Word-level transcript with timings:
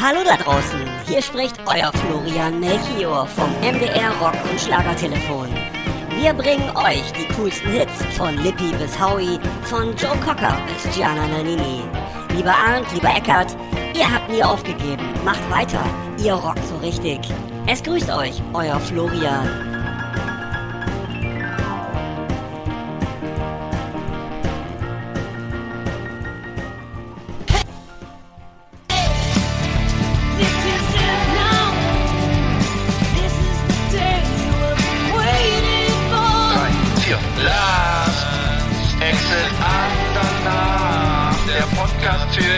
Hallo 0.00 0.20
da 0.24 0.36
draußen, 0.36 0.78
hier 1.08 1.20
spricht 1.20 1.56
euer 1.66 1.90
Florian 1.92 2.60
Melchior 2.60 3.26
vom 3.26 3.50
MDR 3.60 4.12
Rock 4.20 4.36
und 4.48 4.60
Schlagertelefon. 4.60 5.48
Wir 6.20 6.32
bringen 6.34 6.70
euch 6.76 7.02
die 7.18 7.26
coolsten 7.34 7.72
Hits 7.72 8.04
von 8.16 8.36
Lippi 8.44 8.70
bis 8.78 8.96
Howie, 8.96 9.40
von 9.64 9.96
Joe 9.96 10.16
Cocker 10.24 10.56
bis 10.68 10.94
Gianna 10.94 11.26
Nannini. 11.26 11.82
Lieber 12.36 12.54
Arndt, 12.54 12.86
lieber 12.94 13.08
Eckert, 13.08 13.56
ihr 13.92 14.08
habt 14.08 14.30
nie 14.30 14.44
aufgegeben, 14.44 15.02
macht 15.24 15.50
weiter, 15.50 15.84
ihr 16.22 16.34
rockt 16.34 16.64
so 16.68 16.76
richtig. 16.76 17.18
Es 17.66 17.82
grüßt 17.82 18.10
euch, 18.10 18.40
euer 18.52 18.78
Florian. 18.78 19.77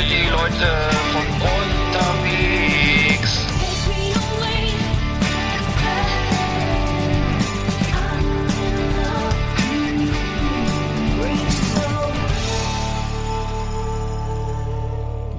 Für 0.00 0.06
die 0.06 0.28
Leute 0.30 0.68
von 1.12 1.26
unterwegs. 1.92 3.46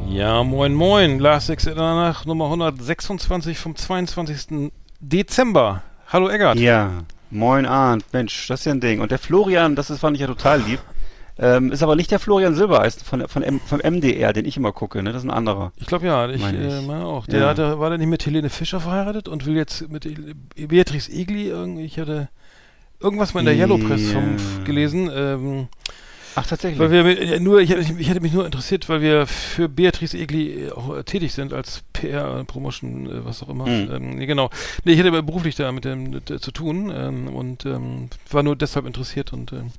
Ja, 0.09 0.43
moin 0.43 0.73
moin, 0.73 1.19
Lars 1.19 1.47
Sechs 1.47 1.63
danach 1.63 2.25
Nummer 2.25 2.45
126 2.45 3.57
vom 3.57 3.75
22. 3.75 4.71
Dezember. 4.99 5.81
Hallo 6.07 6.29
Eggert. 6.29 6.59
Ja, 6.59 6.91
moin 7.31 7.65
Arndt, 7.65 8.05
Mensch, 8.13 8.47
das 8.47 8.59
ist 8.59 8.65
ja 8.65 8.73
ein 8.73 8.81
Ding. 8.81 9.01
Und 9.01 9.09
der 9.11 9.19
Florian, 9.19 9.75
das 9.75 9.89
ist, 9.89 10.01
fand 10.01 10.15
ich 10.15 10.21
ja 10.21 10.27
total 10.27 10.61
lieb, 10.61 10.79
ähm, 11.41 11.71
ist 11.71 11.81
aber 11.83 11.95
nicht 11.95 12.11
der 12.11 12.19
Florian 12.19 12.53
Silbereisen 12.55 13.03
von, 13.03 13.27
von 13.27 13.41
M, 13.43 13.59
vom 13.65 13.79
MDR, 13.79 14.31
den 14.31 14.45
ich 14.45 14.55
immer 14.57 14.71
gucke, 14.71 15.01
ne? 15.03 15.11
Das 15.11 15.23
ist 15.23 15.27
ein 15.27 15.35
anderer. 15.35 15.71
Ich 15.77 15.87
glaube 15.87 16.05
ja, 16.05 16.29
ich 16.29 16.39
Meine 16.41 16.57
äh, 16.79 16.81
meine 16.83 17.05
auch. 17.05 17.25
Der 17.25 17.41
Ja. 17.41 17.47
hatte, 17.49 17.79
war 17.79 17.89
der 17.89 17.97
nicht 17.97 18.07
mit 18.07 18.25
Helene 18.25 18.49
Fischer 18.49 18.79
verheiratet 18.79 19.27
und 19.27 19.45
will 19.45 19.55
jetzt 19.55 19.89
mit 19.89 20.05
El- 20.05 20.35
Beatrice 20.67 21.11
Egli 21.11 21.47
irgendwie, 21.47 21.83
ich 21.83 21.97
hatte 21.99 22.29
irgendwas 22.99 23.33
mal 23.33 23.39
in 23.41 23.47
der 23.47 23.55
Yellow 23.55 23.77
Press 23.79 24.11
vom, 24.11 24.37
Ja. 24.37 24.63
gelesen. 24.63 25.09
Ähm, 25.13 25.67
Ach, 26.35 26.45
tatsächlich. 26.47 26.79
weil 26.79 26.91
wir 26.91 27.05
äh, 27.19 27.39
nur, 27.41 27.59
ich 27.59 27.71
hätte, 27.71 27.81
ich 27.97 28.07
hätte 28.07 28.21
mich 28.21 28.31
nur 28.31 28.45
interessiert, 28.45 28.87
weil 28.87 29.01
wir 29.01 29.27
für 29.27 29.67
Beatrice 29.67 30.13
Egli 30.17 30.67
äh, 30.67 30.71
auch 30.71 30.95
äh, 30.95 31.03
tätig 31.03 31.33
sind 31.33 31.51
als 31.53 31.81
PR, 31.91 32.43
Promotion, 32.45 33.07
äh, 33.07 33.25
was 33.25 33.41
auch 33.43 33.49
immer. 33.49 33.65
Hm. 33.65 33.89
Ähm, 33.91 34.09
nee, 34.11 34.25
genau. 34.27 34.49
Nee, 34.85 34.93
ich 34.93 34.99
hätte 34.99 35.11
beruflich 35.23 35.55
da 35.55 35.71
mit 35.73 35.83
dem 35.85 36.13
äh, 36.15 36.39
zu 36.39 36.51
tun 36.51 36.89
ähm, 36.95 37.27
und 37.27 37.65
ähm, 37.65 38.09
war 38.29 38.43
nur 38.43 38.55
deshalb 38.55 38.85
interessiert 38.85 39.33
und 39.33 39.51
ähm, 39.51 39.71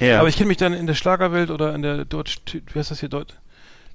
ja, 0.00 0.18
Aber 0.20 0.28
ich 0.28 0.36
kenne 0.36 0.48
mich 0.48 0.56
dann 0.56 0.72
in 0.72 0.86
der 0.86 0.94
Schlagerwelt 0.94 1.50
oder 1.50 1.74
in 1.74 1.82
der 1.82 2.04
Deutsch, 2.04 2.38
wie 2.52 2.78
heißt 2.78 2.90
das 2.90 3.00
hier, 3.00 3.08
Deut 3.08 3.38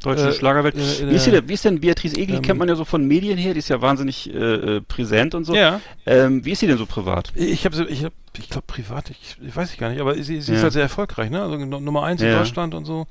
deutsche 0.01 0.29
äh, 0.29 0.33
Schlagerwelt. 0.33 0.75
äh, 0.75 1.01
in 1.01 1.09
wie, 1.09 1.15
ist 1.15 1.25
die, 1.25 1.49
wie 1.49 1.53
ist 1.53 1.65
denn 1.65 1.81
Beatrice 1.81 2.15
Egli? 2.17 2.37
ähm, 2.37 2.41
Kennt 2.41 2.57
man 2.59 2.69
ja 2.69 2.75
so 2.75 2.85
von 2.85 3.05
Medien 3.05 3.37
her, 3.37 3.53
die 3.53 3.59
ist 3.59 3.67
ja 3.69 3.81
wahnsinnig 3.81 4.33
äh, 4.33 4.37
äh, 4.77 4.81
präsent 4.81 5.35
und 5.35 5.43
so. 5.43 5.55
Ja, 5.55 5.81
Ähm, 6.05 6.45
wie 6.45 6.51
ist 6.51 6.59
sie 6.59 6.67
denn 6.67 6.77
so 6.77 6.85
privat? 6.85 7.31
ich 7.35 7.65
habe, 7.65 7.83
ich, 7.89 8.05
hab, 8.05 8.13
ich 8.37 8.49
glaube 8.49 8.65
privat, 8.65 9.09
ich, 9.09 9.35
ich 9.45 9.53
weiß 9.55 9.73
ich 9.73 9.77
gar 9.77 9.89
nicht, 9.89 9.99
aber 9.99 10.13
sie, 10.15 10.23
sie 10.23 10.37
ist 10.39 10.47
Ja. 10.49 10.63
halt 10.63 10.73
sehr 10.73 10.83
erfolgreich, 10.83 11.29
ne? 11.29 11.41
Also 11.41 11.57
Nu- 11.57 11.81
Nummer 11.81 12.03
eins 12.03 12.21
in 12.21 12.29
Ja. 12.29 12.37
Deutschland 12.37 12.73
und 12.75 12.85
so. 12.85 13.07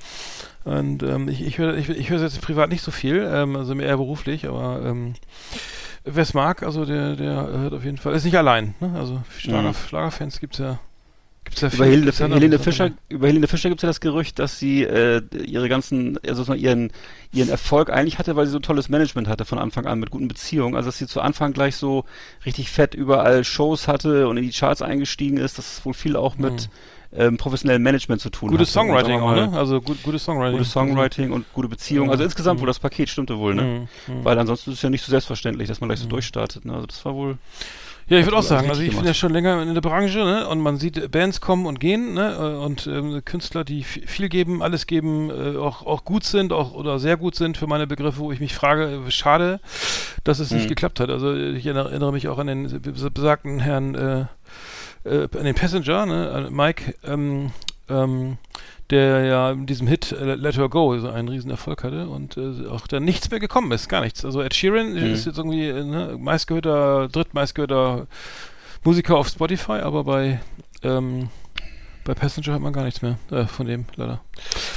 Und 0.64 1.02
ähm, 1.02 1.28
ich, 1.28 1.42
ich 1.46 1.58
höre, 1.58 1.76
ich, 1.76 1.88
ich 1.90 2.08
sie 2.08 2.14
jetzt 2.14 2.40
privat 2.40 2.70
nicht 2.70 2.82
so 2.82 2.90
viel, 2.90 3.28
ähm, 3.30 3.54
also 3.56 3.74
mehr 3.74 3.86
eher 3.86 3.96
beruflich, 3.98 4.46
aber 4.48 4.80
ähm, 4.84 5.12
wer 6.04 6.22
es 6.22 6.32
mag, 6.34 6.62
also 6.62 6.84
der, 6.86 7.16
der 7.16 7.34
hört 7.48 7.74
auf 7.74 7.84
jeden 7.84 7.98
Fall, 7.98 8.14
ist 8.14 8.24
nicht 8.24 8.36
allein, 8.38 8.74
ne? 8.80 8.94
Also 8.96 9.22
Schlager, 9.38 9.70
Mhm. 9.70 9.74
Schlagerfans 9.88 10.40
gibt's 10.40 10.58
ja, 10.58 10.78
gibt's 11.48 11.62
Über 11.62 11.70
viel- 11.70 11.84
Helene, 11.86 12.04
gibt's 12.06 12.18
ja 12.20 12.28
noch- 12.28 12.36
Helene 12.36 12.58
Fischer, 12.58 12.90
über 13.08 13.26
Helene 13.26 13.46
Fischer 13.48 13.68
gibt 13.68 13.80
es 13.80 13.82
ja 13.82 13.88
das 13.88 14.00
Gerücht, 14.00 14.38
dass 14.38 14.58
sie 14.58 14.82
äh, 14.84 15.22
ihre 15.44 15.68
ganzen, 15.68 16.18
also 16.26 16.54
ihren, 16.54 16.92
ihren 17.32 17.48
Erfolg 17.48 17.90
eigentlich 17.90 18.18
hatte, 18.18 18.36
weil 18.36 18.46
sie 18.46 18.52
so 18.52 18.58
tolles 18.60 18.88
Management 18.88 19.28
hatte 19.28 19.44
von 19.44 19.58
Anfang 19.58 19.86
an 19.86 19.98
mit 20.00 20.10
guten 20.10 20.28
Beziehungen. 20.28 20.74
Also 20.76 20.88
dass 20.88 20.98
sie 20.98 21.06
zu 21.06 21.20
Anfang 21.20 21.52
gleich 21.52 21.76
so 21.76 22.04
richtig 22.46 22.70
fett 22.70 22.94
überall 22.94 23.44
Shows 23.44 23.88
hatte 23.88 24.28
und 24.28 24.36
in 24.36 24.44
die 24.44 24.52
Charts 24.52 24.82
eingestiegen 24.82 25.36
ist. 25.38 25.58
Das 25.58 25.72
ist 25.78 25.84
wohl 25.86 25.94
viel 25.94 26.16
auch 26.16 26.36
mit 26.38 26.68
ähm, 27.10 27.38
professionellem 27.38 27.82
Management 27.82 28.20
zu 28.20 28.28
tun. 28.28 28.50
Gutes 28.50 28.70
Songwriting 28.72 29.20
auch, 29.20 29.34
ne? 29.34 29.50
Also 29.54 29.80
gut, 29.80 30.02
gutes 30.02 30.24
Songwriting. 30.24 30.58
Gutes 30.58 30.72
Songwriting 30.72 31.32
und 31.32 31.50
gute 31.54 31.68
Beziehungen. 31.68 32.10
Also 32.10 32.22
Ja. 32.22 32.26
insgesamt 32.26 32.58
Mhm. 32.58 32.62
wohl 32.62 32.66
das 32.66 32.78
Paket 32.80 33.08
stimmte 33.08 33.38
wohl, 33.38 33.54
ne? 33.54 33.62
Mhm. 34.08 34.14
Mhm. 34.14 34.24
Weil 34.24 34.38
ansonsten 34.38 34.70
ist 34.72 34.76
es 34.76 34.82
ja 34.82 34.90
nicht 34.90 35.02
so 35.04 35.10
selbstverständlich, 35.10 35.68
dass 35.68 35.80
man 35.80 35.88
gleich 35.88 36.00
so 36.00 36.06
durchstartet. 36.06 36.66
Ne? 36.66 36.74
Also 36.74 36.86
das 36.86 37.02
war 37.06 37.14
wohl. 37.14 37.38
Ja, 38.08 38.18
ich 38.18 38.24
würde 38.24 38.38
auch 38.38 38.42
sagen, 38.42 38.68
also 38.70 38.80
ich 38.80 38.96
bin 38.96 39.04
ja 39.04 39.12
schon 39.12 39.32
länger 39.32 39.60
in 39.62 39.74
der 39.74 39.80
Branche, 39.82 40.18
ne? 40.18 40.48
Und 40.48 40.60
man 40.60 40.78
sieht 40.78 40.96
äh, 40.96 41.08
Bands 41.08 41.40
kommen 41.42 41.66
und 41.66 41.78
gehen, 41.78 42.14
ne? 42.14 42.32
äh, 42.38 42.64
Und 42.64 42.86
ähm, 42.86 43.22
Künstler, 43.24 43.64
die 43.64 43.84
vi- 43.84 44.06
viel 44.06 44.28
geben, 44.30 44.62
alles 44.62 44.86
geben, 44.86 45.30
äh, 45.30 45.58
auch 45.58 45.84
auch 45.84 46.04
gut 46.04 46.24
sind, 46.24 46.52
auch 46.52 46.72
oder 46.72 46.98
sehr 46.98 47.16
gut 47.18 47.34
sind 47.34 47.58
für 47.58 47.66
meine 47.66 47.86
Begriffe, 47.86 48.18
wo 48.20 48.32
ich 48.32 48.40
mich 48.40 48.54
frage, 48.54 49.02
äh, 49.06 49.10
schade, 49.10 49.60
dass 50.24 50.38
es 50.38 50.50
nicht 50.50 50.64
Mhm. 50.64 50.68
geklappt 50.68 51.00
hat. 51.00 51.10
Also 51.10 51.34
ich 51.34 51.66
erinnere, 51.66 52.12
mich 52.12 52.28
auch 52.28 52.38
an 52.38 52.46
den 52.46 52.68
bes- 52.68 53.10
besagten 53.10 53.60
Herrn, 53.60 53.94
äh, 53.94 54.20
äh, 55.04 55.28
an 55.38 55.44
den 55.44 55.54
Passenger, 55.54 56.06
ne? 56.06 56.30
An 56.30 56.52
Mike, 56.54 56.94
ähm, 57.04 57.50
ähm, 57.90 58.38
der 58.90 59.24
ja 59.24 59.50
in 59.52 59.66
diesem 59.66 59.86
Hit 59.86 60.12
äh, 60.12 60.34
Let 60.34 60.56
Her 60.56 60.68
Go 60.68 60.98
so 60.98 61.08
einen 61.08 61.28
riesen 61.28 61.50
Erfolg 61.50 61.84
hatte 61.84 62.08
und 62.08 62.36
äh, 62.36 62.66
auch 62.68 62.86
dann 62.86 63.04
nichts 63.04 63.30
mehr 63.30 63.40
gekommen 63.40 63.70
ist, 63.72 63.88
gar 63.88 64.00
nichts. 64.00 64.24
Also 64.24 64.40
Ed 64.42 64.54
Sheeran 64.54 64.92
Mhm. 64.92 65.12
ist 65.12 65.26
jetzt 65.26 65.38
irgendwie 65.38 65.68
äh, 65.68 65.84
ne, 65.84 66.16
meistgehörter, 66.18 67.08
drittmeistgehörter 67.08 68.06
Musiker 68.84 69.16
auf 69.16 69.28
Spotify, 69.28 69.80
aber 69.80 70.04
bei 70.04 70.40
ähm, 70.82 71.28
bei 72.04 72.14
Passenger 72.14 72.54
hat 72.54 72.62
man 72.62 72.72
gar 72.72 72.84
nichts 72.84 73.02
mehr 73.02 73.18
äh, 73.30 73.44
von 73.46 73.66
dem, 73.66 73.84
leider. 73.96 74.20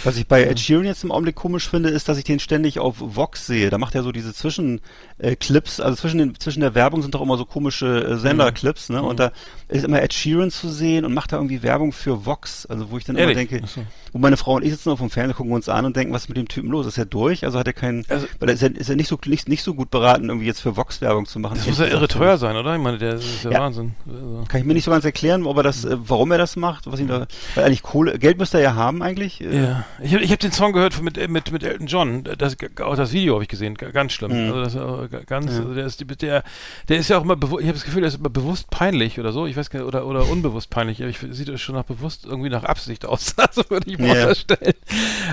Was 0.03 0.17
ich 0.17 0.27
bei 0.27 0.43
Ed 0.43 0.59
Sheeran 0.59 0.85
jetzt 0.85 1.03
im 1.03 1.11
Augenblick 1.11 1.35
komisch 1.35 1.69
finde, 1.69 1.89
ist, 1.89 2.07
dass 2.09 2.17
ich 2.17 2.23
den 2.23 2.39
ständig 2.39 2.79
auf 2.79 2.95
Vox 2.99 3.45
sehe. 3.47 3.69
Da 3.69 3.77
macht 3.77 3.95
er 3.95 4.03
so 4.03 4.11
diese 4.11 4.33
Zwischenclips, 4.33 5.79
äh, 5.79 5.83
also 5.83 5.95
zwischen, 5.95 6.17
den, 6.17 6.39
zwischen 6.39 6.61
der 6.61 6.75
Werbung 6.75 7.01
sind 7.01 7.13
doch 7.15 7.21
immer 7.21 7.37
so 7.37 7.45
komische 7.45 8.03
äh, 8.03 8.17
Senderclips, 8.17 8.89
ne? 8.89 9.01
Und 9.01 9.19
da 9.19 9.31
ist 9.67 9.83
immer 9.85 10.01
Ed 10.01 10.13
Sheeran 10.13 10.51
zu 10.51 10.69
sehen 10.69 11.05
und 11.05 11.13
macht 11.13 11.31
da 11.31 11.37
irgendwie 11.37 11.63
Werbung 11.63 11.91
für 11.93 12.25
Vox. 12.25 12.65
Also 12.65 12.91
wo 12.91 12.97
ich 12.97 13.05
dann 13.05 13.15
Ehrlich? 13.15 13.37
immer 13.37 13.47
denke, 13.59 13.67
so. 13.67 13.81
wo 14.11 14.17
meine 14.19 14.37
Frau 14.37 14.55
und 14.55 14.63
ich 14.65 14.71
sitzen 14.71 14.89
auf 14.89 14.99
dem 14.99 15.09
Fernseher, 15.09 15.35
gucken 15.35 15.53
uns 15.53 15.69
an 15.69 15.85
und 15.85 15.95
denken, 15.95 16.13
was 16.13 16.23
ist 16.23 16.29
mit 16.29 16.37
dem 16.37 16.47
Typen 16.47 16.69
los? 16.69 16.85
Ist 16.85 16.97
er 16.97 17.05
durch? 17.05 17.45
Also 17.45 17.57
hat 17.59 17.67
er 17.67 17.73
keinen, 17.73 18.05
Also- 18.09 18.27
weil 18.39 18.49
er 18.49 18.55
ist 18.55 18.61
ja, 18.61 18.69
ist 18.69 18.89
er 18.89 18.95
nicht 18.95 19.07
so 19.07 19.17
nicht, 19.25 19.47
nicht 19.47 19.63
so 19.63 19.73
gut 19.73 19.91
beraten, 19.91 20.29
irgendwie 20.29 20.47
jetzt 20.47 20.61
für 20.61 20.75
Vox 20.75 21.01
Werbung 21.01 21.25
zu 21.25 21.39
machen. 21.39 21.55
Das 21.57 21.67
muss 21.67 21.79
ja 21.79 21.85
irre 21.85 22.07
teuer 22.07 22.37
sein, 22.37 22.55
oder? 22.55 22.75
Ich 22.75 22.81
meine, 22.81 22.97
der 22.97 23.13
das 23.13 23.23
ist 23.25 23.43
ja, 23.43 23.51
Ja. 23.51 23.59
Wahnsinn. 23.61 23.93
Also, 24.07 24.43
Kann 24.47 24.61
ich 24.61 24.65
mir 24.65 24.73
nicht 24.73 24.83
so 24.85 24.91
ganz 24.91 25.05
erklären, 25.05 25.45
ob 25.45 25.57
er 25.57 25.63
das, 25.63 25.85
äh, 25.85 25.95
warum 25.99 26.31
er 26.31 26.37
das 26.37 26.55
macht, 26.55 26.91
was 26.91 26.99
ihn 26.99 27.07
da, 27.07 27.27
weil 27.55 27.65
eigentlich 27.65 27.83
Kohle, 27.83 28.17
Geld 28.19 28.37
müsste 28.37 28.57
er 28.57 28.63
ja 28.63 28.75
haben 28.75 29.01
eigentlich. 29.03 29.41
Äh, 29.51 29.61
ja, 29.63 29.85
ich 30.01 30.13
habe 30.13 30.23
ich 30.23 30.31
hab 30.31 30.39
den 30.39 30.51
Song 30.51 30.73
gehört 30.73 31.01
mit, 31.01 31.29
mit, 31.29 31.51
mit 31.51 31.63
Elton 31.63 31.87
John. 31.87 32.23
Das, 32.37 32.55
auch 32.81 32.95
das 32.95 33.11
Video 33.13 33.33
habe 33.35 33.43
ich 33.43 33.49
gesehen. 33.49 33.75
Ganz 33.75 34.13
schlimm. 34.13 34.47
Mhm. 34.47 34.53
Also 34.53 34.79
das 35.07 35.09
g- 35.11 35.25
ganz, 35.25 35.51
Ja. 35.51 35.59
also 35.59 35.73
der 35.73 35.85
ist 35.85 36.21
der, 36.21 36.43
der 36.89 36.97
ist 36.97 37.09
ja 37.09 37.17
auch 37.17 37.23
immer, 37.23 37.35
ich 37.35 37.49
habe 37.49 37.73
das 37.73 37.83
Gefühl, 37.83 38.01
der 38.01 38.07
ist 38.09 38.17
immer 38.19 38.29
bewusst 38.29 38.69
peinlich 38.69 39.19
oder 39.19 39.31
so. 39.31 39.45
Ich 39.45 39.55
weiß 39.57 39.69
gar 39.69 39.79
nicht, 39.79 39.87
oder, 39.87 40.05
oder 40.05 40.27
unbewusst 40.29 40.69
peinlich. 40.69 41.01
Aber 41.01 41.09
ich 41.09 41.19
sieht 41.19 41.49
das 41.49 41.61
schon 41.61 41.75
nach 41.75 41.83
bewusst 41.83 42.25
irgendwie 42.25 42.49
nach 42.49 42.63
Absicht 42.63 43.05
aus. 43.05 43.35
Also 43.51 43.69
würde 43.69 43.89
ich 43.91 43.97
mal 43.99 44.07
Ja. 44.07 44.21
unterstellen. 44.23 44.73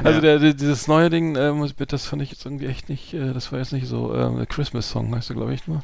Also 0.02 0.20
Ja. 0.26 0.38
der, 0.38 0.52
dieses 0.54 0.88
neue 0.88 1.10
Ding, 1.10 1.36
äh, 1.36 1.52
muss- 1.52 1.74
das 1.76 2.06
fand 2.06 2.22
ich 2.22 2.30
jetzt 2.30 2.44
irgendwie 2.44 2.66
echt 2.66 2.88
nicht, 2.88 3.14
äh, 3.14 3.32
das 3.32 3.52
war 3.52 3.58
jetzt 3.58 3.72
nicht 3.72 3.86
so, 3.86 4.12
der 4.12 4.46
Christmas 4.46 4.90
Song 4.90 5.14
heißt 5.14 5.28
der, 5.28 5.36
glaube 5.36 5.54
ich, 5.54 5.66
nur. 5.66 5.82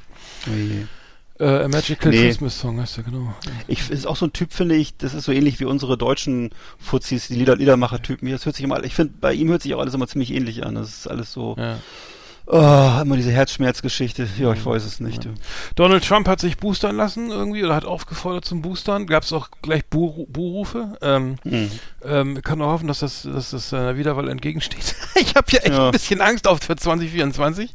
oh 0.49 0.51
je. 0.57 0.85
Äh, 1.41 1.45
A 1.65 1.69
Magical 1.69 2.11
Nee. 2.13 2.27
Christmas 2.27 2.59
Song 2.61 2.81
heißt 2.81 2.97
der, 2.99 3.05
genau. 3.05 3.35
Ich 3.67 3.91
ist 3.91 4.07
auch 4.07 4.17
so 4.17 4.27
ein 4.27 4.33
Typ, 4.33 4.53
finde 4.53 4.77
ich, 4.77 4.97
das 4.97 5.15
ist 5.15 5.25
so 5.25 5.33
ähnlich 5.33 5.59
wie 5.59 5.65
unsere 5.65 5.99
deutschen 5.99 6.51
Fuzis, 6.79 7.27
die 7.29 7.35
Lieder, 7.35 7.57
Liedermacher-Typen. 7.57 8.31
Das 8.31 8.47
hört 8.47 8.55
sich 8.55 8.65
immer, 8.65 8.83
ich 8.85 8.95
finde, 8.95 9.15
bei 9.21 9.33
ihm 9.35 9.49
hört 9.49 9.63
sich 9.63 9.75
auch 9.75 9.81
alles 9.81 9.95
immer 9.95 10.07
ziemlich 10.07 10.33
ähnlich 10.33 10.65
an. 10.65 10.77
Das 10.77 10.89
ist 10.89 11.07
alles 11.09 11.33
so, 11.33 11.57
Ja. 11.59 11.79
Oh, 12.47 13.01
immer 13.01 13.17
diese 13.17 13.31
Herzschmerzgeschichte. 13.33 14.29
Ja, 14.39 14.53
ich 14.53 14.65
weiß 14.67 14.85
es 14.85 15.01
nicht. 15.01 15.25
du. 15.25 15.31
Donald 15.77 16.07
Trump 16.07 16.29
hat 16.29 16.41
sich 16.41 16.59
boostern 16.59 16.95
lassen 16.95 17.31
irgendwie 17.31 17.65
oder 17.65 17.75
hat 17.75 17.87
aufgefordert 17.87 18.45
zum 18.45 18.61
Boostern. 18.61 19.07
Gab 19.07 19.23
es 19.23 19.33
auch 19.33 19.49
gleich 19.63 19.87
Bu 19.87 20.27
Buhrufe. 20.27 20.99
Ähm, 21.01 21.37
Mhm. 21.45 21.71
ähm, 22.05 22.43
kann 22.43 22.59
nur 22.59 22.67
hoffen, 22.69 22.87
dass 22.87 22.99
das, 22.99 23.23
dass 23.23 23.53
das 23.53 23.73
einer 23.73 23.97
Wiederwahl 23.97 24.29
entgegensteht. 24.29 24.95
ich 25.15 25.35
habe 25.35 25.47
ja 25.53 25.61
echt 25.61 25.69
Ja. 25.73 25.87
ein 25.87 25.93
bisschen 25.93 26.21
Angst 26.21 26.47
auf 26.47 26.61
für 26.61 26.77
2024, 26.77 27.73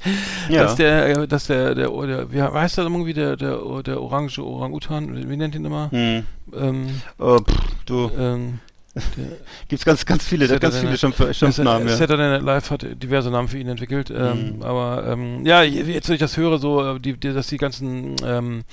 Ja. 0.49 0.61
dass 0.63 0.75
der, 0.75 1.17
äh, 1.17 1.27
dass 1.27 1.47
der, 1.47 1.73
der, 1.73 1.89
der, 1.89 2.31
wie 2.31 2.39
heißt 2.41 2.77
der 2.77 2.83
irgendwie 2.83 3.13
der, 3.13 3.37
der, 3.37 3.57
der 3.81 3.99
orange 3.99 4.37
Orang-Utan? 4.39 5.29
Wie 5.29 5.35
nennt 5.37 5.55
ihn 5.55 5.65
immer? 5.65 5.89
Hm. 5.89 6.25
Ähm, 6.55 7.01
Oh, 7.17 7.39
pff, 7.39 7.55
du, 7.87 8.11
ähm, 8.19 8.59
gibt's 9.67 9.85
ganz, 9.85 10.05
ganz 10.05 10.23
viele, 10.25 10.47
Saturday 10.47 10.59
ganz 10.71 10.79
viele 10.79 10.97
Schimpf 10.97 11.33
Schimpfnamen. 11.35 11.87
Ja. 11.87 11.95
Saturday 11.95 12.29
Night 12.29 12.41
Live 12.43 12.71
hat 12.71 12.85
diverse 13.01 13.29
Namen 13.29 13.47
für 13.47 13.57
ihn 13.59 13.67
entwickelt. 13.67 14.09
Ähm, 14.09 14.29
Mhm. 14.29 14.61
Aber 14.63 15.05
ähm, 15.07 15.45
ja, 15.45 15.63
jetzt, 15.63 16.07
wenn 16.07 16.15
ich 16.15 16.19
das 16.19 16.37
höre, 16.37 16.59
so, 16.59 16.95
äh, 16.95 16.99
die, 16.99 17.13
die, 17.17 17.33
dass 17.33 17.47
die 17.47 17.57
ganzen 17.57 18.15
ähm, 18.23 18.63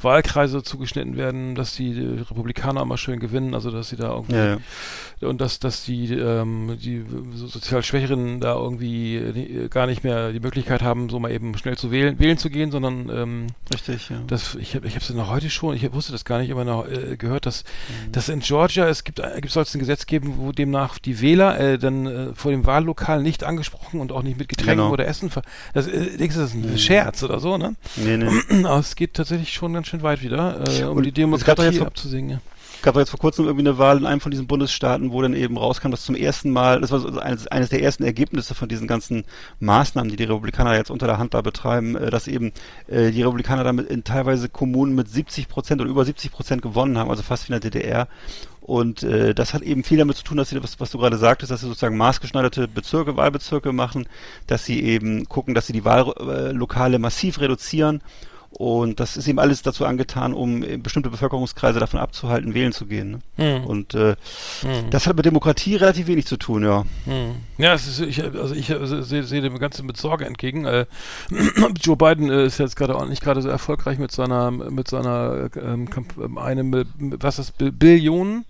Wahlkreise 0.00 0.62
zugeschnitten 0.62 1.16
werden, 1.16 1.54
dass 1.54 1.74
die 1.74 1.92
äh, 1.92 2.20
Republikaner 2.20 2.82
immer 2.82 2.96
schön 2.98 3.18
gewinnen, 3.20 3.54
also 3.54 3.70
dass 3.70 3.88
sie 3.88 3.96
da 3.96 4.12
irgendwie 4.12 4.34
Ja, 4.36 4.58
ja. 5.20 5.28
und 5.28 5.40
dass, 5.40 5.58
dass 5.58 5.84
die, 5.84 6.12
ähm, 6.14 6.76
die 6.80 7.04
so 7.34 7.46
sozial 7.46 7.82
Schwächeren 7.82 8.40
da 8.40 8.54
irgendwie 8.54 9.16
äh, 9.16 9.68
gar 9.68 9.86
nicht 9.86 10.04
mehr 10.04 10.32
die 10.32 10.40
Möglichkeit 10.40 10.82
haben, 10.82 11.08
so 11.08 11.18
mal 11.18 11.30
eben 11.32 11.56
schnell 11.58 11.76
zu 11.76 11.90
wählen, 11.90 12.18
wählen 12.18 12.38
zu 12.38 12.50
gehen, 12.50 12.70
sondern 12.70 13.08
ähm, 13.10 13.46
Richtig, 13.72 14.10
ja. 14.10 14.22
das, 14.26 14.54
ich 14.56 14.74
habe 14.74 14.86
ich 14.86 14.96
es 14.96 15.10
noch 15.10 15.30
heute 15.30 15.50
schon, 15.50 15.74
ich 15.74 15.92
wusste 15.92 16.12
das 16.12 16.24
gar 16.24 16.38
nicht, 16.38 16.50
aber 16.52 16.64
noch, 16.64 16.86
äh, 16.88 17.16
gehört, 17.16 17.46
dass, 17.46 17.64
Mhm. 18.06 18.12
dass 18.12 18.28
in 18.28 18.40
Georgia 18.40 18.88
es 18.88 19.04
gibt, 19.04 19.18
äh, 19.18 19.40
gibt 19.40 19.50
soll 19.52 19.65
es 19.68 19.74
ein 19.74 19.78
Gesetz 19.80 20.06
geben, 20.06 20.34
wo 20.38 20.52
demnach 20.52 20.98
die 20.98 21.20
Wähler 21.20 21.58
äh, 21.60 21.78
dann 21.78 22.06
äh, 22.06 22.34
vor 22.34 22.50
dem 22.50 22.66
Wahllokal 22.66 23.22
nicht 23.22 23.44
angesprochen 23.44 24.00
und 24.00 24.12
auch 24.12 24.22
nicht 24.22 24.38
mit 24.38 24.48
Getränken 24.48 24.76
Genau. 24.78 24.92
oder 24.92 25.06
Essen. 25.06 25.30
ver- 25.30 25.42
Das, 25.74 25.86
äh, 25.86 26.16
denkst 26.16 26.34
du, 26.36 26.40
das 26.42 26.50
ist 26.50 26.56
ein 26.56 26.72
Mhm. 26.72 26.78
Scherz 26.78 27.22
oder 27.22 27.40
so, 27.40 27.58
ne? 27.58 27.74
nee, 27.96 28.16
nee. 28.16 28.64
Aber 28.64 28.78
es 28.78 28.96
geht 28.96 29.14
tatsächlich 29.14 29.52
schon 29.52 29.72
ganz 29.72 29.86
schön 29.88 30.02
weit 30.02 30.22
wieder, 30.22 30.64
äh, 30.68 30.82
um 30.84 30.96
Und 30.98 31.06
die 31.06 31.12
vor- 31.78 31.86
abzusingen. 31.88 32.30
Ja. 32.30 32.40
Gab 32.86 32.94
jetzt 32.94 33.10
vor 33.10 33.18
kurzem 33.18 33.46
irgendwie 33.46 33.66
eine 33.66 33.78
Wahl 33.78 33.98
in 33.98 34.06
einem 34.06 34.20
von 34.20 34.30
diesen 34.30 34.46
Bundesstaaten, 34.46 35.10
wo 35.10 35.20
dann 35.20 35.34
eben 35.34 35.58
rauskam, 35.58 35.90
dass 35.90 36.04
zum 36.04 36.14
ersten 36.14 36.52
Mal, 36.52 36.80
das 36.80 36.92
war 36.92 37.00
so 37.00 37.18
eines, 37.18 37.48
eines 37.48 37.68
der 37.68 37.82
ersten 37.82 38.04
Ergebnisse 38.04 38.54
von 38.54 38.68
diesen 38.68 38.86
ganzen 38.86 39.24
Maßnahmen, 39.58 40.08
die 40.08 40.14
die 40.14 40.22
Republikaner 40.22 40.76
jetzt 40.76 40.92
unter 40.92 41.08
der 41.08 41.18
Hand 41.18 41.34
da 41.34 41.40
betreiben, 41.40 41.96
äh, 41.96 42.10
dass 42.10 42.28
eben 42.28 42.52
äh, 42.86 43.10
die 43.10 43.22
Republikaner 43.22 43.64
damit 43.64 43.90
in 43.90 44.04
teilweise 44.04 44.48
Kommunen 44.48 44.94
mit 44.94 45.08
70 45.08 45.48
Prozent 45.48 45.80
oder 45.80 45.90
über 45.90 46.04
70 46.04 46.30
Prozent 46.30 46.62
gewonnen 46.62 46.96
haben, 46.96 47.10
also 47.10 47.24
fast 47.24 47.48
wie 47.48 47.54
in 47.54 47.60
der 47.60 47.70
DDR. 47.70 48.06
Und 48.60 49.02
äh, 49.02 49.34
das 49.34 49.52
hat 49.52 49.62
eben 49.62 49.82
viel 49.82 49.98
damit 49.98 50.16
zu 50.18 50.22
tun, 50.22 50.36
dass 50.36 50.50
sie, 50.50 50.62
was, 50.62 50.78
was 50.78 50.92
du 50.92 50.98
gerade 50.98 51.16
sagtest, 51.16 51.50
dass 51.50 51.62
sie 51.62 51.66
sozusagen 51.66 51.96
maßgeschneiderte 51.96 52.68
Bezirke, 52.68 53.16
Wahlbezirke 53.16 53.72
machen, 53.72 54.08
dass 54.46 54.64
sie 54.64 54.80
eben 54.80 55.28
gucken, 55.28 55.54
dass 55.54 55.66
sie 55.66 55.72
die 55.72 55.84
Wahllokale 55.84 57.00
massiv 57.00 57.40
reduzieren. 57.40 58.00
Und 58.50 59.00
das 59.00 59.16
ist 59.18 59.28
eben 59.28 59.38
alles 59.38 59.60
dazu 59.62 59.84
angetan, 59.84 60.32
um 60.32 60.62
äh, 60.62 60.78
bestimmte 60.78 61.10
Bevölkerungskreise 61.10 61.78
davon 61.78 62.00
abzuhalten, 62.00 62.54
wählen 62.54 62.72
zu 62.72 62.86
gehen. 62.86 63.22
Ne? 63.36 63.58
Hm. 63.58 63.64
Und 63.66 63.94
äh, 63.94 64.16
Hm. 64.62 64.90
das 64.90 65.06
hat 65.06 65.16
mit 65.16 65.26
Demokratie 65.26 65.76
relativ 65.76 66.06
wenig 66.06 66.26
zu 66.26 66.36
tun, 66.38 66.64
ja. 66.64 66.84
Hm. 67.04 67.34
Ja, 67.58 67.74
es 67.74 67.86
ist, 67.86 68.00
ich, 68.00 68.22
also 68.22 68.54
ich 68.54 68.70
äh, 68.70 69.02
sehe 69.02 69.24
sehe 69.24 69.42
dem 69.42 69.58
Ganzen 69.58 69.84
mit 69.86 69.96
Sorge 69.98 70.24
entgegen. 70.24 70.64
Äh, 70.64 70.86
Joe 71.82 71.96
Biden 71.96 72.30
äh, 72.30 72.46
ist 72.46 72.58
jetzt 72.58 72.76
gerade 72.76 72.94
auch 72.96 73.06
nicht 73.06 73.22
gerade 73.22 73.42
so 73.42 73.48
erfolgreich 73.48 73.98
mit 73.98 74.10
seiner 74.12 74.50
mit 74.50 74.88
seiner 74.88 75.50
ähm, 75.56 75.88
ähm, 76.22 76.38
eine 76.38 76.62
Mil- 76.62 76.86
was 76.98 77.38
ist 77.38 77.58
Bi- 77.58 77.70
Billionen 77.70 78.44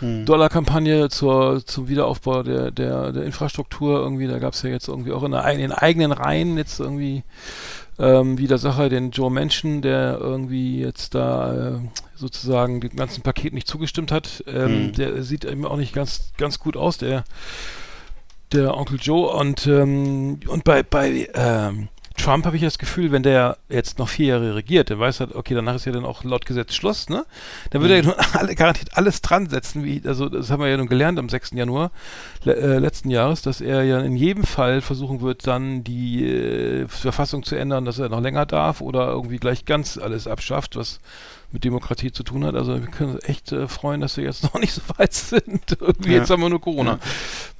Hm. 0.00 0.26
Dollar 0.26 0.48
Kampagne 0.48 1.08
zur 1.08 1.64
zum 1.66 1.88
Wiederaufbau 1.88 2.42
der 2.44 2.70
der, 2.70 3.10
der 3.12 3.24
Infrastruktur 3.24 3.98
irgendwie. 3.98 4.28
Da 4.28 4.38
gab 4.38 4.52
es 4.52 4.62
ja 4.62 4.70
jetzt 4.70 4.86
irgendwie 4.88 5.10
auch 5.12 5.24
in, 5.24 5.32
der, 5.32 5.44
in 5.48 5.58
den 5.58 5.72
eigenen 5.72 6.12
Reihen 6.12 6.56
jetzt 6.56 6.78
irgendwie 6.78 7.24
ähm, 7.98 8.38
wieder 8.38 8.58
Sache, 8.58 8.88
den 8.88 9.10
Joe 9.10 9.30
Manchin, 9.30 9.82
der 9.82 10.18
irgendwie 10.20 10.80
jetzt 10.80 11.14
da 11.14 11.76
äh, 11.76 11.80
sozusagen 12.14 12.80
dem 12.80 12.96
ganzen 12.96 13.22
Paket 13.22 13.52
nicht 13.52 13.66
zugestimmt 13.66 14.12
hat. 14.12 14.44
Ähm, 14.46 14.68
Hm. 14.68 14.92
Der 14.92 15.22
sieht 15.22 15.44
eben 15.44 15.64
auch 15.64 15.76
nicht 15.76 15.94
ganz 15.94 16.32
ganz 16.36 16.58
gut 16.58 16.76
aus. 16.76 16.98
Der 16.98 17.24
der 18.52 18.76
Onkel 18.76 18.98
Joe 19.00 19.28
und 19.30 19.66
ähm, 19.66 20.40
und 20.46 20.64
bei 20.64 20.82
bei 20.82 21.28
ähm, 21.34 21.88
Trump 22.18 22.44
habe 22.44 22.56
ich 22.56 22.62
das 22.62 22.78
Gefühl, 22.78 23.10
wenn 23.12 23.22
der 23.22 23.56
jetzt 23.68 23.98
noch 23.98 24.08
vier 24.08 24.26
Jahre 24.26 24.54
regiert, 24.54 24.90
der 24.90 24.98
weiß 24.98 25.20
halt, 25.20 25.34
okay, 25.34 25.54
danach 25.54 25.74
ist 25.76 25.86
ja 25.86 25.92
dann 25.92 26.04
auch 26.04 26.24
laut 26.24 26.44
Gesetz 26.46 26.74
Schluss, 26.74 27.08
ne? 27.08 27.24
Dann 27.70 27.80
würde 27.80 27.94
er 27.96 28.02
Mhm. 28.02 28.08
ja 28.10 28.14
nun 28.16 28.24
alle, 28.34 28.54
garantiert 28.54 28.90
alles 28.96 29.22
dran 29.22 29.48
setzen, 29.48 29.84
wie, 29.84 30.02
also 30.04 30.28
das 30.28 30.50
haben 30.50 30.60
wir 30.60 30.68
ja 30.68 30.76
nun 30.76 30.88
gelernt 30.88 31.18
am 31.18 31.28
6. 31.28 31.52
Januar 31.54 31.90
le, 32.44 32.56
äh, 32.56 32.78
letzten 32.78 33.10
Jahres, 33.10 33.42
dass 33.42 33.60
er 33.60 33.82
ja 33.84 34.00
in 34.00 34.16
jedem 34.16 34.44
Fall 34.44 34.80
versuchen 34.82 35.20
wird, 35.20 35.46
dann 35.46 35.84
die 35.84 36.26
äh, 36.28 36.88
Verfassung 36.88 37.42
zu 37.42 37.54
ändern, 37.56 37.84
dass 37.84 37.98
er 37.98 38.08
noch 38.08 38.20
länger 38.20 38.44
darf 38.46 38.80
oder 38.80 39.08
irgendwie 39.08 39.38
gleich 39.38 39.64
ganz 39.64 39.96
alles 39.98 40.26
abschafft, 40.26 40.76
was 40.76 41.00
mit 41.50 41.64
Demokratie 41.64 42.12
zu 42.12 42.24
tun 42.24 42.44
hat. 42.44 42.54
Also 42.56 42.74
wir 42.80 42.88
können 42.90 43.14
uns 43.14 43.24
echt 43.24 43.52
äh, 43.52 43.68
freuen, 43.68 44.00
dass 44.02 44.16
wir 44.18 44.24
jetzt 44.24 44.42
noch 44.52 44.60
nicht 44.60 44.72
so 44.74 44.82
weit 44.98 45.14
sind. 45.14 45.76
Irgendwie 45.80 46.12
Ja. 46.12 46.18
jetzt 46.18 46.30
haben 46.30 46.42
wir 46.42 46.48
nur 46.50 46.60
Corona. 46.60 46.92
Ja. 46.92 46.98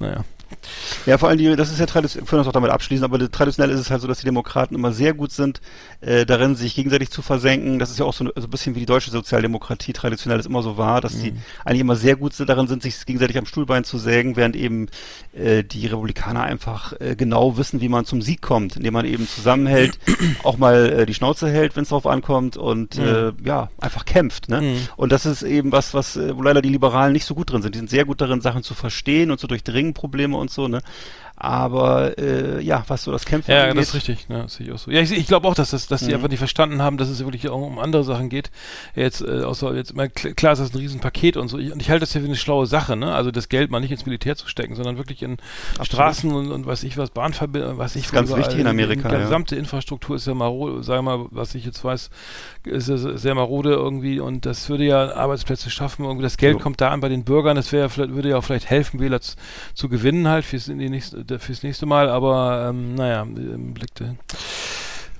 Naja. 0.07 0.23
Ja, 1.05 1.17
vor 1.17 1.29
allem, 1.29 1.37
die, 1.37 1.55
das 1.55 1.71
ist 1.71 1.79
ja 1.79 1.85
traditionell, 1.85 2.25
wir 2.25 2.29
können 2.29 2.39
das 2.41 2.47
auch 2.47 2.53
damit 2.53 2.71
abschließen, 2.71 3.03
aber 3.03 3.31
traditionell 3.31 3.71
ist 3.71 3.79
es 3.79 3.91
halt 3.91 4.01
so, 4.01 4.07
dass 4.07 4.19
die 4.19 4.25
Demokraten 4.25 4.75
immer 4.75 4.91
sehr 4.91 5.13
gut 5.13 5.31
sind, 5.31 5.61
äh, 6.01 6.25
darin 6.25 6.55
sich 6.55 6.75
gegenseitig 6.75 7.09
zu 7.09 7.21
versenken. 7.21 7.79
Das 7.79 7.89
ist 7.89 7.99
ja 7.99 8.05
auch 8.05 8.13
so, 8.13 8.25
so 8.35 8.43
ein 8.43 8.49
bisschen 8.49 8.75
wie 8.75 8.79
die 8.79 8.85
deutsche 8.85 9.11
Sozialdemokratie 9.11 9.93
traditionell 9.93 10.39
es 10.39 10.45
immer 10.45 10.61
so 10.61 10.77
war, 10.77 11.01
dass 11.01 11.19
die 11.19 11.33
eigentlich 11.65 11.81
immer 11.81 11.95
sehr 11.95 12.15
gut 12.15 12.33
sind, 12.33 12.49
darin 12.49 12.67
sind, 12.67 12.81
sich 12.81 13.05
gegenseitig 13.05 13.37
am 13.37 13.45
Stuhlbein 13.45 13.83
zu 13.83 13.97
sägen, 13.97 14.35
während 14.35 14.55
eben 14.55 14.87
äh, 15.33 15.63
die 15.63 15.87
Republikaner 15.87 16.43
einfach 16.43 16.93
äh, 16.99 17.15
genau 17.15 17.57
wissen, 17.57 17.81
wie 17.81 17.89
man 17.89 18.05
zum 18.05 18.21
Sieg 18.21 18.41
kommt, 18.41 18.77
indem 18.77 18.93
man 18.93 19.05
eben 19.05 19.27
zusammenhält, 19.27 19.99
auch 20.43 20.57
mal 20.57 20.89
äh, 20.89 21.05
die 21.05 21.13
Schnauze 21.13 21.49
hält, 21.49 21.75
wenn 21.75 21.83
es 21.83 21.89
drauf 21.89 22.07
ankommt 22.07 22.57
und 22.57 22.97
äh, 22.97 23.31
ja, 23.43 23.69
einfach 23.79 24.05
kämpft. 24.05 24.49
Ne? 24.49 24.61
Mhm. 24.61 24.77
Und 24.95 25.11
das 25.11 25.25
ist 25.25 25.43
eben 25.43 25.71
was, 25.71 25.93
was, 25.93 26.15
äh, 26.15 26.35
wo 26.35 26.41
leider 26.41 26.61
die 26.61 26.69
Liberalen 26.69 27.13
nicht 27.13 27.25
so 27.25 27.35
gut 27.35 27.51
drin 27.51 27.61
sind. 27.61 27.75
Die 27.75 27.79
sind 27.79 27.89
sehr 27.89 28.05
gut 28.05 28.21
darin, 28.21 28.41
Sachen 28.41 28.63
zu 28.63 28.73
verstehen 28.73 29.31
und 29.31 29.39
zu 29.39 29.47
durchdringen, 29.47 29.93
Probleme 29.93 30.37
und 30.39 30.51
so, 30.51 30.67
ne? 30.67 30.81
Aber 31.41 32.17
äh, 32.17 32.61
ja, 32.61 32.83
was 32.89 33.03
so 33.03 33.13
das 33.13 33.25
Kämpfen 33.25 33.51
Ja, 33.51 33.63
angeht, 33.63 33.77
das 33.77 33.87
ist 33.89 33.93
richtig. 33.95 34.25
Ja, 34.27 34.41
das 34.43 34.55
sehe 34.55 34.67
ich 34.67 34.73
auch 34.73 34.77
so. 34.77 34.91
Ja, 34.91 34.99
ich, 34.99 35.09
ich 35.13 35.25
glaube 35.25 35.47
auch, 35.47 35.53
dass, 35.53 35.69
das, 35.69 35.87
dass 35.87 36.01
die 36.01 36.07
Mhm. 36.07 36.15
einfach 36.15 36.27
nicht 36.27 36.39
verstanden 36.39 36.81
haben, 36.81 36.97
dass 36.97 37.07
es 37.07 37.23
wirklich 37.23 37.47
auch 37.47 37.61
um 37.61 37.79
andere 37.79 38.03
Sachen 38.03 38.27
geht. 38.27 38.51
Jetzt, 38.93 39.21
äh, 39.21 39.43
außer 39.43 39.73
jetzt, 39.73 39.95
mal, 39.95 40.07
kl- 40.07 40.33
klar 40.33 40.51
ist 40.51 40.59
das 40.59 40.73
ein 40.73 40.77
Riesenpaket 40.77 41.37
und 41.37 41.47
so. 41.47 41.57
Ich, 41.57 41.71
und 41.71 41.81
ich 41.81 41.89
halte 41.89 42.01
das 42.01 42.13
ja 42.13 42.19
für 42.19 42.27
eine 42.27 42.35
schlaue 42.35 42.65
Sache, 42.65 42.97
ne? 42.97 43.15
Also 43.15 43.31
das 43.31 43.47
Geld 43.47 43.71
mal 43.71 43.79
nicht 43.79 43.91
ins 43.91 44.05
Militär 44.05 44.35
zu 44.35 44.49
stecken, 44.49 44.75
sondern 44.75 44.97
wirklich 44.97 45.23
in 45.23 45.37
Straßen 45.81 46.29
und, 46.29 46.51
und 46.51 46.65
was 46.65 46.83
ich 46.83 46.97
was, 46.97 47.09
Bahnverbindungen, 47.11 47.77
was 47.77 47.95
ich 47.95 48.05
ist 48.05 48.11
ganz 48.11 48.27
überall. 48.31 48.43
wichtig 48.43 48.59
in 48.59 48.67
Amerika, 48.67 49.07
Die 49.07 49.15
ja. 49.15 49.21
gesamte 49.21 49.55
Infrastruktur 49.55 50.17
ist 50.17 50.27
ja 50.27 50.33
marode, 50.33 50.83
sag 50.83 51.01
mal, 51.03 51.25
was 51.31 51.55
ich 51.55 51.63
jetzt 51.63 51.81
weiß, 51.85 52.09
ja 52.09 52.58
sehr 52.65 53.35
marode 53.35 53.71
irgendwie 53.71 54.19
und 54.19 54.45
das 54.45 54.69
würde 54.69 54.85
ja 54.85 55.13
Arbeitsplätze 55.15 55.69
schaffen. 55.69 56.05
Irgendwie 56.05 56.23
das 56.23 56.37
Geld 56.37 56.57
Jo. 56.57 56.59
kommt 56.59 56.81
da 56.81 56.89
an 56.89 56.99
bei 56.99 57.09
den 57.09 57.23
Bürgern. 57.23 57.55
Das 57.55 57.71
wäre 57.71 57.89
vielleicht, 57.89 58.13
würde 58.13 58.29
ja 58.29 58.37
auch 58.37 58.43
vielleicht 58.43 58.69
helfen, 58.69 58.99
Wähler 58.99 59.21
zu, 59.21 59.35
zu 59.73 59.89
gewinnen 59.89 60.27
halt 60.27 60.45
fürs, 60.45 60.67
in 60.67 60.79
die 60.79 60.89
nächste, 60.89 61.39
fürs 61.39 61.63
nächste 61.63 61.85
Mal. 61.85 62.09
Aber 62.09 62.67
ähm, 62.69 62.95
naja, 62.95 63.21
ähm, 63.23 63.73
blickte 63.73 64.17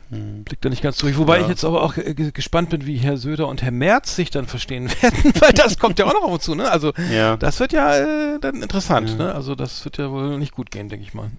Hm. 0.10 0.44
blickt 0.44 0.66
da 0.66 0.70
nicht 0.70 0.82
ganz 0.82 0.98
durch. 0.98 1.18
Wobei 1.18 1.38
Ja. 1.38 1.44
ich 1.44 1.50
jetzt 1.50 1.63
aber 1.63 1.84
auch 1.84 1.96
äh, 1.98 2.13
ge- 2.13 2.32
gespannt 2.32 2.70
bin, 2.72 2.86
wie 2.86 2.98
Herr 2.98 3.18
Söder 3.18 3.48
und 3.48 3.62
Herr 3.62 3.72
Merz 3.72 4.16
sich 4.16 4.30
dann 4.32 4.48
verstehen 4.48 4.89
werden, 5.01 5.34
weil 5.39 5.54
das 5.54 5.78
kommt 5.78 6.00
ja 6.00 6.06
auch 6.06 6.13
noch 6.13 6.24
auf 6.24 6.32
uns 6.34 6.44
zu, 6.44 6.56
ne? 6.56 6.70
Also 6.72 6.94
Ja, 7.12 7.38
das 7.38 7.60
wird 7.60 7.74
ja 7.74 7.96
äh, 7.96 8.39
dann 8.39 8.62
interessant, 8.62 9.10
Ja. 9.12 9.16
ne? 9.16 9.36
Also 9.36 9.56
das 9.56 9.86
wird 9.86 9.98
ja 9.98 10.10
wohl 10.12 10.38
nicht 10.39 10.54
gut 10.54 10.72
gehen, 10.72 10.89
denke 10.89 11.06
ich 11.06 11.13
mal. 11.13 11.30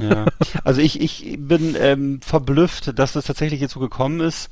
ja. 0.00 0.26
Also 0.64 0.80
ich, 0.80 1.00
ich 1.00 1.36
bin 1.38 1.76
ähm, 1.78 2.20
verblüfft, 2.22 2.98
dass 2.98 3.12
das 3.12 3.24
tatsächlich 3.26 3.60
jetzt 3.60 3.72
so 3.74 3.80
gekommen 3.80 4.20
ist. 4.20 4.50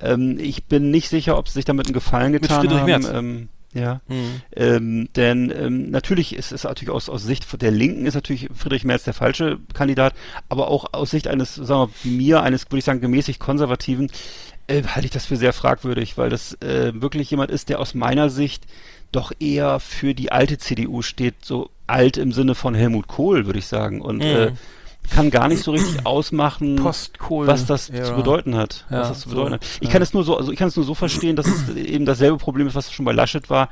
Ähm, 0.00 0.38
ich 0.40 0.64
bin 0.66 0.90
nicht 0.90 1.08
sicher, 1.08 1.36
ob 1.38 1.48
sie 1.48 1.54
sich 1.54 1.64
damit 1.64 1.86
einen 1.86 1.94
Gefallen 1.94 2.32
getan 2.32 2.68
haben. 2.70 2.86
Merz. 2.86 3.08
Ähm, 3.12 3.48
ja. 3.74 4.00
Hm. 4.08 4.42
Ähm, 4.54 5.08
denn 5.16 5.50
ähm, 5.56 5.90
natürlich 5.90 6.34
ist 6.36 6.52
es 6.52 6.64
natürlich 6.64 6.90
aus, 6.90 7.08
aus 7.08 7.22
Sicht 7.22 7.46
der 7.60 7.70
Linken 7.70 8.06
ist 8.06 8.14
natürlich 8.14 8.48
Friedrich 8.54 8.84
Merz 8.84 9.04
der 9.04 9.14
falsche 9.14 9.58
Kandidat, 9.74 10.14
aber 10.48 10.68
auch 10.68 10.92
aus 10.92 11.10
Sicht 11.10 11.28
eines, 11.28 11.54
sagen 11.54 11.90
wir, 12.02 12.10
wie 12.10 12.16
mir, 12.16 12.42
eines, 12.42 12.66
würde 12.66 12.78
ich 12.78 12.84
sagen, 12.84 13.00
gemäßigt 13.00 13.40
Konservativen, 13.40 14.10
äh, 14.66 14.82
halte 14.82 15.06
ich 15.06 15.10
das 15.12 15.26
für 15.26 15.36
sehr 15.36 15.52
fragwürdig, 15.52 16.18
weil 16.18 16.30
das 16.30 16.54
äh, 16.62 16.92
wirklich 16.94 17.30
jemand 17.30 17.50
ist, 17.50 17.68
der 17.68 17.80
aus 17.80 17.94
meiner 17.94 18.30
Sicht 18.30 18.64
doch 19.10 19.32
eher 19.40 19.80
für 19.80 20.14
die 20.14 20.32
alte 20.32 20.58
CDU 20.58 21.02
steht, 21.02 21.44
so 21.44 21.70
alt 21.86 22.16
im 22.16 22.32
Sinne 22.32 22.54
von 22.54 22.74
Helmut 22.74 23.08
Kohl, 23.08 23.46
würde 23.46 23.58
ich 23.58 23.66
sagen, 23.66 24.00
und 24.00 24.18
Mhm. 24.18 24.22
äh, 24.22 24.52
kann 25.10 25.30
gar 25.30 25.48
nicht 25.48 25.62
so 25.62 25.72
richtig 25.72 26.06
ausmachen, 26.06 26.82
was 26.84 27.66
das 27.66 27.88
Ja. 27.88 28.04
zu 28.04 28.14
bedeuten 28.14 28.56
hat. 28.56 28.86
Ja, 28.90 29.00
was 29.00 29.08
das 29.08 29.20
zu 29.20 29.28
so, 29.28 29.34
bedeuten 29.36 29.54
hat. 29.54 29.64
Ich 29.80 29.88
ja. 29.88 29.92
kann 29.92 30.02
es 30.02 30.14
nur 30.14 30.24
so, 30.24 30.36
also 30.36 30.52
ich 30.52 30.58
kann 30.58 30.68
es 30.68 30.76
nur 30.76 30.84
so 30.84 30.94
verstehen, 30.94 31.36
dass 31.36 31.46
es 31.46 31.68
eben 31.76 32.06
dasselbe 32.06 32.38
Problem 32.38 32.66
ist, 32.66 32.74
was 32.74 32.92
schon 32.92 33.04
bei 33.04 33.12
Laschet 33.12 33.48
war. 33.50 33.68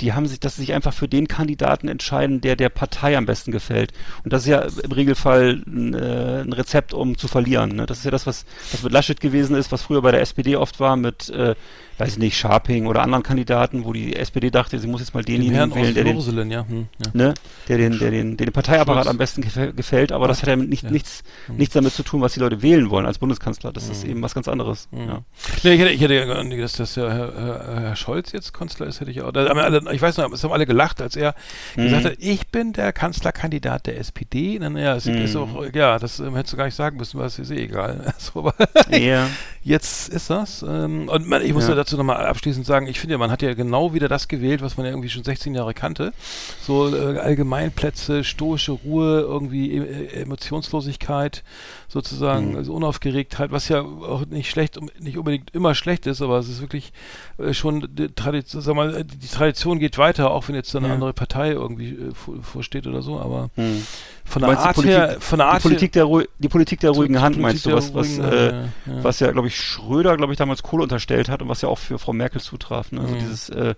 Die 0.00 0.12
haben 0.12 0.26
sich, 0.26 0.40
dass 0.40 0.56
sie 0.56 0.62
sich 0.62 0.72
einfach 0.72 0.92
für 0.94 1.08
den 1.08 1.28
Kandidaten 1.28 1.88
entscheiden, 1.88 2.40
der 2.40 2.56
der 2.56 2.68
Partei 2.68 3.16
am 3.16 3.26
besten 3.26 3.52
gefällt. 3.52 3.92
Und 4.24 4.32
das 4.32 4.42
ist 4.42 4.48
ja 4.48 4.60
im 4.82 4.92
Regelfall 4.92 5.62
ein, 5.66 5.94
äh, 5.94 6.40
ein 6.42 6.52
Rezept, 6.52 6.92
um 6.94 7.16
zu 7.18 7.28
verlieren. 7.28 7.76
Ne? 7.76 7.86
Das 7.86 7.98
ist 7.98 8.04
ja 8.04 8.10
das, 8.10 8.26
was, 8.26 8.44
was 8.72 8.82
mit 8.82 8.92
Laschet 8.92 9.20
gewesen 9.20 9.54
ist, 9.56 9.72
was 9.72 9.82
früher 9.82 10.02
bei 10.02 10.10
der 10.10 10.20
SPD 10.20 10.56
oft 10.56 10.80
war, 10.80 10.96
mit, 10.96 11.28
äh, 11.30 11.54
weiß 11.98 12.12
ich 12.12 12.18
nicht, 12.18 12.38
Scharping 12.38 12.86
oder 12.86 13.02
anderen 13.02 13.22
Kandidaten, 13.22 13.84
wo 13.84 13.92
die 13.92 14.16
SPD 14.16 14.50
dachte, 14.50 14.78
sie 14.78 14.86
muss 14.86 15.00
jetzt 15.02 15.12
mal 15.12 15.22
Den 15.22 15.34
denjenigen 15.42 15.54
Herrn 15.56 15.74
wählen, 15.74 15.94
der 15.94 16.04
den, 16.04 16.50
ja. 16.50 16.66
Hm, 16.66 16.88
ja. 17.04 17.10
ne, 17.12 17.34
der 17.68 17.76
den, 17.76 17.98
der 17.98 18.10
den, 18.10 18.36
der 18.38 18.46
den 18.46 18.52
Parteiapparat 18.52 19.04
Schulz. 19.04 19.10
am 19.10 19.18
besten 19.18 19.42
gefä- 19.42 19.72
gefällt, 19.72 20.10
aber 20.10 20.26
das 20.26 20.40
hat 20.40 20.48
ja 20.48 20.56
nicht, 20.56 20.82
Ja. 20.82 20.88
Hm. 20.88 20.94
nichts, 20.94 21.22
nichts 21.56 21.74
damit 21.74 21.92
zu 21.92 22.02
tun, 22.02 22.22
was 22.22 22.32
die 22.34 22.40
Leute 22.40 22.62
wählen 22.62 22.88
wollen 22.88 23.04
als 23.04 23.18
Bundeskanzler. 23.18 23.70
Das 23.72 23.90
ist 23.90 24.04
eben 24.04 24.22
was 24.22 24.32
ganz 24.34 24.48
anderes. 24.48 24.88
Ja. 24.92 25.22
Nee, 25.62 25.74
ich 25.74 25.80
hätte, 25.80 25.90
ich 25.90 26.00
hätte 26.00 26.14
ja 26.14 26.24
gar 26.24 26.42
nicht, 26.42 26.62
dass, 26.62 26.72
dass 26.72 26.94
der 26.94 27.12
Herr, 27.12 27.80
Herr, 27.82 27.96
Scholz 27.96 28.32
jetzt 28.32 28.54
Kanzler 28.54 28.86
ist, 28.86 29.00
hätte 29.00 29.10
ich 29.10 29.20
auch. 29.20 29.30
Da 29.32 29.46
haben 29.48 29.58
alle, 29.58 29.82
ich 29.92 30.00
weiß 30.02 30.16
noch, 30.18 30.32
es 30.32 30.42
haben 30.44 30.52
alle 30.52 30.66
gelacht, 30.66 31.00
als 31.02 31.16
er 31.16 31.34
Mhm. 31.76 31.82
gesagt 31.84 32.04
hat, 32.04 32.12
ich 32.18 32.48
bin 32.48 32.72
der 32.72 32.92
Kanzlerkandidat 32.92 33.86
der 33.86 33.98
SPD. 33.98 34.58
Dann, 34.58 34.76
ja, 34.76 34.94
es 34.96 35.06
ist 35.06 35.34
Mhm. 35.34 35.40
auch, 35.40 35.64
ja, 35.74 35.98
das 35.98 36.20
ähm, 36.20 36.34
hättest 36.36 36.52
du 36.52 36.56
gar 36.56 36.64
nicht 36.66 36.74
sagen 36.74 36.96
müssen, 36.96 37.18
weil 37.18 37.26
es 37.26 37.38
ist 37.38 37.50
eh 37.50 37.64
egal. 37.64 38.12
So, 38.18 38.40
aber 38.40 38.54
Ja. 38.90 39.28
jetzt 39.62 40.08
ist 40.08 40.30
das. 40.30 40.62
Ähm, 40.62 41.08
und 41.08 41.26
man, 41.28 41.42
ich 41.42 41.52
muss 41.52 41.66
ja. 41.68 41.74
Dazu 41.74 41.96
nochmal 41.96 42.26
abschließend 42.26 42.66
sagen, 42.66 42.86
ich 42.86 43.00
finde, 43.00 43.12
ja, 43.14 43.18
man 43.18 43.30
hat 43.30 43.42
ja 43.42 43.54
genau 43.54 43.94
wieder 43.94 44.08
das 44.08 44.28
gewählt, 44.28 44.60
was 44.62 44.76
man 44.76 44.86
ja 44.86 44.92
irgendwie 44.92 45.08
schon 45.08 45.24
16 45.24 45.54
Jahre 45.54 45.74
kannte. 45.74 46.12
So 46.60 46.94
äh, 46.94 47.18
Allgemeinplätze, 47.18 48.22
stoische 48.24 48.72
Ruhe, 48.72 49.20
irgendwie 49.20 49.76
äh, 49.76 50.22
Emotionslosigkeit, 50.22 51.42
sozusagen, 51.88 52.50
Mhm. 52.50 52.56
also 52.56 52.74
Unaufgeregtheit, 52.74 53.50
was 53.50 53.68
ja 53.68 53.80
auch 53.80 54.26
nicht 54.26 54.50
schlecht, 54.50 54.78
nicht 55.00 55.18
unbedingt 55.18 55.50
immer 55.54 55.74
schlecht 55.74 56.06
ist, 56.06 56.22
aber 56.22 56.38
es 56.38 56.48
ist 56.48 56.60
wirklich 56.60 56.92
äh, 57.38 57.52
schon 57.54 57.88
die 57.94 58.08
Tradition, 58.08 58.62
sag 58.62 58.74
mal, 58.76 59.04
die 59.04 59.26
Tradition 59.28 59.78
geht 59.80 59.98
weiter, 59.98 60.30
auch 60.30 60.46
wenn 60.48 60.54
jetzt 60.54 60.72
dann 60.74 60.84
eine 60.84 60.88
Ja. 60.90 60.94
andere 60.94 61.12
Partei 61.12 61.50
irgendwie 61.50 61.90
äh, 61.90 62.14
vor, 62.14 62.34
vorsteht 62.42 62.86
oder 62.86 63.02
so, 63.02 63.18
aber 63.18 63.50
Hm. 63.56 63.84
von 64.24 64.42
der 64.42 64.58
Art 64.58 64.74
Politik- 64.76 64.96
her, 64.96 65.16
von 65.18 65.38
der 65.38 65.48
Art 65.48 65.58
die 65.58 65.68
Politik 65.68 65.92
der, 65.92 66.06
die 66.38 66.48
Politik 66.48 66.80
der 66.80 66.90
ruhigen 66.90 67.20
Hand 67.20 67.36
Politik 67.40 67.42
meinst 67.42 67.66
du, 67.66 67.72
was, 67.72 67.92
was, 67.94 68.18
äh, 68.18 68.22
Hand, 68.22 68.72
ja, 68.86 68.92
ja. 68.94 69.04
was 69.04 69.18
ja, 69.20 69.30
glaube 69.32 69.48
ich, 69.48 69.56
Schröder, 69.56 70.16
glaube 70.16 70.32
ich, 70.32 70.38
damals 70.38 70.62
Kohl 70.62 70.80
unterstellt 70.82 71.28
hat 71.28 71.42
und 71.42 71.48
was 71.48 71.62
ja 71.62 71.68
auch 71.68 71.78
für 71.78 71.98
Frau 71.98 72.12
Merkel 72.12 72.40
zutraf. 72.40 72.92
Ne? 72.92 73.00
Also 73.00 73.14
Mhm. 73.14 73.18
dieses 73.18 73.48
äh, 73.50 73.74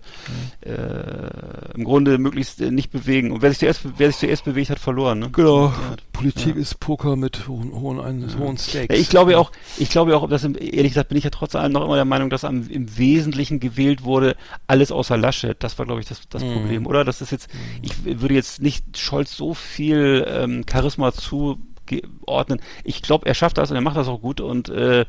äh, 0.61 1.73
im 1.75 1.83
Grunde 1.83 2.17
möglichst 2.17 2.61
äh, 2.61 2.71
nicht 2.71 2.91
bewegen. 2.91 3.31
Und 3.31 3.41
wer 3.41 3.49
sich 3.49 3.59
zuerst, 3.59 3.81
wer 3.97 4.07
sich 4.07 4.17
zuerst 4.19 4.45
bewegt 4.45 4.69
hat, 4.69 4.79
verloren. 4.79 5.19
Ne? 5.19 5.29
Genau. 5.31 5.67
Ja. 5.67 5.73
Politik 6.11 6.55
ist 6.55 6.79
Poker 6.79 7.15
mit 7.15 7.47
hohen, 7.47 7.73
hohen, 7.73 7.99
hohen 8.39 8.57
Stakes. 8.57 8.97
Ich 8.97 9.09
glaube 9.09 9.33
ja 9.33 9.37
auch, 9.39 9.51
ich 9.77 9.89
glaube 9.89 10.11
ja 10.11 10.17
auch, 10.17 10.23
ob 10.23 10.29
das 10.29 10.43
im, 10.43 10.55
ehrlich 10.55 10.91
gesagt 10.91 11.09
bin 11.09 11.17
ich 11.17 11.23
ja 11.23 11.29
trotz 11.31 11.55
allem 11.55 11.71
noch 11.73 11.83
immer 11.83 11.95
der 11.95 12.05
Meinung, 12.05 12.29
dass 12.29 12.43
am, 12.45 12.67
im 12.69 12.97
Wesentlichen 12.97 13.59
gewählt 13.59 14.03
wurde, 14.03 14.35
alles 14.67 14.91
außer 14.91 15.17
Laschet. 15.17 15.55
Das 15.61 15.77
war, 15.79 15.85
glaube 15.85 15.92
ich, 16.01 16.07
das, 16.07 16.21
das 16.29 16.43
Mhm. 16.43 16.53
Problem, 16.53 16.87
oder? 16.87 17.03
Das 17.03 17.21
ist 17.21 17.31
jetzt, 17.31 17.49
ich 17.81 18.03
würde 18.03 18.33
jetzt 18.33 18.61
nicht 18.61 18.97
Scholz 18.97 19.35
so 19.35 19.53
viel 19.53 20.25
ähm, 20.27 20.65
Charisma 20.69 21.11
zuordnen. 21.13 22.61
Ich 22.83 23.01
glaube, 23.01 23.25
er 23.25 23.33
schafft 23.33 23.57
das 23.57 23.69
und 23.71 23.75
er 23.75 23.81
macht 23.81 23.97
das 23.97 24.07
auch 24.07 24.21
gut 24.21 24.41
und 24.41 24.69
äh, 24.69 25.05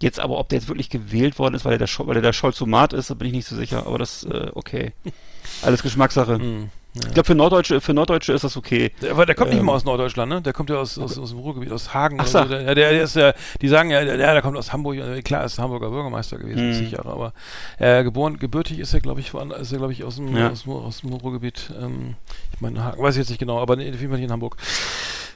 Jetzt 0.00 0.18
aber, 0.18 0.38
ob 0.38 0.48
der 0.48 0.58
jetzt 0.58 0.66
wirklich 0.66 0.90
gewählt 0.90 1.38
worden 1.38 1.54
ist, 1.54 1.64
weil 1.64 1.74
er 1.74 1.78
der, 1.78 1.86
Scho 1.86 2.08
weil 2.08 2.16
er 2.16 2.22
der 2.22 2.32
Scholzomat 2.32 2.92
ist, 2.92 3.08
da 3.10 3.14
bin 3.14 3.28
ich 3.28 3.34
nicht 3.34 3.46
so 3.46 3.54
sicher. 3.54 3.86
Aber 3.86 3.98
das, 3.98 4.24
äh, 4.24 4.50
okay. 4.52 4.94
Alles 5.62 5.80
Geschmackssache. 5.84 6.38
Mhm. 6.38 6.70
Ich 6.94 7.00
glaube, 7.14 7.24
für 7.24 7.34
Norddeutsche, 7.34 7.80
für 7.80 7.94
Norddeutsche 7.94 8.34
ist 8.34 8.44
das 8.44 8.54
okay. 8.56 8.92
Der, 9.00 9.12
aber 9.12 9.24
der 9.24 9.34
kommt 9.34 9.48
nicht 9.50 9.60
Ähm, 9.60 9.64
mal 9.64 9.72
aus 9.72 9.84
Norddeutschland, 9.84 10.28
ne? 10.30 10.42
Der 10.42 10.52
kommt 10.52 10.68
ja 10.68 10.76
aus, 10.76 10.98
aus, 10.98 11.18
aus 11.18 11.30
dem 11.30 11.38
Ruhrgebiet, 11.38 11.72
aus 11.72 11.94
Hagen. 11.94 12.18
Ach 12.20 12.28
oder 12.28 12.42
so. 12.42 12.48
Der, 12.50 12.74
der, 12.74 12.90
der 12.90 13.02
ist 13.02 13.16
ja, 13.16 13.32
die 13.62 13.68
sagen 13.68 13.90
ja, 13.90 14.04
der, 14.04 14.18
der 14.18 14.42
kommt 14.42 14.58
aus 14.58 14.74
Hamburg. 14.74 14.98
Klar, 15.24 15.44
ist 15.46 15.58
Hamburger 15.58 15.88
Bürgermeister 15.88 16.36
gewesen, 16.36 16.68
Mhm. 16.68 16.72
Jahre. 16.90 17.08
Aber 17.10 17.32
äh, 17.78 18.04
geboren, 18.04 18.38
gebürtig 18.38 18.78
ist 18.78 18.92
er, 18.92 19.00
glaube 19.00 19.20
ich, 19.20 19.32
ist 19.32 19.72
er, 19.72 19.78
glaube 19.78 19.92
ich, 19.94 20.04
aus 20.04 20.16
dem, 20.16 20.36
Ja. 20.36 20.50
aus, 20.50 20.64
dem- 20.64 20.72
aus 20.72 21.00
dem 21.00 21.14
Ruhrgebiet. 21.14 21.72
Ähm, 21.80 22.16
ich 22.52 22.60
meine, 22.60 22.84
Hagen, 22.84 23.02
weiß 23.02 23.14
ich 23.14 23.20
jetzt 23.20 23.30
nicht 23.30 23.38
genau, 23.38 23.58
aber 23.58 23.72
auf 23.74 23.80
jeden 23.80 23.96
Fall 23.98 24.08
nicht 24.18 24.24
in 24.26 24.32
Hamburg. 24.32 24.56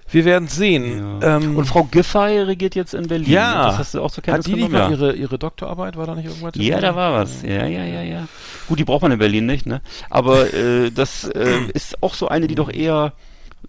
Wir 0.08 0.24
werden 0.24 0.46
sehen. 0.48 1.20
Ja. 1.20 1.36
Ähm, 1.36 1.56
und 1.56 1.64
Frau 1.66 1.84
Giffey 1.84 2.38
regiert 2.40 2.74
jetzt 2.74 2.94
in 2.94 3.08
Berlin. 3.08 3.28
Ja. 3.30 3.66
Das 3.68 3.78
hast 3.78 3.94
du 3.94 4.02
auch 4.02 4.10
zur 4.10 4.22
Kenntnis 4.22 4.46
hat 4.46 4.52
die 4.52 4.60
nicht 4.60 4.70
genommen? 4.70 4.90
mal 4.90 4.98
ja. 4.98 5.06
ihre, 5.08 5.16
ihre 5.16 5.38
Doktorarbeit? 5.38 5.96
War 5.96 6.06
da 6.06 6.14
nicht 6.14 6.26
irgendwas? 6.26 6.52
Ja, 6.56 6.80
da 6.80 6.94
war 6.94 7.12
was. 7.12 7.42
Ja, 7.42 7.66
ja, 7.66 7.84
ja, 7.84 8.02
ja. 8.02 8.28
Gut, 8.68 8.78
die 8.78 8.84
braucht 8.84 9.02
man 9.02 9.12
in 9.12 9.18
Berlin 9.18 9.46
nicht, 9.46 9.66
ne? 9.66 9.80
Aber 10.08 10.52
äh, 10.54 10.90
das 10.90 11.24
äh, 11.24 11.58
ist 11.74 12.02
auch 12.02 12.14
so 12.14 12.28
eine, 12.28 12.46
die 12.46 12.54
doch 12.54 12.70
eher 12.72 13.12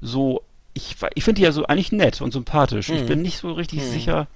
so. 0.02 0.42
Ich, 0.74 0.96
ich 1.16 1.24
finde 1.24 1.40
die 1.40 1.44
ja 1.44 1.52
so 1.52 1.66
eigentlich 1.66 1.92
nett 1.92 2.22
und 2.22 2.32
sympathisch. 2.34 2.90
Ich 2.90 3.02
Mhm. 3.02 3.08
bin 3.08 3.22
nicht 3.24 3.38
so 3.40 3.52
richtig 3.54 3.84
sicher. 3.84 4.28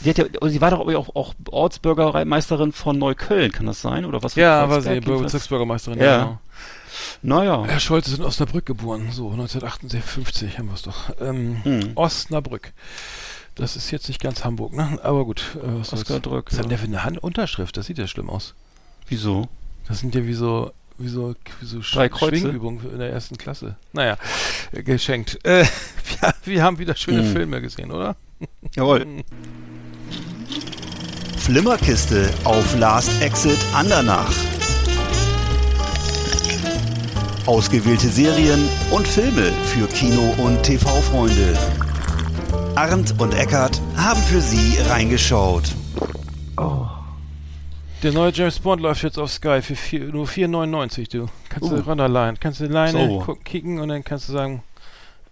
Sie, 0.00 0.10
hat 0.10 0.18
ja, 0.18 0.24
sie 0.48 0.60
war 0.60 0.70
doch 0.70 0.80
auch, 0.80 1.16
auch 1.16 1.34
Ortsbürgermeisterin 1.50 2.72
von 2.72 2.98
Neukölln, 2.98 3.52
kann 3.52 3.66
das 3.66 3.82
sein? 3.82 4.04
Oder 4.04 4.22
was? 4.22 4.34
Ja, 4.36 4.68
war 4.68 4.80
sie? 4.80 5.00
Bezirksbürgermeisterin. 5.00 5.98
Ja. 6.00 6.18
genau. 6.18 6.38
Naja. 7.22 7.64
Herr 7.66 7.80
Scholz 7.80 8.08
ist 8.08 8.18
in 8.18 8.24
Osnabrück 8.24 8.66
geboren, 8.66 9.08
so 9.12 9.30
1958 9.30 10.58
haben 10.58 10.66
wir 10.68 10.74
es 10.74 10.82
doch. 10.82 11.10
Ähm, 11.20 11.62
Hm. 11.64 11.92
Osnabrück. 11.94 12.72
Das 13.54 13.76
ist 13.76 13.90
jetzt 13.90 14.08
nicht 14.08 14.20
ganz 14.20 14.44
Hamburg, 14.44 14.72
ne? 14.74 14.98
Aber 15.02 15.24
gut. 15.24 15.56
Äh, 15.56 15.80
was 15.80 15.88
soll's. 15.90 16.02
Osnabrück, 16.04 16.48
Das 16.50 16.58
hat 16.58 16.70
ja. 16.70 16.76
ja 16.76 16.82
eine 16.84 17.04
Handunterschrift, 17.04 17.76
das 17.76 17.86
sieht 17.86 17.98
ja 17.98 18.06
schlimm 18.06 18.30
aus. 18.30 18.54
Wieso? 19.08 19.48
Das 19.88 20.00
sind 20.00 20.14
ja 20.14 20.24
wie 20.26 20.32
so, 20.34 20.72
wie 20.98 21.08
so, 21.08 21.34
wie 21.60 21.66
so 21.66 21.80
Drei 21.80 22.06
Sch- 22.06 22.08
Kreuze? 22.10 22.36
Schwingübungen 22.38 22.90
in 22.92 22.98
der 22.98 23.10
ersten 23.10 23.36
Klasse. 23.36 23.76
Naja, 23.92 24.16
äh, 24.72 24.82
geschenkt. 24.82 25.38
Äh, 25.44 25.64
ja, 26.22 26.32
wir 26.44 26.62
haben 26.62 26.78
wieder 26.78 26.94
schöne 26.96 27.22
Hm. 27.24 27.32
Filme 27.32 27.60
gesehen, 27.60 27.90
oder? 27.90 28.16
Jawohl. 28.74 29.06
Flimmerkiste 31.36 32.30
auf 32.44 32.76
Last 32.78 33.20
Exit 33.20 33.58
Andernach. 33.74 34.32
Ausgewählte 37.46 38.08
Serien 38.08 38.68
und 38.92 39.06
Filme 39.06 39.50
für 39.66 39.86
Kino- 39.88 40.32
und 40.38 40.62
TV-Freunde. 40.62 41.58
Arndt 42.76 43.20
und 43.20 43.34
Eckart 43.34 43.80
haben 43.96 44.20
für 44.22 44.40
Sie 44.40 44.78
reingeschaut. 44.88 45.64
Der 48.02 48.12
neue 48.12 48.32
James 48.32 48.58
Bond 48.58 48.80
läuft 48.82 49.02
jetzt 49.02 49.18
auf 49.18 49.30
Sky 49.30 49.60
für 49.62 49.76
vier, 49.76 50.00
nur 50.06 50.26
4,99, 50.26 51.08
du. 51.10 51.26
Kannst 51.48 51.70
du 51.70 51.76
Uh. 51.76 51.80
runterleihen. 51.80 52.38
Kannst 52.40 52.60
du 52.60 52.66
Leine 52.66 53.22
So. 53.24 53.36
kicken 53.44 53.78
und 53.78 53.88
dann 53.88 54.02
kannst 54.04 54.28
du 54.28 54.32
sagen, 54.32 54.62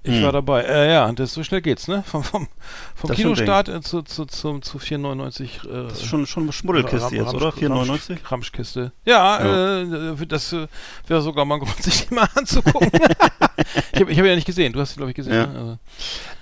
ich 0.03 0.15
Hm. 0.17 0.23
war 0.23 0.33
dabei. 0.33 0.63
Äh, 0.63 0.93
ja, 0.93 1.07
und 1.07 1.19
das 1.19 1.35
so 1.35 1.43
schnell 1.45 1.61
geht's, 1.61 1.87
ne? 1.89 2.03
Vom, 2.07 2.23
vom, 2.25 2.49
vom 2.95 3.11
Kinostart 3.11 3.67
zu, 3.85 4.03
zu, 4.03 4.25
zu, 4.25 4.59
zu 4.61 4.79
4,99. 4.79 5.67
Äh, 5.69 5.89
Das 5.89 6.01
ist 6.01 6.07
schon, 6.07 6.27
schon 6.27 6.45
eine 6.45 6.53
Schmuddelkiste 6.53 7.15
jetzt, 7.17 7.35
oder? 7.35 7.51
4,99? 7.51 8.11
Ramsch, 8.11 8.31
Ramschkiste. 8.31 8.93
Ja, 9.05 9.45
Ja. 9.45 9.81
Äh, 9.83 10.27
das 10.27 10.53
äh, 10.53 10.67
wäre 11.07 11.21
sogar 11.21 11.45
mal 11.45 11.57
ein 11.57 11.61
Grund, 11.61 11.83
sich 11.83 12.07
die 12.09 12.15
mal 12.15 12.29
anzugucken. 12.35 12.91
ich 13.93 14.01
habe 14.01 14.11
hab 14.13 14.19
ihn 14.19 14.25
ja 14.27 14.35
nicht 14.35 14.47
gesehen. 14.47 14.73
Du 14.73 14.81
hast 14.81 14.93
ihn, 14.93 14.97
glaube 14.97 15.11
ich, 15.11 15.17
gesehen. 15.17 15.35
Ja. 15.35 15.47
Ne? 15.47 15.59
Also, 15.59 15.79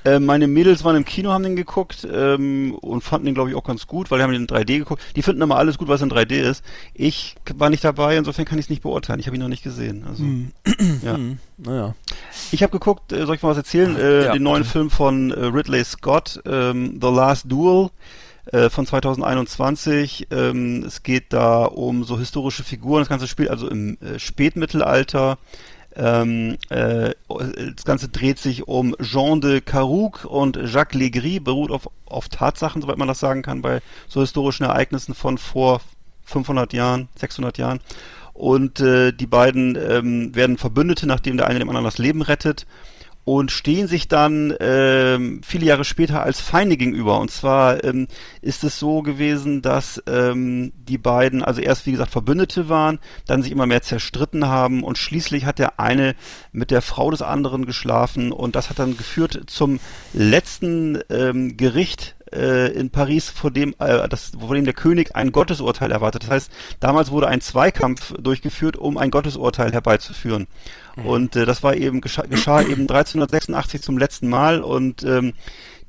Äh, 0.05 0.21
meine 0.21 0.47
Mädels 0.47 0.85
waren 0.85 0.97
im 0.97 1.05
Kino, 1.05 1.33
haben 1.33 1.43
den 1.43 1.57
geguckt 1.57 2.07
ähm, 2.11 2.75
und 2.81 3.03
fanden 3.03 3.27
den, 3.27 3.35
glaube 3.35 3.51
ich, 3.51 3.57
auch 3.57 3.65
ganz 3.65 3.87
gut, 3.87 4.11
weil 4.11 4.19
die 4.19 4.23
haben 4.25 4.33
den 4.33 4.43
in 4.43 4.47
3D 4.49 4.79
geguckt. 4.79 5.03
Die 5.17 5.23
finden 5.23 5.43
immer 5.43 5.57
alles 5.57 5.77
gut, 5.79 5.89
was 5.89 6.01
in 6.03 6.11
3D 6.11 6.35
ist. 6.41 6.65
Ich 6.95 7.37
war 7.55 7.69
nicht 7.71 7.85
dabei, 7.85 8.17
insofern 8.17 8.45
kann 8.45 8.59
ich 8.59 8.67
es 8.67 8.71
nicht 8.71 8.83
beurteilen. 8.83 9.21
Ich 9.21 9.27
habe 9.27 9.37
ihn 9.37 9.43
noch 9.43 9.49
nicht 9.49 9.63
gesehen. 9.65 10.05
Also, 10.09 10.23
ja. 11.05 11.15
hm, 11.15 11.39
naja. 11.59 11.95
Ich 12.53 12.63
habe 12.63 12.73
geguckt, 12.73 13.13
äh, 13.13 13.27
soll 13.27 13.35
ich 13.37 13.43
mal 13.43 13.51
was 13.51 13.57
erzählen? 13.59 13.97
Äh, 13.97 14.25
Ja, 14.27 14.33
den 14.33 14.43
neuen. 14.43 14.65
Film 14.65 14.91
von 14.91 15.31
äh, 15.31 15.45
Ridley 15.47 15.85
Scott, 15.85 16.41
ähm, 16.47 16.99
The 17.01 17.09
Last 17.09 17.51
Duel 17.51 17.91
äh, 18.53 18.71
von 18.71 18.87
2021. 18.87 20.29
Ähm, 20.31 20.85
es 20.87 21.03
geht 21.03 21.33
da 21.33 21.65
um 21.65 22.05
so 22.05 22.19
historische 22.19 22.65
Figuren. 22.65 23.01
Das 23.03 23.09
Ganze 23.09 23.27
spielt 23.29 23.51
also 23.51 23.69
im 23.69 23.99
äh, 24.01 24.19
Spätmittelalter. 24.19 25.39
Ähm, 25.99 26.57
äh, 26.69 27.11
das 27.75 27.85
Ganze 27.85 28.09
dreht 28.09 28.39
sich 28.39 28.69
um 28.69 28.95
Jean 29.03 29.41
de 29.41 29.61
Carouc 29.61 30.25
und 30.25 30.57
Jacques 30.57 30.99
Legris, 30.99 31.43
beruht 31.43 31.73
auf, 31.73 31.91
auf 32.07 32.29
Tatsachen, 32.29 32.81
soweit 32.81 32.99
man 32.99 33.09
das 33.09 33.19
sagen 33.19 33.43
kann, 33.43 33.63
bei 33.63 33.83
so 34.07 34.21
historischen 34.21 34.65
Ereignissen 34.65 35.15
von 35.15 35.39
vor 35.39 35.81
500 36.25 36.73
Jahren, 36.73 37.09
600 37.17 37.59
Jahren. 37.59 37.81
Und 38.33 38.79
äh, 38.79 39.13
die 39.13 39.27
beiden 39.27 39.77
ähm, 39.77 40.35
werden 40.37 40.57
Verbündete, 40.57 41.09
nachdem 41.09 41.37
der 41.37 41.49
eine 41.49 41.59
dem 41.59 41.69
anderen 41.69 41.85
das 41.85 41.99
Leben 41.99 42.23
rettet 42.23 42.67
und 43.25 43.51
stehen 43.51 43.89
sich 43.89 44.09
dann 44.09 44.55
ähm, 44.59 45.43
viele 45.45 45.67
Jahre 45.67 45.85
später 45.85 46.23
als 46.23 46.41
Feinde 46.41 46.77
gegenüber. 46.77 47.21
Und 47.21 47.31
zwar 47.31 47.85
ähm, 47.85 48.07
ist 48.41 48.65
es 48.65 48.79
so 48.79 49.03
gewesen, 49.03 49.61
dass 49.61 50.03
ähm, 50.07 50.73
die 50.77 50.97
beiden, 50.97 51.45
also 51.45 51.61
erst 51.61 51.87
wie 51.87 51.93
gesagt 51.93 52.11
Verbündete 52.11 52.69
waren, 52.69 52.99
dann 53.27 53.43
sich 53.43 53.53
immer 53.53 53.67
mehr 53.67 53.83
zerstritten 53.83 54.47
haben 54.47 54.83
und 54.83 54.97
schließlich 54.97 55.45
hat 55.45 55.59
der 55.59 55.79
eine 55.79 56.15
mit 56.53 56.71
der 56.71 56.81
Frau 56.81 57.11
des 57.11 57.21
anderen 57.21 57.67
geschlafen 57.67 58.33
und 58.33 58.57
das 58.57 58.71
hat 58.71 58.79
dann 58.79 58.97
geführt 58.97 59.43
zum 59.47 59.79
letzten 60.15 60.99
ähm, 61.11 61.57
Gericht 61.57 62.17
äh, 62.33 62.69
in 62.73 62.91
Paris, 62.91 63.31
vor 63.31 63.51
dem, 63.51 63.75
äh, 63.79 64.09
das, 64.09 64.33
vor 64.39 64.55
dem 64.55 64.65
der 64.65 64.75
König 64.75 65.15
ein 65.17 65.33
Gottesurteil 65.33 65.91
erwartet. 65.93 66.25
Das 66.25 66.31
heißt, 66.31 66.51
damals 66.81 67.11
wurde 67.11 67.29
ein 67.29 67.41
Zweikampf 67.41 68.15
durchgeführt, 68.19 68.77
um 68.77 68.97
ein 68.99 69.11
Gottesurteil 69.11 69.73
herbeizuführen. 69.73 70.47
Und 71.05 71.37
äh, 71.37 71.47
das 71.47 71.63
war 71.63 71.77
eben 71.77 72.01
geschah, 72.01 72.23
geschah 72.23 72.61
eben 72.61 72.83
1386 72.83 73.83
zum 73.83 73.99
letzten 73.99 74.29
Mal 74.29 74.61
und 74.63 75.03
ähm, 75.05 75.35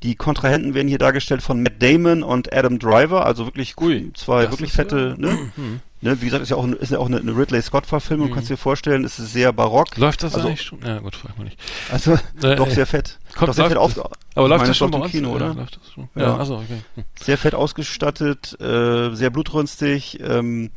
die 0.04 0.16
Kontrahenten 0.16 0.76
werden 0.76 0.88
hier 0.88 0.98
dargestellt 0.98 1.42
von 1.42 1.62
Matt 1.62 1.82
Damon 1.82 2.24
und 2.24 2.54
Adam 2.54 2.80
Driver, 2.80 3.26
also 3.26 3.46
wirklich 3.46 3.76
Ui, 3.80 4.12
zwei 4.14 4.44
das 4.44 4.52
wirklich 4.52 4.70
ist 4.70 4.76
fette, 4.76 5.18
ja- 5.20 5.28
ne? 5.30 5.52
Ne, 6.02 6.22
wie 6.22 6.26
gesagt, 6.26 6.42
ist 6.44 6.50
ja 6.50 6.56
auch, 6.56 6.66
ist 6.68 6.92
ja 6.92 6.98
auch 7.00 7.08
eine, 7.08 7.18
eine 7.18 7.36
Ridley 7.36 7.62
Scott-Verfilmung, 7.62 8.30
Mhm. 8.30 8.34
kannst 8.34 8.50
du 8.50 8.54
dir 8.54 8.58
vorstellen, 8.58 9.04
es 9.04 9.20
ist 9.20 9.34
sehr 9.34 9.52
barock. 9.52 9.98
Läuft 9.98 10.24
das 10.24 10.34
also, 10.34 10.48
eigentlich 10.48 10.62
schon? 10.62 10.80
Ja, 10.82 11.00
gut, 11.00 11.16
frag 11.16 11.38
mal 11.38 11.44
nicht. 11.44 11.60
Also, 11.92 12.14
Äh, 12.42 12.56
doch 12.56 12.68
äh, 12.68 12.72
sehr 12.72 12.86
fett. 12.86 13.20
Kommt, 13.36 13.50
doch 13.50 13.54
sehr 13.56 13.68
fett 13.68 13.78
auf, 13.78 13.94
das, 13.96 14.06
aber 14.36 14.48
läuft 14.48 14.68
das 14.68 14.78
schon 14.78 14.94
im? 14.94 15.04
Kino, 15.04 15.30
Ja, 15.30 15.36
oder? 15.36 15.54
läuft 15.56 15.76
das 15.78 15.92
schon? 15.92 16.08
Ja. 16.16 16.22
Ja, 16.22 16.38
also 16.38 16.56
okay. 16.56 16.80
Hm. 16.96 17.04
Sehr 17.22 17.38
fett 17.38 17.54
ausgestattet, 17.54 18.56
äh, 18.62 19.14
sehr 19.14 19.30
blutrünstig. 19.30 20.20
Ähm, 20.22 20.72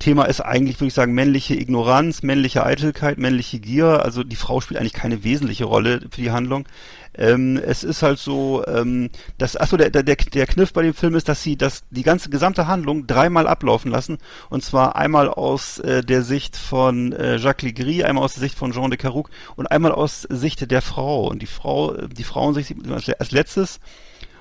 Thema 0.00 0.24
ist 0.24 0.40
eigentlich, 0.40 0.80
würde 0.80 0.88
ich 0.88 0.94
sagen, 0.94 1.14
männliche 1.14 1.54
Ignoranz, 1.54 2.22
männliche 2.24 2.64
Eitelkeit, 2.66 3.16
männliche 3.16 3.60
Gier. 3.60 4.04
Also 4.04 4.24
die 4.24 4.34
Frau 4.36 4.60
spielt 4.60 4.80
eigentlich 4.80 4.92
keine 4.92 5.22
wesentliche 5.22 5.66
Rolle 5.66 6.00
für 6.10 6.20
die 6.20 6.32
Handlung. 6.32 6.66
Ähm, 7.16 7.56
es 7.64 7.84
ist 7.84 8.02
halt 8.02 8.18
so, 8.18 8.64
ähm, 8.66 9.10
das, 9.38 9.56
achso, 9.56 9.76
der, 9.76 9.90
der, 9.90 10.02
der 10.02 10.46
Kniff 10.46 10.72
bei 10.72 10.82
dem 10.82 10.94
Film 10.94 11.14
ist, 11.14 11.28
dass 11.28 11.42
sie 11.42 11.56
das, 11.56 11.84
die 11.90 12.02
ganze 12.02 12.28
gesamte 12.28 12.66
Handlung 12.66 13.06
dreimal 13.06 13.46
ablaufen 13.46 13.90
lassen. 13.90 14.18
Und 14.50 14.64
zwar 14.64 14.96
einmal 14.96 15.28
aus 15.28 15.78
äh, 15.78 16.02
der 16.02 16.22
Sicht 16.22 16.56
von 16.56 17.12
äh, 17.12 17.36
Jacques 17.36 17.62
Legris, 17.62 18.02
einmal 18.02 18.24
aus 18.24 18.34
der 18.34 18.40
Sicht 18.40 18.58
von 18.58 18.72
Jean 18.72 18.90
de 18.90 18.98
Carouc 18.98 19.30
und 19.56 19.70
einmal 19.70 19.92
aus 19.92 20.22
Sicht 20.22 20.70
der 20.70 20.82
Frau. 20.82 21.28
Und 21.28 21.40
die 21.40 21.46
Frau, 21.46 21.92
die 21.92 22.24
Frauensicht 22.24 22.68
sieht 22.68 22.84
man 22.84 22.94
als, 22.94 23.30
letztes. 23.30 23.80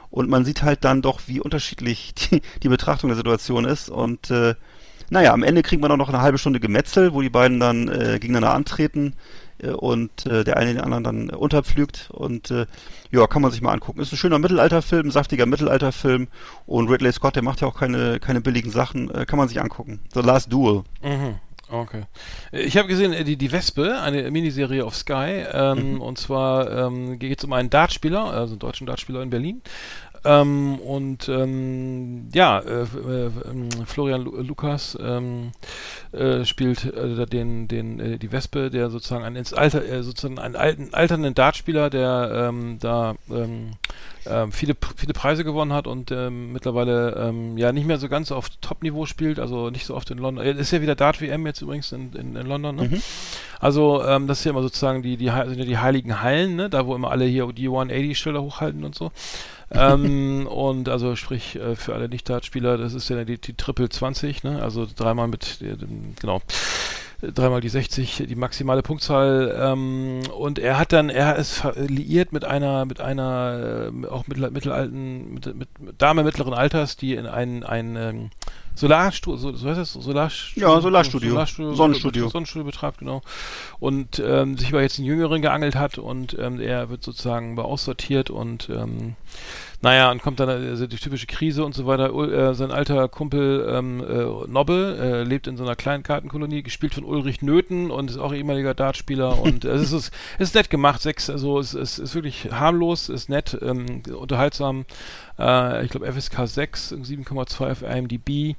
Und 0.10 0.30
man 0.30 0.46
sieht 0.46 0.64
halt 0.64 0.84
dann 0.84 1.02
doch, 1.02 1.22
wie 1.28 1.40
unterschiedlich 1.40 2.14
die, 2.32 2.42
die 2.64 2.70
Betrachtung 2.70 3.10
der 3.10 3.18
Situation 3.18 3.66
ist. 3.66 3.90
Und 3.90 4.32
äh, 4.32 4.56
naja, 5.10 5.34
am 5.34 5.44
Ende 5.44 5.62
kriegt 5.62 5.82
man 5.82 5.92
auch 5.92 5.98
noch 5.98 6.10
eine 6.10 6.22
halbe 6.22 6.40
Stunde 6.40 6.60
Gemetzel, 6.60 7.14
wo 7.14 7.22
die 7.22 7.30
beiden 7.30 7.60
dann 7.60 7.88
äh, 7.88 8.18
gegeneinander 8.20 8.56
antreten 8.56 9.14
und 9.72 10.26
äh, 10.26 10.44
der 10.44 10.58
eine 10.58 10.74
den 10.74 10.82
anderen 10.82 11.04
dann 11.04 11.30
unterpflügt. 11.30 12.10
Und 12.12 12.52
äh, 12.52 12.66
ja, 13.12 13.28
kann 13.28 13.42
man 13.42 13.52
sich 13.52 13.62
mal 13.62 13.72
angucken. 13.72 14.02
Ist 14.02 14.12
ein 14.12 14.18
schöner 14.18 14.40
Mittelalterfilm, 14.40 15.12
saftiger 15.12 15.46
Mittelalterfilm. 15.46 16.28
Und 16.66 16.90
Ridley 16.90 17.12
Scott, 17.12 17.36
der 17.36 17.44
macht 17.44 17.62
ja 17.62 17.68
auch 17.68 17.78
keine, 17.78 18.20
keine 18.20 18.42
billigen 18.42 18.72
Sachen. 18.72 19.10
Äh, 19.14 19.26
kann 19.26 19.38
man 19.38 19.48
sich 19.48 19.62
angucken. 19.62 20.00
The 20.14 20.22
Last 20.22 20.52
Duel. 20.52 20.84
Mhm. 21.02 21.36
Okay. 21.70 22.04
Ich 22.52 22.78
habe 22.78 22.88
gesehen, 22.88 23.14
äh, 23.14 23.24
die, 23.24 23.36
die 23.36 23.52
Wespe, 23.52 24.00
eine 24.00 24.30
Miniserie 24.30 24.86
auf 24.86 24.96
Sky, 24.96 25.44
ähm, 25.52 26.02
und 26.02 26.20
zwar 26.20 26.70
ähm, 26.70 27.18
geht 27.18 27.40
es 27.40 27.46
um 27.46 27.54
einen 27.54 27.72
Dartspieler, 27.72 28.26
also 28.26 28.54
einen 28.54 28.60
deutschen 28.60 28.86
Dartspieler 28.86 29.24
in 29.24 29.32
Berlin. 29.32 29.62
Ähm, 30.26 30.80
und 30.80 31.28
ähm, 31.28 32.30
ja, 32.34 32.60
äh, 32.60 32.84
äh, 32.84 33.30
Florian 33.86 34.22
Lu 34.22 34.42
Lukas 34.42 34.98
ähm, 35.02 35.52
äh, 36.14 36.46
spielt 36.46 36.86
äh, 36.86 37.26
den, 37.26 37.68
den, 37.68 38.00
äh, 38.00 38.18
die 38.18 38.32
Wespe, 38.32 38.70
der 38.70 38.90
sozusagen 38.90 39.26
einen 39.26 39.36
ins 39.36 39.54
Alter, 39.54 39.84
äh, 39.86 40.02
sozusagen 40.02 40.40
einen 40.40 40.56
alten, 40.56 40.94
alternden 40.94 41.34
Dartspieler, 41.34 41.90
der 41.90 42.50
ähm, 42.50 42.78
da 42.80 43.16
ähm, 43.30 43.72
ähm, 44.26 44.52
viele, 44.54 44.76
viele 44.96 45.14
Preise 45.14 45.44
gewonnen 45.44 45.74
hat 45.74 45.88
und 45.88 46.12
ähm, 46.12 46.54
mittlerweile 46.54 47.16
ähm, 47.18 47.58
ja 47.58 47.74
nicht 47.74 47.86
mehr 47.86 47.98
so 47.98 48.08
ganz 48.08 48.32
auf 48.32 48.50
Top-Niveau 48.62 49.06
spielt, 49.06 49.40
also 49.40 49.70
nicht 49.70 49.86
so 49.86 49.96
oft 49.96 50.10
in 50.12 50.18
London. 50.18 50.46
Äh, 50.46 50.54
Ist 50.54 50.72
ja 50.72 50.82
wieder 50.82 50.96
Dart-WM 50.96 51.46
jetzt 51.46 51.62
übrigens 51.62 51.92
in, 51.92 52.14
in, 52.14 52.36
in 52.36 52.48
London, 52.48 52.76
ne? 52.78 52.84
Also 53.60 54.04
ähm, 54.04 54.28
das 54.28 54.40
ist 54.40 54.46
ja 54.46 54.52
immer 54.52 54.62
sozusagen 54.62 55.04
die, 55.04 55.18
die, 55.18 55.28
sind 55.30 55.58
ja 55.60 55.66
die 55.66 55.78
heiligen 55.78 56.22
Hallen, 56.22 56.56
ne? 56.56 56.70
Da 56.70 56.86
wo 56.86 56.96
immer 56.96 57.12
alle 57.12 57.26
hier 57.26 57.52
die 57.52 57.70
180-Schilder 57.70 58.42
hochhalten 58.42 58.84
und 58.84 58.96
so. 58.96 59.12
Ähm, 59.74 60.48
und 60.48 60.90
also 60.90 61.16
sprich 61.16 61.56
äh, 61.56 61.76
für 61.76 61.94
alle 61.94 62.10
Nicht-Dart-Spieler, 62.10 62.78
das 62.78 62.94
ist 62.94 63.10
ja 63.10 63.24
die, 63.24 63.38
die 63.38 63.54
Triple 63.54 63.90
20, 63.90 64.44
ne? 64.44 64.62
Also 64.62 64.88
dreimal 64.96 65.28
mit, 65.28 65.62
äh, 65.62 65.76
genau 66.20 66.42
dreimal 67.32 67.62
die 67.62 67.70
60, 67.70 68.26
die 68.28 68.36
maximale 68.36 68.82
Punktzahl. 68.82 69.56
Ähm, 69.60 70.22
und 70.38 70.60
er 70.60 70.78
hat 70.78 70.92
dann, 70.92 71.10
er 71.10 71.36
ist 71.38 71.64
liiert 71.76 72.34
mit 72.34 72.46
einer, 72.46 72.86
mit 72.86 73.00
einer, 73.02 73.92
äh, 73.94 74.08
auch 74.08 74.28
mittel, 74.28 74.52
mittelalten, 74.52 75.34
mit, 75.34 75.56
mit, 75.56 75.70
Dame 75.98 76.24
mittleren 76.24 76.54
Alters, 76.54 76.98
die 76.98 77.16
in 77.16 77.26
ein, 77.26 77.64
ein 77.64 77.96
ähm, 77.96 78.30
Solarstudio, 78.76 79.38
so, 79.38 79.54
so 79.54 79.70
heißt 79.70 79.80
das, 79.80 79.94
Solarstudio? 79.94 80.70
Ja, 80.70 80.82
Solarstudio. 80.82 81.30
Solarstudio 81.30 81.74
Sonnenstudio. 81.76 82.30
Sonnenstudio 82.30 82.66
betreibt, 82.66 82.98
genau. 82.98 83.22
Und 83.80 84.22
ähm, 84.26 84.58
sich 84.58 84.70
über 84.70 84.82
jetzt 84.82 84.98
einen 84.98 85.08
Jüngeren 85.08 85.42
geangelt 85.42 85.76
hat 85.76 85.98
und 85.98 86.36
ähm, 86.40 86.60
er 86.60 86.90
wird 86.90 87.04
sozusagen 87.04 87.58
aussortiert 87.60 88.30
und 88.30 88.70
ähm, 88.70 89.16
naja, 89.84 90.10
und 90.10 90.22
kommt 90.22 90.40
dann 90.40 90.50
also 90.50 90.88
die 90.88 90.96
typische 90.96 91.28
Krise 91.28 91.64
und 91.66 91.76
so 91.76 91.86
weiter. 91.86 92.12
Ul- 92.14 92.32
Äh, 92.34 92.54
sein 92.56 92.72
alter 92.72 93.08
Kumpel 93.10 93.68
ähm, 93.70 94.00
äh, 94.00 94.48
Nobbe 94.50 94.98
äh, 95.00 95.24
lebt 95.24 95.46
in 95.46 95.58
so 95.58 95.64
einer 95.64 95.76
kleinen 95.76 96.04
Kartenkolonie, 96.04 96.64
gespielt 96.64 96.94
von 96.96 97.04
Ulrich 97.04 97.42
Nöthen 97.42 97.92
und 97.92 98.10
ist 98.10 98.18
auch 98.18 98.34
ehemaliger 98.34 98.74
Dartspieler. 98.74 99.40
und 99.44 99.66
äh, 99.66 99.74
es, 99.74 99.92
ist, 99.92 100.12
es 100.40 100.50
ist 100.50 100.56
nett 100.56 100.70
gemacht, 100.70 101.02
sechs, 101.02 101.30
also 101.30 101.60
es, 101.60 101.74
es 101.74 102.00
ist 102.00 102.16
wirklich 102.16 102.48
harmlos, 102.52 103.10
ist 103.10 103.28
nett, 103.30 103.58
ähm, 103.62 104.02
unterhaltsam. 104.18 104.86
Äh, 105.38 105.84
ich 105.86 105.92
glaube 105.92 106.12
FSK 106.12 106.48
6, 106.48 106.94
7,2 106.94 107.72
auf 107.72 107.82
IMDb. 107.84 108.56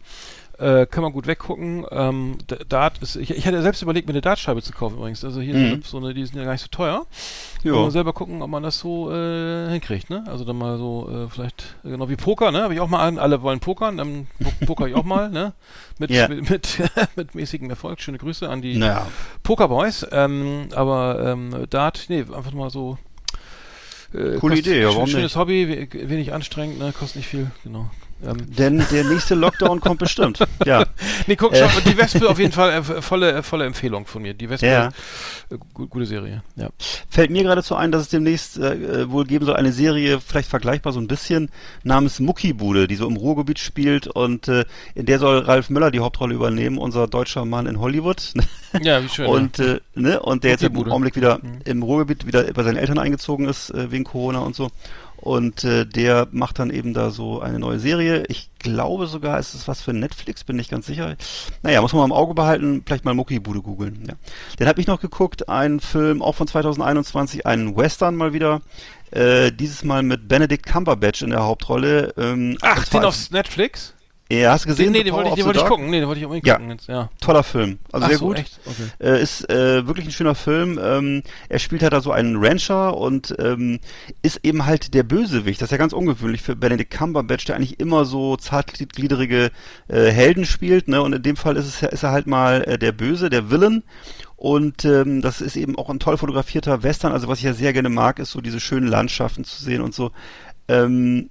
Äh, 0.58 0.86
kann 0.86 1.02
man 1.02 1.12
gut 1.12 1.26
weggucken. 1.26 1.84
Ähm, 1.90 2.38
Dart 2.68 2.98
ist, 3.02 3.16
ich, 3.16 3.30
ich 3.32 3.44
hatte 3.46 3.60
selbst 3.60 3.82
überlegt, 3.82 4.06
mir 4.06 4.12
eine 4.12 4.20
Dartscheibe 4.20 4.62
zu 4.62 4.72
kaufen 4.72 4.96
übrigens. 4.98 5.24
Also 5.24 5.40
hier 5.40 5.54
Mhm. 5.56 5.82
so 5.84 5.96
eine, 5.96 6.14
die 6.14 6.24
sind 6.24 6.36
ja 6.38 6.44
gar 6.44 6.52
nicht 6.52 6.60
so 6.62 6.68
teuer. 6.70 7.06
Ja. 7.64 7.72
Kann 7.72 7.82
man 7.82 7.90
selber 7.90 8.12
gucken, 8.12 8.40
ob 8.40 8.50
man 8.50 8.62
das 8.62 8.78
so 8.78 9.10
äh, 9.10 9.70
hinkriegt, 9.70 10.10
ne? 10.10 10.22
Also 10.28 10.44
dann 10.44 10.56
mal 10.56 10.78
so 10.78 11.08
äh, 11.10 11.28
vielleicht 11.28 11.74
genau 11.82 12.08
wie 12.08 12.14
Poker, 12.14 12.52
ne? 12.52 12.62
Habe 12.62 12.74
ich 12.74 12.78
auch 12.80 12.88
mal 12.88 13.04
an, 13.04 13.18
alle 13.18 13.42
wollen 13.42 13.58
pokern, 13.58 13.96
dann 13.96 14.28
po- 14.40 14.66
poker 14.66 14.86
ich 14.86 14.94
auch 14.94 15.02
mal, 15.04 15.28
ne? 15.28 15.54
Mit 15.98 16.10
Ja. 16.12 16.28
mit, 16.28 16.48
mit, 16.50 16.78
mit 17.16 17.34
mäßigem 17.34 17.68
Erfolg. 17.70 18.00
Schöne 18.00 18.18
Grüße 18.18 18.48
an 18.48 18.62
die 18.62 18.76
Naja. 18.78 19.06
Pokerboys. 19.42 20.06
Ähm, 20.12 20.68
aber 20.74 21.20
ähm, 21.32 21.66
Dart, 21.70 22.04
nee, 22.08 22.20
einfach 22.32 22.52
mal 22.52 22.70
so. 22.70 22.96
Äh, 24.12 24.36
Coole 24.38 24.56
Idee, 24.58 24.82
ja, 24.82 24.88
warum 24.88 25.08
Schönes 25.08 25.34
Hobby, 25.34 25.88
we- 25.92 26.08
wenig 26.08 26.32
anstrengend, 26.32 26.78
ne? 26.78 26.92
Kostet 26.92 27.16
nicht 27.16 27.28
viel, 27.28 27.50
genau. 27.64 27.90
Ähm, 28.26 28.54
Denn 28.56 28.84
der 28.90 29.04
nächste 29.04 29.34
Lockdown 29.34 29.80
kommt 29.80 29.98
bestimmt. 29.98 30.38
Ja. 30.64 30.84
nee, 31.26 31.36
guck, 31.36 31.52
Äh. 31.52 31.68
schau, 31.68 31.80
die 31.80 31.96
Wespe 31.98 32.28
auf 32.28 32.38
jeden 32.38 32.52
Fall 32.52 32.70
äh, 32.70 32.82
volle, 33.02 33.32
äh, 33.32 33.42
volle 33.42 33.66
Empfehlung 33.66 34.06
von 34.06 34.22
mir. 34.22 34.32
Die 34.34 34.48
Wespe, 34.48 34.66
Ja. 34.66 34.88
äh, 35.50 35.58
gu 35.74 35.86
gute 35.88 36.06
Serie, 36.06 36.42
ja. 36.56 36.68
Fällt 37.10 37.30
mir 37.30 37.42
geradezu 37.42 37.74
ein, 37.76 37.92
dass 37.92 38.02
es 38.02 38.08
demnächst 38.08 38.56
äh, 38.58 39.10
wohl 39.10 39.24
geben 39.26 39.44
soll 39.44 39.56
eine 39.56 39.72
Serie, 39.72 40.20
vielleicht 40.20 40.48
vergleichbar 40.48 40.92
so 40.92 41.00
ein 41.00 41.06
bisschen, 41.08 41.50
namens 41.82 42.18
Muckibude, 42.20 42.88
die 42.88 42.96
so 42.96 43.06
im 43.06 43.16
Ruhrgebiet 43.16 43.58
spielt 43.58 44.06
und 44.06 44.48
äh, 44.48 44.64
in 44.94 45.06
der 45.06 45.18
soll 45.18 45.38
Ralf 45.40 45.68
Möller 45.70 45.90
die 45.90 46.00
Hauptrolle 46.00 46.34
übernehmen, 46.34 46.78
unser 46.78 47.06
deutscher 47.06 47.44
Mann 47.44 47.66
in 47.66 47.78
Hollywood. 47.80 48.32
Ja, 48.82 49.00
wie 49.04 49.08
schön. 49.08 49.26
und 49.26 49.60
äh, 49.60 49.78
ne 49.94 50.18
und 50.20 50.42
der 50.42 50.50
jetzt 50.50 50.62
im 50.64 50.72
Muckibude. 50.72 50.90
Augenblick 50.90 51.14
wieder 51.14 51.38
Mhm. 51.40 51.58
im 51.64 51.82
Ruhrgebiet 51.84 52.26
wieder 52.26 52.42
bei 52.52 52.64
seinen 52.64 52.76
Eltern 52.76 52.98
eingezogen 52.98 53.46
ist 53.46 53.70
äh, 53.70 53.92
wegen 53.92 54.02
Corona 54.02 54.40
und 54.40 54.56
so. 54.56 54.68
Und 55.24 55.64
äh, 55.64 55.86
der 55.86 56.28
macht 56.32 56.58
dann 56.58 56.68
eben 56.68 56.92
da 56.92 57.08
so 57.08 57.40
eine 57.40 57.58
neue 57.58 57.78
Serie. 57.78 58.24
Ich 58.28 58.50
glaube 58.58 59.06
sogar, 59.06 59.38
ist 59.38 59.54
es 59.54 59.66
was 59.66 59.80
für 59.80 59.94
Netflix, 59.94 60.44
bin 60.44 60.56
nicht 60.56 60.70
ganz 60.70 60.84
sicher. 60.84 61.16
Naja, 61.62 61.80
muss 61.80 61.94
man 61.94 62.00
mal 62.00 62.04
im 62.04 62.12
Auge 62.12 62.34
behalten, 62.34 62.82
vielleicht 62.84 63.06
mal 63.06 63.14
Muckibude 63.14 63.62
googeln. 63.62 64.04
Ja. 64.06 64.16
Dann 64.58 64.68
habe 64.68 64.82
ich 64.82 64.86
noch 64.86 65.00
geguckt, 65.00 65.48
einen 65.48 65.80
Film 65.80 66.20
auch 66.20 66.34
von 66.34 66.46
2021, 66.46 67.46
einen 67.46 67.74
Western 67.74 68.16
mal 68.16 68.34
wieder. 68.34 68.60
Äh, 69.12 69.50
dieses 69.50 69.82
Mal 69.82 70.02
mit 70.02 70.28
Benedict 70.28 70.66
Cumberbatch 70.66 71.22
in 71.22 71.30
der 71.30 71.44
Hauptrolle. 71.44 72.12
Ähm, 72.18 72.58
Ach, 72.60 72.86
den 72.86 73.04
auf 73.04 73.30
Netflix? 73.30 73.93
Ja, 74.32 74.52
hast 74.52 74.64
du 74.64 74.70
gesehen? 74.70 74.92
Nee, 74.92 74.98
The 74.98 75.04
den 75.04 75.12
wollte 75.14 75.28
ich, 75.30 75.34
den 75.34 75.44
wollte 75.44 75.60
ich 75.60 75.66
gucken. 75.66 75.90
Nee, 75.90 76.00
den 76.00 76.08
wollte 76.08 76.18
ich 76.18 76.24
unbedingt 76.24 76.46
Ja. 76.46 76.54
gucken 76.54 76.70
jetzt, 76.70 76.88
ja. 76.88 77.10
Toller 77.20 77.42
Film. 77.42 77.78
Also 77.92 78.04
Ach 78.04 78.08
sehr 78.08 78.18
so, 78.18 78.26
gut. 78.28 78.38
echt? 78.38 78.58
Okay. 78.64 78.82
Äh, 78.98 79.22
ist 79.22 79.50
äh, 79.50 79.86
wirklich 79.86 80.06
ein 80.06 80.12
schöner 80.12 80.34
Film. 80.34 80.80
Ähm, 80.82 81.22
er 81.50 81.58
spielt 81.58 81.82
halt 81.82 81.92
da 81.92 82.00
so 82.00 82.10
einen 82.10 82.36
Rancher 82.42 82.96
und 82.96 83.34
ähm, 83.38 83.80
ist 84.22 84.40
eben 84.42 84.64
halt 84.64 84.94
der 84.94 85.02
Bösewicht. 85.02 85.60
Das 85.60 85.66
ist 85.66 85.72
ja 85.72 85.76
ganz 85.76 85.92
ungewöhnlich 85.92 86.40
für 86.40 86.56
Benedict 86.56 86.90
Cumberbatch, 86.90 87.44
der 87.44 87.56
eigentlich 87.56 87.78
immer 87.80 88.06
so 88.06 88.36
zartgliedrige 88.36 89.50
äh, 89.88 90.10
Helden 90.10 90.46
spielt. 90.46 90.88
Ne? 90.88 91.02
Und 91.02 91.12
in 91.12 91.22
dem 91.22 91.36
Fall 91.36 91.56
ist, 91.58 91.66
es, 91.66 91.82
ist 91.82 92.02
er 92.02 92.10
halt 92.10 92.26
mal 92.26 92.62
äh, 92.62 92.78
der 92.78 92.92
Böse, 92.92 93.28
der 93.28 93.50
Villain. 93.50 93.82
Und 94.36 94.86
ähm, 94.86 95.20
das 95.20 95.42
ist 95.42 95.56
eben 95.56 95.76
auch 95.76 95.90
ein 95.90 96.00
toll 96.00 96.16
fotografierter 96.16 96.82
Western. 96.82 97.12
Also 97.12 97.28
was 97.28 97.38
ich 97.38 97.44
ja 97.44 97.52
sehr 97.52 97.74
gerne 97.74 97.90
mag, 97.90 98.18
ist 98.18 98.30
so 98.32 98.40
diese 98.40 98.60
schönen 98.60 98.88
Landschaften 98.88 99.44
zu 99.44 99.62
sehen 99.62 99.82
und 99.82 99.94
so. 99.94 100.12
Ähm, 100.66 101.28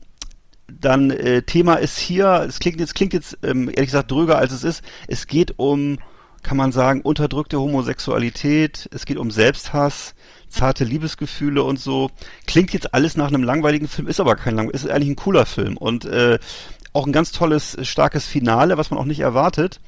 dann 0.68 1.12
äh, 1.12 1.42
Thema 1.44 1.76
ist 1.76 1.98
hier, 1.98 2.46
es 2.48 2.60
klingt 2.60 2.80
jetzt, 2.80 2.96
klingt 2.96 3.14
jetzt 3.14 3.38
ähm, 3.44 3.70
ehrlich 3.70 3.88
gesagt 3.88 4.12
dröger 4.12 4.38
als 4.38 4.54
es 4.54 4.64
ist. 4.64 4.84
Es 5.08 5.28
geht 5.28 5.56
um, 5.58 6.00
kann 6.42 6.58
man 6.58 6.72
sagen, 6.72 7.02
unterdrückte 7.02 7.60
Homosexualität, 7.60 8.90
es 8.94 9.06
geht 9.06 9.18
um 9.18 9.32
Selbsthass, 9.32 10.16
zarte 10.48 10.84
Liebesgefühle 10.84 11.64
und 11.64 11.80
so. 11.80 12.12
Klingt 12.48 12.74
jetzt 12.74 12.94
alles 12.94 13.18
nach 13.18 13.28
einem 13.28 13.44
langweiligen 13.44 13.88
Film, 13.88 14.08
ist 14.08 14.20
aber 14.20 14.36
kein 14.36 14.56
langweiliger, 14.56 14.86
ist 14.86 14.92
eigentlich 14.92 15.10
ein 15.10 15.16
cooler 15.16 15.46
Film 15.46 15.78
und 15.78 16.06
äh, 16.06 16.40
auch 16.94 17.06
ein 17.06 17.14
ganz 17.14 17.32
tolles, 17.32 17.78
starkes 17.82 18.26
Finale, 18.26 18.78
was 18.78 18.92
man 18.92 19.00
auch 19.00 19.06
nicht 19.06 19.20
erwartet. 19.20 19.80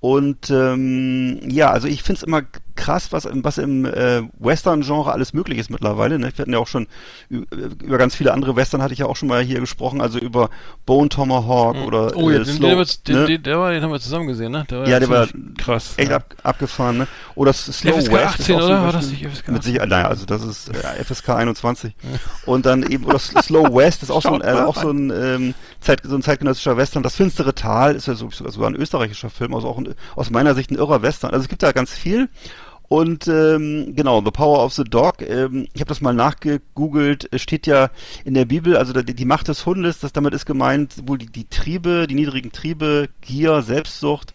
Und 0.00 0.50
ähm, 0.50 1.40
ja, 1.48 1.70
also 1.70 1.88
ich 1.88 2.02
finde 2.02 2.18
es 2.18 2.22
immer 2.22 2.42
krass, 2.76 3.12
was, 3.12 3.24
im- 3.24 3.42
was 3.44 3.58
im 3.58 3.84
äh, 3.84 4.22
Western-Genre 4.38 5.12
alles 5.12 5.32
möglich 5.32 5.58
ist 5.58 5.70
mittlerweile. 5.70 6.18
Ne? 6.18 6.30
Wir 6.34 6.42
hatten 6.42 6.52
ja 6.52 6.58
auch 6.58 6.66
schon 6.68 6.86
über 7.30 7.98
ganz 7.98 8.14
viele 8.14 8.32
andere 8.32 8.54
Western 8.56 8.82
hatte 8.82 8.92
ich 8.92 9.00
ja 9.00 9.06
auch 9.06 9.16
schon 9.16 9.28
mal 9.28 9.42
hier 9.42 9.60
gesprochen, 9.60 10.00
also 10.00 10.18
über 10.18 10.50
Bone 10.84 11.08
Tomahawk 11.08 11.76
oder 11.86 12.16
Oh 12.16 12.30
ja, 12.30 12.36
äh, 12.40 12.44
den, 12.44 12.54
Slow, 12.56 12.68
den, 12.68 12.70
haben 12.70 12.78
wir- 12.78 12.86
den, 13.06 13.16
ne? 13.16 13.26
den, 13.26 13.42
der 13.42 13.58
war, 13.58 13.70
den 13.72 13.82
haben 13.82 13.92
wir 13.92 14.00
zusammen 14.00 14.26
gesehen, 14.26 14.52
ne? 14.52 14.64
Der 14.70 14.86
Ja, 14.86 15.00
der 15.00 15.08
war 15.08 15.26
krass. 15.58 15.94
echt 15.96 16.10
ja. 16.10 16.16
ab, 16.16 16.34
abgefahren, 16.42 16.98
ne? 16.98 17.08
Oder 17.34 17.52
Slow 17.52 17.92
FSK 18.00 18.12
West. 18.12 18.40
ist 18.40 18.40
18, 18.50 18.56
auch 18.56 18.60
so 18.60 18.66
oder? 18.66 18.76
ein 18.78 18.84
War 18.84 18.92
das 18.92 19.10
nicht 19.10 19.26
FSK 19.26 19.48
Mit 19.48 19.62
Sicherheit, 19.62 19.88
naja, 19.88 20.08
also 20.08 20.26
das 20.26 20.42
ist 20.44 20.68
äh, 20.68 21.04
FSK 21.04 21.30
21. 21.30 21.94
Und 22.46 22.66
dann 22.66 22.82
eben, 22.84 23.04
oder 23.04 23.18
Slow 23.18 23.74
West 23.74 24.02
ist 24.02 24.10
auch 24.10 24.22
so 24.22 24.32
ein, 24.32 24.40
äh, 24.42 24.52
auch 24.60 24.76
so 24.80 24.90
ein, 24.90 25.10
ähm, 25.10 25.54
Zeit, 25.80 26.02
so 26.04 26.14
ein 26.14 26.22
zeitgenössischer 26.22 26.76
Western. 26.76 27.02
Das 27.02 27.14
finstere 27.16 27.54
Tal 27.54 27.94
ist 27.94 28.06
ja 28.06 28.14
so, 28.14 28.28
sogar 28.30 28.68
ein 28.70 28.74
österreichischer 28.76 29.30
Film, 29.30 29.54
also 29.54 29.68
auch 29.68 29.78
ein, 29.78 29.94
aus 30.14 30.30
meiner 30.30 30.54
Sicht 30.54 30.70
ein 30.70 30.76
irrer 30.76 31.02
Western. 31.02 31.30
Also 31.30 31.42
es 31.44 31.48
gibt 31.48 31.62
da 31.62 31.72
ganz 31.72 31.92
viel. 31.92 32.28
Und 32.88 33.26
ähm, 33.26 33.94
genau, 33.96 34.22
The 34.24 34.30
Power 34.30 34.64
of 34.64 34.72
the 34.74 34.84
Dog, 34.84 35.22
ähm, 35.22 35.66
ich 35.72 35.80
habe 35.80 35.88
das 35.88 36.00
mal 36.00 36.14
nachgegoogelt, 36.14 37.28
steht 37.34 37.66
ja 37.66 37.90
in 38.24 38.34
der 38.34 38.44
Bibel, 38.44 38.76
also 38.76 38.92
die, 38.92 39.14
die 39.14 39.24
Macht 39.24 39.48
des 39.48 39.66
Hundes, 39.66 39.98
das 39.98 40.12
damit 40.12 40.34
ist 40.34 40.46
gemeint, 40.46 40.94
wohl 41.06 41.18
die, 41.18 41.26
die 41.26 41.48
Triebe, 41.48 42.06
die 42.08 42.14
niedrigen 42.14 42.52
Triebe, 42.52 43.08
Gier, 43.22 43.62
Selbstsucht. 43.62 44.34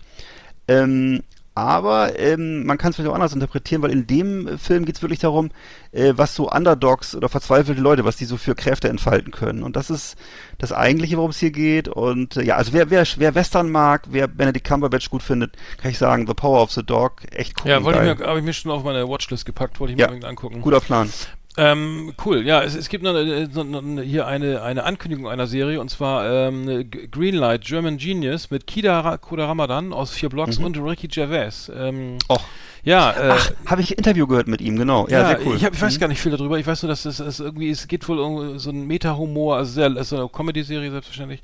Ähm, 0.68 1.24
aber 1.54 2.18
ähm, 2.18 2.66
man 2.66 2.78
kann 2.78 2.92
es 2.92 2.96
vielleicht 2.96 3.10
auch 3.12 3.16
anders 3.16 3.34
interpretieren, 3.34 3.82
weil 3.82 3.92
in 3.92 4.08
dem 4.08 4.58
Film 4.58 4.86
geht 4.86 4.96
es 4.96 5.02
wirklich 5.02 5.20
darum, 5.20 5.52
äh, 5.92 6.14
was 6.16 6.34
so 6.34 6.50
Underdogs 6.50 7.14
oder 7.16 7.28
verzweifelte 7.28 7.82
Leute, 7.82 8.06
was 8.06 8.16
die 8.16 8.26
so 8.26 8.38
für 8.38 8.56
Kräfte 8.56 8.88
entfalten 8.88 9.32
können. 9.32 9.64
Und 9.64 9.76
das 9.76 9.90
ist 9.90 10.16
das 10.60 10.72
Eigentliche, 10.72 11.18
worum 11.18 11.32
es 11.32 11.40
hier 11.40 11.52
geht. 11.52 11.88
Und 11.90 12.38
äh, 12.38 12.44
ja, 12.44 12.56
also 12.56 12.72
wer, 12.74 12.90
wer, 12.90 13.06
wer 13.18 13.36
Western 13.36 13.70
mag, 13.70 14.04
wer 14.10 14.28
Benedict 14.28 14.66
Cumberbatch 14.66 15.10
gut 15.10 15.24
findet, 15.24 15.58
kann 15.82 15.92
ich 15.92 15.98
sagen, 15.98 16.26
The 16.26 16.34
Power 16.34 16.62
of 16.62 16.72
the 16.72 16.84
Dog, 16.84 17.22
echt 17.32 17.54
cool. 17.64 17.72
Ja, 17.72 17.84
wollte 17.84 18.00
ich 18.00 18.20
mir, 18.20 18.26
habe 18.28 18.40
ich 18.40 18.46
mir 18.46 18.54
schon 18.54 18.72
auf 18.72 18.84
meine 18.84 19.08
Watchlist 19.10 19.46
gepackt, 19.46 19.80
wollte 19.80 19.94
ich 19.94 20.00
Ja. 20.00 20.08
mir 20.08 20.14
irgendwie 20.14 20.28
angucken. 20.30 20.62
Guter 20.62 20.80
Plan. 20.80 21.10
Ähm, 21.58 22.14
cool, 22.26 22.46
ja, 22.46 22.64
es, 22.64 22.76
es 22.76 22.88
gibt 22.88 23.04
noch, 23.04 23.14
äh, 23.14 23.48
noch 23.48 23.84
hier 24.04 24.26
eine, 24.26 24.62
eine 24.62 24.84
Ankündigung 24.86 25.28
einer 25.28 25.48
Serie 25.48 25.82
und 25.82 25.90
zwar 25.90 26.48
ähm, 26.48 26.90
Greenlight 27.12 27.66
German 27.66 27.98
Genius 27.98 28.52
mit 28.52 28.68
Kida 28.68 29.02
Ra 29.02 29.18
Koda 29.18 29.48
Ramadan 29.48 29.92
aus 29.92 30.12
vier 30.12 30.30
Blocks 30.30 30.58
und 30.58 30.78
Ricky 30.78 31.08
Gervais. 31.08 31.70
Ähm, 31.76 32.18
Och. 32.30 32.42
Ja, 32.84 33.12
äh. 33.12 33.30
Ach, 33.38 33.52
habe 33.68 33.82
ich 33.82 33.98
Interview 33.98 34.26
gehört 34.26 34.48
mit 34.48 34.60
ihm, 34.60 34.76
genau. 34.76 35.08
Ja, 35.08 35.28
sehr 35.28 35.46
cool. 35.46 35.56
Ich, 35.56 35.64
hab, 35.64 35.74
ich 35.74 35.82
weiß 35.82 35.96
Mhm. 35.96 36.00
gar 36.00 36.08
nicht 36.08 36.20
viel 36.22 36.32
darüber. 36.32 36.58
Ich 36.58 36.66
weiß 36.66 36.82
nur, 36.84 36.90
dass 36.90 37.06
es, 37.06 37.20
es 37.20 37.40
irgendwie, 37.40 37.70
es 37.70 37.88
geht 37.88 38.08
wohl 38.10 38.20
um 38.20 38.58
so 38.58 38.72
ein 38.72 38.88
Meta-Humor, 38.88 39.58
also 39.58 39.72
sehr, 39.74 39.86
also 39.96 40.18
eine 40.18 40.30
Comedy-Serie 40.30 40.90
selbstverständlich. 40.90 41.42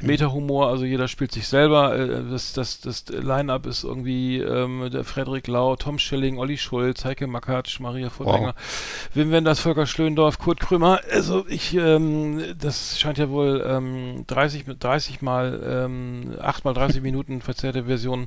Mhm. 0.00 0.06
Meta-Humor, 0.08 0.68
also 0.68 0.84
jeder 0.84 1.06
spielt 1.06 1.30
sich 1.32 1.46
selber. 1.46 1.96
Äh, 1.96 2.22
das, 2.30 2.52
das, 2.54 2.80
das 2.80 3.04
Line-Up 3.08 3.66
ist 3.66 3.84
irgendwie 3.84 4.38
ähm, 4.38 4.90
der 4.92 5.04
Frederik 5.04 5.46
Lau, 5.46 5.76
Tom 5.76 5.98
Schilling, 5.98 6.38
Olli 6.38 6.58
Schulz, 6.58 7.04
Heike 7.04 7.26
Makatsch, 7.28 7.78
Maria 7.80 8.10
Furtwängler, 8.10 8.54
Wim 9.14 9.30
Wenders, 9.30 9.60
Volker 9.60 9.86
Schlöndorf, 9.86 10.38
Kurt 10.38 10.58
Krömer. 10.60 11.00
Also 11.12 11.44
ich, 11.48 11.74
ähm, 11.74 12.42
das 12.60 12.98
scheint 12.98 13.18
ja 13.18 13.28
wohl 13.30 13.64
ähm, 13.66 14.24
30, 14.26 14.66
mit 14.66 14.82
30 14.82 15.22
mal, 15.22 15.60
ähm, 15.64 16.34
8 16.40 16.64
mal 16.64 16.74
30 16.74 17.00
Minuten 17.02 17.42
verzerrte 17.42 17.84
Version 17.84 18.26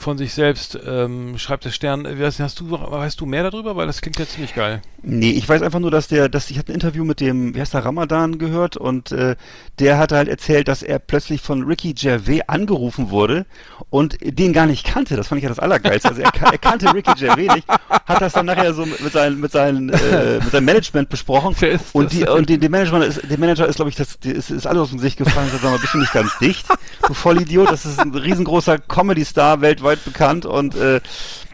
von 0.00 0.18
sich 0.18 0.32
selbst, 0.34 0.78
ähm, 0.86 1.38
schreibt 1.38 1.64
der 1.64 1.70
Stern. 1.70 2.04
Äh, 2.06 2.20
Weißt, 2.20 2.40
hast 2.40 2.60
du, 2.60 2.70
weißt 2.70 3.20
du 3.20 3.26
mehr 3.26 3.48
darüber? 3.48 3.76
Weil 3.76 3.86
das 3.86 4.00
klingt 4.00 4.18
ja 4.18 4.26
ziemlich 4.26 4.54
geil. 4.54 4.82
Nee, 5.02 5.30
ich 5.30 5.48
weiß 5.48 5.62
einfach 5.62 5.78
nur, 5.78 5.90
dass 5.90 6.08
der, 6.08 6.28
dass 6.28 6.50
ich 6.50 6.58
hatte 6.58 6.72
ein 6.72 6.74
Interview 6.74 7.04
mit 7.04 7.20
dem, 7.20 7.54
wie 7.54 7.60
heißt 7.60 7.72
der, 7.72 7.84
Ramadan 7.84 8.38
gehört 8.38 8.76
und 8.76 9.12
äh, 9.12 9.36
der 9.78 9.96
hat 9.96 10.12
halt 10.12 10.28
erzählt, 10.28 10.68
dass 10.68 10.82
er 10.82 10.98
plötzlich 10.98 11.40
von 11.40 11.62
Ricky 11.62 11.94
Gervais 11.94 12.42
angerufen 12.46 13.10
wurde 13.10 13.46
und 13.88 14.18
den 14.20 14.52
gar 14.52 14.66
nicht 14.66 14.84
kannte. 14.84 15.16
Das 15.16 15.28
fand 15.28 15.38
ich 15.38 15.44
ja 15.44 15.48
das 15.48 15.58
Allergeilste. 15.58 16.10
Also 16.10 16.20
er, 16.20 16.30
er 16.34 16.58
kannte 16.58 16.86
Ricky 16.94 17.14
Gervais 17.14 17.54
nicht, 17.54 17.68
hat 17.68 18.20
das 18.20 18.34
dann 18.34 18.46
nachher 18.46 18.74
so 18.74 18.84
mit 18.84 19.12
seinen, 19.12 19.40
mit 19.40 19.52
seinen, 19.52 19.88
äh, 19.88 20.38
mit 20.38 20.50
seinem 20.50 20.66
Management 20.66 21.08
besprochen 21.08 21.56
und 21.92 22.12
die, 22.12 22.24
und 22.24 22.48
die, 22.50 22.58
der 22.58 22.70
Manager 22.70 23.04
ist, 23.04 23.22
der 23.28 23.38
Manager 23.38 23.66
ist, 23.66 23.76
glaube 23.76 23.88
ich, 23.88 23.96
das, 23.96 24.18
die, 24.18 24.30
ist, 24.30 24.50
ist 24.50 24.66
alles 24.66 24.82
aus 24.82 24.88
dem 24.90 24.98
Gesicht 24.98 25.16
gefallen. 25.16 25.46
und 25.46 25.52
sagt, 25.52 25.62
Sag 25.62 25.70
mal, 25.70 25.78
bist 25.78 25.94
du 25.94 25.98
nicht 25.98 26.12
ganz 26.12 26.38
dicht, 26.38 26.66
du 27.06 27.14
Vollidiot? 27.14 27.70
Das 27.70 27.86
ist 27.86 27.98
ein 27.98 28.14
riesengroßer 28.14 28.78
Comedy-Star, 28.78 29.62
weltweit 29.62 29.89
bekannt 29.98 30.46
und 30.46 30.74
äh, 30.76 31.00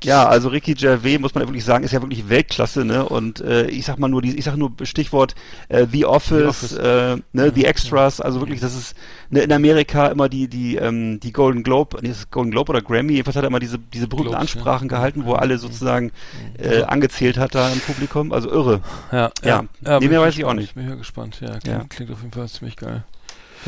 ja, 0.03 0.27
also 0.29 0.51
Ricky 0.51 0.75
Gervais 0.75 1.18
muss 1.18 1.35
man 1.35 1.42
ja 1.42 1.49
wirklich 1.49 1.64
sagen, 1.64 1.83
ist 1.83 1.92
ja 1.92 2.03
wirklich 2.03 2.29
Weltklasse, 2.29 2.85
ne? 2.85 3.09
Und 3.09 3.40
äh, 3.40 3.66
ich 3.68 3.87
sag 3.87 3.99
mal 3.99 4.09
nur, 4.09 4.20
die, 4.20 4.37
ich 4.38 4.44
sag 4.44 4.57
nur 4.57 4.72
Stichwort 4.83 5.35
äh, 5.68 5.87
The 5.90 6.05
Office, 6.05 6.46
Office. 6.46 6.72
Äh, 6.75 7.16
ne, 7.33 7.51
The 7.55 7.64
Extras, 7.64 8.20
also 8.20 8.40
wirklich, 8.40 8.61
das 8.61 8.75
ist 8.77 8.94
ne, 9.31 9.40
in 9.40 9.53
Amerika 9.53 10.09
immer 10.09 10.29
die 10.29 10.49
die 10.49 10.77
ähm, 10.77 11.18
die 11.18 11.33
Golden 11.33 11.62
Globe, 11.62 11.96
nee, 12.03 12.11
ist 12.11 12.31
Golden 12.31 12.51
Globe 12.51 12.70
oder 12.70 12.83
Grammy, 12.83 13.14
jedenfalls 13.14 13.37
hat 13.37 13.44
er 13.44 13.49
immer 13.49 13.59
diese 13.59 13.79
diese 13.79 14.07
berühmten 14.07 14.33
Globes, 14.33 14.53
ja. 14.53 14.59
Ansprachen 14.61 14.88
gehalten, 14.88 15.25
wo 15.25 15.33
er 15.33 15.40
alle 15.42 15.57
sozusagen 15.59 16.12
äh, 16.59 16.83
angezählt 16.83 17.38
hat 17.38 17.55
da 17.55 17.70
im 17.72 17.81
Publikum, 17.81 18.33
also 18.33 18.51
irre. 18.51 18.83
Ja, 19.11 19.31
Ja, 19.42 19.62
nee, 19.81 19.99
bin 20.01 20.11
mehr 20.11 20.20
weiß 20.20 20.37
ich 20.37 20.44
auch 20.44 20.55
nicht. 20.55 20.75
Bin 20.75 20.88
ja 20.88 20.94
gespannt. 20.94 21.38
Ja, 21.40 21.59
klingt, 21.59 21.66
Ja. 21.66 21.85
klingt 21.88 22.11
auf 22.12 22.20
jeden 22.20 22.33
Fall 22.33 22.49
ziemlich 22.49 22.77
geil. 22.77 23.03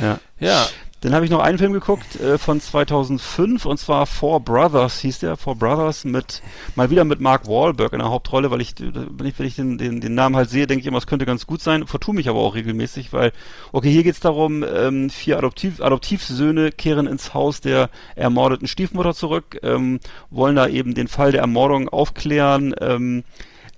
Ja. 0.01 0.19
Ja, 0.39 0.67
Dann 1.01 1.15
habe 1.15 1.25
ich 1.25 1.31
noch 1.31 1.39
einen 1.39 1.59
Film 1.59 1.73
geguckt 1.73 2.21
äh, 2.21 2.39
von 2.39 2.61
2005 2.61 3.67
und 3.67 3.79
zwar 3.79 4.05
Four 4.05 4.41
Brothers 4.41 4.99
hieß 4.99 5.21
der, 5.21 5.37
Four 5.37 5.55
Brothers 5.55 6.05
mit 6.05 6.43
mal 6.75 6.91
wieder 6.91 7.05
mit 7.05 7.21
Mark 7.21 7.47
Wahlberg 7.47 7.93
in 7.93 8.01
der 8.01 8.11
Hauptrolle, 8.11 8.51
weil 8.51 8.61
ich 8.61 8.75
wenn 8.81 9.27
ich, 9.27 9.39
wenn 9.39 9.47
ich 9.47 9.55
den, 9.55 9.79
den, 9.79 10.01
den 10.01 10.15
Namen 10.15 10.35
halt 10.35 10.51
sehe, 10.51 10.67
denke 10.67 10.81
ich 10.81 10.87
immer, 10.87 10.99
es 10.99 11.07
könnte 11.07 11.25
ganz 11.25 11.47
gut 11.47 11.63
sein, 11.63 11.87
vertue 11.87 12.17
mich 12.17 12.29
aber 12.29 12.41
auch 12.41 12.57
regelmäßig, 12.57 13.13
weil 13.13 13.33
okay, 13.71 13.93
hier 13.93 14.03
geht's 14.03 14.19
darum, 14.19 14.65
ähm, 14.65 15.09
vier 15.09 15.39
Adoptiv, 15.39 15.81
Adoptivsöhne 15.81 16.73
kehren 16.73 17.07
ins 17.07 17.33
Haus 17.33 17.61
der 17.61 17.91
ermordeten 18.17 18.67
Stiefmutter 18.67 19.15
zurück, 19.15 19.61
ähm, 19.63 20.01
wollen 20.31 20.57
da 20.57 20.67
eben 20.67 20.95
den 20.95 21.07
Fall 21.07 21.31
der 21.31 21.43
Ermordung 21.43 21.89
aufklären, 21.89 22.75
ähm, 22.81 23.23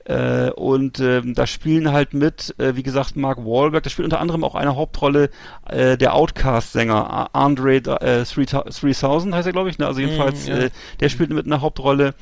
äh, 0.04 0.50
und 0.50 1.00
ähm, 1.00 1.34
da 1.34 1.46
spielen 1.46 1.92
halt 1.92 2.14
mit, 2.14 2.54
äh, 2.58 2.76
wie 2.76 2.82
gesagt, 2.82 3.16
Mark 3.16 3.38
Wahlberg, 3.38 3.82
da 3.82 3.90
spielt 3.90 4.04
unter 4.04 4.20
anderem 4.20 4.44
auch 4.44 4.54
eine 4.54 4.76
Hauptrolle 4.76 5.30
äh, 5.68 5.96
der 5.96 6.14
Outcast-Sänger 6.14 7.30
Andre 7.34 7.76
äh, 7.76 8.24
3000 8.24 9.34
heißt 9.34 9.46
er, 9.46 9.52
glaube 9.52 9.70
ich, 9.70 9.78
ne? 9.78 9.86
also 9.86 10.00
jedenfalls, 10.00 10.46
ja. 10.46 10.56
äh, 10.56 10.70
der 11.00 11.08
spielt 11.08 11.30
mit 11.30 11.46
einer 11.46 11.60
Hauptrolle 11.60 12.14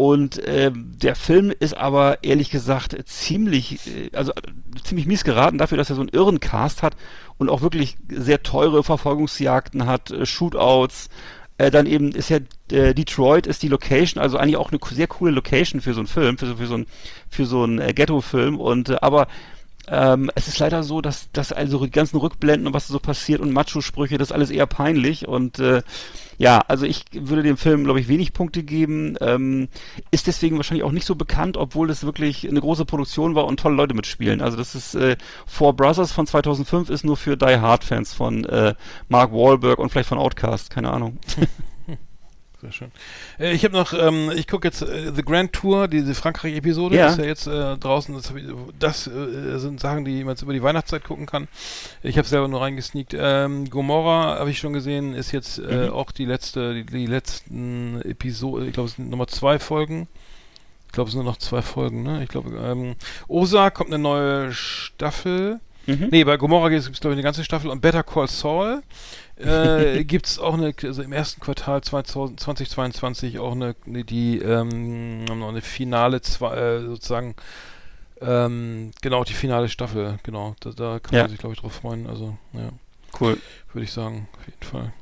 und 0.00 0.40
ähm, 0.46 0.92
der 0.96 1.14
Film 1.14 1.52
ist 1.58 1.76
aber 1.76 2.24
ehrlich 2.24 2.48
gesagt 2.48 2.96
ziemlich, 3.04 3.86
äh, 3.86 4.16
also 4.16 4.32
ziemlich 4.82 5.06
mies 5.06 5.24
geraten 5.24 5.58
dafür, 5.58 5.76
dass 5.76 5.90
er 5.90 5.96
so 5.96 6.00
einen 6.00 6.08
irren 6.08 6.40
Cast 6.40 6.82
hat 6.82 6.96
und 7.36 7.50
auch 7.50 7.60
wirklich 7.60 7.98
sehr 8.08 8.42
teure 8.42 8.82
Verfolgungsjagden 8.82 9.84
hat, 9.84 10.10
äh, 10.10 10.24
Shootouts. 10.24 11.10
Äh, 11.60 11.70
dann 11.70 11.84
eben 11.84 12.12
ist 12.12 12.30
ja 12.30 12.38
äh, 12.72 12.94
Detroit 12.94 13.46
ist 13.46 13.62
die 13.62 13.68
Location, 13.68 14.22
also 14.22 14.38
eigentlich 14.38 14.56
auch 14.56 14.72
eine 14.72 14.80
sehr 14.92 15.06
coole 15.06 15.32
Location 15.32 15.82
für 15.82 15.92
so 15.92 16.00
einen 16.00 16.06
Film, 16.06 16.38
für 16.38 16.46
so, 16.46 16.56
für 16.56 16.66
so 16.66 16.74
einen 16.74 16.86
für 17.28 17.44
so 17.44 17.62
einen 17.64 17.78
äh, 17.78 17.92
Ghetto-Film. 17.92 18.58
Und 18.58 18.88
äh, 18.88 18.96
aber 19.02 19.28
ähm, 19.86 20.30
es 20.34 20.48
ist 20.48 20.58
leider 20.58 20.82
so, 20.82 21.02
dass, 21.02 21.30
dass 21.32 21.52
also 21.52 21.84
die 21.84 21.90
ganzen 21.90 22.16
Rückblenden 22.16 22.66
und 22.66 22.72
was 22.72 22.88
so 22.88 22.98
passiert 22.98 23.42
und 23.42 23.52
Macho-Sprüche, 23.52 24.16
das 24.16 24.28
ist 24.28 24.32
alles 24.32 24.50
eher 24.50 24.64
peinlich. 24.64 25.28
Und 25.28 25.58
äh, 25.58 25.82
ja, 26.40 26.62
also 26.68 26.86
ich 26.86 27.04
würde 27.12 27.42
dem 27.42 27.58
Film, 27.58 27.84
glaube 27.84 28.00
ich, 28.00 28.08
wenig 28.08 28.32
Punkte 28.32 28.62
geben. 28.62 29.14
Ähm, 29.20 29.68
ist 30.10 30.26
deswegen 30.26 30.56
wahrscheinlich 30.56 30.84
auch 30.84 30.90
nicht 30.90 31.06
so 31.06 31.14
bekannt, 31.14 31.58
obwohl 31.58 31.90
es 31.90 32.02
wirklich 32.02 32.48
eine 32.48 32.62
große 32.62 32.86
Produktion 32.86 33.34
war 33.34 33.44
und 33.44 33.60
tolle 33.60 33.74
Leute 33.74 33.92
mitspielen. 33.92 34.40
Also 34.40 34.56
das 34.56 34.74
ist 34.74 34.94
äh, 34.94 35.18
Four 35.44 35.74
Brothers 35.74 36.12
von 36.12 36.26
2005 36.26 36.88
ist 36.88 37.04
nur 37.04 37.18
für 37.18 37.36
Die 37.36 37.58
Hard 37.58 37.84
Fans 37.84 38.14
von 38.14 38.46
äh, 38.46 38.74
Mark 39.10 39.32
Wahlberg 39.32 39.78
und 39.78 39.90
vielleicht 39.90 40.08
von 40.08 40.16
Outcast, 40.16 40.70
keine 40.70 40.90
Ahnung. 40.90 41.18
sehr 42.60 42.72
schön. 42.72 42.90
Äh, 43.38 43.52
ich 43.52 43.64
habe 43.64 43.74
noch, 43.74 43.92
ähm, 43.92 44.30
ich 44.34 44.46
gucke 44.46 44.66
jetzt 44.68 44.82
äh, 44.82 45.12
The 45.14 45.22
Grand 45.22 45.52
Tour, 45.52 45.88
diese 45.88 46.14
Frankreich-Episode, 46.14 46.96
Ja. 46.96 47.06
ist 47.08 47.18
ja 47.18 47.24
jetzt 47.24 47.46
äh, 47.46 47.76
draußen. 47.76 48.14
Das, 48.14 48.32
das 48.78 49.06
äh, 49.06 49.58
sind 49.58 49.80
Sachen, 49.80 50.04
die 50.04 50.22
man 50.24 50.34
jetzt 50.34 50.42
über 50.42 50.52
die 50.52 50.62
Weihnachtszeit 50.62 51.04
gucken 51.04 51.26
kann. 51.26 51.48
Ich 52.02 52.18
habe 52.18 52.28
selber 52.28 52.48
nur 52.48 52.60
reingesneakt. 52.60 53.14
Ähm, 53.18 53.68
Gomorra 53.70 54.38
habe 54.38 54.50
ich 54.50 54.58
schon 54.58 54.72
gesehen, 54.72 55.14
ist 55.14 55.32
jetzt 55.32 55.58
äh, 55.58 55.86
Mhm. 55.86 55.92
auch 55.92 56.10
die 56.12 56.24
letzte, 56.26 56.74
die, 56.74 56.84
die 56.84 57.06
letzten 57.06 58.00
Episode, 58.02 58.66
ich 58.66 58.72
glaube, 58.72 58.88
es 58.88 58.96
sind 58.96 59.08
nochmal 59.10 59.28
zwei 59.28 59.58
Folgen. 59.58 60.08
Ich 60.86 60.92
glaube, 60.92 61.08
es 61.08 61.12
sind 61.14 61.22
nur 61.22 61.32
noch 61.32 61.38
zwei 61.38 61.62
Folgen, 61.62 62.02
ne? 62.02 62.22
Ich 62.24 62.28
glaube, 62.28 62.50
ähm, 62.58 62.96
Osa 63.28 63.70
kommt 63.70 63.90
eine 63.90 64.02
neue 64.02 64.52
Staffel. 64.52 65.60
Mhm. 65.86 66.08
Nee, 66.10 66.24
bei 66.24 66.36
Gomorra 66.36 66.68
gibt 66.68 66.82
es, 66.82 67.00
glaube 67.00 67.14
ich, 67.14 67.16
eine 67.16 67.22
ganze 67.22 67.42
Staffel. 67.44 67.70
Und 67.70 67.80
Better 67.80 68.02
Call 68.02 68.28
Saul 68.28 68.82
äh, 69.36 70.04
gibt 70.04 70.26
es 70.26 70.38
auch 70.38 70.54
eine, 70.54 70.74
also 70.82 71.02
im 71.02 71.12
ersten 71.12 71.40
Quartal 71.40 71.82
2000, 71.82 72.38
2022 72.40 73.38
auch 73.38 73.52
eine, 73.52 73.74
eine 73.86 74.04
die, 74.04 74.38
ähm, 74.38 75.24
noch 75.24 75.48
eine 75.48 75.62
finale, 75.62 76.20
zwei, 76.20 76.54
äh, 76.56 76.80
sozusagen, 76.86 77.34
ähm, 78.20 78.90
genau, 79.00 79.24
die 79.24 79.32
finale 79.32 79.68
Staffel, 79.68 80.18
genau. 80.22 80.54
Da, 80.60 80.70
da 80.70 80.98
kann 81.00 81.14
Ja. 81.16 81.22
man 81.22 81.30
sich, 81.30 81.38
glaube 81.38 81.54
ich, 81.54 81.60
drauf 81.60 81.72
freuen. 81.72 82.06
Also, 82.06 82.36
ja, 82.52 82.68
Cool. 83.18 83.38
würde 83.72 83.84
ich 83.84 83.92
sagen, 83.92 84.28
auf 84.38 84.46
jeden 84.46 84.62
Fall. 84.62 84.92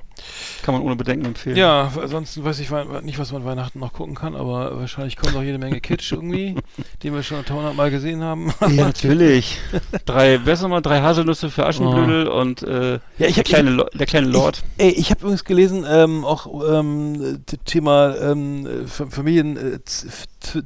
Kann 0.63 0.75
man 0.75 0.83
ohne 0.83 0.97
Bedenken 0.97 1.27
empfehlen. 1.27 1.57
Ja, 1.57 1.91
ansonsten 2.01 2.45
weiß 2.45 2.59
ich 2.61 2.71
nicht, 3.03 3.19
was 3.19 3.33
man 3.33 3.45
Weihnachten 3.45 3.79
noch 3.79 3.93
gucken 3.93 4.15
kann, 4.15 4.35
aber 4.35 4.79
wahrscheinlich 4.79 5.17
kommt 5.17 5.35
noch 5.35 5.43
jede 5.43 5.59
Menge 5.59 5.81
Kitsch 5.81 6.13
irgendwie, 6.13 6.57
den 7.03 7.15
wir 7.15 7.23
schon 7.23 7.45
tausendmal 7.45 7.91
gesehen 7.91 8.23
haben. 8.23 8.53
Ja, 8.61 8.69
natürlich. 8.87 9.59
drei, 10.07 10.41
wer 10.45 10.57
nochmal? 10.59 10.83
Drei 10.83 11.01
Haselnüsse 11.01 11.51
für 11.51 11.67
Aschenbrödel 11.67 12.27
und 12.29 12.63
äh, 12.63 12.95
Ja, 12.95 13.27
ich 13.27 13.35
der, 13.35 13.37
hab- 13.39 13.45
kleine 13.45 13.71
Lo- 13.71 13.89
der 13.95 14.07
kleine 14.07 14.27
Lord. 14.29 14.63
Ey, 14.79 14.91
ich 14.91 15.11
habe 15.11 15.21
übrigens 15.21 15.45
gelesen, 15.45 15.85
ähm, 15.89 16.25
auch 16.25 16.47
ähm, 16.71 17.43
Thema 17.65 18.15
ähm, 18.17 18.67
äh, 18.67 18.87
Fa- 18.87 19.07
Familien 19.09 19.57
äh, 19.57 19.79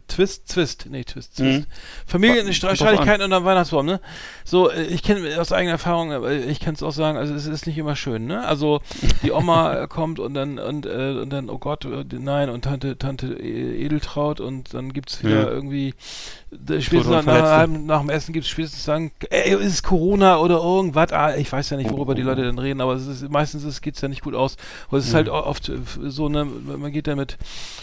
Twist, 0.08 0.48
Twist, 0.48 0.86
nee, 0.90 1.02
Twist, 1.04 1.36
Twist. 1.36 1.60
Mhm. 1.60 1.66
Familienstreitigkeiten 2.06 3.22
unterm 3.24 3.44
Weihnachtsbaum, 3.44 3.86
ne? 3.86 4.00
So, 4.44 4.70
äh, 4.70 4.82
ich 4.84 5.02
kenne 5.02 5.40
aus 5.40 5.52
eigener 5.52 5.72
Erfahrung, 5.72 6.10
äh, 6.12 6.38
ich 6.44 6.60
kann 6.60 6.74
es 6.74 6.82
auch 6.82 6.92
sagen, 6.92 7.16
also 7.18 7.34
es 7.34 7.46
ist 7.46 7.66
nicht 7.66 7.78
immer 7.78 7.96
schön, 7.96 8.26
ne? 8.26 8.44
Also 8.46 8.80
die 9.22 9.32
Oma 9.32 9.41
äh, 9.48 9.86
kommt 9.88 10.18
und 10.18 10.34
dann 10.34 10.58
und, 10.58 10.86
äh, 10.86 11.18
und 11.20 11.30
dann, 11.30 11.50
oh 11.50 11.58
Gott, 11.58 11.84
äh, 11.84 12.04
nein, 12.18 12.50
und 12.50 12.64
Tante, 12.64 12.96
Tante 12.98 13.26
E- 13.34 13.84
Edeltraut 13.84 14.40
und 14.40 14.74
dann 14.74 14.92
gibt's 14.92 15.22
wieder 15.22 15.42
Ja. 15.42 15.48
irgendwie 15.50 15.94
spätestens 16.80 17.04
Tote 17.04 17.18
und 17.18 17.26
nach, 17.26 17.66
nach, 17.66 18.00
dem 18.00 18.10
Essen 18.10 18.32
gibt's 18.32 18.48
spätestens 18.48 18.84
sagen, 18.84 19.12
ey, 19.30 19.54
ist 19.54 19.72
es 19.72 19.82
Corona 19.82 20.38
oder 20.38 20.56
irgendwas? 20.56 21.12
Ah, 21.12 21.34
ich 21.36 21.50
weiß 21.50 21.70
ja 21.70 21.76
nicht, 21.76 21.90
worüber 21.90 22.14
die 22.14 22.22
Leute 22.22 22.42
denn 22.42 22.58
reden, 22.58 22.80
aber 22.80 22.94
es 22.94 23.06
ist, 23.06 23.28
meistens 23.30 23.64
ist, 23.64 23.80
geht's 23.80 24.00
ja 24.00 24.08
nicht 24.08 24.22
gut 24.22 24.34
aus. 24.34 24.56
Und 24.90 24.98
es 24.98 25.06
ist 25.08 25.14
halt 25.14 25.28
oft 25.28 25.68
äh, 25.70 25.78
so, 26.04 26.28
ne, 26.28 26.44
man 26.44 26.92
geht 26.92 27.06
da 27.06 27.16
mit 27.16 27.38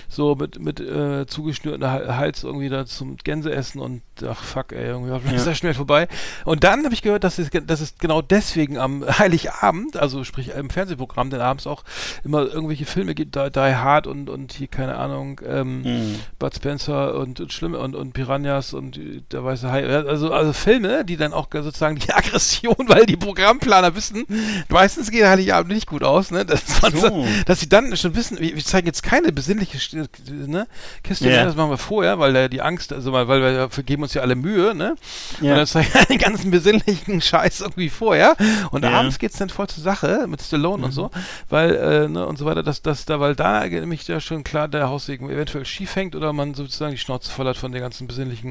so 0.07 0.35
mit, 0.35 0.59
mit 0.59 0.79
äh, 0.79 1.25
zugeschnürten 1.27 1.83
Hal- 1.89 2.15
Hals 2.17 2.43
irgendwie 2.43 2.69
da 2.69 2.85
zum 2.85 3.17
Gänseessen 3.17 3.81
und 3.81 4.01
ach 4.27 4.43
fuck, 4.43 4.71
ey, 4.71 4.85
irgendwie 4.87 5.11
hoffentlich 5.11 5.35
ist 5.35 5.45
Ja. 5.45 5.51
das 5.51 5.57
schnell 5.59 5.73
vorbei. 5.73 6.07
Und 6.45 6.63
dann 6.63 6.83
habe 6.85 6.93
ich 6.93 7.01
gehört, 7.01 7.23
dass 7.23 7.39
es, 7.39 7.49
dass 7.49 7.81
es 7.81 7.97
genau 7.97 8.21
deswegen 8.21 8.77
am 8.77 9.03
Heiligabend, 9.19 9.97
also 9.97 10.23
sprich 10.23 10.49
im 10.55 10.69
Fernsehprogramm, 10.69 11.29
denn 11.29 11.41
abends 11.41 11.65
auch 11.67 11.83
immer 12.23 12.41
irgendwelche 12.45 12.85
Filme 12.85 13.15
gibt, 13.15 13.35
Die, 13.35 13.49
Die 13.51 13.59
Hard 13.59 14.07
und, 14.07 14.29
und 14.29 14.53
hier, 14.53 14.67
keine 14.67 14.95
Ahnung, 14.97 15.41
ähm, 15.47 15.79
Mhm. 15.79 16.15
Bud 16.39 16.53
Spencer 16.55 17.15
und, 17.15 17.39
und 17.39 17.53
Schlimme 17.53 17.79
und, 17.79 17.95
und 17.95 18.13
Piranhas 18.59 18.73
und 18.73 18.97
äh, 18.97 19.21
der 19.31 19.43
weiße 19.43 19.71
Hai. 19.71 19.85
Also, 19.87 20.31
also 20.31 20.53
Filme, 20.53 21.05
die 21.05 21.17
dann 21.17 21.33
auch 21.33 21.47
sozusagen 21.51 21.97
die 21.97 22.11
Aggression, 22.13 22.75
weil 22.87 23.05
die 23.05 23.17
Programmplaner 23.17 23.95
wissen, 23.95 24.25
meistens 24.69 25.11
geht 25.11 25.25
Heiligabend 25.25 25.73
nicht 25.73 25.87
gut 25.87 26.03
aus, 26.03 26.31
ne? 26.31 26.45
Dass, 26.45 26.61
So. 26.81 26.89
so. 26.99 27.27
dass 27.45 27.59
sie 27.59 27.69
dann 27.69 27.95
schon 27.97 28.15
wissen, 28.15 28.39
wir, 28.39 28.55
zeigen 28.63 28.87
jetzt 28.87 29.03
keine 29.03 29.31
besinnliche 29.31 29.77
ne? 30.47 30.67
Kiste, 31.03 31.29
Ja. 31.29 31.45
das 31.45 31.55
machen 31.55 31.71
wir 31.71 31.77
vorher, 31.77 32.19
weil 32.19 32.33
da 32.33 32.47
die 32.47 32.61
Angst, 32.61 32.93
also 32.93 33.11
weil 33.13 33.27
wir 33.27 33.69
geben 33.83 34.03
uns 34.03 34.13
ja 34.13 34.21
alle 34.21 34.35
Mühe, 34.35 34.75
ne? 34.75 34.95
Ja. 35.41 35.51
Und 35.51 35.57
dann 35.57 35.67
zeigen 35.67 35.89
wir 35.93 36.05
den 36.09 36.17
ganzen 36.17 36.51
besinnlichen 36.51 37.21
Scheiß 37.21 37.61
irgendwie 37.61 37.89
vorher. 37.89 38.35
Und 38.71 38.83
Ja. 38.83 38.91
abends 38.91 39.19
geht's 39.19 39.37
dann 39.37 39.49
voll 39.49 39.67
zur 39.67 39.83
Sache 39.83 40.25
mit 40.27 40.41
Stallone 40.41 40.85
und 40.85 40.91
so, 40.91 41.09
weil, 41.49 41.75
äh, 41.75 42.07
ne, 42.07 42.25
und 42.25 42.37
so 42.37 42.45
weiter, 42.45 42.63
dass, 42.63 42.81
dass 42.81 43.05
da, 43.05 43.19
weil 43.19 43.35
da 43.35 43.65
nämlich 43.65 44.07
ja 44.07 44.19
schon 44.19 44.43
klar 44.43 44.67
der 44.67 44.89
Haussegen 44.89 45.29
eventuell 45.29 45.65
schief 45.65 45.95
hängt 45.95 46.15
oder 46.15 46.33
man 46.33 46.53
sozusagen 46.53 46.91
die 46.91 46.97
Schnauze 46.97 47.31
voll 47.31 47.47
hat 47.47 47.57
von 47.57 47.71
der 47.71 47.81
ganzen 47.81 48.07
besinnlichen 48.07 48.48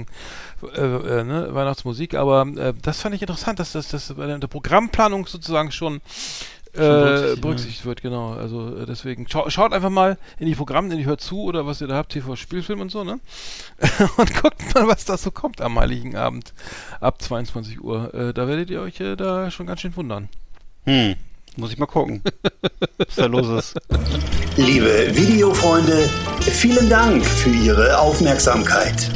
äh, 0.76 0.80
äh, 0.80 1.24
ne, 1.24 1.48
Weihnachtsmusik. 1.52 2.14
Aber 2.14 2.46
äh, 2.56 2.74
das 2.82 3.00
fand 3.00 3.14
ich 3.14 3.22
interessant, 3.22 3.58
dass 3.58 3.72
das, 3.72 3.88
das 3.88 4.12
bei 4.14 4.26
der 4.26 4.46
Programmplanung 4.46 5.26
sozusagen 5.26 5.72
schon 5.72 6.00
äh, 6.74 6.80
berücksichtigt, 6.80 7.40
berücksichtigt 7.40 7.84
wird, 7.86 8.02
genau. 8.02 8.32
Also 8.34 8.76
äh, 8.76 8.86
deswegen 8.86 9.26
schau, 9.28 9.48
schaut 9.50 9.72
einfach 9.72 9.90
mal 9.90 10.18
in 10.38 10.46
die 10.46 10.54
Programme, 10.54 10.92
in 10.92 10.98
die 10.98 11.06
hört 11.06 11.20
zu 11.20 11.42
oder 11.42 11.66
was 11.66 11.80
ihr 11.80 11.86
da 11.86 11.96
habt, 11.96 12.12
TV 12.12 12.36
Spielfilm 12.36 12.80
und 12.80 12.90
so, 12.90 13.04
ne? 13.04 13.20
und 14.16 14.42
guckt 14.42 14.74
mal, 14.74 14.86
was 14.86 15.04
da 15.04 15.16
so 15.16 15.30
kommt 15.30 15.60
am 15.60 15.78
Heiligen 15.78 16.16
Abend 16.16 16.52
ab 17.00 17.20
22 17.22 17.82
Uhr. 17.82 18.12
Äh, 18.14 18.34
da 18.34 18.48
werdet 18.48 18.70
ihr 18.70 18.80
euch 18.80 19.00
äh, 19.00 19.16
da 19.16 19.50
schon 19.50 19.66
ganz 19.66 19.80
schön 19.80 19.96
wundern. 19.96 20.28
Hm. 20.84 21.16
Muss 21.56 21.72
ich 21.72 21.78
mal 21.78 21.86
gucken, 21.86 22.22
was 22.98 23.16
da 23.16 23.26
los 23.26 23.48
ist. 23.48 23.74
Liebe 24.56 25.10
Videofreunde, 25.12 26.08
vielen 26.40 26.88
Dank 26.88 27.24
für 27.24 27.50
Ihre 27.50 27.98
Aufmerksamkeit. 27.98 29.10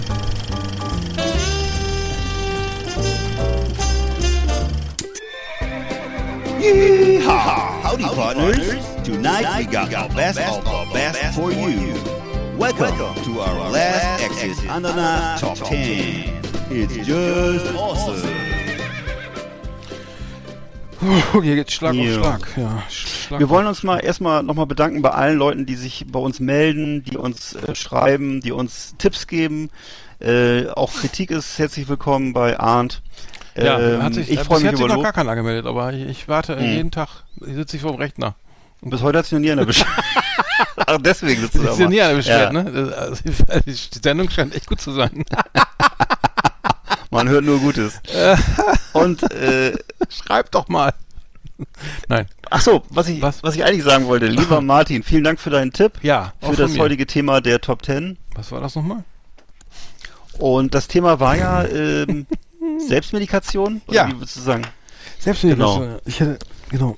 Yeehaw! 6.63 7.83
Howdy, 7.83 8.05
partners. 8.05 8.87
Tonight 9.03 9.59
we 9.59 9.65
got 9.67 9.93
our 9.95 10.09
best 10.11 10.39
of 10.39 10.65
our 10.69 10.87
best 10.93 11.35
for 11.35 11.51
you. 11.51 11.93
Welcome 12.57 12.95
to 13.25 13.41
our 13.41 13.69
last 13.69 14.23
Exit 14.23 14.71
Ananas 14.71 15.41
Top 15.41 15.57
10. 15.57 16.41
It's 16.71 16.95
just 17.05 17.75
awesome. 17.75 18.29
Hier 21.43 21.57
geht's 21.57 21.73
Schlag 21.75 21.95
Ja. 21.95 22.21
auf 22.21 22.23
Schlag. 22.23 22.57
Ja, 22.57 22.83
Schlag 22.89 23.41
Wir 23.41 23.49
wollen 23.49 23.67
uns 23.67 23.83
mal 23.83 23.99
erstmal 23.99 24.45
nochmal 24.45 24.67
bedanken 24.67 25.03
bei 25.03 25.11
allen 25.11 25.39
Leuten, 25.39 25.67
die 25.67 25.75
sich 25.75 26.05
bei 26.07 26.21
uns 26.21 26.39
melden, 26.39 27.03
die 27.03 27.17
uns 27.17 27.57
äh, 27.57 27.75
schreiben, 27.75 28.41
die 28.41 28.53
uns 28.53 28.95
Tipps 28.99 29.27
geben. 29.27 29.69
Äh, 30.21 30.69
auch 30.69 30.93
Kritik 30.93 31.33
ist 31.33 31.59
herzlich 31.59 31.89
willkommen 31.89 32.33
bei 32.33 32.57
Arndt. 32.61 33.03
Ja, 33.57 33.79
Ähm, 33.79 34.03
hat 34.03 34.15
sich, 34.15 34.31
ich 34.31 34.39
äh, 34.39 34.45
freue 34.45 34.59
mich 34.61 34.69
hat 34.69 34.77
sich 34.77 34.81
über 34.85 34.89
noch 34.89 34.97
Lob. 34.97 35.05
gar 35.05 35.13
keiner 35.13 35.35
gemeldet, 35.35 35.67
aber 35.67 35.93
ich, 35.93 36.07
ich 36.09 36.29
warte 36.29 36.57
Hm. 36.59 36.65
jeden 36.65 36.91
Tag, 36.91 37.09
ich 37.47 37.55
sitze 37.55 37.77
ich 37.77 37.83
vor 37.83 37.93
dem 37.93 38.01
Rechner. 38.01 38.35
Und 38.81 38.91
bis 38.91 39.03
heute 39.03 39.19
hat 39.19 39.27
sich 39.27 39.33
noch 39.33 39.41
nie 39.41 39.53
einer 39.53 39.65
beschwert. 39.67 39.89
Ach, 40.87 40.99
deswegen 41.01 41.41
sitzt 41.43 41.55
du 41.55 41.63
da 41.63 41.71
ist 41.73 41.79
ja 41.79 41.89
nie 41.89 42.01
einer 42.01 42.15
beschwert, 42.15 42.53
Ja. 42.53 42.63
ne? 42.63 42.95
Also, 42.97 43.23
die 43.67 43.99
Sendung 44.03 44.29
scheint 44.31 44.55
echt 44.55 44.67
gut 44.67 44.81
zu 44.81 44.93
sein. 44.93 45.25
Man 47.11 47.29
hört 47.29 47.45
nur 47.45 47.59
Gutes. 47.61 48.01
Und 48.93 49.23
äh, 49.33 49.75
Schreib 50.09 50.51
doch 50.51 50.69
mal. 50.69 50.93
Nein. 52.09 52.27
ach 52.51 52.61
so, 52.61 52.83
was 52.89 53.07
ich 53.09 53.23
Was? 53.23 53.43
was? 53.45 53.55
ich 53.55 53.65
eigentlich 53.65 53.85
sagen 53.85 54.07
wollte, 54.07 54.27
lieber 54.27 54.61
Martin, 54.61 55.03
vielen 55.05 55.23
Dank 55.23 55.39
für 55.39 55.51
deinen 55.51 55.73
Tipp, 55.73 55.93
Ja, 56.03 56.33
für 56.41 56.57
das 56.57 56.77
heutige 56.79 57.07
Thema 57.07 57.41
der 57.41 57.61
Top 57.61 57.85
10. 57.85 58.19
Was 58.35 58.51
war 58.51 58.61
das 58.61 58.75
nochmal? 58.75 59.05
Und 60.39 60.75
das 60.75 60.89
Thema 60.89 61.21
war 61.21 61.37
ja 61.37 61.65
ähm, 61.67 62.27
Selbstmedikation. 62.81 63.83
Oder 63.87 63.97
Ja. 63.97 64.09
Wie 64.09 64.17
würdest 64.19 64.37
du 64.37 64.41
sagen? 64.41 64.63
Selbstmedikation. 65.19 65.81
Genau. 65.83 66.01
Ich 66.05 66.21
hätte, 66.21 66.39
genau. 66.71 66.97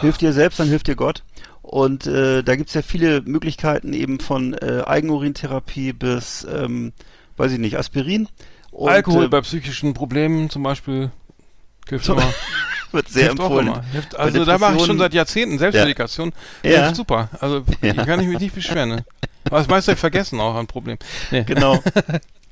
Hilft 0.00 0.20
dir 0.20 0.32
selbst, 0.32 0.60
dann 0.60 0.68
hilft 0.68 0.86
dir 0.86 0.96
Gott. 0.96 1.22
Und 1.62 2.06
äh, 2.06 2.42
da 2.42 2.56
gibt's 2.56 2.74
ja 2.74 2.82
viele 2.82 3.22
Möglichkeiten 3.22 3.92
eben 3.94 4.20
von 4.20 4.54
äh, 4.54 4.82
Eigenurintherapie 4.86 5.92
bis, 5.92 6.46
ähm, 6.52 6.92
weiß 7.36 7.52
ich 7.52 7.58
nicht, 7.58 7.78
Aspirin. 7.78 8.28
Und, 8.70 8.90
Alkohol 8.90 9.24
äh, 9.24 9.28
bei 9.28 9.40
psychischen 9.40 9.94
Problemen 9.94 10.50
zum 10.50 10.62
Beispiel 10.62 11.10
hilft 11.88 12.08
immer. 12.08 12.32
wird 12.92 13.08
sehr 13.08 13.24
hilft 13.24 13.40
empfohlen. 13.40 13.82
Hilft, 13.92 14.16
also 14.16 14.44
da 14.44 14.58
mache 14.58 14.76
ich 14.76 14.84
schon 14.86 14.98
seit 14.98 15.14
Jahrzehnten 15.14 15.58
Selbstmedikation. 15.58 16.32
Ja. 16.62 16.82
Hilft 16.82 16.96
super. 16.96 17.28
Also 17.40 17.64
Ja. 17.82 17.92
kann 18.04 18.20
ich 18.20 18.28
mich 18.28 18.38
nicht 18.38 18.54
beschweren. 18.54 18.90
Ne? 18.90 19.04
Aber 19.46 19.58
das 19.58 19.68
meiste 19.68 19.96
vergessen 19.96 20.40
auch 20.40 20.54
ein 20.54 20.66
Problem. 20.66 20.98
Nee. 21.30 21.44
Genau. 21.44 21.82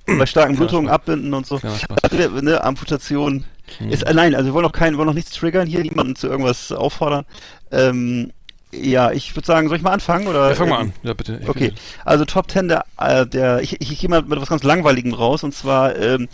Bei 0.18 0.26
starken 0.26 0.56
Blutungen 0.56 0.90
abbinden 0.90 1.32
und 1.32 1.46
so. 1.46 1.60
Also, 2.02 2.40
ne, 2.40 2.62
Amputation 2.62 3.44
ist, 3.88 4.02
äh, 4.02 4.14
nein, 4.14 4.34
also 4.34 4.46
wir 4.46 4.54
wollen 4.54 4.66
auch 4.66 4.72
keinen, 4.72 4.94
wir 4.94 4.98
wollen 4.98 5.08
noch 5.08 5.14
nichts 5.14 5.30
triggern 5.32 5.66
hier, 5.66 5.80
niemanden 5.80 6.16
zu 6.16 6.28
irgendwas 6.28 6.72
auffordern. 6.72 7.24
Ähm, 7.70 8.32
ja, 8.74 9.12
ich 9.12 9.36
würde 9.36 9.46
sagen, 9.46 9.68
soll 9.68 9.76
ich 9.76 9.82
mal 9.82 9.92
anfangen 9.92 10.26
oder? 10.26 10.48
Ja, 10.48 10.54
fang 10.54 10.70
mal 10.70 10.80
ähm, 10.80 10.86
an. 10.88 10.92
Ja, 11.02 11.12
bitte. 11.12 11.38
Ich 11.42 11.48
Okay, 11.48 11.68
bitte. 11.68 11.80
also 12.06 12.24
Top 12.24 12.50
10 12.50 12.68
der, 12.68 12.84
äh, 12.98 13.26
der 13.26 13.60
ich, 13.60 13.80
ich, 13.80 13.92
ich 13.92 14.00
gehe 14.00 14.08
mal 14.08 14.22
mit 14.22 14.40
was 14.40 14.48
ganz 14.48 14.62
Langweiligem 14.62 15.12
raus 15.12 15.44
und 15.44 15.54
zwar, 15.54 15.94
ähm, 15.96 16.28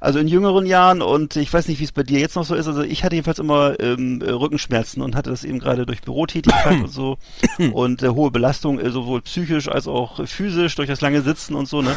also 0.00 0.18
in 0.18 0.26
jüngeren 0.26 0.64
Jahren 0.64 1.02
und 1.02 1.36
ich 1.36 1.52
weiß 1.52 1.68
nicht, 1.68 1.80
wie 1.80 1.84
es 1.84 1.92
bei 1.92 2.02
dir 2.02 2.18
jetzt 2.18 2.34
noch 2.34 2.46
so 2.46 2.54
ist, 2.54 2.66
also 2.66 2.82
ich 2.82 3.04
hatte 3.04 3.14
jedenfalls 3.14 3.38
immer 3.38 3.78
ähm, 3.78 4.22
äh, 4.22 4.30
Rückenschmerzen 4.30 5.02
und 5.02 5.14
hatte 5.14 5.28
das 5.28 5.44
eben 5.44 5.58
gerade 5.58 5.84
durch 5.84 6.00
Bürotätigkeit 6.00 6.80
und 6.80 6.90
so 6.90 7.18
und 7.72 8.02
äh, 8.02 8.08
hohe 8.08 8.30
Belastung, 8.30 8.80
äh, 8.80 8.90
sowohl 8.90 9.20
psychisch 9.20 9.68
als 9.68 9.86
auch 9.86 10.26
physisch 10.26 10.74
durch 10.76 10.88
das 10.88 11.02
lange 11.02 11.20
Sitzen 11.20 11.54
und 11.54 11.68
so, 11.68 11.82
ne? 11.82 11.94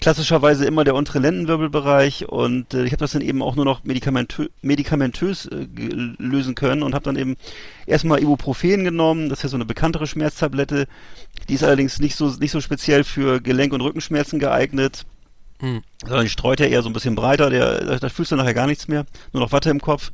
Klassischerweise 0.00 0.64
immer 0.64 0.84
der 0.84 0.94
untere 0.94 1.18
Lendenwirbelbereich 1.18 2.28
und 2.28 2.72
äh, 2.72 2.84
ich 2.84 2.92
habe 2.92 3.00
das 3.00 3.12
dann 3.12 3.20
eben 3.20 3.42
auch 3.42 3.54
nur 3.54 3.66
noch 3.66 3.84
medikamentö 3.84 4.48
medikamentös 4.62 5.44
äh, 5.46 5.66
lösen 6.18 6.54
können 6.54 6.82
und 6.82 6.94
habe 6.94 7.04
dann 7.04 7.16
eben 7.16 7.36
erstmal 7.86 8.22
Ibuprofen 8.22 8.84
genommen, 8.84 9.28
das 9.28 9.40
ist 9.40 9.42
ja 9.42 9.48
so 9.50 9.56
eine 9.56 9.66
bekanntere 9.66 10.06
Schmerztablette, 10.06 10.88
die 11.48 11.54
ist 11.54 11.64
allerdings 11.64 11.98
nicht 11.98 12.16
so 12.16 12.28
nicht 12.28 12.50
so 12.50 12.62
speziell 12.62 13.04
für 13.04 13.40
Gelenk- 13.40 13.74
und 13.74 13.82
Rückenschmerzen 13.82 14.38
geeignet. 14.38 15.04
Hm. 15.58 15.82
Sondern 16.00 16.24
die 16.24 16.30
streut 16.30 16.60
ja 16.60 16.66
eher 16.66 16.80
so 16.80 16.88
ein 16.88 16.94
bisschen 16.94 17.14
breiter, 17.14 17.50
der, 17.50 17.84
da, 17.84 17.98
da 17.98 18.08
fühlst 18.08 18.32
du 18.32 18.36
nachher 18.36 18.54
gar 18.54 18.66
nichts 18.66 18.88
mehr, 18.88 19.04
nur 19.34 19.42
noch 19.42 19.52
Watte 19.52 19.68
im 19.68 19.82
Kopf. 19.82 20.12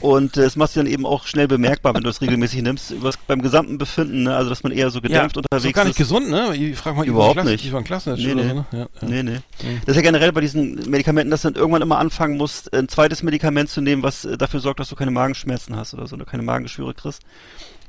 Und 0.00 0.36
äh, 0.36 0.42
es 0.42 0.56
macht 0.56 0.72
sich 0.72 0.80
dann 0.80 0.90
eben 0.90 1.04
auch 1.04 1.26
schnell 1.26 1.46
bemerkbar, 1.46 1.94
wenn 1.94 2.02
du 2.02 2.08
es 2.08 2.20
regelmäßig 2.20 2.62
nimmst, 2.62 2.90
übers, 2.90 3.16
beim 3.26 3.42
gesamten 3.42 3.76
Befinden, 3.76 4.24
ne? 4.24 4.34
also 4.34 4.48
dass 4.48 4.62
man 4.62 4.72
eher 4.72 4.90
so 4.90 5.00
gedämpft 5.00 5.36
ja, 5.36 5.42
unterwegs 5.42 5.66
ist 5.66 5.74
gar 5.74 5.84
nicht 5.84 5.92
ist. 5.92 5.98
gesund, 5.98 6.30
ne? 6.30 6.54
Ich 6.56 6.76
frag 6.76 6.96
mal 6.96 7.06
Überhaupt 7.06 7.44
nicht. 7.44 7.64
Ivan 7.64 7.84
Klassen 7.84 8.14
Nee, 8.14 8.34
nee. 8.34 8.48
so, 8.48 8.54
ne? 8.54 8.66
Ja. 8.72 8.86
Nee, 9.02 9.22
nee. 9.22 9.40
Das 9.84 9.90
ist 9.90 9.96
ja 9.96 10.02
generell 10.02 10.32
bei 10.32 10.40
diesen 10.40 10.88
Medikamenten, 10.88 11.30
dass 11.30 11.42
du 11.42 11.50
dann 11.50 11.60
irgendwann 11.60 11.82
immer 11.82 11.98
anfangen 11.98 12.36
musst, 12.36 12.72
ein 12.74 12.88
zweites 12.88 13.22
Medikament 13.22 13.68
zu 13.68 13.80
nehmen, 13.80 14.02
was 14.02 14.24
äh, 14.24 14.38
dafür 14.38 14.60
sorgt, 14.60 14.80
dass 14.80 14.88
du 14.88 14.96
keine 14.96 15.10
Magenschmerzen 15.10 15.76
hast 15.76 15.94
oder 15.94 16.06
so, 16.06 16.16
oder 16.16 16.24
keine 16.24 16.42
Magengeschwüre 16.42 16.94
kriegst. 16.94 17.22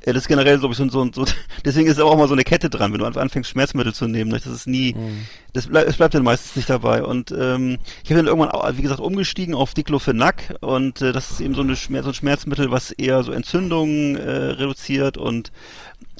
Das 0.04 0.16
ist 0.16 0.28
generell 0.28 0.58
so, 0.58 0.72
so, 0.72 0.88
so, 0.88 1.10
so 1.12 1.24
deswegen 1.64 1.88
ist 1.88 1.98
aber 2.00 2.10
auch 2.10 2.16
mal 2.16 2.28
so 2.28 2.34
eine 2.34 2.44
Kette 2.44 2.68
dran, 2.70 2.92
wenn 2.92 2.98
du 3.00 3.06
anfängst 3.06 3.50
Schmerzmittel 3.50 3.94
zu 3.94 4.06
nehmen. 4.08 4.30
ne? 4.30 4.38
Das 4.42 4.52
ist 4.52 4.66
nie, 4.66 4.94
Mhm. 4.94 5.26
das 5.52 5.66
bleib, 5.68 5.86
es 5.88 5.96
bleibt 5.96 6.14
dann 6.14 6.24
meistens 6.24 6.56
nicht 6.56 6.70
dabei. 6.70 7.02
Und 7.04 7.30
ähm, 7.32 7.78
ich 8.04 8.10
habe 8.10 8.16
dann 8.18 8.26
irgendwann, 8.26 8.50
auch, 8.50 8.68
wie 8.76 8.82
gesagt, 8.82 9.00
umgestiegen 9.00 9.54
auf 9.54 9.74
Diclofenac 9.74 10.56
und 10.60 11.00
äh, 11.02 11.12
das 11.12 11.30
ist 11.30 11.40
eben 11.40 11.54
so, 11.54 11.60
eine 11.62 11.76
Schmerz, 11.76 12.04
so 12.04 12.10
ein 12.10 12.14
Schmerzmittel, 12.14 12.70
was 12.70 12.90
eher 12.90 13.22
so 13.22 13.32
Entzündungen 13.32 14.16
äh, 14.16 14.30
reduziert 14.30 15.16
und 15.18 15.52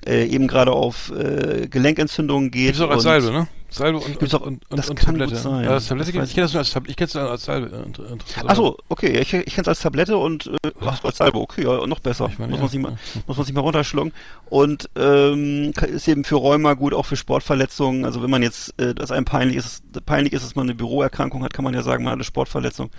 äh, 0.07 0.27
eben 0.27 0.49
gerade 0.49 0.73
auf 0.73 1.11
äh, 1.11 1.69
Gelenkentzündungen 1.69 2.51
geht. 2.51 2.67
Gibt's 2.75 2.81
auch 2.81 2.91
als 2.91 3.03
Salbe, 3.03 3.31
ne? 3.31 3.49
Salbe 3.71 3.99
und, 4.01 4.19
Gibt's 4.19 4.35
auch- 4.35 4.43
und, 4.43 4.61
und, 4.71 4.79
das 4.79 4.91
und 4.91 4.97
kann 4.97 5.15
Tablette. 5.15 5.33
gut 5.33 5.43
sein. 5.43 5.65
Ja, 5.65 5.71
das 5.71 5.87
Tablette 5.87 6.13
Das 6.13 6.13
gibt, 6.13 6.23
weiß 6.23 6.29
ich 6.29 6.35
kenne 6.35 6.45
das 6.45 6.53
nur 6.53 6.59
als 6.61 6.71
Tablette, 6.73 6.91
ich 6.91 6.97
kenne 6.97 7.07
es 7.09 7.17
als 7.17 7.45
Salbe. 7.45 7.67
äh, 7.69 7.83
inter- 7.87 8.11
interessanterweise. 8.11 8.47
Ach 8.49 8.57
so, 8.57 8.77
okay, 8.91 9.19
ich, 9.19 9.33
ich 9.33 9.55
kenne 9.55 9.63
es 9.63 9.69
als 9.69 9.81
Tablette 9.81 10.19
und 10.19 10.47
äh, 10.63 10.71
ach, 10.85 11.03
als 11.05 11.17
Salbe, 11.17 11.39
okay, 11.39 11.63
ja, 11.65 11.87
noch 11.87 12.01
besser. 12.01 12.29
Ich 12.31 12.39
meine, 12.39 12.51
muss, 12.51 12.59
ja, 12.59 12.63
man 12.63 12.71
sich 12.71 12.81
mal, 12.81 12.93
ja. 13.15 13.21
muss 13.27 13.37
man 13.39 13.47
sich 13.47 13.55
mal 13.55 13.61
runterschlucken. 13.63 14.13
Und 14.51 14.91
ähm, 14.97 15.73
ist 15.89 16.07
eben 16.07 16.25
für 16.25 16.35
Rheuma 16.37 16.75
gut, 16.75 16.93
auch 16.93 17.07
für 17.07 17.17
Sportverletzungen. 17.17 18.05
Also 18.05 18.23
wenn 18.23 18.29
man 18.31 18.43
jetzt, 18.43 18.79
äh, 18.79 18.95
das 18.95 19.11
einem 19.11 19.25
peinlich 19.25 19.57
ist, 19.57 19.83
peinlich 20.05 20.35
ist, 20.35 20.45
dass 20.45 20.55
man 20.55 20.67
eine 20.67 20.75
Büroerkrankung 20.75 21.43
hat, 21.43 21.55
kann 21.55 21.65
man 21.65 21.73
ja 21.73 21.83
sagen, 21.83 22.05
man 22.05 22.11
hat 22.11 22.17
eine 22.19 22.25
Sportverletzung. 22.25 22.91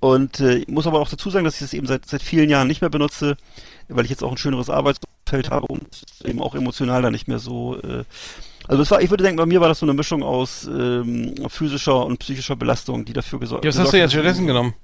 Und 0.00 0.40
äh, 0.40 0.56
ich 0.56 0.68
muss 0.68 0.86
aber 0.86 1.00
auch 1.00 1.08
dazu 1.08 1.30
sagen, 1.30 1.44
dass 1.46 1.54
ich 1.54 1.60
das 1.60 1.72
eben 1.72 1.86
seit, 1.86 2.04
seit 2.06 2.22
vielen 2.22 2.50
Jahren 2.50 2.66
nicht 2.68 2.80
mehr 2.82 2.90
benutze, 2.90 3.36
weil 3.88 4.04
ich 4.04 4.10
jetzt 4.10 4.22
auch 4.24 4.32
ein 4.32 4.36
schöneres 4.36 4.68
Arbeitsumfeld 5.32 5.50
habe 5.50 5.66
und 5.66 6.02
eben 6.24 6.40
auch 6.40 6.54
emotional 6.54 7.02
da 7.02 7.10
nicht 7.10 7.28
mehr 7.28 7.38
so. 7.38 7.76
Äh, 7.82 8.04
also 8.68 8.82
es 8.82 8.90
war, 8.90 9.02
ich 9.02 9.10
würde 9.10 9.24
denken, 9.24 9.38
bei 9.38 9.46
mir 9.46 9.60
war 9.60 9.68
das 9.68 9.80
so 9.80 9.86
eine 9.86 9.94
Mischung 9.94 10.22
aus 10.22 10.66
ähm, 10.66 11.34
physischer 11.48 12.06
und 12.06 12.18
psychischer 12.18 12.54
Belastung, 12.54 13.04
die 13.04 13.12
dafür 13.12 13.40
gesorgt 13.40 13.64
Ja, 13.64 13.70
was 13.70 13.78
hast 13.78 13.92
du 13.92 13.96
jetzt 13.96 14.10
hat, 14.10 14.12
stattdessen 14.12 14.46
genommen? 14.46 14.74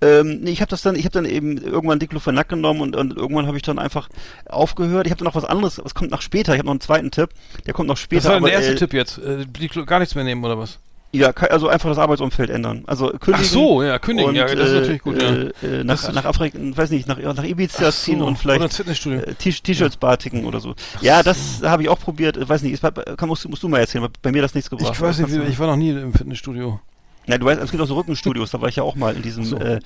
ähm, 0.00 0.40
nee, 0.40 0.50
ich 0.50 0.60
habe 0.60 0.70
das 0.70 0.82
dann, 0.82 0.96
ich 0.96 1.04
habe 1.04 1.12
dann 1.12 1.24
eben 1.24 1.56
irgendwann 1.56 2.00
Diclofenac 2.00 2.48
genommen 2.48 2.80
und, 2.80 2.96
und 2.96 3.16
irgendwann 3.16 3.46
habe 3.46 3.56
ich 3.56 3.62
dann 3.62 3.78
einfach 3.78 4.08
aufgehört. 4.46 5.06
Ich 5.06 5.12
habe 5.12 5.20
dann 5.20 5.26
noch 5.26 5.36
was 5.36 5.44
anderes, 5.44 5.80
was 5.82 5.94
kommt 5.94 6.10
nach 6.10 6.20
später. 6.20 6.52
Ich 6.52 6.58
habe 6.58 6.66
noch 6.66 6.72
einen 6.72 6.80
zweiten 6.80 7.10
Tipp, 7.12 7.30
der 7.64 7.72
kommt 7.72 7.88
noch 7.88 7.96
später. 7.96 8.22
Das 8.22 8.30
war 8.30 8.36
aber, 8.36 8.48
der 8.48 8.58
erste 8.58 8.72
äh, 8.72 8.76
Tipp 8.76 8.92
jetzt. 8.92 9.18
Äh, 9.18 9.46
gar 9.86 10.00
nichts 10.00 10.14
mehr 10.14 10.24
nehmen 10.24 10.44
oder 10.44 10.58
was? 10.58 10.78
Ja, 11.14 11.30
also 11.30 11.68
einfach 11.68 11.90
das 11.90 11.98
Arbeitsumfeld 11.98 12.48
ändern. 12.48 12.84
Also 12.86 13.08
kündigen. 13.08 13.34
Ach 13.34 13.44
so, 13.44 13.82
ja, 13.82 13.98
kündigen, 13.98 14.30
und, 14.30 14.34
ja, 14.34 14.46
das 14.46 14.68
ist 14.68 14.72
äh, 14.72 14.80
natürlich 14.80 15.02
gut, 15.02 15.20
ja. 15.20 15.28
Äh, 15.30 15.80
äh, 15.80 15.84
nach, 15.84 16.10
nach 16.12 16.24
Afrika, 16.24 16.58
weiß 16.58 16.88
nicht, 16.90 17.06
nach, 17.06 17.18
nach 17.18 17.44
Ibiza 17.44 17.88
Ach 17.88 17.92
so, 17.92 18.04
ziehen 18.04 18.22
und 18.22 18.38
vielleicht 18.38 18.80
äh, 19.06 19.34
T-Shirts 19.34 19.98
batiken 19.98 20.46
oder 20.46 20.58
so. 20.60 20.74
Ja, 21.02 21.22
das 21.22 21.60
habe 21.62 21.82
ich 21.82 21.90
auch 21.90 21.98
probiert. 22.00 22.38
Äh, 22.38 22.48
Weiß 22.48 22.62
nicht, 22.62 22.72
ist, 22.72 22.82
kann, 22.82 23.28
musst, 23.28 23.44
du- 23.44 23.50
musst 23.50 23.62
du 23.62 23.68
mal 23.68 23.78
erzählen, 23.80 24.04
weil 24.04 24.10
bei 24.22 24.32
mir 24.32 24.40
das 24.40 24.54
nichts 24.54 24.70
gebracht. 24.70 24.92
Ich 24.94 25.00
weiß 25.02 25.18
nicht, 25.18 25.34
ich 25.50 25.58
war 25.58 25.66
noch 25.66 25.76
nie 25.76 25.90
im 25.90 26.14
Fitnessstudio. 26.14 26.80
Ja, 27.26 27.36
du 27.36 27.44
weißt, 27.44 27.60
es 27.60 27.70
gibt 27.70 27.82
auch 27.82 27.86
so 27.86 27.94
Rückenstudios, 27.94 28.50
da 28.50 28.60
war 28.62 28.68
ich 28.70 28.76
ja 28.76 28.82
auch 28.82 28.96
mal 28.96 29.14
in 29.14 29.20
diesem 29.22 29.44
So. 29.44 29.58
äh, 29.58 29.80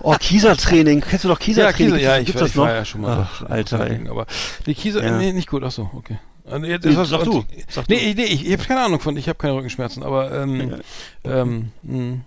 Oh, 0.00 0.16
Kieser-Training. 0.18 1.02
Kennst 1.02 1.24
du 1.24 1.28
doch 1.28 1.38
Kieser-Training? 1.38 1.94
Kieser, 1.94 2.00
ja, 2.00 2.16
Gibt's 2.16 2.30
ich, 2.30 2.36
das 2.40 2.48
ich 2.50 2.56
noch? 2.56 2.64
war 2.64 2.74
ja 2.74 2.84
schon 2.84 3.02
mal. 3.02 3.28
Ach, 3.30 3.42
Alter, 3.48 3.78
dagegen, 3.78 4.08
Aber 4.08 4.26
die 4.66 4.74
Kieser, 4.74 5.04
Ja. 5.04 5.16
nee, 5.18 5.32
nicht 5.32 5.48
gut, 5.48 5.62
ach 5.62 5.70
so, 5.70 5.90
okay. 5.94 6.18
Jetzt- 6.64 6.84
sag 7.08 7.20
und- 7.20 7.26
du, 7.26 7.44
sag 7.68 7.88
nee, 7.88 8.14
nee, 8.16 8.24
ich, 8.24 8.46
ich 8.46 8.52
habe 8.52 8.64
keine 8.64 8.82
Ahnung 8.84 9.00
von, 9.00 9.16
ich 9.16 9.28
habe 9.28 9.38
keine 9.38 9.54
Rückenschmerzen, 9.54 10.02
aber 10.02 10.32
ähm, 10.32 10.80
ähm, 11.24 11.68
mh. 11.82 12.18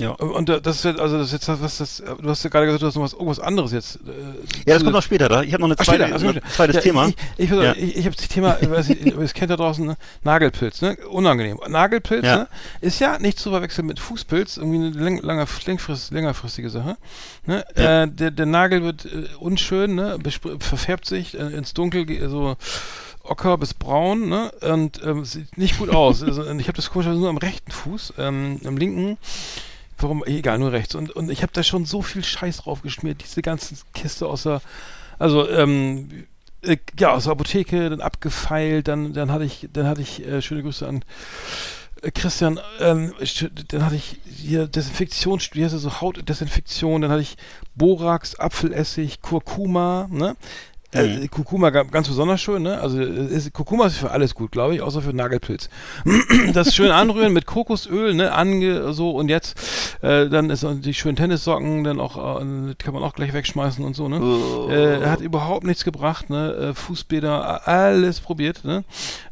Ja. 0.00 0.10
Und 0.10 0.48
das 0.48 0.76
ist 0.78 0.84
jetzt, 0.86 0.98
also 0.98 1.18
das 1.18 1.26
ist 1.28 1.32
jetzt 1.34 1.48
was 1.62 1.76
das, 1.78 2.02
du 2.20 2.28
hast 2.28 2.42
ja 2.42 2.50
gerade 2.50 2.66
gesagt, 2.66 2.82
du 2.82 2.86
hast 2.86 2.96
noch 2.96 3.02
was 3.02 3.12
irgendwas 3.12 3.38
anderes 3.38 3.70
jetzt. 3.70 3.96
Äh, 3.96 4.10
Ja, 4.66 4.74
das 4.74 4.82
kommt 4.82 4.94
noch 4.94 5.02
später, 5.02 5.28
da. 5.28 5.42
Ich 5.42 5.52
habe 5.52 5.60
noch 5.60 5.68
eine 5.68 5.76
zweite, 5.76 6.02
später, 6.02 6.12
also, 6.14 6.28
ein 6.28 6.40
zweites 6.50 6.76
ja, 6.76 6.80
Thema. 6.82 7.08
Ich, 7.08 7.14
ich, 7.36 7.50
ich, 7.50 7.56
Ja. 7.62 7.72
ich, 7.76 7.96
ich 7.98 8.06
habe 8.06 8.16
das 8.16 8.26
Thema, 8.26 8.56
ich 8.60 8.68
weiß 8.68 8.88
nicht, 8.88 9.16
das 9.20 9.34
kennt 9.34 9.52
ihr 9.52 9.56
draußen, 9.56 9.84
ne? 9.86 9.96
Nagelpilz, 10.24 10.80
ne? 10.82 10.96
Unangenehm. 11.10 11.60
Nagelpilz, 11.68 12.24
Ja. 12.24 12.36
ne? 12.38 12.48
Ist 12.80 12.98
ja 12.98 13.18
nicht 13.20 13.38
zu 13.38 13.50
verwechseln 13.50 13.86
mit 13.86 14.00
Fußpilz, 14.00 14.56
irgendwie 14.56 14.98
eine 14.98 15.20
langer, 15.20 15.46
längfrist, 15.66 16.10
längerfristige 16.10 16.70
Sache. 16.70 16.96
Ne? 17.46 17.64
Äh, 17.76 18.08
der, 18.08 18.30
der 18.32 18.46
Nagel 18.46 18.82
wird 18.82 19.04
äh, 19.04 19.26
unschön, 19.38 19.94
ne? 19.94 20.16
Bespr- 20.16 20.60
Verfärbt 20.60 21.06
sich 21.06 21.38
äh, 21.38 21.42
ins 21.52 21.72
Dunkel, 21.74 22.06
so 22.28 22.56
ocker 23.24 23.58
bis 23.58 23.74
braun, 23.74 24.28
ne? 24.28 24.52
Und 24.60 25.02
ähm, 25.04 25.24
sieht 25.24 25.56
nicht 25.58 25.78
gut 25.78 25.90
aus. 25.90 26.22
also, 26.22 26.44
ich 26.44 26.68
habe 26.68 26.76
das 26.76 26.90
komischerweise 26.90 27.20
nur 27.20 27.30
am 27.30 27.38
rechten 27.38 27.70
Fuß, 27.70 28.14
ähm, 28.18 28.60
am 28.64 28.76
linken. 28.76 29.18
Warum? 29.98 30.24
Egal, 30.24 30.58
nur 30.58 30.72
rechts. 30.72 30.94
Und, 30.94 31.10
und 31.10 31.30
ich 31.30 31.42
habe 31.42 31.52
da 31.52 31.62
schon 31.62 31.84
so 31.84 32.02
viel 32.02 32.24
Scheiß 32.24 32.58
drauf 32.58 32.82
geschmiert, 32.82 33.22
diese 33.22 33.42
ganzen 33.42 33.78
Kiste 33.94 34.26
aus 34.26 34.42
der, 34.42 34.60
also, 35.18 35.48
ähm, 35.48 36.26
äh, 36.62 36.76
ja, 36.98 37.12
aus 37.12 37.24
der 37.24 37.32
Apotheke, 37.32 37.90
dann 37.90 38.00
abgefeilt, 38.00 38.88
dann, 38.88 39.12
dann 39.12 39.30
hatte 39.30 39.44
ich, 39.44 39.68
dann 39.72 39.86
hatte 39.86 40.02
ich, 40.02 40.26
äh, 40.26 40.42
schöne 40.42 40.62
Grüße 40.62 40.86
an 40.86 41.04
äh, 42.02 42.10
Christian, 42.10 42.60
ähm, 42.80 43.14
dann 43.68 43.84
hatte 43.84 43.96
ich 43.96 44.18
hier 44.26 44.66
Desinfektion, 44.66 45.40
wie 45.52 45.64
heißt 45.64 45.74
das 45.74 45.82
so, 45.82 46.00
Hautdesinfektion, 46.00 47.02
dann 47.02 47.10
hatte 47.10 47.22
ich 47.22 47.36
Borax, 47.74 48.38
Apfelessig, 48.38 49.22
Kurkuma, 49.22 50.08
ne? 50.10 50.36
Äh, 50.94 51.28
Kurkuma 51.28 51.70
ga- 51.70 51.82
ganz 51.82 52.08
besonders 52.08 52.40
schön, 52.40 52.62
ne? 52.62 52.80
Also 52.80 53.00
äh, 53.00 53.04
ist, 53.26 53.52
Kurkuma 53.52 53.86
ist 53.86 53.96
für 53.98 54.10
alles 54.10 54.34
gut, 54.34 54.52
glaube 54.52 54.74
ich, 54.74 54.82
außer 54.82 55.02
für 55.02 55.12
Nagelpilz. 55.12 55.68
das 56.52 56.74
schön 56.74 56.90
anrühren 56.90 57.32
mit 57.32 57.46
Kokosöl, 57.46 58.14
ne? 58.14 58.32
Ange 58.32 58.92
so 58.92 59.10
und 59.10 59.28
jetzt 59.28 59.58
äh, 60.02 60.28
dann 60.28 60.50
ist 60.50 60.64
die 60.84 60.94
schönen 60.94 61.16
Tennissocken, 61.16 61.84
dann 61.84 62.00
auch 62.00 62.16
äh, 62.40 62.74
kann 62.78 62.94
man 62.94 63.02
auch 63.02 63.12
gleich 63.14 63.32
wegschmeißen 63.32 63.84
und 63.84 63.94
so, 63.96 64.08
ne? 64.08 64.20
Oh. 64.20 64.70
Äh, 64.70 65.04
hat 65.06 65.20
überhaupt 65.20 65.64
nichts 65.66 65.84
gebracht, 65.84 66.30
ne? 66.30 66.52
Äh, 66.70 66.74
Fußbäder, 66.74 67.66
alles 67.66 68.20
probiert, 68.20 68.64
ne? 68.64 68.84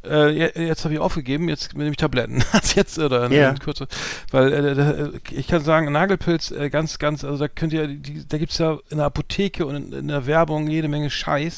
Äh, 0.04 0.30
je- 0.30 0.66
jetzt 0.66 0.84
habe 0.84 0.94
ich 0.94 1.00
aufgegeben, 1.00 1.48
jetzt 1.48 1.76
nehme 1.76 1.90
ich 1.90 1.96
Tabletten. 1.96 2.42
Jetzt 2.74 2.98
oder 2.98 3.30
Ja. 3.30 3.50
in 3.50 3.58
Kürze, 3.58 3.86
weil 4.30 5.12
ich 5.30 5.46
kann 5.46 5.62
sagen, 5.62 5.92
Nagelpilz 5.92 6.54
ganz, 6.70 6.98
ganz, 6.98 7.22
also 7.24 7.38
da 7.38 7.48
könnt 7.48 7.72
ihr, 7.72 7.86
die, 7.86 8.26
da 8.26 8.38
gibt's 8.38 8.58
ja 8.58 8.78
in 8.90 8.96
der 8.96 9.06
Apotheke 9.06 9.66
und 9.66 9.74
in, 9.76 9.92
in 9.92 10.08
der 10.08 10.26
Werbung 10.26 10.68
jede 10.68 10.88
Menge 10.88 11.10
Scheiß. 11.10 11.51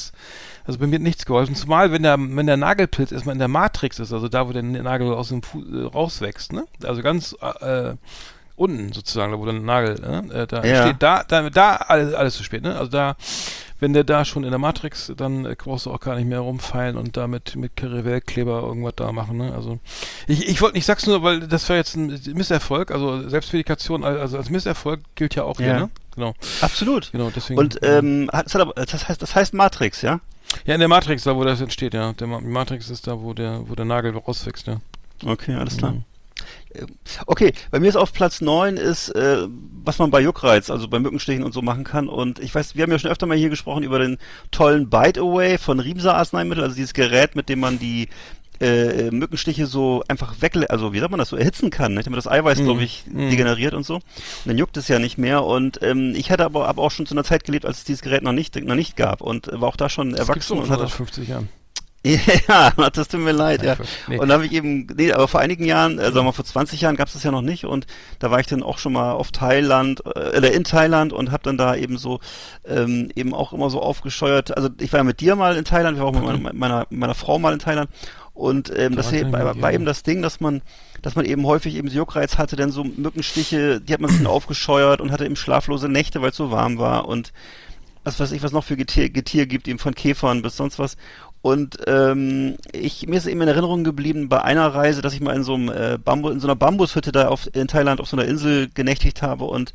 Also 0.65 0.79
bei 0.79 0.87
mir 0.87 0.95
hat 0.95 1.03
nichts 1.03 1.25
geholfen. 1.25 1.55
Zumal 1.55 1.91
wenn 1.91 2.03
der, 2.03 2.17
wenn 2.19 2.47
der 2.47 2.57
Nagelpilz 2.57 3.11
erstmal 3.11 3.33
in 3.33 3.39
der 3.39 3.47
Matrix 3.47 3.99
ist, 3.99 4.11
also 4.13 4.27
da, 4.27 4.47
wo 4.47 4.51
der 4.53 4.63
Nagel 4.63 5.13
aus 5.13 5.29
dem 5.29 5.43
Fu 5.43 5.61
äh, 5.63 5.83
rauswächst, 5.85 6.53
ne? 6.53 6.65
Also 6.83 7.01
ganz 7.03 7.35
äh, 7.61 7.93
unten 8.55 8.91
sozusagen, 8.93 9.31
da 9.31 9.37
wo 9.39 9.45
der 9.45 9.53
Nagel, 9.53 9.95
ne? 9.99 10.33
äh, 10.33 10.47
da 10.47 10.63
Ja. 10.63 10.81
steht 10.83 11.03
da, 11.03 11.23
da, 11.27 11.49
da 11.49 11.75
alles, 11.75 12.13
alles 12.13 12.35
zu 12.35 12.43
spät, 12.43 12.63
ne? 12.63 12.75
Also 12.77 12.89
da, 12.89 13.15
wenn 13.79 13.91
der 13.93 14.05
da 14.05 14.23
schon 14.25 14.43
in 14.45 14.49
der 14.49 14.57
Matrix, 14.59 15.11
dann 15.15 15.45
äh, 15.45 15.55
brauchst 15.55 15.85
du 15.85 15.91
auch 15.91 15.99
gar 15.99 16.15
nicht 16.15 16.27
mehr 16.27 16.39
rumfeilen 16.39 16.95
und 16.97 17.15
da 17.17 17.27
mit, 17.27 17.55
Carrevell-Kleber 17.75 18.61
irgendwas 18.63 18.93
da 18.95 19.11
machen, 19.11 19.37
ne? 19.37 19.53
Also 19.53 19.77
ich, 20.27 20.47
ich 20.47 20.61
wollte, 20.61 20.77
ich 20.77 20.85
sag's 20.85 21.05
nur, 21.05 21.21
weil 21.21 21.41
das 21.41 21.69
war 21.69 21.75
jetzt 21.75 21.95
ein 21.95 22.19
Misserfolg, 22.33 22.89
also 22.91 23.27
Selbstmedikation, 23.29 24.03
also 24.03 24.37
als 24.37 24.49
Misserfolg 24.49 25.01
gilt 25.15 25.35
ja 25.35 25.43
auch 25.43 25.57
hier, 25.57 25.67
Ja. 25.67 25.79
ne? 25.81 25.89
Genau. 26.15 26.33
Absolut. 26.61 27.11
Genau, 27.11 27.31
deswegen. 27.35 27.59
Und 27.59 27.79
ähm, 27.83 28.29
das, 28.31 29.07
heißt, 29.07 29.21
das 29.21 29.35
heißt 29.35 29.53
Matrix, 29.53 30.01
ja? 30.01 30.19
ja, 30.65 30.73
in 30.73 30.79
der 30.79 30.89
Matrix, 30.89 31.23
da 31.23 31.35
wo 31.35 31.43
das 31.43 31.61
entsteht, 31.61 31.93
ja. 31.93 32.13
Der 32.13 32.27
Ma 32.27 32.39
Matrix 32.39 32.89
ist 32.89 33.07
da, 33.07 33.19
wo 33.21 33.33
der, 33.33 33.67
wo 33.67 33.75
der 33.75 33.85
Nagel 33.85 34.15
rauswächst, 34.17 34.67
ja. 34.67 34.77
Okay, 35.25 35.55
alles 35.55 35.77
klar. 35.77 35.93
Mhm. 35.93 36.03
Okay, 37.25 37.53
bei 37.71 37.79
mir 37.79 37.87
ist 37.87 37.95
auf 37.95 38.11
Platz 38.11 38.41
9 38.41 38.75
ist, 38.75 39.09
äh, 39.09 39.47
was 39.83 39.97
man 39.97 40.11
bei 40.11 40.19
Juckreiz, 40.19 40.69
also 40.69 40.89
bei 40.89 40.99
Mückenstichen 40.99 41.43
und 41.43 41.53
so 41.53 41.61
machen 41.61 41.85
kann. 41.85 42.09
Und 42.09 42.39
ich 42.39 42.53
weiß, 42.53 42.75
wir 42.75 42.83
haben 42.83 42.91
ja 42.91 42.99
schon 42.99 43.11
öfter 43.11 43.25
mal 43.25 43.37
hier 43.37 43.49
gesprochen 43.49 43.83
über 43.83 43.99
den 43.99 44.17
tollen 44.51 44.89
Bite 44.89 45.21
Away 45.21 45.57
von 45.57 45.79
Riemser 45.79 46.15
Arzneimittel, 46.15 46.63
also 46.63 46.75
dieses 46.75 46.93
Gerät, 46.93 47.35
mit 47.35 47.47
dem 47.47 47.59
man 47.59 47.79
die 47.79 48.09
äh, 48.61 49.11
Mückenstiche 49.11 49.65
so 49.67 50.03
einfach 50.07 50.41
weg, 50.41 50.53
also 50.69 50.93
wie 50.93 50.99
sagt 50.99 51.11
man 51.11 51.19
das, 51.19 51.29
so 51.29 51.37
erhitzen 51.37 51.69
kann, 51.69 51.93
ne? 51.93 52.03
damit 52.03 52.17
das 52.17 52.27
Eiweiß, 52.27 52.59
Mhm. 52.59 52.63
glaube 52.65 52.83
ich, 52.83 53.03
Mhm. 53.07 53.29
degeneriert 53.29 53.73
und 53.73 53.85
so. 53.85 53.95
Und 53.95 54.03
dann 54.45 54.57
juckt 54.57 54.77
es 54.77 54.87
ja 54.87 54.99
nicht 54.99 55.17
mehr. 55.17 55.43
Und 55.43 55.79
ähm, 55.81 56.13
ich 56.15 56.31
hatte 56.31 56.45
aber, 56.45 56.67
aber 56.67 56.81
auch 56.81 56.91
schon 56.91 57.05
zu 57.05 57.13
einer 57.13 57.23
Zeit 57.23 57.43
gelebt, 57.43 57.65
als 57.65 57.79
es 57.79 57.83
dieses 57.83 58.01
Gerät 58.01 58.23
noch 58.23 58.31
nicht, 58.33 58.55
noch 58.63 58.75
nicht 58.75 58.95
gab 58.95 59.21
und 59.21 59.49
war 59.51 59.69
auch 59.69 59.77
da 59.77 59.89
schon 59.89 60.11
Das 60.11 60.19
gibt's 60.27 60.29
erwachsen 60.29 60.57
und 60.59 60.65
schon 60.67 60.71
hatte 60.73 60.83
seit 60.87 60.91
50 60.91 61.27
Jahren. 61.27 61.49
ja, 62.47 62.69
das 62.93 63.07
tut 63.07 63.21
mir 63.21 63.31
leid, 63.31 63.63
ja. 63.63 63.77
Nee. 64.07 64.19
Und 64.19 64.27
da 64.27 64.35
habe 64.35 64.45
ich 64.45 64.51
eben, 64.51 64.85
nee, 64.95 65.11
aber 65.11 65.27
vor 65.27 65.39
einigen 65.39 65.65
Jahren, 65.65 65.97
äh, 65.97 66.03
sagen 66.03 66.17
wir 66.17 66.23
mal 66.25 66.31
vor 66.33 66.45
20 66.45 66.79
Jahren 66.81 66.95
gab 66.97 67.07
es 67.07 67.13
das 67.15 67.23
ja 67.23 67.31
noch 67.31 67.41
nicht 67.41 67.65
und 67.65 67.87
da 68.19 68.29
war 68.29 68.39
ich 68.39 68.45
dann 68.45 68.61
auch 68.61 68.77
schon 68.77 68.93
mal 68.93 69.13
auf 69.13 69.31
Thailand, 69.31 70.03
äh, 70.05 70.37
oder 70.37 70.51
in 70.51 70.63
Thailand 70.63 71.13
und 71.13 71.31
habe 71.31 71.41
dann 71.41 71.57
da 71.57 71.75
eben 71.75 71.97
so, 71.97 72.19
ähm, 72.63 73.09
eben 73.15 73.33
auch 73.33 73.53
immer 73.53 73.71
so 73.71 73.81
aufgescheuert, 73.81 74.55
also 74.55 74.69
ich 74.79 74.93
war 74.93 74.99
ja 74.99 75.03
mit 75.03 75.19
dir 75.19 75.35
mal 75.35 75.57
in 75.57 75.65
Thailand, 75.65 75.97
ich 75.97 76.01
war 76.03 76.09
auch 76.09 76.13
mit 76.13 76.23
meiner, 76.23 76.53
meiner, 76.53 76.87
meiner 76.91 77.15
Frau 77.15 77.39
mal 77.39 77.53
in 77.53 77.59
Thailand 77.59 77.89
und 78.35 78.71
ähm, 78.77 78.95
das 78.95 79.11
war, 79.11 79.31
war 79.31 79.41
erinnern. 79.47 79.73
eben 79.73 79.85
das 79.85 80.03
Ding, 80.03 80.21
dass 80.21 80.39
man 80.39 80.61
dass 81.01 81.15
man 81.15 81.25
eben 81.25 81.45
häufig 81.45 81.75
eben 81.75 81.87
so 81.87 81.97
Juckreiz 81.97 82.37
hatte, 82.37 82.55
denn 82.55 82.71
so 82.71 82.83
Mückenstiche, 82.83 83.79
die 83.79 83.93
hat 83.93 84.01
man 84.01 84.09
sich 84.09 84.19
dann 84.19 84.27
aufgescheuert 84.27 85.01
und 85.01 85.11
hatte 85.11 85.25
eben 85.25 85.35
schlaflose 85.35 85.87
Nächte, 85.87 86.21
weil 86.21 86.31
es 86.31 86.37
so 86.37 86.51
warm 86.51 86.77
war 86.77 87.07
und 87.07 87.31
was 88.03 88.19
weiß 88.19 88.31
ich, 88.31 88.43
was 88.43 88.51
noch 88.51 88.63
für 88.63 88.77
Getier, 88.77 89.09
Getier 89.09 89.45
gibt, 89.45 89.67
eben 89.67 89.79
von 89.79 89.95
Käfern 89.95 90.41
bis 90.41 90.57
sonst 90.57 90.77
was. 90.77 90.95
Und 91.41 91.77
ähm, 91.85 92.55
ich, 92.71 93.07
mir 93.07 93.17
ist 93.17 93.27
eben 93.27 93.41
in 93.41 93.47
Erinnerung 93.47 93.83
geblieben 93.83 94.29
bei 94.29 94.41
einer 94.41 94.67
Reise, 94.67 95.01
dass 95.03 95.13
ich 95.13 95.21
mal 95.21 95.35
in 95.35 95.43
so 95.43 95.53
einem 95.53 95.69
äh, 95.69 95.97
Bambus, 96.03 96.33
in 96.33 96.39
so 96.39 96.47
einer 96.47 96.55
Bambushütte 96.55 97.11
da 97.11 97.27
auf, 97.27 97.47
in 97.53 97.67
Thailand 97.67 98.01
auf 98.01 98.07
so 98.07 98.17
einer 98.17 98.25
Insel 98.25 98.69
genächtigt 98.73 99.21
habe 99.21 99.45
und 99.45 99.73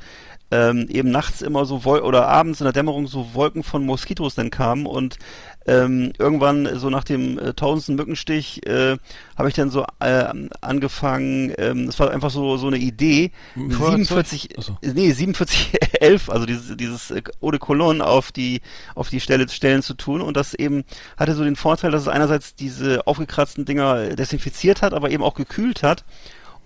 ähm, 0.51 0.87
eben 0.89 1.11
nachts 1.11 1.43
immer 1.43 1.65
so 1.65 1.85
Wol 1.85 2.01
oder 2.01 2.27
abends 2.29 2.61
in 2.61 2.65
der 2.65 2.73
Dämmerung 2.73 3.07
so 3.07 3.35
Wolken 3.35 3.63
von 3.63 3.85
Moskitos 3.87 4.35
dann 4.35 4.51
kamen 4.51 4.87
und 4.87 5.19
ähm, 5.67 6.13
irgendwann 6.19 6.69
so 6.79 6.91
nach 6.91 7.05
dem 7.05 7.39
äh, 7.39 7.53
tausendsten 7.55 7.95
Mückenstich 7.95 8.67
äh, 8.67 8.97
habe 9.37 9.49
ich 9.49 9.55
dann 9.55 9.71
so 9.71 9.85
äh, 10.01 10.25
angefangen, 10.61 11.53
ähm, 11.59 11.89
es 11.89 11.99
war 12.01 12.11
einfach 12.11 12.31
so 12.31 12.57
so 12.57 12.67
eine 12.67 12.79
Idee, 12.79 13.31
Mit 13.55 13.75
Feuerzeug? 13.75 14.27
47, 14.27 14.49
Ach 14.59 14.63
so. 14.63 14.79
nee 14.83 15.13
47 15.13 15.73
11, 16.01 16.31
also 16.31 16.47
dieses 16.47 16.77
dieses 16.77 17.11
äh, 17.11 17.23
Eau 17.41 17.51
de 17.51 17.61
Cologne 17.61 18.05
auf 18.05 18.33
die 18.33 18.61
auf 18.95 19.11
die 19.11 19.21
Stelle 19.21 19.49
Stellen 19.49 19.83
zu 19.83 19.95
tun 19.95 20.21
und 20.21 20.37
das 20.37 20.55
eben 20.55 20.85
hatte 21.17 21.35
so 21.35 21.45
den 21.45 21.57
Vorteil, 21.57 21.91
dass 21.91 22.03
es 22.03 22.09
einerseits 22.09 22.55
diese 22.55 23.07
aufgekratzten 23.07 23.65
Dinger 23.65 24.17
desinfiziert 24.17 24.83
hat, 24.83 24.95
aber 24.95 25.11
eben 25.11 25.23
auch 25.23 25.35
gekühlt 25.35 25.83
hat 25.83 26.05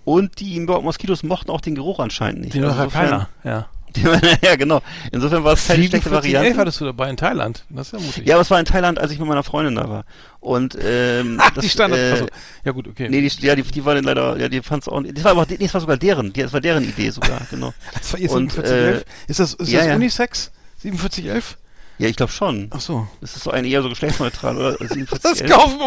und 0.05 0.39
die 0.41 0.61
Moskitos 0.61 1.23
mochten 1.23 1.51
auch 1.51 1.61
den 1.63 1.75
Geruch 1.75 1.99
anscheinend 1.99 2.43
nicht. 2.43 2.55
Die 2.55 2.61
Also 2.61 2.71
insofern- 2.83 3.05
keiner, 3.11 3.29
ja. 3.43 3.67
ja, 4.43 4.57
genau. 4.57 4.83
Insofern 5.13 5.45
war 5.45 5.55
es 5.55 5.67
keine 5.67 5.85
schlechte 5.85 6.09
47, 6.09 6.13
Variante. 6.13 6.49
11 6.49 6.59
hattest 6.59 6.81
du 6.81 6.85
dabei 6.87 7.11
in 7.11 7.17
Thailand. 7.17 7.65
Das 7.69 7.89
ist 7.89 7.93
ja 7.93 7.99
mutig. 8.01 8.27
Ja, 8.27 8.35
aber 8.35 8.43
es 8.43 8.51
war 8.51 8.59
in 8.59 8.67
Thailand, 8.67 8.99
als 8.99 9.13
ich 9.13 9.19
mit 9.19 9.29
meiner 9.29 9.43
Freundin 9.43 9.77
da 9.77 9.89
war. 9.89 10.05
Und 10.41 10.77
ähm, 10.83 11.39
Ach, 11.43 11.51
das, 11.51 11.65
die 11.65 11.71
Standard. 11.71 12.01
Äh, 12.01 12.13
achso. 12.13 12.27
Ja 12.65 12.73
gut, 12.73 12.89
okay. 12.89 13.09
Nee, 13.09 13.21
die, 13.21 13.47
ja, 13.47 13.55
die, 13.55 13.63
die 13.63 13.85
war 13.85 13.95
dann 13.95 14.05
leider, 14.05 14.37
ja, 14.39 14.49
die 14.49 14.63
fand's 14.63 14.89
auch 14.89 15.01
nicht. 15.01 15.17
Das 15.17 15.25
war 15.25 15.33
aber, 15.33 15.47
nee, 15.49 15.57
das 15.59 15.75
war 15.75 15.81
sogar 15.81 15.97
deren, 15.97 16.33
die, 16.33 16.43
das 16.43 16.53
war 16.53 16.61
deren 16.61 16.85
Idee 16.85 17.11
sogar, 17.11 17.41
genau. 17.51 17.73
das 17.95 18.13
war 18.13 18.21
ihr 18.21 18.31
und, 18.31 18.53
4711. 18.53 19.03
äh, 19.03 19.31
ist 19.31 19.41
das, 19.41 19.55
ist 19.55 19.71
ja, 19.71 19.87
das. 19.87 19.97
Unisex? 19.97 20.53
4711? 20.79 21.57
Ja, 21.99 22.09
ich 22.09 22.17
glaube 22.17 22.33
schon. 22.33 22.69
Ach 22.71 22.81
so. 22.81 23.07
Das 23.21 23.37
ist 23.37 23.45
so 23.45 23.51
ein 23.53 23.65
eher 23.65 23.81
so 23.83 23.89
geschlechtsneutral, 23.89 24.57
oder? 24.57 24.77
47, 24.79 25.21
Das 25.23 25.41
11. 25.41 25.51
kaufen 25.53 25.81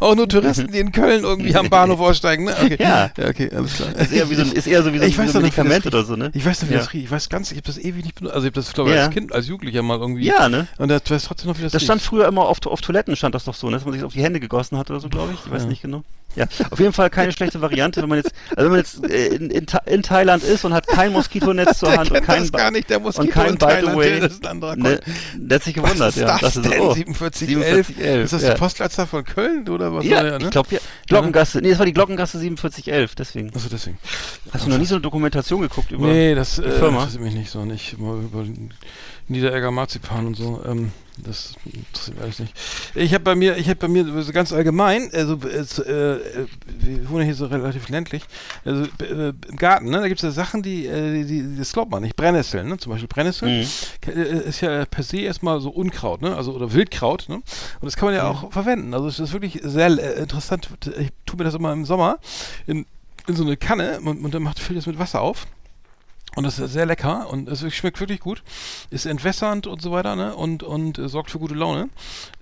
auch 0.00 0.14
nur 0.14 0.28
Touristen, 0.28 0.70
die 0.70 0.78
in 0.78 0.92
Köln 0.92 1.24
irgendwie 1.24 1.54
am 1.56 1.70
Bahnhof 1.70 2.00
aussteigen, 2.00 2.44
ne? 2.44 2.54
Okay. 2.62 2.76
Ja. 2.78 3.10
ja 3.16 3.28
okay, 3.28 3.50
alles 3.54 3.76
klar. 3.76 3.94
Ist 3.96 4.12
eher, 4.12 4.28
wie 4.28 4.34
so, 4.34 4.42
ein- 4.42 4.52
ist 4.52 4.66
eher 4.66 4.82
so 4.82 4.92
wie 4.92 4.98
so, 4.98 5.04
Ich 5.04 5.16
weiß 5.16 5.32
so 5.32 5.38
ein 5.38 5.42
Medikament 5.42 5.86
oder 5.86 6.04
so, 6.04 6.16
ne? 6.16 6.30
Ich 6.34 6.44
weiß 6.44 6.60
nicht, 6.62 6.70
wie 6.70 6.74
Ja. 6.74 6.80
das 6.80 6.92
riecht. 6.92 7.04
Ich 7.06 7.10
weiß 7.10 7.28
ganz, 7.30 7.50
ich 7.50 7.56
habe 7.56 7.66
das 7.66 7.78
ewig 7.78 8.04
nicht 8.04 8.14
benutzt. 8.16 8.34
Also 8.34 8.46
ich 8.46 8.50
habe 8.50 8.60
das, 8.60 8.72
glaube 8.74 8.90
ich, 8.90 8.96
Ja. 8.96 9.04
als 9.06 9.14
Kind, 9.14 9.32
als 9.32 9.46
Jugendlicher 9.48 9.82
mal 9.82 9.98
irgendwie. 9.98 10.26
Ja, 10.26 10.48
ne? 10.50 10.66
Und 10.76 10.88
das 10.88 11.02
weiß 11.08 11.24
trotzdem 11.24 11.48
noch, 11.50 11.58
wie 11.58 11.62
das, 11.62 11.72
Das 11.72 11.82
stand 11.82 12.00
riecht. 12.00 12.08
früher 12.10 12.28
immer 12.28 12.42
auf, 12.42 12.58
auf 12.66 12.80
Toiletten, 12.82 13.16
stand 13.16 13.34
das 13.34 13.44
doch 13.44 13.54
so, 13.54 13.68
ne? 13.70 13.76
dass 13.76 13.84
man 13.86 13.94
sich 13.94 14.04
auf 14.04 14.12
die 14.12 14.22
Hände 14.22 14.40
gegossen 14.40 14.76
hat 14.76 14.90
oder 14.90 15.00
so, 15.00 15.08
glaube 15.08 15.32
ich. 15.32 15.40
Ich 15.46 15.50
weiß 15.50 15.64
nicht 15.64 15.80
genau. 15.80 16.02
Ja, 16.36 16.46
auf 16.72 16.80
jeden 16.80 16.92
Fall 16.92 17.10
keine 17.10 17.30
schlechte 17.30 17.60
Variante, 17.60 18.02
wenn 18.02 18.08
man 18.08 18.18
jetzt, 18.18 18.32
also 18.56 18.64
wenn 18.64 18.70
man 18.70 18.78
jetzt 18.80 19.04
äh, 19.08 19.26
in, 19.36 19.50
in, 19.50 19.66
in 19.86 20.02
Thailand 20.02 20.42
ist 20.42 20.64
und 20.64 20.74
hat 20.74 20.84
kein 20.88 21.12
Moskitonetz 21.12 21.78
zur 21.78 21.96
Hand 21.96 22.10
und 22.10 22.22
kein 22.24 22.50
gar 22.50 22.72
nicht, 22.72 22.90
der 22.90 22.98
Moskito 22.98 23.22
und 23.22 23.30
kein 23.30 23.50
in 23.50 23.58
Thailand, 23.60 23.96
way, 23.96 24.18
das 24.18 24.32
ist 24.32 24.42
ein 24.44 24.50
anderer 24.50 24.74
ne. 24.74 24.98
Der 25.54 25.60
hat 25.60 25.64
sich 25.64 25.74
gewundert, 25.74 26.00
Was 26.00 26.16
ist 26.16 26.22
ja. 26.22 26.38
das 26.38 26.54
so, 26.54 26.62
denn? 26.62 26.80
oh, 26.80 26.94
4711? 26.94 27.86
4711, 27.86 28.24
Ist 28.24 28.32
das 28.32 28.42
ja. 28.42 28.54
die 28.54 28.58
Postleitzahl 28.58 29.06
von 29.06 29.24
Köln 29.24 29.68
oder 29.68 29.94
was? 29.94 30.04
Ja, 30.04 30.22
der, 30.22 30.38
ne? 30.38 30.44
ich 30.44 30.50
glaube, 30.50 30.74
ja. 30.74 30.80
Glockengasse, 31.06 31.58
nee, 31.60 31.70
das 31.70 31.78
war 31.78 31.86
die 31.86 31.92
Glockengasse 31.92 32.40
4711, 32.40 33.14
deswegen. 33.14 33.50
Also 33.54 33.68
deswegen. 33.68 33.98
Hast 34.52 34.66
du 34.66 34.70
noch 34.70 34.78
nie 34.78 34.84
so 34.84 34.96
eine 34.96 35.02
Dokumentation 35.02 35.60
geguckt 35.60 35.92
über... 35.92 36.06
Nee, 36.06 36.34
das 36.34 36.58
äh, 36.58 36.70
Firma? 36.70 36.98
interessiert 36.98 37.22
mich 37.22 37.34
nicht 37.34 37.50
so. 37.50 37.64
Nicht 37.64 37.94
immer 37.94 38.14
über 38.14 38.44
Niederegger 39.28 39.70
Marzipan 39.70 40.26
und 40.26 40.36
so. 40.36 40.62
Ähm, 40.66 40.92
das 41.16 41.54
interessiert 41.64 42.16
mich 42.16 42.24
alles 42.24 42.38
nicht. 42.40 42.54
Ich 42.96 43.14
habe 43.14 43.22
bei 43.22 43.34
mir, 43.36 43.56
ich 43.56 43.68
habe 43.68 43.76
bei 43.76 43.88
mir 43.88 44.04
so 44.22 44.32
ganz 44.32 44.52
allgemein, 44.52 45.10
also 45.12 45.38
es, 45.46 45.78
äh, 45.78 45.92
äh, 45.92 46.46
wir 46.66 47.08
wohnen 47.08 47.24
hier 47.24 47.36
so 47.36 47.46
relativ 47.46 47.88
ländlich, 47.88 48.24
also 48.64 48.84
äh, 49.00 49.32
im 49.48 49.56
Garten, 49.56 49.90
ne, 49.90 50.00
da 50.00 50.08
gibt 50.08 50.18
es 50.18 50.24
ja 50.24 50.32
Sachen, 50.32 50.62
die, 50.62 50.86
äh, 50.86 51.22
die, 51.24 51.42
die 51.42 51.56
das 51.56 51.72
glaubt 51.72 51.92
man 51.92 52.02
nicht. 52.02 52.16
Brennnesseln, 52.16 52.68
ne, 52.68 52.78
zum 52.78 52.90
Beispiel 52.90 53.08
Brennnesseln 53.08 53.60
Mhm. 53.60 54.12
äh, 54.12 54.48
ist 54.48 54.60
ja 54.60 54.84
per 54.86 55.04
se 55.04 55.18
erstmal 55.18 55.60
so 55.60 55.70
Unkraut, 55.70 56.20
ne, 56.20 56.34
also 56.36 56.52
oder 56.52 56.72
Wildkraut, 56.72 57.28
ne, 57.28 57.36
und 57.36 57.44
das 57.82 57.94
kann 57.96 58.06
man 58.06 58.14
ja 58.16 58.28
auch 58.28 58.52
verwenden. 58.52 58.92
Also 58.92 59.06
es 59.06 59.20
ist 59.20 59.32
wirklich 59.32 59.60
sehr 59.62 59.86
äh, 59.86 60.20
interessant. 60.20 60.68
Ich 60.98 61.10
tue 61.26 61.38
mir 61.38 61.44
das 61.44 61.54
immer 61.54 61.72
im 61.72 61.84
Sommer 61.84 62.18
in, 62.66 62.86
in 63.28 63.36
so 63.36 63.44
eine 63.44 63.56
Kanne 63.56 64.00
und, 64.00 64.24
und 64.24 64.34
dann 64.34 64.42
macht 64.42 64.58
füllt 64.58 64.78
das 64.78 64.86
mit 64.86 64.98
Wasser 64.98 65.20
auf. 65.20 65.46
Und 66.36 66.44
das 66.44 66.58
ist 66.58 66.72
sehr 66.72 66.84
lecker 66.86 67.28
und 67.30 67.48
es 67.48 67.60
schmeckt 67.74 68.00
wirklich 68.00 68.18
gut. 68.20 68.42
Ist 68.90 69.06
entwässernd 69.06 69.66
und 69.68 69.80
so 69.80 69.92
weiter, 69.92 70.16
ne? 70.16 70.34
Und, 70.34 70.62
und 70.64 70.98
äh, 70.98 71.08
sorgt 71.08 71.30
für 71.30 71.38
gute 71.38 71.54
Laune. 71.54 71.88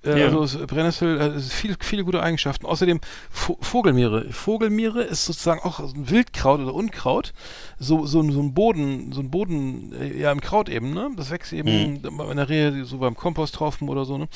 Äh, 0.05 0.19
Ja. 0.19 0.27
Also 0.27 0.43
es, 0.45 0.57
Brennnessel 0.67 1.21
äh, 1.21 1.27
es 1.29 1.47
ist 1.47 1.53
viel, 1.53 1.77
viele 1.79 2.03
gute 2.05 2.23
Eigenschaften. 2.23 2.65
Außerdem 2.65 3.01
Vo 3.31 3.59
Vogelmeere. 3.61 4.33
Vogelmeere 4.33 5.03
ist 5.03 5.27
sozusagen 5.27 5.61
auch 5.61 5.79
ein 5.81 6.09
Wildkraut 6.09 6.61
oder 6.61 6.73
Unkraut. 6.75 7.35
So, 7.79 8.07
so, 8.07 8.21
ein- 8.21 8.33
so 8.33 8.41
ein 8.41 8.55
Boden, 8.55 9.13
so 9.13 9.21
ein 9.21 9.31
Boden, 9.31 9.93
äh, 10.01 10.17
ja, 10.19 10.33
im 10.33 10.41
Kraut 10.41 10.69
eben, 10.71 10.95
ne? 10.95 11.11
Das 11.17 11.31
wächst 11.31 11.53
eben 11.53 11.69
in 12.03 12.37
der 12.37 12.49
Rehe 12.49 12.85
so 12.87 12.99
beim 12.99 13.15
Komposthaufen 13.17 13.89
oder 13.91 14.05
so, 14.07 14.17
ne? 14.17 14.29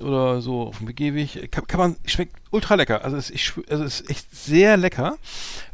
Oder 0.00 0.40
so 0.40 0.62
auf 0.62 0.78
dem 0.78 0.94
Gehweg. 0.94 1.50
Kann, 1.52 1.66
kann 1.66 1.78
man, 1.80 1.96
schmeckt 2.06 2.36
ultra 2.50 2.74
lecker. 2.76 3.04
Also 3.04 3.16
es, 3.16 3.30
ich, 3.30 3.52
also 3.68 3.84
es 3.84 4.00
ist 4.00 4.10
echt 4.10 4.34
sehr 4.34 4.76
lecker. 4.76 5.16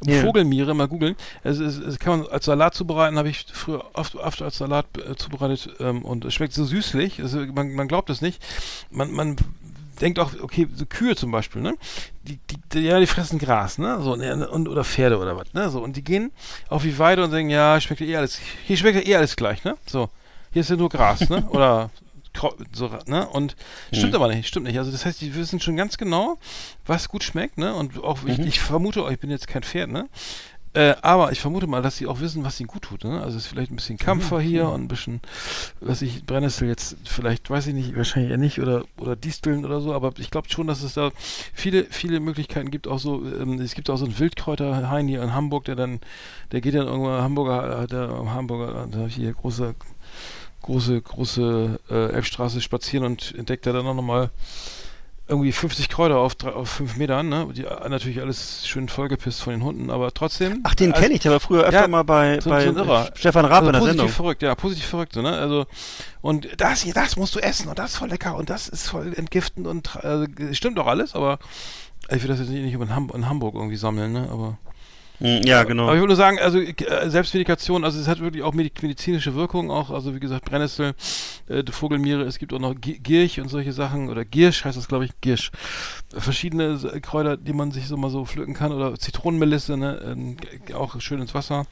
Ja. 0.05 0.23
Vogelmiere, 0.23 0.75
mal 0.75 0.89
googeln. 0.89 1.15
Es, 1.45 1.59
es, 1.59 1.77
es 1.79 1.99
kann 1.99 2.21
man 2.21 2.29
als 2.29 2.45
Salat 2.47 2.75
zubereiten, 2.75 3.19
habe 3.21 3.29
ich 3.29 3.47
früher 3.53 3.85
oft, 3.93 4.17
oft 4.17 4.43
als 4.43 4.59
Salat 4.59 4.87
äh, 4.99 5.15
zubereitet 5.17 5.77
ähm, 5.79 6.05
und 6.05 6.25
es 6.25 6.35
schmeckt 6.35 6.53
so 6.53 6.65
süßlich. 6.65 7.21
Also 7.23 7.39
man, 7.47 7.75
man 7.75 7.89
glaubt 7.89 8.11
es 8.11 8.21
nicht. 8.21 8.43
Man, 8.91 9.13
man 9.13 9.37
denkt 10.01 10.19
auch, 10.19 10.33
okay, 10.41 10.67
so 10.75 10.87
Kühe 10.87 11.15
zum 11.15 11.31
Beispiel, 11.31 11.63
ne? 11.63 11.75
Die, 12.23 12.39
die, 12.51 12.57
die, 12.73 12.81
ja, 12.81 12.99
die 12.99 13.07
fressen 13.07 13.39
Gras, 13.39 13.79
ne? 13.79 14.01
So, 14.03 14.17
ne, 14.17 14.49
und, 14.49 14.69
oder 14.69 14.85
Pferde 14.85 15.19
oder 15.19 15.37
was, 15.37 15.53
ne? 15.53 15.69
So, 15.71 15.83
und 15.83 15.97
die 15.97 16.03
gehen 16.03 16.33
auf 16.69 16.83
die 16.83 16.99
Weide 16.99 17.23
und 17.23 17.31
sagen, 17.31 17.51
ja, 17.51 17.81
schmeckt 17.81 18.01
eh 18.01 18.17
alles, 18.17 18.41
hier 18.67 18.77
schmeckt 18.77 18.97
ja 18.97 19.13
eh 19.13 19.17
alles 19.17 19.37
gleich, 19.37 19.65
ne? 19.65 19.77
So, 19.87 20.09
hier 20.51 20.63
ist 20.63 20.71
ja 20.71 20.77
nur 20.77 20.89
Gras, 20.89 21.29
ne? 21.29 21.47
Oder 21.51 21.91
so, 22.73 22.91
ne? 23.07 23.29
Und 23.29 23.57
stimmt 23.93 24.15
aber 24.15 24.29
nicht, 24.29 24.49
stimmt 24.49 24.67
nicht. 24.67 24.79
Also 24.79 24.91
das 24.91 25.05
heißt, 25.05 25.21
die 25.21 25.35
wissen 25.35 25.61
schon 25.61 25.77
ganz 25.77 25.99
genau, 25.99 26.39
was 26.87 27.09
gut 27.09 27.25
schmeckt, 27.25 27.59
ne? 27.59 27.75
Und 27.75 28.03
auch, 28.03 28.21
ich, 28.25 28.39
ich 28.39 28.61
vermute, 28.61 29.07
ich 29.11 29.19
bin 29.19 29.31
jetzt 29.31 29.49
kein 29.49 29.63
Pferd, 29.63 29.91
ne? 29.91 30.09
Äh, 30.73 30.95
aber 31.03 31.33
ich 31.33 31.41
vermute 31.41 31.67
mal, 31.67 31.83
dass 31.83 31.97
sie 31.97 32.07
auch 32.07 32.21
wissen, 32.21 32.45
was 32.45 32.61
ihnen 32.61 32.69
gut 32.69 32.83
tut. 32.83 33.03
Ne? 33.03 33.21
Also 33.21 33.37
es 33.37 33.45
ist 33.45 33.47
vielleicht 33.49 33.73
ein 33.73 33.77
bisschen 33.77 33.99
Kampfer 33.99 34.41
hier 34.41 34.69
und 34.69 34.83
ein 34.83 34.89
bisschen, 34.89 35.21
was 35.81 36.01
ich, 36.01 36.25
Brennnessel 36.25 36.69
jetzt, 36.69 36.97
vielleicht, 37.05 37.51
weiß 37.51 37.67
ich 37.67 37.75
nicht, 37.75 37.97
wahrscheinlich 37.97 38.31
eher 38.31 38.39
nicht, 38.39 38.61
oder, 38.61 38.85
oder 38.97 39.17
Disteln 39.17 39.65
oder 39.65 39.81
so, 39.81 39.93
aber 39.93 40.13
ich 40.19 40.31
glaube 40.31 40.49
schon, 40.49 40.69
dass 40.69 40.83
es 40.83 40.95
da 40.95 41.11
viele, 41.53 41.85
viele 41.87 42.21
Möglichkeiten 42.21 42.71
gibt. 42.71 42.87
Auch 42.87 43.01
so, 43.01 43.25
ähm, 43.25 43.61
es 43.61 43.75
gibt 43.75 43.91
auch 43.91 43.97
so 43.97 44.05
einen 44.05 44.17
Wildkräuter-Hain 44.17 45.09
hier 45.09 45.23
in 45.23 45.35
Hamburg, 45.35 45.65
der 45.65 45.75
dann, 45.75 46.01
der 46.53 46.61
geht 46.61 46.75
dann 46.75 46.87
irgendwann 46.87 47.23
Hamburger, 47.23 47.89
der 47.89 48.09
Hamburger, 48.09 48.87
da 48.89 49.07
hier 49.07 49.33
große, 49.33 49.75
große, 50.63 51.01
große 51.01 51.81
äh, 51.91 52.13
Elbstraße 52.13 52.61
spazieren 52.61 53.07
und 53.07 53.35
entdeckt 53.37 53.67
er 53.67 53.73
dann 53.73 53.87
auch 53.89 53.95
nochmal 53.95 54.31
irgendwie 55.31 55.53
50 55.53 55.89
Kräuter 55.89 56.19
auf, 56.19 56.35
drei, 56.35 56.51
auf 56.53 56.69
5 56.69 56.97
Metern, 56.97 57.29
ne? 57.29 57.49
Die 57.55 57.65
äh, 57.65 57.89
natürlich 57.89 58.21
alles 58.21 58.67
schön 58.67 58.89
vollgepisst 58.89 59.41
von 59.43 59.53
den 59.53 59.63
Hunden, 59.63 59.89
aber 59.91 60.13
trotzdem. 60.13 60.61
Ach, 60.65 60.75
den 60.75 60.91
also, 60.93 61.03
kenne 61.03 61.15
ich, 61.15 61.21
der 61.21 61.33
war 61.33 61.41
früher 61.41 61.63
öfter 61.63 61.83
Ja, 61.83 61.89
mal 61.89 62.03
bei, 62.03 62.41
so- 62.41 62.51
bei 62.51 62.73
so. 62.73 63.07
Stefan 63.15 63.45
Raab 63.45 63.63
also 63.63 63.67
in 63.69 63.73
der 63.73 63.79
positiv 63.79 63.87
Sendung. 63.99 64.09
verrückt, 64.09 64.43
ja, 64.43 64.55
positiv 64.55 64.85
verrückt, 64.87 65.13
so, 65.15 65.23
ne? 65.23 65.31
Also 65.33 65.67
und 66.21 66.49
das 66.61 66.83
hier, 66.83 66.93
das 66.93 67.17
musst 67.17 67.35
du 67.35 67.39
essen 67.39 67.69
und 67.69 67.79
das 67.79 67.93
ist 67.93 67.97
voll 67.99 68.09
lecker 68.09 68.37
und 68.37 68.51
das 68.51 68.69
ist 68.69 68.89
voll 68.89 69.15
entgiftend 69.17 69.67
und 69.67 69.97
also, 70.05 70.27
stimmt 70.53 70.77
doch 70.77 70.87
alles, 70.87 71.15
aber 71.15 71.39
ich 72.11 72.21
will 72.23 72.29
das 72.29 72.41
jetzt 72.41 72.49
nicht 72.51 72.63
nicht 72.65 72.75
in, 72.75 72.95
Ham 72.95 73.11
in 73.15 73.29
Hamburg 73.29 73.55
irgendwie 73.55 73.77
sammeln, 73.77 74.13
ne? 74.13 74.29
Aber 74.33 74.59
Ja, 75.21 75.65
genau. 75.65 75.83
aber 75.85 75.95
ich 75.95 76.01
würde 76.01 76.09
nur 76.09 76.17
sagen, 76.17 76.39
also 76.39 76.59
äh, 76.59 77.11
Selbstmedikation, 77.11 77.85
also 77.85 78.01
es 78.01 78.09
hat 78.09 78.21
wirklich 78.21 78.43
auch 78.43 78.55
medi- 78.55 78.73
medizinische 78.81 79.35
Wirkung, 79.35 79.71
auch, 79.71 79.91
also 79.91 80.15
wie 80.15 80.21
gesagt, 80.21 80.47
Brennnessel, 80.47 80.95
äh, 81.49 81.63
Vogelmiere, 81.71 82.23
es 82.23 82.39
gibt 82.39 82.55
auch 82.55 82.59
noch 82.59 82.75
Gi- 82.75 82.99
Gierch 83.01 83.39
und 83.39 83.49
solche 83.49 83.73
Sachen, 83.75 84.09
oder 84.09 84.25
Giersch 84.25 84.65
heißt 84.65 84.79
das, 84.79 84.89
glaube 84.89 85.05
ich, 85.05 85.11
Giersch. 85.21 85.51
Verschiedene 86.17 86.79
Kräuter, 87.03 87.37
die 87.37 87.53
man 87.53 87.71
sich 87.71 87.87
so 87.87 87.99
mal 87.99 88.09
so 88.11 88.25
pflücken 88.25 88.55
kann, 88.55 88.73
oder 88.73 88.95
Zitronenmelisse, 88.99 89.77
ne, 89.77 90.37
g- 90.65 90.73
auch 90.73 90.99
schön 91.03 91.21
ins 91.21 91.35
Wasser, 91.35 91.67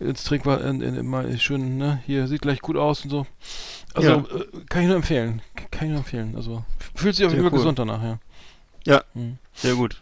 ins 0.00 0.24
Trinkwasser, 0.24 0.64
in, 0.70 0.80
in, 0.80 0.94
immer 0.94 1.24
schön, 1.36 1.76
ne, 1.76 2.02
hier 2.06 2.26
sieht 2.26 2.40
gleich 2.40 2.60
gut 2.60 2.78
aus 2.78 3.04
und 3.04 3.10
so. 3.10 3.26
Also, 3.92 4.08
Ja. 4.10 4.16
äh, 4.16 4.64
kann 4.70 4.80
ich 4.82 4.86
nur 4.88 4.96
empfehlen, 4.96 5.42
kann 5.70 5.88
ich 5.88 5.90
nur 5.90 5.98
empfehlen, 5.98 6.32
also, 6.36 6.64
fühlt 6.94 7.14
sich 7.16 7.26
auf 7.26 7.32
jeden 7.32 7.44
Fall 7.44 7.52
cool. 7.52 7.58
gesund 7.58 7.78
danach, 7.78 8.02
ja. 8.02 8.18
Ja, 8.86 9.02
Hm. 9.12 9.36
sehr 9.52 9.74
gut. 9.74 10.00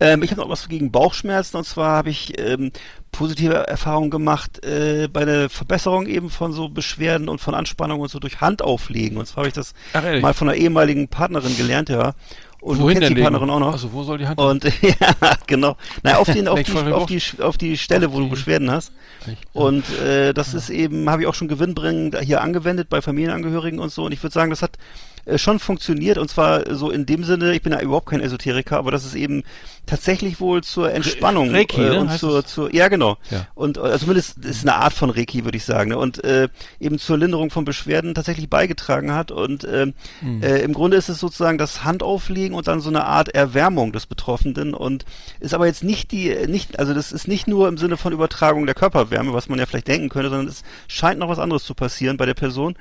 Ähm, 0.00 0.22
ich 0.22 0.30
habe 0.30 0.40
noch 0.40 0.48
was 0.48 0.68
gegen 0.68 0.90
Bauchschmerzen 0.90 1.56
und 1.56 1.64
zwar 1.64 1.96
habe 1.96 2.10
ich 2.10 2.38
ähm, 2.38 2.72
positive 3.12 3.54
Erfahrungen 3.54 4.10
gemacht 4.10 4.64
äh, 4.64 5.08
bei 5.12 5.24
der 5.24 5.48
Verbesserung 5.48 6.06
eben 6.06 6.30
von 6.30 6.52
so 6.52 6.68
Beschwerden 6.68 7.28
und 7.28 7.40
von 7.40 7.54
Anspannung 7.54 8.00
und 8.00 8.10
so 8.10 8.18
durch 8.18 8.40
Handauflegen. 8.40 9.18
Und 9.18 9.26
zwar 9.26 9.38
habe 9.38 9.48
ich 9.48 9.54
das 9.54 9.74
Ach, 9.92 10.02
mal 10.20 10.34
von 10.34 10.48
einer 10.48 10.58
ehemaligen 10.58 11.08
Partnerin 11.08 11.56
gelernt, 11.56 11.88
ja. 11.88 12.14
Und 12.60 12.80
Wohin 12.80 12.96
du 12.96 13.00
kennst 13.02 13.16
die? 13.16 13.22
Partnerin 13.22 13.50
auch 13.50 13.60
noch. 13.60 13.72
Also, 13.72 13.92
wo 13.92 14.02
soll 14.02 14.18
die 14.18 14.26
Hand 14.26 14.40
Und 14.40 14.64
ja, 14.82 15.36
genau. 15.46 15.76
Naja, 16.02 16.18
auf, 16.18 16.26
den, 16.26 16.48
auf, 16.48 16.60
die, 16.60 16.72
auf, 16.72 17.06
die, 17.06 17.22
auf 17.40 17.56
die 17.56 17.78
Stelle, 17.78 18.12
wo 18.12 18.18
du 18.18 18.28
Beschwerden 18.28 18.70
hast. 18.70 18.92
Und 19.52 19.84
äh, 20.00 20.34
das 20.34 20.54
ist 20.54 20.68
eben, 20.68 21.08
habe 21.08 21.22
ich 21.22 21.28
auch 21.28 21.34
schon 21.34 21.46
gewinnbringend 21.46 22.18
hier 22.20 22.40
angewendet 22.40 22.88
bei 22.88 23.00
Familienangehörigen 23.00 23.78
und 23.78 23.92
so. 23.92 24.04
Und 24.04 24.12
ich 24.12 24.22
würde 24.22 24.34
sagen, 24.34 24.50
das 24.50 24.62
hat 24.62 24.76
schon 25.36 25.58
funktioniert. 25.58 26.18
Und 26.18 26.30
zwar 26.30 26.74
so 26.74 26.90
in 26.90 27.04
dem 27.06 27.24
Sinne, 27.24 27.54
ich 27.54 27.62
bin 27.62 27.72
ja 27.72 27.80
überhaupt 27.80 28.06
kein 28.06 28.20
Esoteriker, 28.20 28.78
aber 28.78 28.90
das 28.90 29.04
ist 29.04 29.14
eben 29.14 29.42
tatsächlich 29.86 30.40
wohl 30.40 30.62
zur 30.62 30.92
Entspannung 30.92 31.50
Reiki, 31.50 31.80
äh, 31.80 31.90
ne, 31.90 32.00
und 32.00 32.10
heißt 32.10 32.20
zur, 32.20 32.44
zur, 32.44 32.74
ja 32.74 32.88
genau. 32.88 33.16
Ja. 33.30 33.46
Und 33.54 33.78
äh, 33.78 33.80
also 33.80 33.98
zumindest 33.98 34.38
ist 34.44 34.62
eine 34.62 34.76
Art 34.76 34.92
von 34.92 35.10
Reiki, 35.10 35.44
würde 35.44 35.56
ich 35.56 35.64
sagen. 35.64 35.90
Ne? 35.90 35.98
Und 35.98 36.22
äh, 36.24 36.48
eben 36.78 36.98
zur 36.98 37.18
Linderung 37.18 37.50
von 37.50 37.64
Beschwerden 37.64 38.14
tatsächlich 38.14 38.48
beigetragen 38.48 39.12
hat. 39.12 39.30
Und 39.30 39.66
ähm, 39.70 39.94
Hm. 40.20 40.42
äh, 40.42 40.58
im 40.58 40.72
Grunde 40.72 40.96
ist 40.96 41.08
es 41.08 41.20
sozusagen 41.20 41.58
das 41.58 41.84
Handauflegen 41.84 42.56
und 42.56 42.68
dann 42.68 42.80
so 42.80 42.88
eine 42.88 43.04
Art 43.04 43.28
Erwärmung 43.30 43.92
des 43.92 44.06
Betroffenen 44.06 44.74
und 44.74 45.04
ist 45.40 45.54
aber 45.54 45.66
jetzt 45.66 45.84
nicht 45.84 46.12
die, 46.12 46.34
nicht, 46.46 46.78
also 46.78 46.94
das 46.94 47.12
ist 47.12 47.28
nicht 47.28 47.48
nur 47.48 47.68
im 47.68 47.78
Sinne 47.78 47.96
von 47.96 48.12
Übertragung 48.12 48.66
der 48.66 48.74
Körperwärme, 48.74 49.32
was 49.32 49.48
man 49.48 49.58
ja 49.58 49.66
vielleicht 49.66 49.88
denken 49.88 50.08
könnte, 50.08 50.30
sondern 50.30 50.48
es 50.48 50.62
scheint 50.86 51.18
noch 51.18 51.28
was 51.28 51.38
anderes 51.38 51.64
zu 51.64 51.74
passieren 51.74 52.16
bei 52.16 52.26
der 52.26 52.34
Person, 52.34 52.76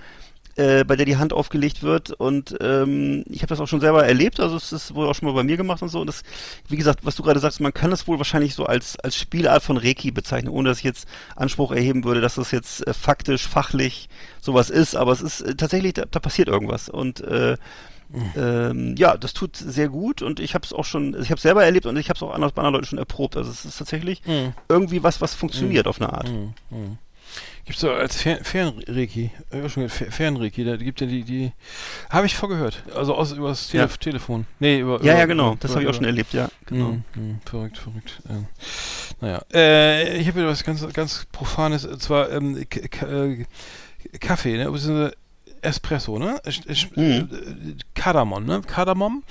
äh, 0.58 0.84
bei 0.84 0.96
der 0.96 1.06
die 1.06 1.18
Hand 1.18 1.34
aufgelegt 1.34 1.84
wird. 1.84 2.12
Und 2.12 2.56
ähm, 2.62 3.24
ich 3.30 3.42
habe 3.42 3.48
das 3.48 3.60
auch 3.60 3.68
schon 3.68 3.80
selber 3.80 4.06
erlebt, 4.06 4.40
also 4.40 4.56
es 4.58 4.72
ist 4.72 4.94
wohl 4.96 5.08
auch 5.08 5.14
schon 5.16 5.28
mal 5.28 5.36
bei 5.36 5.44
mir 5.44 5.58
gemacht 5.58 5.82
und 5.82 5.90
so. 5.90 6.02
Und 6.02 6.08
das, 6.08 6.24
wie 6.68 6.78
gesagt, 6.78 7.00
was 7.04 7.16
du 7.16 7.24
gerade 7.24 7.40
sagst, 7.40 7.60
man 7.60 7.74
kann 7.74 7.92
das 7.92 8.08
wohl 8.08 8.18
wahrscheinlich 8.18 8.56
so 8.56 8.66
als, 8.66 9.00
als 9.00 9.16
Spielart 9.16 9.64
von 9.64 9.78
Reiki 9.78 10.12
bezeichnen, 10.12 10.52
ohne 10.52 10.70
dass 10.70 10.80
ich 10.80 10.84
jetzt 10.84 11.08
Anspruch 11.36 11.72
erheben 11.72 12.04
würde, 12.04 12.22
dass 12.22 12.36
das 12.36 12.52
jetzt 12.52 12.86
äh, 12.88 12.94
faktisch, 12.94 13.48
fachlich 13.48 14.10
sowas 14.42 14.70
ist. 14.70 14.96
Aber 14.96 15.12
es 15.12 15.22
ist 15.22 15.42
äh, 15.42 15.56
tatsächlich, 15.56 15.94
da, 15.94 16.06
da 16.10 16.20
passiert 16.20 16.48
irgendwas. 16.48 16.90
Und 16.90 17.22
äh, 17.22 17.58
ähm, 18.38 18.96
ja, 18.98 19.18
das 19.18 19.34
tut 19.34 19.58
sehr 19.58 19.90
gut 19.90 20.22
und 20.22 20.40
ich 20.40 20.54
habe 20.54 20.66
es 20.66 20.72
auch 20.72 20.86
schon, 20.86 21.20
ich 21.22 21.30
habe 21.30 21.42
selber 21.42 21.66
erlebt 21.66 21.86
und 21.86 21.98
ich 21.98 22.08
habe 22.10 22.16
es 22.16 22.24
auch 22.24 22.34
anders 22.34 22.54
bei 22.54 22.62
anderen 22.62 22.76
Leuten 22.76 22.86
schon 22.88 23.00
erprobt. 23.00 23.36
Also 23.36 23.52
es 23.52 23.66
ist 23.66 23.78
tatsächlich 23.78 24.22
Mhm. 24.26 24.54
irgendwie 24.70 25.04
was, 25.04 25.20
was 25.20 25.34
funktioniert 25.34 25.88
auf 25.88 26.00
eine 26.02 26.14
Art. 26.14 26.32
Mhm. 27.28 27.62
Mhm. 27.62 27.66
Gibt's 27.66 27.82
so 27.82 27.92
als 27.92 28.16
Fern- 28.22 28.44
Fernreiki, 28.44 29.30
äh, 29.52 29.90
Fernreiki, 29.90 30.64
da 30.64 30.78
gibt 30.78 31.02
ja 31.02 31.08
die, 31.08 31.24
die, 31.24 31.52
habe 32.10 32.26
ich 32.26 32.36
vorgehört, 32.36 32.82
also 32.96 33.14
aus 33.14 33.34
über 33.34 33.50
das 33.50 33.68
Tele 33.68 33.84
Ja. 33.84 33.90
Telefon. 33.90 34.46
Nee, 34.60 34.80
über 34.80 34.94
Ja, 35.04 35.12
über, 35.12 35.20
ja, 35.20 35.26
genau. 35.26 35.48
über- 35.52 35.58
Das 35.60 35.72
habe 35.72 35.84
ich 35.84 35.90
auch 35.90 35.94
schon 35.94 36.06
erlebt, 36.06 36.32
ja. 36.34 36.48
Genau. 36.68 36.92
Mhm, 36.92 37.04
mhm, 37.16 37.40
verrückt, 37.46 37.78
verrückt. 37.78 38.22
Ähm, 38.30 38.46
naja, 39.20 39.42
äh, 39.54 40.18
ich 40.18 40.28
habe 40.28 40.40
wieder 40.40 40.48
was 40.48 40.64
ganz, 40.64 40.86
ganz 40.94 41.26
Profanes, 41.32 41.84
und 41.86 42.02
zwar 42.02 42.32
ähm, 42.32 42.58
äh, 42.58 43.46
Kaffee, 44.20 44.58
ne? 44.58 45.12
Espresso, 45.62 46.20
ne? 46.20 46.40
Mhm. 46.96 47.04
äh, 47.04 47.76
Kardamom, 47.96 48.46
ne? 48.46 48.62
Kardamom. 48.66 49.24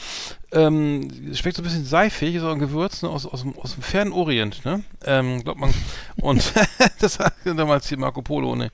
Ähm, 0.53 1.11
schmeckt 1.35 1.57
so 1.57 1.63
ein 1.63 1.65
bisschen 1.65 1.85
seifig, 1.85 2.41
auch 2.41 2.53
ein 2.53 2.61
Gewürz 2.61 3.03
ne? 3.03 3.09
aus, 3.09 3.27
aus, 3.27 3.43
dem, 3.43 3.59
aus 3.59 3.75
dem 3.75 3.83
fernen 3.83 4.13
Orient, 4.13 4.65
ne? 4.65 4.85
Ähm, 5.05 5.43
glaubt 5.43 5.59
man. 5.59 5.75
Und 6.21 6.53
das 7.01 7.15
sagte 7.15 7.55
damals 7.55 7.89
hier 7.89 7.99
Marco 7.99 8.23
Polo, 8.23 8.55
ne? 8.55 8.71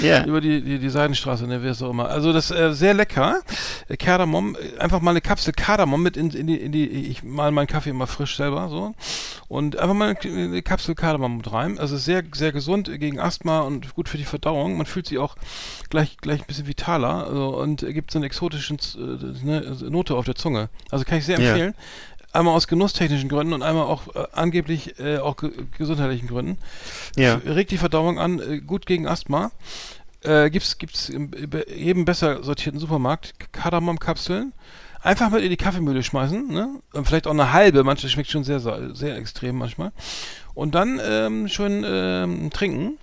Ja. 0.00 0.24
Über 0.24 0.40
die, 0.40 0.62
die, 0.62 0.78
die 0.78 0.88
Seidenstraße, 0.88 1.46
ne, 1.46 1.62
wie 1.62 1.68
es 1.68 1.82
auch 1.82 1.90
immer. 1.90 2.08
Also 2.08 2.32
das 2.32 2.50
äh, 2.50 2.72
sehr 2.72 2.94
lecker. 2.94 3.40
Äh, 3.88 3.96
Kardamom, 3.96 4.56
äh, 4.56 4.78
einfach 4.78 5.00
mal 5.00 5.10
eine 5.10 5.20
Kapsel 5.20 5.52
Kardamom 5.52 6.02
mit 6.02 6.16
in, 6.16 6.30
in 6.30 6.46
die, 6.46 6.56
in 6.56 6.70
die, 6.70 6.86
ich 6.86 7.24
mal 7.24 7.50
meinen 7.50 7.66
Kaffee 7.66 7.90
immer 7.90 8.06
frisch 8.06 8.36
selber, 8.36 8.68
so. 8.68 8.94
Und 9.48 9.78
einfach 9.78 9.94
mal 9.94 10.16
eine, 10.20 10.36
eine 10.36 10.62
Kapsel 10.62 10.94
Kardamom 10.94 11.38
mit 11.38 11.52
rein. 11.52 11.78
Also 11.78 11.96
sehr, 11.96 12.22
sehr 12.34 12.52
gesund 12.52 12.90
gegen 13.00 13.18
Asthma 13.18 13.60
und 13.60 13.94
gut 13.94 14.08
für 14.08 14.18
die 14.18 14.24
Verdauung. 14.24 14.76
Man 14.76 14.86
fühlt 14.86 15.06
sich 15.06 15.18
auch 15.18 15.36
gleich, 15.90 16.16
gleich 16.18 16.40
ein 16.40 16.46
bisschen 16.46 16.68
vitaler 16.68 17.26
also, 17.26 17.56
und 17.56 17.82
äh, 17.82 17.92
gibt 17.92 18.10
so 18.10 18.18
eine 18.18 18.26
exotische 18.26 18.74
äh, 18.74 19.44
ne, 19.44 19.76
Note 19.88 20.14
auf 20.14 20.24
der 20.24 20.34
Zunge. 20.34 20.68
Also 20.90 21.04
kann 21.16 21.20
ich 21.20 21.26
sehr 21.26 21.40
Ja. 21.40 21.50
empfehlen. 21.50 21.74
Einmal 22.32 22.54
aus 22.54 22.68
genusstechnischen 22.68 23.30
Gründen 23.30 23.54
und 23.54 23.62
einmal 23.62 23.84
auch 23.84 24.14
äh, 24.14 24.26
angeblich 24.32 24.98
äh, 25.00 25.18
auch 25.18 25.36
ge 25.36 25.50
gesundheitlichen 25.78 26.28
Gründen. 26.28 26.58
Ja. 27.16 27.36
Regt 27.46 27.70
die 27.70 27.78
Verdauung 27.78 28.18
an, 28.18 28.40
äh, 28.40 28.58
gut 28.60 28.84
gegen 28.84 29.06
Asthma. 29.08 29.50
Äh, 30.22 30.50
gibt's 30.50 30.76
gibt's 30.76 31.08
im, 31.08 31.30
jedem 31.74 32.04
besser 32.04 32.42
sortierten 32.42 32.78
Supermarkt 32.78 33.34
Kardamom-Kapseln. 33.52 34.52
Einfach 35.02 35.30
mit 35.30 35.44
in 35.44 35.50
die 35.50 35.56
Kaffeemühle 35.56 36.02
schmeißen, 36.02 36.48
ne? 36.48 36.80
Vielleicht 37.04 37.26
auch 37.26 37.32
eine 37.32 37.52
halbe, 37.52 37.84
manche 37.84 38.08
schmeckt 38.08 38.28
schon 38.28 38.44
sehr, 38.44 38.60
sehr, 38.60 38.94
sehr 38.94 39.16
extrem 39.16 39.56
manchmal. 39.56 39.92
Und 40.52 40.74
dann 40.74 41.00
ähm, 41.02 41.48
schön 41.48 41.84
ähm, 41.86 42.50
trinken 42.50 42.98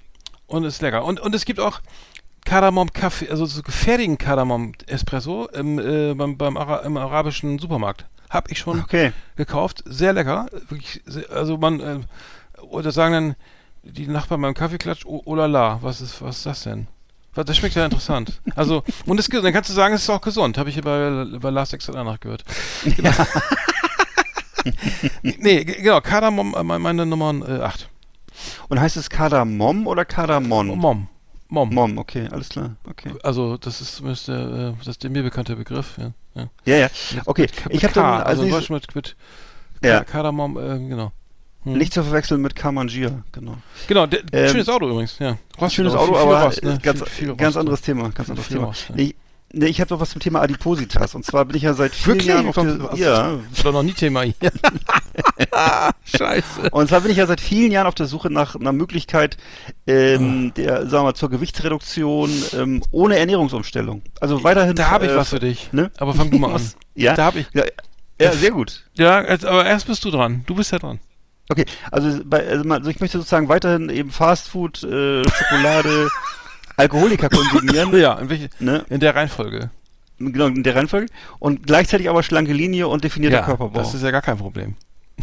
und 0.48 0.64
ist 0.66 0.82
lecker. 0.82 1.06
Und, 1.06 1.20
und 1.22 1.34
es 1.34 1.46
gibt 1.46 1.60
auch 1.60 1.80
Kardamom-Kaffee, 2.46 3.30
also 3.30 3.46
so 3.46 3.62
fertigen 3.68 4.18
Kardamom-Espresso 4.18 5.48
im, 5.54 5.80
äh, 5.80 6.14
beim, 6.14 6.38
beim 6.38 6.58
Ara 6.58 6.80
im 6.80 6.98
arabischen 6.98 7.60
Supermarkt. 7.60 8.06
Hab 8.30 8.52
ich 8.52 8.60
schon 8.60 8.80
Okay. 8.82 9.12
gekauft. 9.36 9.84
Sehr 9.86 10.14
lecker. 10.14 10.48
Wirklich, 10.70 11.02
sehr, 11.06 11.30
also 11.32 11.58
man, 11.58 11.80
äh, 11.80 12.00
oder 12.62 12.92
sagen 12.92 13.14
dann 13.14 13.36
die 13.84 14.08
Nachbarn 14.08 14.42
beim 14.42 14.54
Kaffeeklatsch, 14.54 15.06
oh, 15.06 15.22
oh 15.26 15.36
la 15.36 15.46
la, 15.46 15.80
was 15.82 16.02
ist, 16.02 16.22
was 16.22 16.38
ist 16.38 16.46
das 16.46 16.64
denn? 16.64 16.88
Was- 17.36 17.46
Das 17.46 17.58
schmeckt 17.58 17.76
ja 17.76 17.86
interessant. 17.86 18.42
Also, 18.56 18.84
und 19.06 19.20
es, 19.20 19.28
dann 19.28 19.54
kannst 19.54 19.70
du 19.70 19.74
sagen, 19.74 19.94
es 19.94 20.04
ist 20.04 20.10
auch 20.10 20.22
gesund. 20.22 20.58
Habe 20.58 20.70
ich 20.70 20.76
hier 20.76 20.84
bei, 20.84 21.26
bei 21.40 21.50
Last 21.50 21.74
Exit 21.74 21.96
danach 21.96 22.20
gehört. 22.20 22.44
Genau. 22.84 23.12
nee, 25.22 25.64
g- 25.66 25.82
genau, 25.82 26.00
Kardamom, 26.02 26.56
äh, 26.56 26.64
meine 26.64 27.06
Nummer 27.06 27.34
8. 27.64 27.90
Und 28.70 28.80
heißt 28.80 28.98
es 28.98 29.10
Kardamom 29.10 29.88
oder 29.88 30.06
Kardamon? 30.06 30.68
Mom. 30.68 31.08
Mom. 31.54 31.70
Mom, 31.74 31.98
okay, 32.00 32.28
alles 32.32 32.50
klar. 32.50 32.76
Okay. 32.90 33.12
Also, 33.22 33.58
das 33.58 33.80
ist 33.80 33.98
zumindest 33.98 34.28
der, 34.28 34.74
äh, 34.80 34.86
das 34.86 34.98
der 34.98 35.12
mir 35.12 35.22
bekannte 35.22 35.56
Begriff. 35.56 35.98
Ja, 36.00 36.12
ja. 36.36 36.48
Ja, 36.66 36.78
ja. 36.78 36.90
Okay, 37.26 37.44
mit, 37.44 37.52
ich 37.52 37.66
mit 37.66 37.84
habe 37.84 37.94
K, 37.94 38.02
dann 38.02 38.22
also 38.24 38.44
also 38.56 38.74
mit, 38.74 38.96
mit 38.96 39.16
Ja. 39.84 40.00
Ka- 40.00 40.06
Kardamom, 40.06 40.58
äh, 40.58 40.80
genau. 40.90 41.12
Hm. 41.64 41.78
nicht 41.78 41.94
zu 41.94 42.04
verwechseln 42.04 42.42
mit 42.42 42.56
Kamangia, 42.56 43.24
genau. 43.32 43.56
Genau, 43.88 44.06
der, 44.06 44.22
Ähm, 44.34 44.50
schönes 44.50 44.68
Auto 44.68 44.90
übrigens, 44.90 45.18
ja. 45.20 45.38
Rost, 45.62 45.76
Schönes 45.76 45.94
viel- 45.94 46.00
Auto, 46.02 46.14
viel 46.14 46.22
aber 46.22 46.44
Rost, 46.44 46.64
ne? 46.64 46.80
ganz, 46.82 47.00
Viel- 47.04 47.08
viel 47.28 47.36
ganz 47.36 47.56
anderes? 47.56 47.82
Thema, 47.82 48.10
ganz 48.10 48.30
anderes 48.30 48.48
Viel 48.48 48.58
Thema. 48.58 48.68
Rost, 48.68 48.90
ja. 48.90 48.96
Nee, 48.96 49.16
nee, 49.54 49.68
ich 49.68 49.80
habe 49.80 49.94
noch 49.94 50.02
was 50.02 50.10
zum 50.10 50.20
Thema 50.22 50.42
Adipositas. 50.42 51.16
Und 51.16 51.26
zwar 51.26 51.46
bin 51.46 51.56
ich 51.56 51.64
ja 51.64 51.74
seit 51.74 51.96
vielen 51.96 52.16
Wirklich? 52.18 52.28
Jahren 52.28 52.48
auf 52.48 52.56
Kommt- 52.56 52.98
der, 52.98 53.00
ja, 53.00 53.40
Das 53.54 53.64
war 53.64 53.72
noch 53.72 53.84
nie 53.84 53.94
Thema 53.94 54.24
hier. 54.24 54.34
Scheiße. 56.04 56.70
Und 56.72 56.88
zwar 56.90 57.02
bin 57.02 57.12
ich 57.12 57.18
ja 57.18 57.26
seit 57.28 57.42
vielen 57.42 57.72
Jahren 57.72 57.88
auf 57.88 57.96
der 57.96 58.06
Suche 58.08 58.30
nach 58.30 58.56
einer 58.56 58.72
Möglichkeit, 58.74 59.38
ähm, 59.88 60.54
der, 60.56 60.82
sagen 60.88 60.92
wir 60.92 61.04
mal, 61.04 61.14
zur 61.14 61.30
Gewichtsreduktion 61.30 62.30
ähm, 62.54 62.84
ohne 62.92 63.18
Ernährungsumstellung. 63.18 64.02
Also 64.20 64.44
weiterhin. 64.44 64.76
Da 64.76 64.90
habe 64.90 65.06
ich 65.06 65.12
äh, 65.12 65.16
was 65.18 65.30
für 65.30 65.40
dich. 65.40 65.72
Ne? 65.72 65.92
Aber 65.98 66.14
fang 66.14 66.30
du 66.30 66.38
mal 66.38 66.54
an. 66.56 66.62
Ja? 66.96 67.16
Da 67.16 67.26
habe 67.26 67.40
ich. 67.40 67.48
Ja, 67.54 67.64
ja, 68.20 68.32
sehr 68.34 68.52
gut. 68.52 68.84
Ja, 68.94 69.20
aber 69.20 69.66
erst 69.66 69.88
bist 69.88 70.04
du 70.06 70.12
dran. 70.12 70.44
Du 70.46 70.56
bist 70.56 70.72
ja 70.72 70.80
dran. 70.80 71.00
Okay, 71.50 71.66
also, 71.92 72.22
bei, 72.24 72.48
also, 72.48 72.70
also 72.70 72.90
ich 72.90 73.00
möchte 73.02 73.18
sozusagen 73.18 73.50
weiterhin 73.50 73.90
eben 73.90 74.12
Fastfood, 74.12 74.82
äh, 74.84 75.24
Schokolade, 75.28 76.08
Alkoholiker 76.78 77.30
konsumieren. 77.30 77.94
Ja, 78.00 78.14
in, 78.20 78.30
welche, 78.30 78.50
Ne? 78.60 78.86
in 78.90 79.00
der 79.00 79.16
Reihenfolge. 79.16 79.70
Genau, 80.20 80.48
in 80.48 80.64
der 80.64 80.76
Reihenfolge. 80.76 81.08
Und 81.40 81.66
gleichzeitig 81.68 82.10
aber 82.10 82.24
schlanke 82.24 82.54
Linie 82.54 82.88
und 82.88 83.04
definierter 83.04 83.38
ja, 83.38 83.44
Körperbau. 83.44 83.80
das 83.80 83.94
ist 83.94 84.04
ja 84.04 84.12
gar 84.12 84.22
kein 84.22 84.38
Problem. 84.38 84.76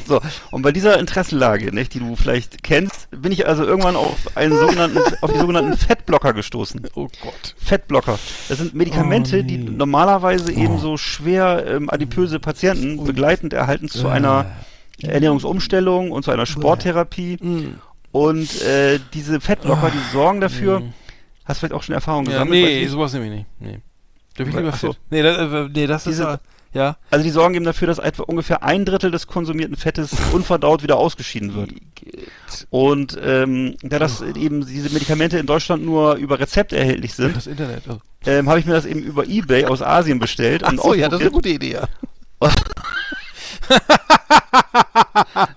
So, 0.06 0.20
und 0.52 0.62
bei 0.62 0.70
dieser 0.70 0.98
Interessenlage, 1.00 1.74
nicht, 1.74 1.94
die 1.94 1.98
du 1.98 2.14
vielleicht 2.14 2.62
kennst, 2.62 3.08
bin 3.10 3.32
ich 3.32 3.46
also 3.48 3.64
irgendwann 3.64 3.96
auf 3.96 4.36
einen 4.36 4.56
sogenannten, 4.56 4.98
auf 5.20 5.32
die 5.32 5.38
sogenannten 5.38 5.76
Fettblocker 5.76 6.32
gestoßen. 6.32 6.86
Oh 6.94 7.08
Gott. 7.22 7.54
Fettblocker. 7.58 8.18
Das 8.48 8.58
sind 8.58 8.72
Medikamente, 8.74 9.38
Oh, 9.38 9.42
nee. 9.42 9.42
die 9.42 9.58
normalerweise 9.58 10.52
eben 10.52 10.78
so 10.78 10.96
schwer 10.96 11.66
ähm, 11.66 11.90
adipöse 11.90 12.38
Patienten 12.38 13.02
begleitend 13.04 13.52
erhalten 13.52 13.88
zu 13.88 14.06
einer 14.08 14.46
Ernährungsumstellung 15.02 16.10
und 16.12 16.24
zu 16.24 16.30
einer 16.30 16.46
Sporttherapie. 16.46 17.36
Mm. 17.42 17.78
Und 18.12 18.62
äh, 18.62 18.98
diese 19.14 19.40
Fettblocker, 19.40 19.90
die 19.90 20.12
sorgen 20.12 20.40
dafür, 20.40 20.82
hast 21.50 21.58
du 21.58 21.66
vielleicht 21.66 21.74
auch 21.74 21.82
schon 21.82 21.94
Erfahrung 21.94 22.24
Ja, 22.26 22.32
gesammelt? 22.32 22.52
nee, 22.64 22.82
ich. 22.84 22.90
sowas 22.90 23.12
nehme 23.12 23.26
ich 23.26 23.32
nicht. 23.32 23.46
Nee. 23.60 23.78
Darf 24.36 24.48
ich 24.48 24.54
Ach 24.54 24.58
lieber 24.58 24.72
so. 24.72 24.92
fit? 24.92 25.00
Nee, 25.10 25.22
das, 25.22 25.36
äh, 25.38 25.68
nee, 25.74 25.86
das 25.86 26.06
ist 26.06 26.12
Diese- 26.12 26.22
ja, 26.22 26.40
ja. 26.72 26.96
Also 27.10 27.24
die 27.24 27.30
sorgen 27.30 27.54
eben 27.54 27.64
dafür, 27.64 27.88
dass 27.88 27.98
etwa 27.98 28.22
ungefähr 28.22 28.62
ein 28.62 28.84
Drittel 28.84 29.10
des 29.10 29.26
konsumierten 29.26 29.76
Fettes 29.76 30.12
unverdaut 30.32 30.82
wieder 30.82 30.96
ausgeschieden 30.96 31.54
wird. 31.54 31.70
Und 32.70 33.18
ähm, 33.22 33.76
da 33.82 33.98
das 33.98 34.22
eben 34.22 34.64
diese 34.66 34.90
Medikamente 34.90 35.38
in 35.38 35.46
Deutschland 35.46 35.84
nur 35.84 36.14
über 36.14 36.38
Rezept 36.38 36.72
erhältlich 36.72 37.14
sind, 37.14 37.36
Das 37.36 37.46
Internet. 37.46 37.82
Oh. 37.88 37.98
ähm, 38.26 38.48
habe 38.48 38.60
ich 38.60 38.66
mir 38.66 38.72
das 38.74 38.86
eben 38.86 39.02
über 39.02 39.26
Ebay 39.26 39.64
aus 39.66 39.82
Asien 39.82 40.18
bestellt. 40.20 40.62
Ach 40.64 40.70
und 40.70 40.80
so, 40.80 40.94
ja, 40.94 41.08
das 41.08 41.18
ist 41.20 41.26
eine 41.26 41.32
gute 41.32 41.48
Idee, 41.48 41.72
ja. 41.72 41.88
Das 43.70 43.80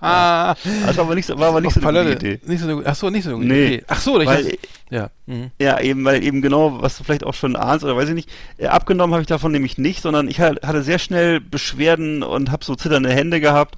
war 0.96 1.04
aber 1.04 1.14
nicht 1.14 1.26
so, 1.26 1.38
war 1.38 1.48
aber 1.48 1.60
nicht 1.60 1.74
so 1.74 1.80
eine 1.80 1.86
Palette. 1.86 2.14
gute 2.14 2.26
Idee. 2.26 2.40
Nicht 2.46 2.60
so 2.62 2.68
eine 2.68 2.82
ach 2.86 2.94
so, 2.94 3.10
nicht 3.10 3.24
so 3.24 3.30
eine 3.30 3.38
gute 3.38 3.48
Nee, 3.48 3.66
Idee. 3.66 3.84
Ach 3.88 4.00
so, 4.00 4.20
ich 4.20 4.26
weil- 4.26 4.56
ja. 4.90 5.10
Mhm. 5.26 5.50
Ja, 5.58 5.80
eben, 5.80 6.04
weil 6.04 6.22
eben 6.22 6.42
genau, 6.42 6.80
was 6.82 6.96
du 6.98 7.04
vielleicht 7.04 7.24
auch 7.24 7.34
schon 7.34 7.56
ahnst 7.56 7.84
oder 7.84 7.96
weiß 7.96 8.08
ich 8.10 8.14
nicht, 8.14 8.30
äh, 8.58 8.66
abgenommen 8.66 9.12
habe 9.14 9.22
ich 9.22 9.26
davon 9.28 9.50
nämlich 9.52 9.78
nicht, 9.78 10.02
sondern 10.02 10.28
ich 10.28 10.40
ha- 10.40 10.54
hatte 10.64 10.82
sehr 10.82 10.98
schnell 10.98 11.40
Beschwerden 11.40 12.22
und 12.22 12.50
habe 12.52 12.64
so 12.64 12.74
zitternde 12.74 13.10
Hände 13.12 13.40
gehabt, 13.40 13.76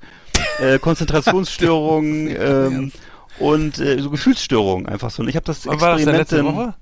äh, 0.61 0.79
Konzentrationsstörungen 0.81 2.29
ähm, 2.39 2.93
und 3.39 3.79
äh, 3.79 3.99
so 4.01 4.11
Gefühlsstörungen 4.11 4.87
einfach 4.87 5.11
so. 5.11 5.23
Und 5.23 5.29
ich 5.29 5.37
habe 5.37 5.47
das 5.47 5.67
Aber 5.67 5.81
war 5.81 5.91
das 5.93 6.01
Experiment 6.01 6.31
letzte 6.31 6.45
Woche? 6.45 6.75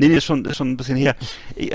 Nee, 0.00 0.08
nee, 0.08 0.16
ist 0.16 0.24
schon, 0.24 0.46
ist 0.46 0.56
schon 0.56 0.70
ein 0.70 0.76
bisschen 0.78 0.96
her. 0.96 1.14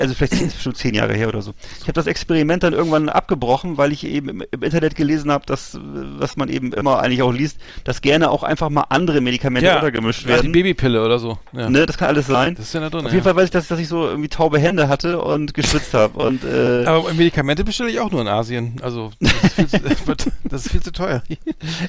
Also 0.00 0.14
vielleicht 0.14 0.32
es 0.32 0.60
schon 0.60 0.74
zehn 0.74 0.94
Jahre 0.94 1.14
her 1.14 1.28
oder 1.28 1.42
so. 1.42 1.54
Ich 1.76 1.82
habe 1.82 1.92
das 1.92 2.08
Experiment 2.08 2.64
dann 2.64 2.72
irgendwann 2.72 3.08
abgebrochen, 3.08 3.78
weil 3.78 3.92
ich 3.92 4.04
eben 4.04 4.28
im, 4.28 4.44
im 4.50 4.62
Internet 4.64 4.96
gelesen 4.96 5.30
habe, 5.30 5.46
dass, 5.46 5.78
was 5.80 6.36
man 6.36 6.48
eben 6.48 6.72
immer 6.72 6.98
eigentlich 6.98 7.22
auch 7.22 7.30
liest, 7.30 7.58
dass 7.84 8.00
gerne 8.00 8.28
auch 8.32 8.42
einfach 8.42 8.68
mal 8.68 8.86
andere 8.88 9.20
Medikamente 9.20 9.72
untergemischt 9.72 10.22
ja, 10.22 10.26
die 10.26 10.32
werden. 10.32 10.52
Babypille 10.52 11.04
oder 11.04 11.20
so. 11.20 11.38
Ja. 11.52 11.70
Ne, 11.70 11.86
das 11.86 11.98
kann 11.98 12.08
alles 12.08 12.26
sein. 12.26 12.56
Das 12.56 12.66
ist 12.66 12.72
ja 12.72 12.80
da 12.80 12.90
drin. 12.90 13.02
Auf 13.06 13.12
ja. 13.12 13.12
jeden 13.12 13.22
Fall 13.22 13.36
weiß 13.36 13.44
ich, 13.44 13.50
dass, 13.52 13.68
dass 13.68 13.78
ich 13.78 13.86
so 13.86 14.08
irgendwie 14.08 14.28
taube 14.28 14.58
Hände 14.58 14.88
hatte 14.88 15.20
und 15.20 15.54
geschwitzt 15.54 15.94
habe. 15.94 16.18
Und 16.18 16.42
äh, 16.42 16.84
Aber 16.84 17.12
Medikamente 17.14 17.62
bestelle 17.62 17.90
ich 17.90 18.00
auch 18.00 18.10
nur 18.10 18.22
in 18.22 18.26
Asien. 18.28 18.80
Also, 18.82 19.12
das 19.20 19.32
ist 19.44 19.54
viel 19.54 19.68
zu, 20.16 20.32
das 20.44 20.66
ist 20.66 20.72
viel 20.72 20.82
zu 20.82 20.90
teuer. 20.90 21.22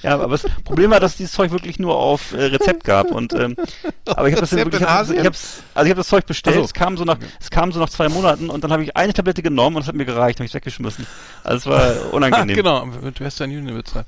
ja, 0.04 0.14
aber 0.14 0.28
das 0.28 0.46
Problem 0.64 0.92
war, 0.92 1.00
dass 1.00 1.18
dieses 1.18 1.34
Zeug 1.34 1.50
wirklich 1.50 1.80
nur 1.80 1.98
auf 1.98 2.34
äh, 2.34 2.44
Rezept 2.44 2.84
gab. 2.84 3.10
Und 3.10 3.34
ähm, 3.34 3.56
aber 4.06 4.28
ich 4.28 4.34
habe 4.34 4.42
das 4.42 4.54
Rezept 4.54 4.74
wirklich, 4.74 4.82
ich 4.82 4.88
hab, 4.88 5.10
ich 5.10 5.26
hab's, 5.26 5.64
also 5.74 5.86
ich 5.86 5.92
habe 5.92 6.00
das 6.02 6.08
Zeug 6.08 6.27
bestellt. 6.28 6.58
So. 6.58 6.64
Es 6.64 6.74
kam 6.74 6.98
so 6.98 7.04
nach, 7.04 7.18
es 7.40 7.50
kam 7.50 7.72
so 7.72 7.80
nach 7.80 7.90
zwei 7.90 8.10
Monaten 8.10 8.50
und 8.50 8.64
dann 8.64 8.72
habe 8.72 8.84
ich 8.84 8.96
eine 8.96 9.14
Tablette 9.14 9.42
genommen 9.42 9.78
und 9.78 9.82
es 9.82 9.88
hat 9.88 9.96
mir 9.96 10.06
gereicht, 10.06 10.40
habe 10.40 10.46
ich 10.46 10.54
weggeschmissen. 10.54 11.08
Also 11.44 11.58
es 11.58 11.66
war 11.76 11.94
unangenehm. 12.14 12.56
genau, 12.56 12.86
mit 12.86 13.20
Western 13.20 13.50
Union 13.50 13.76
bezahlt. 13.76 14.06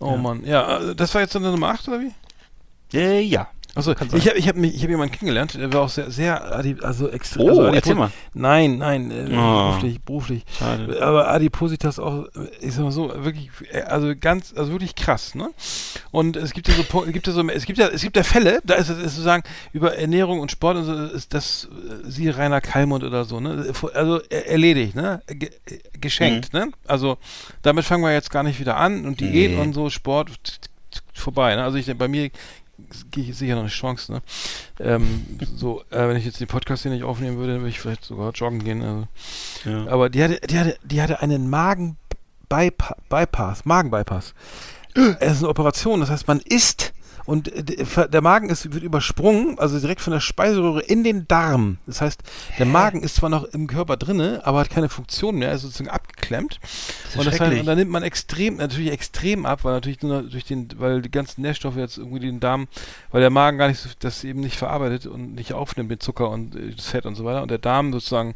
Oh 0.00 0.16
Mann. 0.16 0.44
Ja, 0.44 0.78
äh, 0.78 0.94
das 0.94 1.14
war 1.14 1.20
jetzt 1.20 1.34
dann 1.34 1.42
Nummer 1.42 1.68
8 1.68 1.88
oder 1.88 2.00
wie? 2.00 2.96
Äh, 2.96 3.20
ja. 3.20 3.48
Achso, 3.74 3.92
ich 3.92 4.28
habe 4.28 4.38
ich 4.38 4.48
hab, 4.48 4.56
ich 4.56 4.82
hab 4.82 4.90
jemanden 4.90 5.12
kennengelernt, 5.14 5.54
der 5.54 5.72
war 5.72 5.82
auch 5.82 5.88
sehr, 5.88 6.10
sehr, 6.10 6.42
also 6.82 7.08
extrem. 7.08 7.44
Oh, 7.46 7.48
also 7.50 7.62
erzähl 7.66 7.94
mal. 7.94 8.10
Nein, 8.34 8.78
nein, 8.78 9.10
äh, 9.10 9.26
Oh. 9.32 9.68
beruflich, 9.68 10.00
beruflich. 10.00 10.44
Schade. 10.58 11.00
Aber 11.00 11.28
Adipositas 11.30 11.98
auch, 11.98 12.26
ich 12.60 12.74
sag 12.74 12.82
mal 12.82 12.90
so, 12.90 13.12
wirklich, 13.24 13.48
äh, 13.72 13.82
also 13.82 14.12
ganz, 14.18 14.52
also 14.56 14.72
wirklich 14.72 14.94
krass, 14.96 15.34
ne? 15.34 15.50
Und 16.10 16.36
es 16.36 16.52
gibt 16.52 16.66
ja 16.68 16.74
so, 16.74 17.02
gibt 17.02 17.26
ja 17.26 17.32
so, 17.32 17.48
es 17.48 17.64
gibt 17.64 17.78
ja, 17.78 17.86
es 17.88 18.02
gibt 18.02 18.16
ja 18.16 18.24
Fälle, 18.24 18.60
da 18.64 18.74
ist 18.74 18.88
es 18.88 18.98
sozusagen 18.98 19.42
über 19.72 19.96
Ernährung 19.96 20.40
und 20.40 20.50
Sport 20.50 20.76
und 20.78 20.84
so, 20.84 20.94
ist 20.94 21.32
das, 21.32 21.68
äh, 22.06 22.10
siehe 22.10 22.36
Rainer 22.36 22.60
Kallmund 22.60 23.04
oder 23.04 23.24
so, 23.24 23.38
ne? 23.40 23.72
Also 23.94 24.20
äh, 24.30 24.46
erledigt, 24.48 24.96
ne? 24.96 25.22
Ge 25.28 25.50
geschenkt, 26.00 26.52
ne? 26.52 26.70
Also 26.88 27.18
damit 27.62 27.84
fangen 27.84 28.02
wir 28.02 28.12
jetzt 28.12 28.30
gar 28.30 28.42
nicht 28.42 28.58
wieder 28.58 28.76
an 28.78 29.04
und 29.06 29.20
Diät 29.20 29.52
Nee. 29.52 29.56
und 29.60 29.74
so, 29.74 29.90
Sport 29.90 30.30
vorbei, 31.14 31.54
ne? 31.54 31.62
Also 31.62 31.76
ich, 31.76 31.94
bei 31.96 32.08
mir 32.08 32.30
sicher 33.14 33.54
noch 33.54 33.62
eine 33.62 33.70
Chance, 33.70 34.12
ne? 34.12 34.22
Ähm, 34.78 35.24
so, 35.56 35.82
äh, 35.90 36.08
wenn 36.08 36.16
ich 36.16 36.24
jetzt 36.24 36.40
den 36.40 36.48
Podcast 36.48 36.82
hier 36.82 36.92
nicht 36.92 37.04
aufnehmen 37.04 37.38
würde, 37.38 37.54
dann 37.54 37.62
würde 37.62 37.70
ich 37.70 37.80
vielleicht 37.80 38.04
sogar 38.04 38.32
joggen 38.32 38.64
gehen. 38.64 38.82
Also. 38.82 39.06
Ja. 39.64 39.86
Aber 39.88 40.10
die 40.10 40.22
hatte, 40.22 40.40
die 40.46 40.58
hatte, 40.58 40.76
die 40.82 41.02
hatte 41.02 41.20
einen 41.20 41.50
Magen-Bypass, 41.50 43.64
Magen-Bypass. 43.64 44.34
Es 45.20 45.32
ist 45.32 45.38
eine 45.38 45.48
Operation, 45.48 46.00
das 46.00 46.10
heißt, 46.10 46.26
man 46.26 46.40
isst 46.40 46.92
und 47.24 47.48
äh, 47.48 48.08
der 48.08 48.20
Magen 48.22 48.50
ist, 48.50 48.72
wird 48.72 48.82
übersprungen, 48.82 49.58
also 49.58 49.78
direkt 49.78 50.00
von 50.00 50.12
der 50.12 50.20
Speiseröhre 50.20 50.82
in 50.82 51.04
den 51.04 51.28
Darm. 51.28 51.78
Das 51.86 52.00
heißt, 52.00 52.22
der 52.58 52.66
Magen 52.66 53.02
ist 53.02 53.16
zwar 53.16 53.30
noch 53.30 53.44
im 53.44 53.66
Körper 53.66 53.96
drinne, 53.96 54.40
aber 54.44 54.60
hat 54.60 54.70
keine 54.70 54.88
Funktion 54.88 55.36
mehr, 55.36 55.52
ist 55.52 55.62
sozusagen 55.62 55.90
abgeklemmt. 55.90 56.60
ist 56.62 57.16
und, 57.16 57.26
das 57.26 57.40
heißt, 57.40 57.60
und 57.60 57.66
da 57.66 57.74
nimmt 57.74 57.90
man 57.90 58.02
extrem, 58.02 58.56
natürlich 58.56 58.92
extrem 58.92 59.46
ab, 59.46 59.64
weil 59.64 59.74
natürlich 59.74 60.02
nur 60.02 60.22
durch 60.22 60.44
den, 60.44 60.68
weil 60.76 61.02
die 61.02 61.10
ganzen 61.10 61.42
Nährstoffe 61.42 61.76
jetzt 61.76 61.98
irgendwie 61.98 62.20
den 62.20 62.40
Darm, 62.40 62.68
weil 63.10 63.20
der 63.20 63.30
Magen 63.30 63.58
gar 63.58 63.68
nicht 63.68 63.80
so, 63.80 63.88
das 63.98 64.24
eben 64.24 64.40
nicht 64.40 64.56
verarbeitet 64.56 65.06
und 65.06 65.34
nicht 65.34 65.52
aufnimmt, 65.52 65.90
den 65.90 66.00
Zucker 66.00 66.30
und 66.30 66.54
äh, 66.54 66.74
das 66.74 66.86
Fett 66.86 67.06
und 67.06 67.14
so 67.14 67.24
weiter. 67.24 67.42
Und 67.42 67.50
der 67.50 67.58
Darm 67.58 67.92
sozusagen 67.92 68.34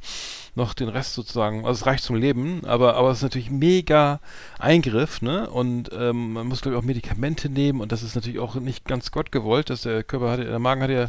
noch 0.55 0.75
den 0.75 0.89
Rest 0.89 1.15
sozusagen, 1.15 1.67
also 1.67 1.81
es 1.81 1.87
reicht 1.87 2.05
zum 2.05 2.17
Leben, 2.17 2.65
aber, 2.65 2.97
aber 2.97 3.11
es 3.11 3.19
ist 3.19 3.23
natürlich 3.23 3.51
mega 3.51 4.21
Eingriff, 4.59 5.21
ne? 5.21 5.51
Und 5.51 5.91
ähm, 5.93 6.35
man 6.35 6.47
muss, 6.47 6.63
glaube 6.63 6.77
ich, 6.77 6.83
auch 6.83 6.87
Medikamente 6.87 7.49
nehmen 7.49 7.81
und 7.81 7.93
das 7.93 8.03
ist 8.03 8.15
natürlich 8.15 8.39
auch 8.39 8.55
nicht 8.57 8.85
ganz 8.85 9.11
Gott 9.11 9.33
gewollt, 9.33 9.71
dass 9.71 9.83
der 9.83 10.05
Körper 10.05 10.31
hatte, 10.31 10.45
der 10.45 10.59
Magen 10.59 10.83
hat 10.83 10.91
ja 10.91 11.09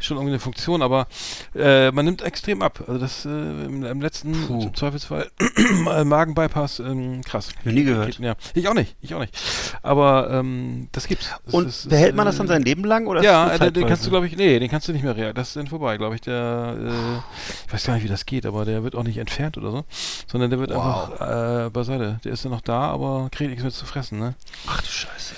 schon 0.00 0.16
irgendwie 0.16 0.32
eine 0.32 0.40
Funktion, 0.40 0.82
aber 0.82 1.06
äh, 1.54 1.90
man 1.90 2.04
nimmt 2.04 2.22
extrem 2.22 2.62
ab. 2.62 2.82
Also 2.86 2.98
das 3.00 3.24
äh, 3.24 3.28
im, 3.28 3.84
im 3.84 4.00
letzten 4.00 4.32
Puh. 4.46 4.62
im 4.62 4.74
Zweifelsfall 4.74 5.30
Magenbypass, 6.04 6.80
ähm, 6.80 7.22
krass. 7.22 7.48
Ich 7.64 7.72
nie 7.72 7.84
gehört. 7.84 8.18
Ja, 8.18 8.34
ich 8.54 8.68
auch 8.68 8.74
nicht, 8.74 8.96
ich 9.00 9.14
auch 9.14 9.20
nicht. 9.20 9.34
Aber 9.82 10.28
ähm, 10.30 10.88
das 10.92 11.06
gibt's. 11.06 11.28
Das 11.44 11.54
Und 11.54 11.68
ist- 11.68 11.88
behält 11.88 12.14
man 12.14 12.26
das 12.26 12.36
dann 12.36 12.46
äh, 12.46 12.50
sein 12.50 12.62
Leben 12.62 12.84
lang 12.84 13.06
oder 13.06 13.22
ja, 13.22 13.46
das 13.48 13.56
äh, 13.60 13.64
den, 13.70 13.74
den 13.74 13.88
kannst 13.88 14.04
du, 14.06 14.10
glaube 14.10 14.26
ich, 14.26 14.36
nee, 14.36 14.58
den 14.58 14.68
kannst 14.70 14.88
du 14.88 14.92
nicht 14.92 15.02
mehr, 15.04 15.16
rea- 15.16 15.32
das 15.32 15.48
ist 15.48 15.56
dann 15.56 15.66
vorbei, 15.66 15.96
glaube 15.96 16.14
ich, 16.14 16.20
der, 16.20 16.76
äh, 16.78 17.66
ich 17.66 17.72
weiß 17.72 17.84
gar 17.84 17.94
nicht, 17.94 18.04
wie 18.04 18.08
das 18.08 18.26
geht, 18.26 18.46
aber 18.46 18.64
der 18.64 18.82
wird 18.84 18.94
auch 18.94 19.04
nicht 19.04 19.18
entfernt 19.18 19.56
oder 19.58 19.70
so, 19.70 19.84
sondern 20.26 20.50
der 20.50 20.58
wird 20.58 20.70
Wow. 20.74 21.12
einfach 21.20 21.66
äh, 21.66 21.70
beiseite. 21.70 22.20
Der 22.24 22.32
ist 22.32 22.44
dann 22.44 22.52
noch 22.52 22.60
da, 22.60 22.80
aber 22.90 23.28
kriegt 23.30 23.50
nichts 23.50 23.62
mehr 23.62 23.72
zu 23.72 23.86
fressen, 23.86 24.18
ne? 24.18 24.34
Ach 24.66 24.80
du 24.80 24.88
Scheiße. 24.88 25.34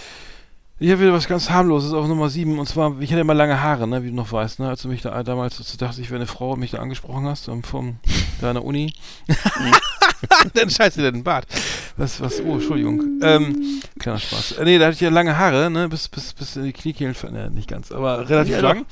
Ich 0.79 0.91
habe 0.91 1.01
wieder 1.01 1.14
was 1.14 1.27
ganz 1.27 1.49
harmloses 1.49 1.95
auf 1.95 2.07
Nummer 2.07 2.29
7 2.29 2.59
und 2.59 2.68
zwar, 2.68 3.01
ich 3.01 3.11
hatte 3.11 3.22
immer 3.22 3.33
lange 3.33 3.62
Haare, 3.62 3.89
ne, 3.89 4.03
wie 4.03 4.11
du 4.11 4.14
noch 4.14 4.31
weißt, 4.31 4.59
ne, 4.59 4.68
als 4.68 4.83
du 4.83 4.89
mich 4.89 5.01
da 5.01 5.22
damals, 5.22 5.59
als 5.59 5.72
du 5.72 5.79
dachtest, 5.79 6.01
ich 6.01 6.11
wäre 6.11 6.18
eine 6.18 6.27
Frau 6.27 6.53
und 6.53 6.61
mich 6.61 6.72
da 6.72 6.81
angesprochen 6.81 7.24
hast, 7.24 7.49
ähm, 7.49 7.62
vom, 7.62 7.97
der 8.43 8.62
Uni. 8.62 8.93
dann 10.53 10.68
scheiße, 10.68 11.01
der 11.01 11.12
den 11.12 11.24
Bart. 11.24 11.47
Was, 11.97 12.20
was, 12.20 12.43
oh, 12.43 12.55
Entschuldigung. 12.55 13.20
Ähm, 13.22 13.81
kleiner 13.99 14.18
Spaß. 14.18 14.53
Äh, 14.53 14.64
nee, 14.64 14.79
da 14.79 14.87
hatte 14.87 14.97
ich 14.97 15.01
ja 15.01 15.09
lange 15.09 15.39
Haare, 15.39 15.70
ne, 15.70 15.89
bis, 15.89 16.09
bis, 16.09 16.35
bis 16.35 16.57
in 16.57 16.64
die 16.64 16.74
Kniekehlen, 16.74 17.16
ne, 17.31 17.51
nicht 17.51 17.70
ganz, 17.70 17.91
aber 17.91 18.29
relativ 18.29 18.57
Ja, 18.57 18.61
lang. 18.61 18.85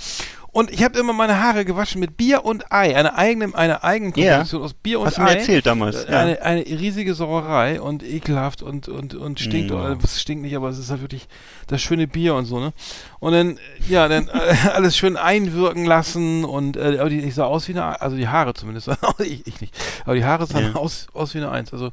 Und 0.54 0.70
ich 0.70 0.82
habe 0.84 0.98
immer 0.98 1.12
meine 1.12 1.42
Haare 1.42 1.64
gewaschen 1.64 2.00
mit 2.00 2.16
Bier 2.16 2.44
und 2.44 2.72
Ei, 2.72 2.96
eine 2.96 3.16
eigene, 3.16 3.54
eine 3.54 3.82
eigene 3.82 4.12
Ja. 4.16 4.34
Komposition 4.36 4.62
aus 4.62 4.72
Bier 4.74 5.00
und 5.00 5.06
Hast 5.06 5.18
du 5.18 5.22
Ei. 5.22 5.24
mir 5.24 5.38
erzählt 5.40 5.66
damals. 5.66 6.06
Ja. 6.08 6.20
Eine, 6.20 6.40
eine 6.42 6.64
riesige 6.64 7.14
Sauerei 7.14 7.80
und 7.80 8.02
ekelhaft 8.04 8.62
und, 8.62 8.88
und, 8.88 9.14
und 9.16 9.40
stinkt. 9.40 9.72
Ja. 9.72 9.92
Äh, 9.92 9.96
Es 10.02 10.20
stinkt 10.20 10.42
nicht, 10.44 10.54
aber 10.56 10.68
es 10.68 10.78
ist 10.78 10.90
halt 10.90 11.00
wirklich 11.02 11.26
das 11.66 11.82
schöne 11.82 12.06
Bier 12.06 12.36
und 12.36 12.44
so, 12.46 12.60
ne? 12.60 12.72
Und 13.18 13.32
dann, 13.32 13.58
ja, 13.88 14.06
dann 14.06 14.28
äh, 14.28 14.54
alles 14.74 14.96
schön 14.96 15.16
einwirken 15.16 15.84
lassen 15.86 16.44
und 16.44 16.76
äh, 16.76 16.98
aber 17.00 17.10
die, 17.10 17.18
ich 17.20 17.34
sah 17.34 17.44
aus 17.46 17.66
wie 17.68 17.72
eine, 17.72 18.00
also 18.00 18.16
die 18.16 18.28
Haare 18.28 18.54
zumindest, 18.54 18.88
ich, 19.18 19.46
ich 19.46 19.60
nicht, 19.60 19.74
aber 20.04 20.14
die 20.14 20.24
Haare 20.24 20.46
sahen 20.46 20.66
Ja. 20.66 20.74
aus, 20.74 21.08
aus 21.14 21.34
wie 21.34 21.38
eine 21.38 21.50
Eins. 21.50 21.72
Also 21.72 21.90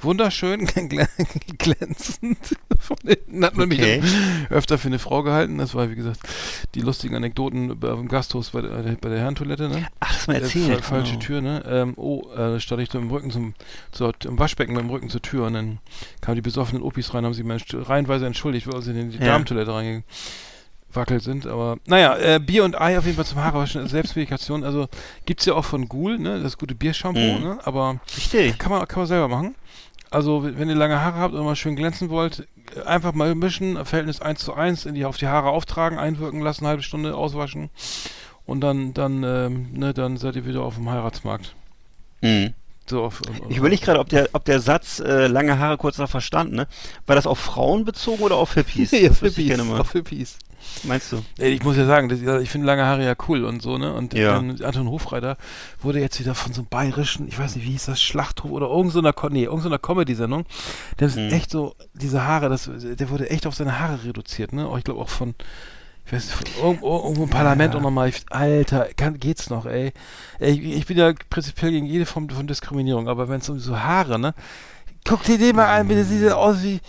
wunderschön, 0.00 0.66
glä- 0.68 1.08
glänzend. 1.58 2.56
Von 2.78 2.96
hinten 3.06 3.44
hat 3.44 3.56
man 3.56 3.72
Okay. 3.72 4.00
mich 4.00 4.12
öfter 4.50 4.76
für 4.76 4.88
eine 4.88 4.98
Frau 4.98 5.22
gehalten. 5.22 5.58
Das 5.58 5.74
war, 5.74 5.90
wie 5.90 5.94
gesagt, 5.94 6.20
die 6.74 6.80
lustigen 6.80 7.14
Anekdoten 7.14 7.70
im 8.02 8.08
Gasthaus 8.08 8.50
bei 8.50 8.60
der, 8.60 8.68
bei 9.00 9.08
der 9.08 9.18
Herrentoilette, 9.20 9.68
ne? 9.68 9.86
Ach, 10.00 10.12
das 10.12 10.26
mir 10.26 10.34
Äh, 10.34 10.40
erzählt. 10.42 10.84
fa- 10.84 10.96
falsche 10.96 11.12
genau. 11.12 11.24
Tür, 11.24 11.40
ne? 11.40 11.62
Ähm, 11.66 11.94
oh, 11.96 12.24
äh, 12.34 12.36
da 12.36 12.60
stand 12.60 12.82
ich 12.82 12.90
so 12.90 12.98
im 12.98 13.10
Rücken 13.10 13.30
zum, 13.30 13.54
zur, 13.92 14.12
im 14.24 14.38
Waschbecken 14.38 14.74
mit 14.74 14.82
dem 14.82 14.90
Rücken 14.90 15.08
zur 15.08 15.22
Tür 15.22 15.46
und 15.46 15.54
dann 15.54 15.78
kamen 16.20 16.34
die 16.36 16.42
besoffenen 16.42 16.82
Opis 16.82 17.14
rein, 17.14 17.24
haben 17.24 17.34
sich 17.34 17.44
mal 17.44 17.58
reihenweise 17.72 18.26
entschuldigt, 18.26 18.66
weil 18.72 18.82
sie 18.82 18.90
in 18.92 19.10
die 19.10 19.18
Ja. 19.18 19.24
Damentoilette 19.26 19.72
reingewackelt 19.72 21.22
sind. 21.22 21.46
Aber 21.46 21.76
naja, 21.86 22.16
äh, 22.18 22.38
Bier 22.38 22.64
und 22.64 22.80
Ei 22.80 22.98
auf 22.98 23.04
jeden 23.04 23.16
Fall 23.16 23.24
zum 23.26 23.38
Haarewaschen, 23.42 23.86
Selbstmedikation. 23.88 24.64
Also 24.64 24.88
gibt's 25.26 25.46
ja 25.46 25.54
auch 25.54 25.64
von 25.64 25.88
Ghoul, 25.88 26.18
ne? 26.18 26.42
Das 26.42 26.58
gute 26.58 26.74
Biershampoo, 26.74 27.20
Mhm. 27.38 27.42
ne? 27.42 27.58
Aber 27.64 28.00
Richtig. 28.16 28.58
kann 28.58 28.70
man, 28.70 28.86
kann 28.86 29.00
man 29.00 29.06
selber 29.06 29.28
machen. 29.28 29.54
Also, 30.12 30.44
wenn 30.44 30.68
ihr 30.68 30.74
lange 30.74 31.00
Haare 31.00 31.18
habt 31.18 31.34
und 31.34 31.44
mal 31.44 31.56
schön 31.56 31.74
glänzen 31.74 32.10
wollt, 32.10 32.46
einfach 32.84 33.14
mal 33.14 33.34
mischen, 33.34 33.82
Verhältnis 33.84 34.20
1 34.20 34.40
zu 34.40 34.52
1, 34.52 34.84
in 34.84 34.94
die, 34.94 35.06
auf 35.06 35.16
die 35.16 35.26
Haare 35.26 35.48
auftragen, 35.48 35.98
einwirken 35.98 36.40
lassen, 36.40 36.66
halbe 36.66 36.82
Stunde 36.82 37.16
auswaschen 37.16 37.70
und 38.44 38.60
dann, 38.60 38.92
dann, 38.92 39.22
ähm, 39.24 39.72
ne, 39.72 39.94
dann 39.94 40.16
seid 40.18 40.36
ihr 40.36 40.44
wieder 40.44 40.62
auf 40.62 40.74
dem 40.74 40.90
Heiratsmarkt. 40.90 41.54
Mhm. 42.20 42.54
So 42.86 43.04
auf, 43.04 43.22
auf, 43.22 43.50
Ich 43.50 43.56
überlege 43.56 43.82
gerade, 43.84 44.00
ob 44.00 44.08
der, 44.08 44.28
ob 44.32 44.44
der 44.44 44.60
Satz 44.60 45.00
äh, 45.00 45.28
lange 45.28 45.58
Haare, 45.58 45.78
kurzer 45.78 46.08
Verstand, 46.08 46.52
ne? 46.52 46.66
War 47.06 47.16
das 47.16 47.26
auf 47.26 47.38
Frauen 47.38 47.84
bezogen 47.84 48.22
oder 48.22 48.36
auf 48.36 48.54
Hippies? 48.54 48.92
Nee, 48.92 49.08
auf 49.08 49.20
Hippies, 49.20 49.58
auf 49.60 49.92
Hippies. 49.92 50.38
Meinst 50.84 51.12
du? 51.12 51.22
Ey, 51.38 51.50
Ich 51.52 51.62
muss 51.62 51.76
ja 51.76 51.84
sagen, 51.86 52.10
ich 52.42 52.50
finde 52.50 52.66
lange 52.66 52.84
Haare 52.84 53.04
ja 53.04 53.14
cool 53.28 53.44
und 53.44 53.62
so, 53.62 53.78
ne? 53.78 53.92
Und 53.94 54.14
Ja. 54.14 54.32
dann 54.34 54.60
Anton 54.62 54.88
Hofreiter 54.88 55.36
wurde 55.80 56.00
jetzt 56.00 56.18
wieder 56.20 56.34
von 56.34 56.52
so 56.52 56.62
einem 56.62 56.68
bayerischen, 56.68 57.28
ich 57.28 57.38
weiß 57.38 57.56
nicht, 57.56 57.66
wie 57.66 57.70
hieß 57.72 57.86
das, 57.86 58.00
Schlachthof 58.02 58.50
oder 58.50 58.68
irgend 58.68 58.92
so 58.92 59.00
nee, 59.30 59.44
irgend 59.44 59.62
so 59.62 59.68
einer 59.68 59.78
Comedy-Sendung. 59.78 60.44
Der 60.98 61.08
ist 61.08 61.16
Mhm. 61.16 61.28
echt 61.30 61.50
so, 61.50 61.74
diese 61.94 62.24
Haare, 62.24 62.48
das, 62.48 62.68
der 62.72 63.10
wurde 63.10 63.30
echt 63.30 63.46
auf 63.46 63.54
seine 63.54 63.78
Haare 63.78 64.04
reduziert, 64.04 64.52
ne? 64.52 64.66
Auch 64.66 64.78
ich 64.78 64.84
glaube 64.84 65.00
auch 65.00 65.08
von, 65.08 65.34
ich 66.06 66.12
weiß 66.12 66.24
nicht, 66.24 66.34
von 66.56 66.64
irgendwo, 66.64 66.96
irgendwo 66.98 67.24
im 67.24 67.30
Parlament 67.30 67.74
Ja. 67.74 67.78
auch 67.78 67.82
nochmal. 67.84 68.08
Ich- 68.08 68.24
Alter, 68.30 68.88
kann, 68.96 69.20
geht's 69.20 69.50
noch, 69.50 69.66
ey? 69.66 69.92
ich, 70.40 70.60
ich 70.62 70.86
bin 70.86 70.96
ja 70.98 71.12
prinzipiell 71.30 71.70
gegen 71.72 71.86
jede 71.86 72.06
Form 72.06 72.28
von 72.28 72.46
Diskriminierung, 72.46 73.08
aber 73.08 73.28
wenn 73.28 73.40
es 73.40 73.48
um 73.48 73.58
so 73.58 73.78
Haare, 73.78 74.18
ne? 74.18 74.34
Guck 75.04 75.22
dir 75.24 75.38
den 75.38 75.56
mal 75.56 75.66
an, 75.66 75.88
bitte 75.88 76.04
sieht 76.04 76.22
der 76.22 76.36
aus 76.38 76.62
wie, 76.62 76.80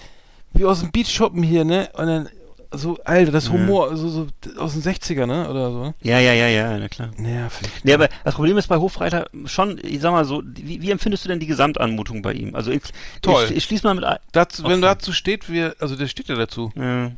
wie 0.54 0.66
aus 0.66 0.82
dem 0.82 0.92
Beachschuppen 0.92 1.42
hier, 1.44 1.66
ne? 1.66 1.90
Und 1.94 2.08
dann, 2.08 2.30
so, 2.74 2.98
Alter, 3.04 3.32
das 3.32 3.50
Humor, 3.50 3.96
so, 3.96 4.10
so 4.10 4.28
aus 4.58 4.74
den 4.74 4.82
60er, 4.82 5.26
ne? 5.26 5.50
Oder 5.50 5.72
so? 5.72 5.94
Ja, 6.02 6.20
ja, 6.20 6.34
ja, 6.34 6.48
ja, 6.48 6.78
na 6.78 6.90
klar. 6.90 7.10
Nervig. 7.18 7.68
Nee, 7.84 7.94
aber 7.94 8.10
das 8.24 8.36
Problem 8.36 8.58
ist 8.58 8.68
bei 8.68 8.78
Hofreiter 8.78 9.30
schon, 9.46 9.80
ich 9.84 10.02
sag 10.02 10.12
mal 10.12 10.26
so, 10.26 10.44
wie, 10.46 10.82
wie 10.82 10.92
empfindest 10.92 11.24
du 11.26 11.30
denn 11.30 11.40
die 11.40 11.48
Gesamtanmutung 11.48 12.22
bei 12.22 12.34
ihm? 12.34 12.56
Also 12.56 12.72
ich, 12.72 12.82
Toll. 13.22 13.46
Ich, 13.50 13.58
ich 13.58 13.64
schließe 13.64 13.86
mal 13.86 13.94
mit 13.96 14.04
ein. 14.04 14.18
Dazu, 14.32 14.64
wenn 14.64 14.72
Okay. 14.74 14.82
dazu 14.82 15.14
steht, 15.14 15.50
wir, 15.50 15.76
also 15.80 15.96
der 15.96 16.08
steht 16.08 16.28
ja 16.28 16.36
dazu. 16.36 16.72
Ja. 16.76 17.12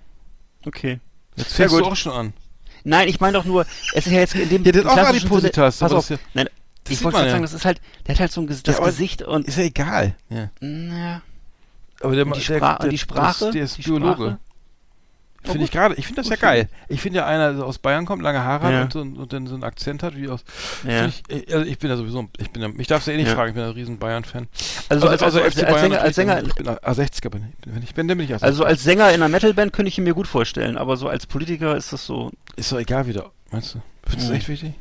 Okay. 0.66 1.00
Jetzt 1.36 1.54
fängst 1.54 1.76
du 1.76 1.84
auch 1.86 1.96
schon 1.96 2.12
an. 2.12 2.34
Nein, 2.84 3.08
ich 3.08 3.20
meine 3.20 3.34
doch 3.34 3.46
nur, 3.46 3.66
es 3.94 4.06
ist 4.06 4.12
ja 4.14 4.20
jetzt 4.20 4.36
in 4.36 4.48
dem 4.50 4.64
Ja, 4.64 4.72
der 4.72 4.84
hat 4.86 4.92
auch 5.00 5.10
Adipositas, 5.10 5.78
Pass 5.80 5.90
das 5.92 5.94
auf, 5.94 6.10
ist 6.12 6.20
nein, 6.36 6.48
das 6.84 6.94
ich 6.94 7.04
wollte 7.04 7.16
gerade 7.18 7.28
ja. 7.28 7.32
sagen, 7.34 7.42
das 7.44 7.54
ist 7.54 7.66
halt, 7.66 7.82
der 8.06 8.14
hat 8.16 8.20
halt 8.20 8.32
so 8.32 8.42
ein 8.42 8.48
Ges 8.48 8.62
das 8.62 8.80
Gesicht 8.80 9.24
und 9.24 9.48
Ist 9.48 9.58
ja 9.58 9.64
egal. 9.64 10.16
Ja. 10.30 10.50
na, 10.60 11.22
Aber 12.02 12.16
der, 12.16 12.28
Und 12.28 12.36
die 12.36 12.46
der, 12.46 12.62
Spra- 12.62 12.80
der, 12.80 12.90
die 12.90 12.98
Sprache? 13.00 13.52
Der 13.52 13.64
ist, 13.64 13.78
der 13.78 13.80
ist 13.80 13.84
Biologe. 13.86 14.14
Sprache? 14.14 14.40
Finde 15.46 15.64
ich 15.66 15.72
gerade, 15.72 15.96
ich 15.96 16.06
finde 16.08 16.22
das 16.22 16.30
ja 16.30 16.36
geil. 16.36 16.68
Ich 16.88 17.02
finde 17.02 17.20
ja 17.20 17.26
einer, 17.26 17.54
der 17.54 17.66
aus 17.66 17.78
Bayern 17.78 18.06
kommt, 18.06 18.22
lange 18.24 18.44
Haare 18.44 18.72
Ja. 18.72 18.80
hat 18.82 18.96
und, 18.96 19.16
so, 19.16 19.22
und 19.22 19.34
dann 19.34 19.48
so 19.48 19.54
einen 19.54 19.64
Akzent 19.64 20.04
hat, 20.04 20.16
wie 20.16 20.28
aus. 20.30 20.44
Ja. 20.88 21.06
Ich, 21.08 21.54
also 21.54 21.66
ich 21.66 21.78
bin 21.80 21.90
ja 21.90 21.98
sowieso, 21.98 22.28
ich 22.38 22.50
bin 22.52 22.62
ja, 22.62 22.68
mich 22.68 22.88
darfst 22.88 23.08
du 23.08 23.12
eh 23.12 23.18
nicht 23.18 23.28
Ja. 23.28 23.36
fragen, 23.36 23.50
ich 23.50 23.54
bin 23.56 23.64
ja 23.64 23.70
ein 23.70 23.76
riesen 23.76 23.98
Bayern-Fan. 24.00 24.48
also, 24.90 25.08
als, 25.08 25.22
also, 25.24 25.42
als, 25.42 25.58
als, 25.64 25.80
Sänger, 25.82 26.02
als 26.02 26.16
Sänger, 26.16 26.44
Ich 26.44 26.54
bin 26.56 26.68
A60er, 26.68 27.30
bin 27.30 27.44
ich. 27.64 27.74
Wenn 27.74 27.84
ich 27.84 27.94
bin, 27.94 28.08
dann 28.08 28.18
bin 28.18 28.26
ich 28.28 28.34
A60er. 28.36 28.44
also 28.44 28.64
als 28.66 28.84
Sänger 28.84 29.10
in 29.10 29.16
einer 29.16 29.30
Metalband 29.30 29.74
könnte 29.74 29.90
ich 29.90 29.98
ihn 29.98 30.04
mir 30.04 30.14
gut 30.14 30.28
vorstellen, 30.28 30.78
aber 30.78 30.98
so 30.98 31.08
als 31.08 31.26
Politiker 31.28 31.76
ist 31.78 31.94
das 31.94 32.06
so. 32.06 32.32
Ist 32.56 32.72
doch 32.72 32.80
egal 32.80 33.08
wieder, 33.08 33.32
meinst 33.52 33.76
du? 33.76 33.82
Findest 34.08 34.28
du 34.30 34.32
das 34.34 34.40
echt 34.40 34.50
wichtig? 34.50 34.74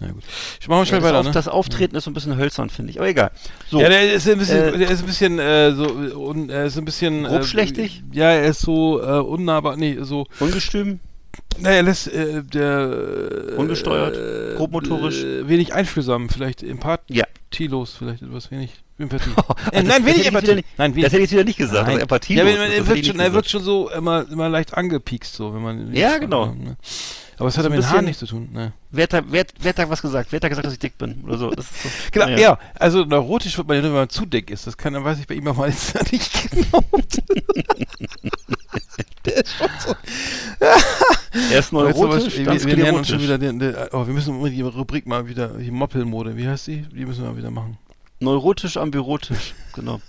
Na 0.00 0.08
gut. 0.12 0.22
Ich 0.60 0.68
mach 0.68 0.76
mal 0.76 0.86
schnell 0.86 1.00
das, 1.00 1.08
weiter, 1.08 1.18
Auf, 1.20 1.26
ne? 1.26 1.32
das 1.32 1.48
Auftreten 1.48 1.96
ist 1.96 2.04
so 2.04 2.10
ein 2.10 2.14
bisschen 2.14 2.36
hölzern, 2.36 2.70
finde 2.70 2.90
ich. 2.92 2.98
Aber 2.98 3.08
egal. 3.08 3.30
So. 3.70 3.80
Ja, 3.80 3.88
der 3.88 4.12
ist 4.12 4.28
ein 4.28 4.38
bisschen, 4.38 4.74
Äh, 4.74 4.78
der 4.78 4.90
ist 4.90 5.00
ein 5.00 5.06
bisschen, 5.06 5.38
äh, 5.38 5.72
so, 5.74 5.84
un, 6.18 6.50
er 6.50 6.64
ist 6.66 6.78
ein 6.78 6.84
bisschen, 6.84 7.24
äh, 7.24 7.28
Grobschlächtig? 7.28 8.02
Ja, 8.12 8.30
er 8.30 8.44
ist 8.46 8.60
so, 8.60 9.00
äh, 9.02 9.20
unnahbar, 9.20 9.76
nee, 9.76 9.98
so, 10.02 10.26
Ungestüm. 10.40 11.00
naja, 11.58 11.76
er 11.76 11.82
lässt, 11.82 12.08
äh, 12.12 12.42
der, 12.42 13.50
äh, 13.50 13.54
Ungesteuert? 13.56 14.56
Grobmotorisch? 14.56 15.22
Äh, 15.24 15.48
wenig 15.48 15.74
einfühlsam, 15.74 16.28
vielleicht 16.28 16.62
empathielos, 16.62 17.92
Ja. 17.92 17.98
vielleicht 17.98 18.22
etwas 18.22 18.50
wenig 18.50 18.70
Empathie. 19.00 19.30
Also, 19.36 19.54
äh, 19.72 19.82
nein, 19.84 19.86
das 19.86 20.04
wenig 20.06 20.26
Empathie. 20.26 20.54
nicht- 20.56 20.68
Nein, 20.76 20.90
Das 20.90 20.96
wenig. 20.96 21.12
hätte 21.12 21.22
ich 21.22 21.30
wieder 21.30 21.44
nicht 21.44 21.56
gesagt. 21.58 21.86
Nein. 21.86 22.00
Empathie. 22.00 22.34
Ja, 22.34 22.42
man, 22.44 22.54
er, 22.56 22.86
wirkt 22.88 23.06
schon, 23.06 23.20
er 23.20 23.32
wirkt 23.32 23.48
schon. 23.48 23.62
so 23.62 23.88
immer, 23.90 24.26
immer 24.28 24.48
leicht 24.48 24.74
angepiekst, 24.74 25.34
so, 25.36 25.54
wenn 25.54 25.62
man. 25.62 25.94
Ja, 25.94 26.18
genau. 26.18 26.46
Ne? 26.46 26.76
Aber 27.38 27.48
es 27.48 27.56
hat 27.56 27.64
ja 27.64 27.70
ein 27.70 27.76
mit 27.76 27.84
den 27.84 27.90
Haaren 27.90 28.04
nichts 28.04 28.18
zu 28.18 28.26
tun, 28.26 28.48
ne? 28.52 28.72
Wer 28.90 29.04
hat, 29.04 29.12
da, 29.12 29.22
wer, 29.28 29.46
wer 29.60 29.68
hat 29.68 29.78
da 29.78 29.88
was 29.88 30.02
gesagt? 30.02 30.32
Wer 30.32 30.38
hat 30.38 30.44
da 30.44 30.48
gesagt, 30.48 30.66
dass 30.66 30.72
ich 30.72 30.78
dick 30.78 30.98
bin? 30.98 31.22
Oder 31.24 31.38
so. 31.38 31.50
So. 31.52 31.62
Genau, 32.12 32.26
Naja. 32.26 32.38
ja, 32.38 32.58
also 32.74 33.04
neurotisch 33.04 33.56
wird 33.56 33.68
man 33.68 33.76
ja 33.76 33.82
nur, 33.82 33.92
wenn 33.92 33.98
man 34.00 34.08
zu 34.08 34.26
dick 34.26 34.50
ist. 34.50 34.66
Das 34.66 34.76
kann, 34.76 34.92
dann 34.94 35.04
weiß 35.04 35.20
ich 35.20 35.26
bei 35.26 35.34
ihm 35.34 35.46
auch 35.46 35.56
mal 35.56 35.68
jetzt 35.68 35.94
nicht 36.12 36.50
genau. 36.50 36.82
Der 39.24 39.36
ist 39.36 39.56
schon 39.56 39.68
so. 39.78 39.94
Er 41.50 41.58
ist 41.58 41.72
neurotisch, 41.72 42.36
Jetzt 42.38 42.48
aber, 42.48 42.64
wir, 42.64 42.76
wir 42.76 42.94
uns 42.94 43.08
schon 43.08 43.20
wieder, 43.20 43.38
den, 43.38 43.58
den, 43.58 43.74
oh, 43.92 44.06
wir 44.06 44.14
müssen 44.14 44.42
die 44.44 44.62
Rubrik 44.62 45.06
mal 45.06 45.28
wieder, 45.28 45.48
die 45.48 45.70
Moppelmode, 45.70 46.36
wie 46.36 46.48
heißt 46.48 46.66
die? 46.66 46.82
Die 46.82 47.04
müssen 47.04 47.22
wir 47.22 47.30
mal 47.30 47.36
wieder 47.36 47.50
machen. 47.50 47.78
Neurotisch 48.20 48.76
ambirotisch, 48.76 49.54
genau. 49.74 50.00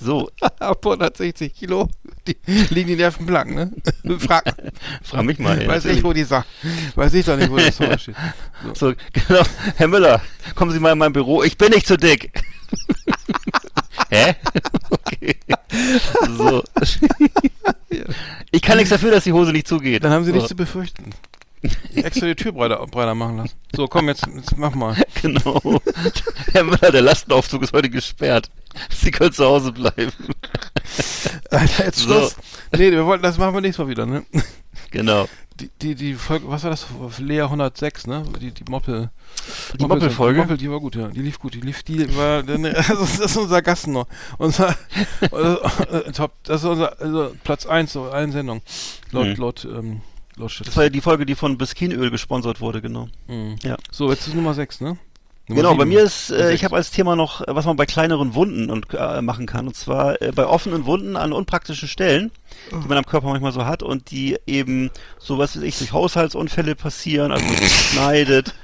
So, 0.00 0.30
Ab 0.58 0.84
160 0.84 1.54
Kilo 1.54 1.88
die, 2.26 2.36
liegen 2.70 2.88
die 2.88 2.96
Nerven 2.96 3.26
blank, 3.26 3.54
ne? 3.54 3.72
Frag, 4.18 4.54
frag 5.02 5.24
mich 5.24 5.38
mal. 5.38 5.60
ey, 5.60 5.68
weiß 5.68 5.84
ich, 5.86 6.02
wo 6.02 6.12
die 6.12 6.24
Sache, 6.24 6.46
weiß 6.94 7.14
ich 7.14 7.26
doch 7.26 7.36
nicht, 7.36 7.50
wo 7.50 7.56
das 7.56 7.76
Tor 7.78 7.98
steht. 7.98 8.16
So, 8.74 8.94
genau. 9.12 9.42
Herr 9.76 9.88
Müller, 9.88 10.20
kommen 10.54 10.72
Sie 10.72 10.80
mal 10.80 10.92
in 10.92 10.98
mein 10.98 11.12
Büro. 11.12 11.42
Ich 11.42 11.58
bin 11.58 11.72
nicht 11.72 11.86
zu 11.86 11.96
dick. 11.96 12.42
Hä? 14.10 14.34
Okay. 14.90 15.36
So. 16.36 16.62
Ich 18.50 18.62
kann 18.62 18.76
nichts 18.76 18.90
dafür, 18.90 19.10
dass 19.10 19.24
die 19.24 19.32
Hose 19.32 19.52
nicht 19.52 19.68
zugeht. 19.68 20.04
Dann 20.04 20.12
haben 20.12 20.24
sie 20.24 20.30
so. 20.30 20.36
nichts 20.36 20.48
zu 20.48 20.56
befürchten. 20.56 21.10
Extra 22.04 22.26
die 22.26 22.34
Tür 22.34 22.52
breiter, 22.52 22.84
breiter 22.86 23.14
machen 23.14 23.38
lassen. 23.38 23.54
So, 23.74 23.86
komm, 23.88 24.08
jetzt, 24.08 24.26
jetzt 24.34 24.56
mach 24.56 24.74
mal. 24.74 24.96
Genau. 25.20 25.60
Herr 26.52 26.62
Müller, 26.62 26.92
der 26.92 27.02
Lastenaufzug 27.02 27.62
ist 27.64 27.72
heute 27.72 27.90
gesperrt. 27.90 28.48
Sie 28.94 29.10
können 29.10 29.32
zu 29.32 29.44
Hause 29.44 29.72
bleiben. 29.72 30.12
Alter, 31.50 31.86
jetzt 31.86 31.98
So. 31.98 32.14
Schluss. 32.14 32.36
Nee, 32.72 32.92
wir 32.92 33.04
wollten, 33.04 33.24
das 33.24 33.36
machen 33.36 33.54
wir 33.54 33.60
nächstes 33.60 33.84
Mal 33.84 33.90
wieder, 33.90 34.06
ne? 34.06 34.24
Genau. 34.92 35.28
Die, 35.58 35.70
die, 35.82 35.94
die 35.96 36.14
Folge, 36.14 36.48
was 36.48 36.62
war 36.62 36.70
das? 36.70 36.86
Lea 37.18 37.40
106, 37.42 38.06
ne? 38.06 38.22
Die, 38.40 38.52
die 38.52 38.62
Moppel. 38.70 39.10
Die 39.76 39.84
Moppel-Folge? 39.86 40.38
Moppel, 40.40 40.56
die 40.56 40.70
war 40.70 40.78
gut, 40.78 40.94
ja. 40.94 41.08
Die 41.08 41.20
lief 41.20 41.40
gut. 41.40 41.54
Die 41.54 41.60
lief, 41.60 41.82
die 41.82 42.16
war, 42.16 42.44
also 42.48 43.00
das 43.00 43.18
ist 43.18 43.36
unser 43.36 43.60
Gast 43.60 43.88
noch. 43.88 44.06
Unser, 44.38 44.76
äh, 45.20 46.12
Top, 46.12 46.32
das 46.44 46.62
ist 46.62 46.68
unser, 46.68 47.00
also 47.00 47.34
Platz 47.42 47.66
1 47.66 47.92
so 47.92 48.04
allen 48.04 48.30
Sendungen. 48.30 48.62
Laut, 49.10 49.26
Mhm. 49.26 49.34
laut, 49.36 49.64
ähm, 49.64 50.00
laut 50.38 50.60
Das 50.64 50.76
war 50.76 50.84
ja 50.84 50.90
die 50.90 51.00
Folge, 51.00 51.26
die 51.26 51.34
von 51.34 51.58
Biskinöl 51.58 52.10
gesponsert 52.10 52.60
wurde, 52.60 52.80
genau. 52.80 53.08
Mhm. 53.26 53.56
Ja. 53.62 53.76
So, 53.90 54.10
jetzt 54.10 54.26
ist 54.26 54.34
Nummer 54.34 54.54
6, 54.54 54.80
ne? 54.80 54.98
Nummer 55.50 55.62
Genau, 55.62 55.74
bei 55.76 55.84
sieben. 55.84 55.88
mir 55.96 56.02
ist, 56.02 56.30
äh, 56.30 56.52
ich 56.52 56.62
habe 56.64 56.76
als 56.76 56.90
Thema 56.90 57.16
noch, 57.16 57.40
äh, 57.40 57.44
was 57.48 57.64
man 57.64 57.76
bei 57.76 57.86
kleineren 57.86 58.34
Wunden 58.34 58.68
und 58.70 58.86
äh, 58.92 59.22
machen 59.22 59.46
kann. 59.46 59.66
Und 59.66 59.74
zwar 59.74 60.20
äh, 60.20 60.30
bei 60.34 60.46
offenen 60.46 60.84
Wunden 60.84 61.16
an 61.16 61.32
unpraktischen 61.32 61.88
Stellen, 61.88 62.30
die 62.70 62.86
man 62.88 62.98
am 62.98 63.06
Körper 63.06 63.28
manchmal 63.28 63.52
so 63.52 63.64
hat 63.64 63.82
und 63.82 64.10
die 64.10 64.36
eben 64.46 64.90
sowas 65.18 65.58
wie 65.58 65.64
ich 65.64 65.78
durch 65.78 65.92
Haushaltsunfälle 65.92 66.74
passieren, 66.74 67.32
also 67.32 67.46
man 67.46 67.56
sich 67.56 67.72
schneidet. 67.72 68.54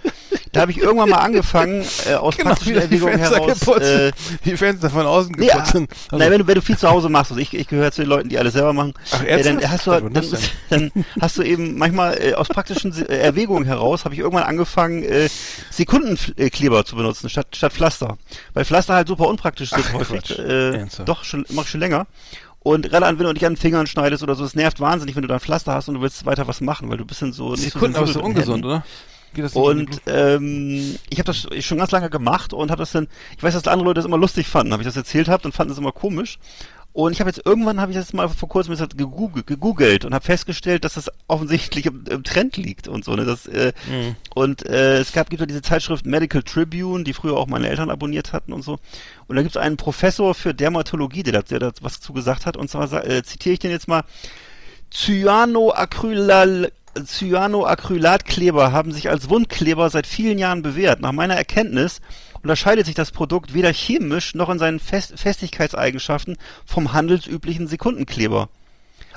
Da 0.53 0.61
habe 0.61 0.73
ich 0.73 0.79
irgendwann 0.79 1.09
mal 1.09 1.19
angefangen, 1.19 1.85
äh, 2.07 2.15
aus 2.15 2.37
Genau, 2.37 2.51
praktischen 2.51 2.77
Erwägungen 2.77 3.19
heraus. 3.19 3.59
geputzt 3.59 3.83
Äh, 3.83 4.13
die 4.45 4.57
Fenster 4.57 4.91
von 4.91 5.07
außen 5.07 5.33
geputzt 5.33 5.57
ah, 5.57 5.65
sind. 5.65 5.91
Also, 5.91 6.17
Nein, 6.17 6.31
wenn 6.31 6.39
du, 6.41 6.47
wenn 6.47 6.55
du 6.55 6.63
viel 6.63 6.79
zu 6.79 6.89
Hause 6.89 7.09
machst, 7.09 7.33
also 7.33 7.41
ich, 7.41 7.53
ich 7.55 7.69
gehöre 7.69 7.91
zu 7.93 8.03
den 8.03 8.09
Leuten, 8.09 8.29
die 8.29 8.39
alles 8.39 8.53
selber 8.53 8.73
machen, 8.73 8.95
Ach, 9.11 9.23
äh, 9.25 9.43
dann 9.43 9.61
hast 9.69 9.87
du, 9.87 9.91
Seit 9.91 10.15
dann, 10.15 10.91
dann 10.93 11.05
hast 11.21 11.39
du 11.39 11.43
eben 11.43 11.77
manchmal 11.77 12.17
äh, 12.21 12.35
aus 12.35 12.49
praktischen 12.49 12.93
äh, 13.07 13.19
Erwägungen 13.19 13.65
heraus, 13.65 14.05
habe 14.05 14.15
ich 14.15 14.21
irgendwann 14.21 14.45
angefangen, 14.45 15.03
äh, 15.03 15.29
Sekundenkleber 15.71 16.85
zu 16.85 16.97
benutzen 16.97 17.29
statt 17.29 17.49
statt 17.55 17.73
Pflaster, 17.73 18.17
weil 18.53 18.65
Pflaster 18.65 18.95
halt 18.95 19.09
super 19.09 19.29
unpraktisch 19.29 19.71
sind 19.71 19.85
Ach, 19.89 19.95
häufig. 19.95 20.39
Äh, 20.39 20.87
doch 21.05 21.25
schon 21.25 21.45
mach 21.51 21.65
ich 21.65 21.71
schon 21.71 21.81
länger. 21.81 22.07
Und 22.65 22.89
gerade 22.89 23.05
an, 23.05 23.19
wenn 23.19 23.27
du 23.27 23.35
dich 23.35 23.45
an 23.45 23.53
den 23.53 23.59
Fingern 23.59 23.87
schneidest 23.87 24.23
oder 24.23 24.35
so, 24.35 24.43
es 24.43 24.55
nervt 24.55 24.81
wahnsinnig, 24.81 25.15
wenn 25.15 25.23
du 25.23 25.29
dann 25.29 25.39
Pflaster 25.39 25.75
hast 25.75 25.89
und 25.89 25.97
du 25.97 26.01
willst 26.01 26.25
weiter 26.25 26.49
was 26.49 26.63
machen, 26.63 26.89
weil 26.89 26.97
du 26.97 27.05
bist 27.05 27.21
dann 27.21 27.35
so 27.35 27.51
nicht 27.51 27.73
Sekunden, 27.73 27.95
aber 27.97 28.07
so 28.07 28.23
ungesund, 28.23 28.65
Händen. 28.65 28.67
oder? 28.67 28.85
Und 29.57 30.01
ähm, 30.07 30.97
ich 31.11 31.19
habe 31.19 31.25
das 31.25 31.47
schon 31.65 31.79
ganz 31.79 31.91
lange 31.91 32.11
gemacht 32.11 32.53
und 32.53 32.71
habe 32.71 32.81
das 32.83 32.93
dann, 32.93 33.09
ich 33.37 33.43
weiß, 33.43 33.55
dass 33.55 33.67
andere 33.69 33.87
Leute 33.87 33.99
das 33.99 34.05
immer 34.07 34.19
lustig 34.19 34.47
fanden, 34.49 34.73
habe 34.73 34.83
ich 34.83 34.87
das 34.89 34.97
erzählt 34.97 35.29
habe, 35.29 35.43
dann 35.43 35.53
fanden 35.53 35.71
das 35.71 35.79
immer 35.79 35.93
komisch. 35.93 36.39
Und 36.93 37.11
ich 37.11 37.19
habe 37.19 37.29
jetzt 37.29 37.45
irgendwann 37.45 37.81
habe 37.81 37.91
ich 37.91 37.99
das 37.99 38.13
mal 38.13 38.29
vor 38.29 38.49
kurzem 38.49 38.73
jetzt 38.73 38.97
gegoogelt, 38.97 39.49
gegoogelt 39.49 40.05
und 40.05 40.15
habe 40.15 40.25
festgestellt, 40.25 40.85
dass 40.85 40.95
das 40.95 41.11
offensichtlich 41.27 41.87
im, 41.87 42.05
im 42.09 42.23
Trend 42.23 42.57
liegt 42.57 42.87
und 42.87 43.05
so. 43.05 43.17
Ne? 43.17 43.25
Das, 43.25 43.47
äh, 43.47 43.73
Mhm. 43.91 44.15
Und 44.33 44.65
äh, 44.67 44.99
es 44.99 45.11
gab 45.13 45.29
gibt 45.29 45.41
ja 45.41 45.47
diese 45.47 45.61
Zeitschrift 45.61 46.07
Medical 46.07 46.45
Tribune, 46.45 47.03
die 47.03 47.13
früher 47.13 47.37
auch 47.37 47.49
meine 47.49 47.69
Eltern 47.69 47.91
abonniert 47.91 48.33
hatten 48.33 48.53
und 48.53 48.63
so. 48.63 48.79
Und 49.27 49.35
da 49.35 49.43
gibt 49.43 49.57
es 49.57 49.61
einen 49.61 49.77
Professor 49.77 50.37
für 50.37 50.55
Dermatologie, 50.55 51.25
der, 51.25 51.33
da- 51.33 51.43
der 51.43 51.59
da 51.59 51.73
was 51.81 52.01
zu 52.01 52.13
gesagt 52.13 52.47
hat. 52.47 52.57
Und 52.57 52.71
zwar 52.71 53.05
äh, 53.05 53.25
zitiere 53.25 53.55
ich 53.55 53.59
den 53.59 53.73
jetzt 53.73 53.89
mal: 53.89 54.05
Cyanoacrylal 54.93 56.71
Cyanoacrylatkleber 57.03 58.73
haben 58.73 58.93
sich 58.93 59.11
als 59.11 59.29
Wundkleber 59.29 59.91
seit 59.91 60.07
vielen 60.07 60.39
Jahren 60.39 60.63
bewährt. 60.63 61.01
Nach 61.01 61.13
meiner 61.13 61.35
Erkenntnis 61.35 62.01
unterscheidet 62.43 62.87
sich 62.87 62.95
das 62.95 63.11
Produkt 63.11 63.55
weder 63.55 63.73
chemisch 63.73 64.35
noch 64.35 64.51
in 64.51 64.59
seinen 64.59 64.81
Fest 64.81 65.15
Festigkeitseigenschaften 65.17 66.37
vom 66.67 66.93
handelsüblichen 66.93 67.67
Sekundenkleber. 67.67 68.49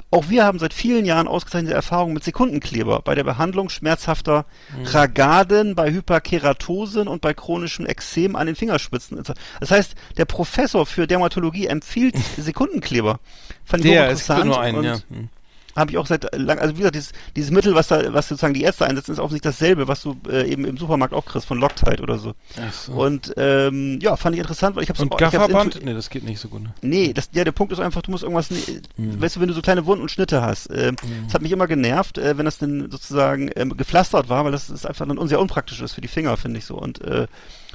Auch 0.10 0.30
wir 0.30 0.46
haben 0.46 0.60
seit 0.60 0.74
vielen 0.74 1.06
Jahren 1.06 1.28
ausgezeichnete 1.28 1.76
Erfahrungen 1.76 2.14
mit 2.14 2.24
Sekundenkleber 2.24 3.02
bei 3.02 3.14
der 3.14 3.26
Behandlung 3.26 3.68
schmerzhafter 3.68 4.46
Ragaden, 4.86 5.76
bei 5.76 5.92
Hyperkeratosen 5.92 7.10
und 7.10 7.22
bei 7.22 7.34
chronischem 7.34 7.86
Ekzem 7.86 8.38
an 8.38 8.48
den 8.48 8.56
Fingerspitzen. 8.56 9.22
Das 9.60 9.72
heißt, 9.72 9.96
der 10.16 10.26
Professor 10.26 10.86
für 10.86 11.08
Dermatologie 11.08 11.68
empfiehlt 11.68 12.16
Sekundenkleber. 12.38 13.20
Fand 13.66 13.84
ich 13.84 13.92
Der, 13.92 14.10
es 14.10 14.28
gibt 14.28 14.38
hochinteressant 14.38 14.46
nur 14.46 14.62
einen, 14.62 14.84
ja. 14.84 15.00
Hm. 15.10 15.30
Habe 15.78 15.92
ich 15.92 15.98
auch 15.98 16.06
seit 16.08 16.36
lang, 16.36 16.60
also 16.60 16.74
wie 16.74 16.80
gesagt, 16.80 16.96
dieses, 16.96 17.12
dieses 17.36 17.52
Mittel, 17.52 17.76
was 17.76 17.88
da, 17.88 18.14
was 18.14 18.28
sozusagen 18.28 18.54
die 18.54 18.64
Ärzte 18.64 18.86
einsetzen, 18.86 19.12
ist 19.14 19.20
offensichtlich 19.20 19.54
dasselbe, 19.54 19.88
was 19.88 20.02
du 20.02 20.18
äh, 20.30 20.50
eben 20.52 20.66
im 20.66 20.76
Supermarkt 20.78 21.14
auch 21.14 21.24
kriegst 21.24 21.48
von 21.48 21.60
Loctite 21.60 22.02
oder 22.02 22.18
so. 22.18 22.34
Ach 22.60 22.74
so. 22.74 22.92
Und 22.94 23.34
ähm, 23.38 24.00
ja, 24.02 24.16
fand 24.18 24.36
ich 24.36 24.42
interessant, 24.42 24.76
weil 24.76 24.84
ich 24.84 24.90
habe 24.90 25.02
Und 25.02 25.18
Gafferband? 25.18 25.86
Nee, 25.86 25.94
das 25.94 26.10
geht 26.10 26.24
nicht 26.24 26.40
so 26.40 26.50
gut. 26.50 26.64
Ne? 26.64 26.74
Nee, 26.82 27.14
das, 27.14 27.30
ja, 27.32 27.44
der 27.44 27.52
Punkt 27.54 27.72
ist 27.72 27.80
einfach, 27.80 28.02
du 28.02 28.12
musst 28.12 28.24
irgendwas, 28.24 28.52
ne- 28.52 28.58
weißt 28.98 29.36
du, 29.38 29.40
wenn 29.40 29.48
du 29.48 29.54
so 29.54 29.62
kleine 29.62 29.86
Wunden 29.86 30.02
und 30.02 30.10
Schnitte 30.12 30.42
hast, 30.42 30.68
äh, 30.68 30.92
das 31.26 31.34
hat 31.34 31.42
mich 31.42 31.52
immer 31.52 31.68
genervt, 31.68 32.18
äh, 32.18 32.38
wenn 32.38 32.46
das 32.46 32.58
denn 32.58 32.90
sozusagen 32.92 33.50
ähm, 33.56 33.78
gepflastert 33.78 34.28
war, 34.30 34.44
weil 34.44 34.52
das 34.52 34.70
ist 34.70 34.86
einfach 34.86 35.08
dann 35.08 35.28
sehr 35.28 35.40
unpraktisch 35.40 35.80
ist 35.82 35.94
für 35.94 36.02
die 36.02 36.08
Finger, 36.08 36.36
finde 36.38 36.60
ich 36.60 36.66
so. 36.66 36.76
Und 36.76 37.02
äh, 37.02 37.28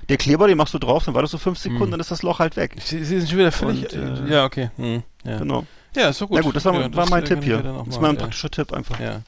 der 0.09 0.17
Kleber, 0.17 0.49
den 0.49 0.59
machst 0.59 0.75
du 0.75 0.79
drauf, 0.79 1.05
dann 1.05 1.15
war 1.15 1.23
das 1.23 1.31
so 1.31 1.39
fünf 1.39 1.59
Sekunden, 1.59 1.93
dann 1.93 2.01
ist 2.01 2.11
das 2.11 2.23
Loch 2.23 2.41
halt 2.41 2.57
weg. 2.57 2.77
Sie, 2.85 3.05
Sie 3.05 3.19
sind 3.21 3.29
schon 3.29 3.39
wieder 3.39 3.53
völlig. 3.53 3.93
Und, 3.93 4.19
äh, 4.21 4.25
äh, 4.27 4.33
ja, 4.33 4.45
okay. 4.45 4.71
Hm, 4.77 5.03
ja. 5.25 5.39
Genau. 5.39 5.65
Ja, 5.95 6.09
ist 6.09 6.21
doch 6.21 6.29
gut. 6.29 6.37
Na 6.39 6.43
gut, 6.43 6.57
das 6.57 6.65
war, 6.65 6.75
ja, 6.81 6.95
war 6.95 7.09
mein 7.11 7.23
äh, 7.23 7.27
Tipp 7.27 7.45
hier. 7.45 7.59
auch 7.59 7.85
Das 7.87 7.97
mal, 7.97 8.03
war 8.03 8.09
ein 8.11 8.15
ja. 8.17 8.21
praktischer 8.23 8.51
Tipp 8.51 8.73
einfach. 8.73 8.99
Ja. 9.01 9.23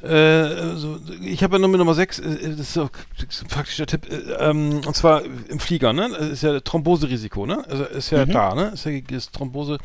Äh, 0.00 0.76
so, 0.76 1.00
ich 1.22 1.42
habe 1.42 1.56
ja 1.56 1.58
Nummer 1.58 1.76
Nummer 1.76 1.92
6, 1.92 2.18
das 2.22 2.36
ist 2.60 2.72
so 2.72 2.88
das 3.16 3.34
ist 3.34 3.42
ein 3.42 3.48
praktischer 3.48 3.84
Tipp, 3.84 4.08
äh, 4.08 4.14
ähm, 4.48 4.80
und 4.86 4.94
zwar 4.94 5.24
im 5.24 5.58
Flieger, 5.58 5.92
ne? 5.92 6.08
Das 6.16 6.28
ist 6.28 6.42
ja 6.44 6.60
Thromboserisiko, 6.60 7.46
ne? 7.46 7.64
Also 7.68 7.82
ist 7.82 8.10
ja 8.10 8.24
Mhm. 8.24 8.30
da, 8.30 8.54
ne? 8.54 8.70
Ist 8.74 8.84
ja 8.86 8.92
das 9.00 9.32
Thrombose. 9.32 9.78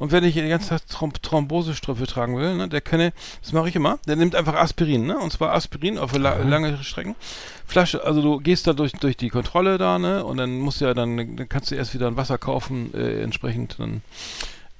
Und 0.00 0.10
wenn 0.10 0.24
ich 0.24 0.34
den 0.34 0.48
ganzen 0.48 0.70
Tag 0.70 0.88
Throm 0.88 1.12
Thrombosestrümpfe 1.12 2.08
tragen 2.08 2.36
will, 2.38 2.56
ne, 2.56 2.68
der 2.68 2.80
könne, 2.80 3.12
das 3.40 3.52
mache 3.52 3.68
ich 3.68 3.76
immer, 3.76 4.00
der 4.08 4.16
nimmt 4.16 4.34
einfach 4.34 4.54
Aspirin, 4.54 5.06
ne? 5.06 5.16
Und 5.16 5.32
zwar 5.32 5.52
Aspirin 5.52 5.96
auf 5.96 6.12
la 6.18 6.38
lange 6.38 6.82
Strecken. 6.82 7.14
Flasche, 7.64 8.04
also 8.04 8.20
du 8.20 8.40
gehst 8.40 8.66
da 8.66 8.72
durch, 8.72 8.90
durch 8.94 9.16
die 9.16 9.28
Kontrolle 9.28 9.78
da, 9.78 10.00
ne? 10.00 10.24
Und 10.24 10.38
dann 10.38 10.58
musst 10.58 10.80
du 10.80 10.86
ja 10.86 10.92
dann, 10.94 11.16
dann 11.36 11.48
kannst 11.48 11.70
du 11.70 11.76
erst 11.76 11.94
wieder 11.94 12.08
ein 12.08 12.16
Wasser 12.16 12.36
kaufen, 12.36 12.92
äh, 12.94 13.22
entsprechend 13.22 13.76
dann 13.78 14.02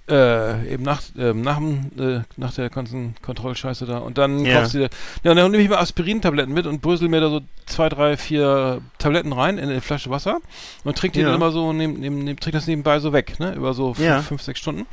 äh, 0.09 0.72
eben 0.72 0.82
nach, 0.82 1.00
ähm, 1.16 1.42
nach, 1.42 1.59
dem, 1.59 1.90
äh, 1.98 2.20
nach 2.36 2.53
der 2.55 2.70
ganzen 2.70 3.14
Kontrollscheiße 3.22 3.86
da. 3.86 3.98
Und 3.98 4.18
dann 4.18 4.44
Ja. 4.44 4.55
kaufst 4.61 4.74
du 4.74 4.78
dir, 4.78 4.88
ja, 5.22 5.30
und 5.30 5.36
dann 5.36 5.50
nehme 5.50 5.62
ich 5.62 5.68
mal 5.68 5.78
Aspirin-Tabletten 5.78 6.53
mit 6.53 6.66
und 6.66 6.82
brösel 6.82 7.09
mir 7.09 7.20
da 7.20 7.30
so 7.30 7.40
zwei, 7.66 7.88
drei, 7.88 8.16
vier 8.16 8.80
Tabletten 8.98 9.32
rein 9.32 9.59
in 9.59 9.68
eine 9.70 9.80
Flasche 9.80 10.11
Wasser 10.11 10.40
und 10.84 10.98
trink 10.98 11.14
die 11.14 11.20
Ja. 11.20 11.26
dann 11.26 11.36
immer 11.36 11.53
so, 11.53 11.72
nehm, 11.72 11.94
nehm, 11.94 12.24
nehm, 12.24 12.38
trink 12.40 12.53
das 12.55 12.66
nebenbei 12.66 12.98
so 12.98 13.12
weg, 13.12 13.38
ne, 13.38 13.55
über 13.55 13.74
so 13.74 13.94
fünf, 13.94 14.07
Ja. 14.07 14.20
fünf 14.22 14.42
sechs 14.42 14.59
Stunden. 14.59 14.86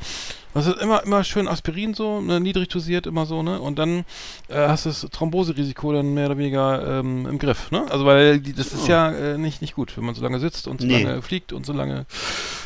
Das 0.52 0.66
ist 0.66 0.78
immer, 0.82 1.02
immer 1.04 1.22
schön 1.22 1.46
Aspirin 1.46 1.94
so, 1.94 2.20
ne, 2.20 2.40
niedrig 2.40 2.68
dosiert, 2.68 3.06
immer 3.06 3.24
so, 3.24 3.42
ne, 3.42 3.60
und 3.60 3.78
dann 3.78 4.00
äh, 4.48 4.66
hast 4.68 4.84
du 4.84 4.88
das 4.90 5.02
Thromboserisiko 5.12 5.92
dann 5.92 6.12
mehr 6.14 6.26
oder 6.26 6.38
weniger 6.38 6.98
ähm, 7.00 7.26
im 7.26 7.38
Griff, 7.38 7.70
ne, 7.70 7.86
also 7.90 8.04
weil 8.04 8.40
die, 8.40 8.52
das 8.52 8.72
ist 8.72 8.88
ja 8.88 9.10
äh, 9.12 9.38
nicht, 9.38 9.60
nicht 9.62 9.74
gut, 9.76 9.96
wenn 9.96 10.04
man 10.04 10.14
so 10.16 10.22
lange 10.22 10.40
sitzt 10.40 10.66
und 10.66 10.80
so 10.80 10.86
Nee. 10.88 11.02
lange 11.04 11.22
fliegt 11.22 11.52
und 11.52 11.64
so 11.64 11.72
lange 11.72 12.04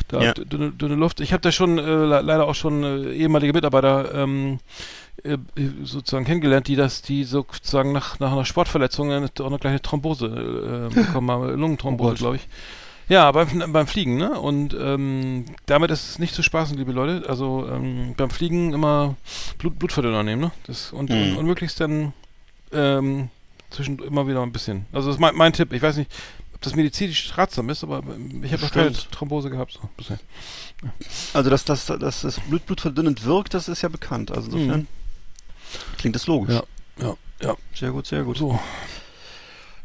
da 0.07 0.21
Ja. 0.23 0.33
dünne, 0.33 0.71
dünne 0.71 0.95
Luft. 0.95 1.19
Ich 1.19 1.31
habe 1.31 1.41
da 1.41 1.51
schon 1.51 1.77
äh, 1.77 1.81
le- 1.81 2.21
leider 2.21 2.47
auch 2.47 2.55
schon 2.55 2.83
äh, 2.83 3.11
ehemalige 3.13 3.53
Mitarbeiter 3.53 4.13
ähm, 4.15 4.59
äh, 5.23 5.37
sozusagen 5.83 6.25
kennengelernt, 6.25 6.67
die 6.67 6.75
das, 6.75 7.01
die 7.03 7.23
sozusagen 7.23 7.91
nach, 7.91 8.19
nach 8.19 8.31
einer 8.31 8.45
Sportverletzung 8.45 9.11
auch 9.11 9.45
eine 9.45 9.59
kleine 9.59 9.81
Thrombose 9.81 10.25
äh, 10.25 10.93
bekommen 10.93 11.29
haben, 11.31 11.49
Lungenthrombose, 11.59 12.13
Oh 12.13 12.15
glaube 12.15 12.35
ich. 12.37 12.47
Ja, 13.07 13.31
beim, 13.31 13.71
beim 13.71 13.85
Fliegen, 13.87 14.17
ne? 14.17 14.39
Und 14.39 14.73
ähm, 14.73 15.45
damit 15.67 15.91
ist 15.91 16.09
es 16.09 16.19
nicht 16.19 16.33
zu 16.33 16.41
spaßen, 16.41 16.75
liebe 16.77 16.91
Leute. 16.91 17.29
Also 17.29 17.67
ähm, 17.71 18.15
beim 18.17 18.29
Fliegen 18.31 18.73
immer 18.73 19.15
Blut, 19.59 19.77
Blutverdünner 19.77 20.23
nehmen, 20.23 20.41
ne? 20.41 20.51
Das, 20.65 20.91
und, 20.91 21.09
Mhm. 21.11 21.21
und, 21.21 21.37
und 21.37 21.45
möglichst 21.45 21.79
dann 21.79 22.13
ähm, 22.71 23.29
zwischen 23.69 23.99
immer 23.99 24.27
wieder 24.27 24.41
ein 24.41 24.51
bisschen. 24.51 24.85
Also 24.91 25.09
das 25.09 25.17
ist 25.17 25.19
mein, 25.21 25.35
mein 25.35 25.53
Tipp. 25.53 25.71
Ich 25.73 25.81
weiß 25.83 25.97
nicht, 25.97 26.09
ob 26.55 26.61
das 26.61 26.75
medizinisch 26.75 27.37
ratsam 27.37 27.69
ist, 27.69 27.83
aber 27.83 27.99
ähm, 27.99 28.43
ich 28.43 28.51
habe 28.51 28.63
noch 28.63 28.71
keine. 28.71 28.91
Thrombose 28.93 29.51
gehabt. 29.51 29.73
So, 29.73 29.87
bisher. 29.97 30.17
Also, 31.33 31.49
dass, 31.51 31.63
dass, 31.63 31.85
dass 31.85 32.21
das 32.21 32.39
Blut, 32.39 32.65
Blut 32.65 32.81
verdünnend 32.81 33.23
wirkt, 33.23 33.53
das 33.53 33.67
ist 33.67 33.83
ja 33.83 33.89
bekannt. 33.89 34.31
Also 34.31 34.49
insofern 34.51 34.81
Mhm. 34.81 34.87
klingt 35.97 36.15
das 36.15 36.25
logisch. 36.25 36.55
Ja, 36.55 36.63
ja, 37.05 37.15
ja. 37.41 37.55
Sehr 37.75 37.91
gut, 37.91 38.07
sehr 38.07 38.23
gut. 38.23 38.37
So. 38.37 38.59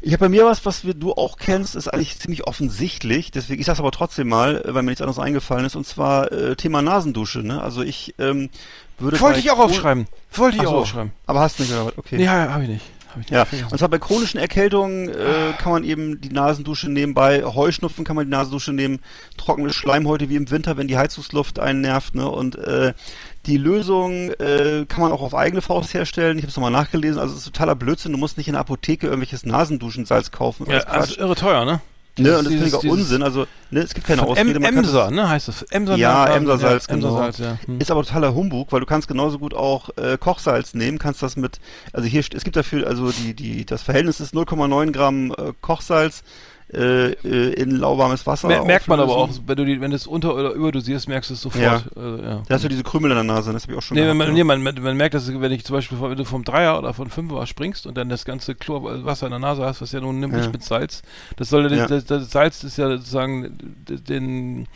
Ich 0.03 0.13
habe 0.13 0.25
bei 0.25 0.29
mir 0.29 0.45
was, 0.45 0.65
was 0.65 0.83
wir, 0.83 0.95
du 0.95 1.13
auch 1.13 1.37
kennst, 1.37 1.75
ist 1.75 1.87
eigentlich 1.87 2.17
ziemlich 2.17 2.47
offensichtlich. 2.47 3.29
Deswegen, 3.29 3.59
ich 3.59 3.67
sag's 3.67 3.79
aber 3.79 3.91
trotzdem 3.91 4.29
mal, 4.29 4.57
äh, 4.57 4.73
weil 4.73 4.81
mir 4.81 4.91
nichts 4.91 5.01
anderes 5.01 5.19
eingefallen 5.19 5.65
ist. 5.65 5.75
Und 5.75 5.85
zwar 5.85 6.31
äh, 6.31 6.55
Thema 6.55 6.81
Nasendusche. 6.81 7.39
Ne? 7.39 7.61
Also 7.61 7.83
ich 7.83 8.15
ähm, 8.17 8.49
würde 8.97 9.19
Wollte 9.19 9.39
ich 9.39 9.51
auch 9.51 9.59
aufschreiben. 9.59 10.07
Wollte 10.33 10.57
ich 10.57 10.63
Ach 10.63 10.67
auch 10.67 10.71
so. 10.71 10.77
aufschreiben. 10.77 11.11
Aber 11.27 11.41
hast 11.41 11.59
nicht 11.59 11.71
oder 11.71 11.85
was? 11.85 11.97
Okay. 11.97 12.17
Nee, 12.17 12.25
ja, 12.25 12.51
habe 12.51 12.63
ich 12.63 12.69
nicht. 12.69 12.85
Ja, 13.29 13.45
und 13.69 13.77
zwar 13.77 13.89
bei 13.89 13.99
chronischen 13.99 14.39
Erkältungen 14.39 15.09
äh, 15.09 15.53
kann 15.57 15.73
man 15.73 15.83
eben 15.83 16.21
die 16.21 16.29
Nasendusche 16.29 16.89
nehmen, 16.89 17.13
bei 17.13 17.43
Heuschnupfen 17.43 18.05
kann 18.05 18.15
man 18.15 18.25
die 18.25 18.31
Nasendusche 18.31 18.71
nehmen, 18.71 18.99
trockene 19.37 19.73
Schleimhäute 19.73 20.29
wie 20.29 20.37
im 20.37 20.49
Winter, 20.49 20.77
wenn 20.77 20.87
die 20.87 20.97
Heizungsluft 20.97 21.59
einen 21.59 21.81
nervt, 21.81 22.15
ne? 22.15 22.29
Und 22.29 22.55
äh, 22.55 22.93
die 23.45 23.57
Lösung 23.57 24.29
äh, 24.33 24.85
kann 24.87 25.01
man 25.01 25.11
auch 25.11 25.21
auf 25.21 25.33
eigene 25.33 25.61
Faust 25.61 25.93
herstellen. 25.93 26.37
Ich 26.37 26.43
habe 26.43 26.49
es 26.51 26.55
nochmal 26.55 26.71
nachgelesen, 26.71 27.19
also 27.19 27.33
es 27.33 27.39
ist 27.41 27.45
totaler 27.47 27.75
Blödsinn, 27.75 28.11
du 28.11 28.17
musst 28.17 28.37
nicht 28.37 28.47
in 28.47 28.53
der 28.53 28.61
Apotheke 28.61 29.07
irgendwelches 29.07 29.45
Nasenduschensalz 29.45 30.31
kaufen. 30.31 30.65
Ja, 30.69 30.79
Das 30.79 30.83
ist 30.85 30.89
also 31.19 31.19
irre 31.21 31.35
teuer, 31.35 31.65
ne? 31.65 31.81
ne? 32.19 32.37
Und 32.37 32.45
das 32.45 32.73
auch 32.73 32.81
dieses- 32.81 32.91
Unsinn, 32.91 33.23
also 33.23 33.47
ne, 33.71 33.79
es 33.79 33.93
gibt 33.95 34.05
keine 34.05 34.21
Ausrede. 34.23 34.51
em 34.53 34.63
Emser, 34.63 35.09
ne, 35.11 35.27
heißt 35.29 35.47
das. 35.47 35.63
Emser 35.63 35.95
Ja, 35.95 36.27
Emsersalz, 36.27 36.85
ja, 36.87 36.95
genau. 36.95 37.07
Emsersalz, 37.07 37.37
ja. 37.39 37.57
Hm. 37.65 37.79
Ist 37.79 37.89
aber 37.89 38.03
totaler 38.03 38.35
Humbug, 38.35 38.71
weil 38.71 38.79
du 38.81 38.85
kannst 38.85 39.07
genauso 39.07 39.39
gut 39.39 39.53
auch 39.55 39.89
äh, 39.97 40.17
Kochsalz 40.19 40.73
nehmen, 40.75 40.99
kannst 40.99 41.23
das 41.23 41.35
mit, 41.35 41.59
also 41.93 42.07
hier, 42.07 42.19
es 42.21 42.43
gibt 42.43 42.55
dafür, 42.55 42.85
also 42.85 43.11
die, 43.11 43.33
die, 43.33 43.65
das 43.65 43.81
Verhältnis 43.81 44.19
ist 44.19 44.35
0,9 44.35 44.91
Gramm 44.91 45.31
äh, 45.31 45.53
Kochsalz 45.61 46.23
äh, 46.73 47.11
äh, 47.11 47.53
in 47.53 47.71
lauwarmes 47.71 48.25
Wasser. 48.25 48.47
Mer 48.47 48.63
merkt 48.63 48.87
man 48.87 48.99
aber 48.99 49.15
auch, 49.15 49.29
wenn 49.45 49.55
du, 49.57 49.65
die, 49.65 49.81
wenn 49.81 49.91
du 49.91 49.95
es 49.97 50.07
unter- 50.07 50.33
oder 50.35 50.51
überdosierst, 50.51 51.07
merkst 51.09 51.29
du 51.29 51.33
es 51.33 51.41
sofort. 51.41 51.63
Ja. 51.63 51.81
Also, 51.95 52.23
ja. 52.23 52.43
Da 52.47 52.55
hast 52.55 52.63
du 52.63 52.69
diese 52.69 52.83
Krümel 52.83 53.11
in 53.11 53.15
der 53.15 53.23
Nase, 53.23 53.51
das 53.51 53.63
habe 53.63 53.73
ich 53.73 53.77
auch 53.77 53.81
schon 53.81 53.95
Nee, 53.95 54.03
gehabt, 54.03 54.17
man, 54.17 54.27
ja. 54.29 54.33
nee, 54.33 54.43
man, 54.43 54.63
man 54.63 54.97
merkt, 54.97 55.13
dass 55.15 55.27
wenn 55.41 55.51
ich 55.51 55.65
zum 55.65 55.75
Beispiel 55.75 55.99
wenn 56.01 56.15
du 56.17 56.23
vom 56.25 56.43
Dreier 56.43 56.77
oder 56.79 56.93
von 56.93 57.09
Fünfer 57.09 57.45
springst 57.45 57.85
und 57.87 57.97
dann 57.97 58.09
das 58.09 58.23
ganze 58.25 58.55
Chlorwasser 58.55 59.27
in 59.27 59.31
der 59.31 59.39
Nase 59.39 59.65
hast, 59.65 59.81
was 59.81 59.91
ja 59.91 59.99
nun 59.99 60.19
nimmt 60.19 60.33
Ja. 60.33 60.39
nicht 60.39 60.53
mit 60.53 60.63
Salz, 60.63 61.01
das 61.35 61.49
soll 61.49 61.71
Ja. 61.73 61.87
Das, 61.87 62.05
das 62.05 62.31
Salz 62.31 62.63
ist 62.63 62.77
ja 62.77 62.87
sozusagen 62.89 63.57
den 63.87 64.67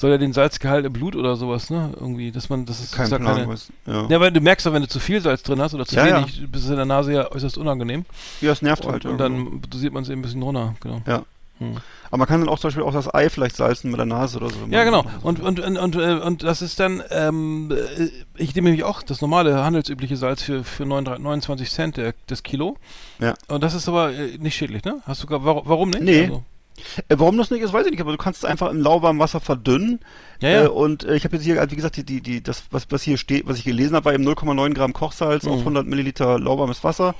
soll 0.00 0.10
ja 0.10 0.18
den 0.18 0.32
Salzgehalt 0.32 0.84
im 0.84 0.92
Blut 0.92 1.16
oder 1.16 1.36
sowas, 1.36 1.70
ne? 1.70 1.90
Irgendwie, 1.98 2.30
dass 2.30 2.48
man, 2.48 2.66
das 2.66 2.80
ist 2.80 2.92
Kein 2.94 3.08
Plan, 3.08 3.24
keine, 3.24 3.48
was, 3.48 3.68
ja. 3.86 4.06
Ja, 4.08 4.20
weil 4.20 4.30
du 4.32 4.40
merkst 4.40 4.66
doch, 4.66 4.72
wenn 4.72 4.82
du 4.82 4.88
zu 4.88 5.00
viel 5.00 5.20
Salz 5.20 5.42
drin 5.42 5.60
hast 5.60 5.74
oder 5.74 5.86
zu 5.86 5.96
Ja, 5.96 6.06
ja. 6.06 6.16
wenig, 6.18 6.42
bist 6.50 6.64
es 6.64 6.70
in 6.70 6.76
der 6.76 6.84
Nase 6.84 7.12
ja 7.12 7.30
äußerst 7.32 7.56
unangenehm. 7.58 8.04
ja, 8.40 8.52
es 8.52 8.62
nervt 8.62 8.84
Und, 8.84 8.92
halt. 8.92 9.06
und 9.06 9.20
irgendwo. 9.20 9.50
dann 9.50 9.60
dosiert 9.70 9.92
man 9.94 10.02
es 10.02 10.08
eben 10.08 10.20
ein 10.20 10.22
bisschen 10.22 10.42
runter, 10.42 10.74
genau. 10.80 11.00
Ja. 11.06 11.22
Hm. 11.58 11.78
Aber 12.08 12.18
man 12.18 12.26
kann 12.28 12.40
dann 12.40 12.50
auch 12.50 12.58
zum 12.58 12.68
Beispiel 12.68 12.82
auch 12.84 12.92
das 12.92 13.12
Ei 13.14 13.30
vielleicht 13.30 13.56
salzen 13.56 13.90
mit 13.90 13.98
der 13.98 14.04
Nase 14.04 14.36
oder 14.36 14.50
so. 14.50 14.56
Ja, 14.68 14.84
genau. 14.84 15.06
Und, 15.22 15.40
und, 15.40 15.58
und, 15.58 15.78
und, 15.78 15.96
äh, 15.96 16.12
und 16.16 16.42
das 16.42 16.60
ist 16.60 16.78
dann, 16.78 17.02
ähm, 17.10 17.72
äh, 17.72 18.08
ich 18.36 18.54
nehme 18.54 18.66
nämlich 18.68 18.84
auch 18.84 19.02
das 19.02 19.22
normale 19.22 19.64
handelsübliche 19.64 20.18
Salz 20.18 20.42
für, 20.42 20.64
für 20.64 20.84
9 20.84 21.04
29 21.04 21.70
Cent 21.70 21.96
der, 21.96 22.12
das 22.26 22.42
Kilo. 22.42 22.76
Ja. 23.20 23.32
Und 23.48 23.62
das 23.64 23.72
ist 23.72 23.88
aber 23.88 24.12
äh, 24.12 24.36
nicht 24.38 24.54
schädlich, 24.54 24.84
ne? 24.84 25.00
Hast 25.06 25.22
du, 25.22 25.26
gar- 25.26 25.42
warum, 25.46 25.88
nicht? 25.88 26.02
Nee. 26.02 26.22
Also, 26.24 26.42
warum 27.08 27.36
das 27.38 27.50
nicht 27.50 27.62
ist, 27.62 27.72
weiß 27.72 27.86
ich 27.86 27.92
nicht, 27.92 28.00
aber 28.00 28.12
du 28.12 28.18
kannst 28.18 28.44
es 28.44 28.48
einfach 28.48 28.70
im 28.70 28.80
lauwarmen 28.80 29.20
Wasser 29.20 29.40
verdünnen. 29.40 30.00
Ja, 30.40 30.48
ja. 30.48 30.64
Äh, 30.64 30.68
und 30.68 31.04
äh, 31.04 31.16
ich 31.16 31.24
habe 31.24 31.36
jetzt 31.36 31.44
hier, 31.44 31.58
halt, 31.58 31.70
wie 31.70 31.76
gesagt, 31.76 31.96
die, 31.96 32.04
die, 32.04 32.20
die, 32.20 32.42
das, 32.42 32.64
was, 32.70 32.86
was 32.90 33.02
hier 33.02 33.16
steht, 33.16 33.46
was 33.46 33.58
ich 33.58 33.64
gelesen 33.64 33.94
habe, 33.96 34.06
war 34.06 34.14
eben 34.14 34.26
0,9 34.26 34.74
Gramm 34.74 34.92
Kochsalz 34.92 35.44
Mhm. 35.44 35.50
auf 35.52 35.58
100 35.60 35.86
Milliliter 35.86 36.38
lauwarmes 36.38 36.84
Wasser. 36.84 37.14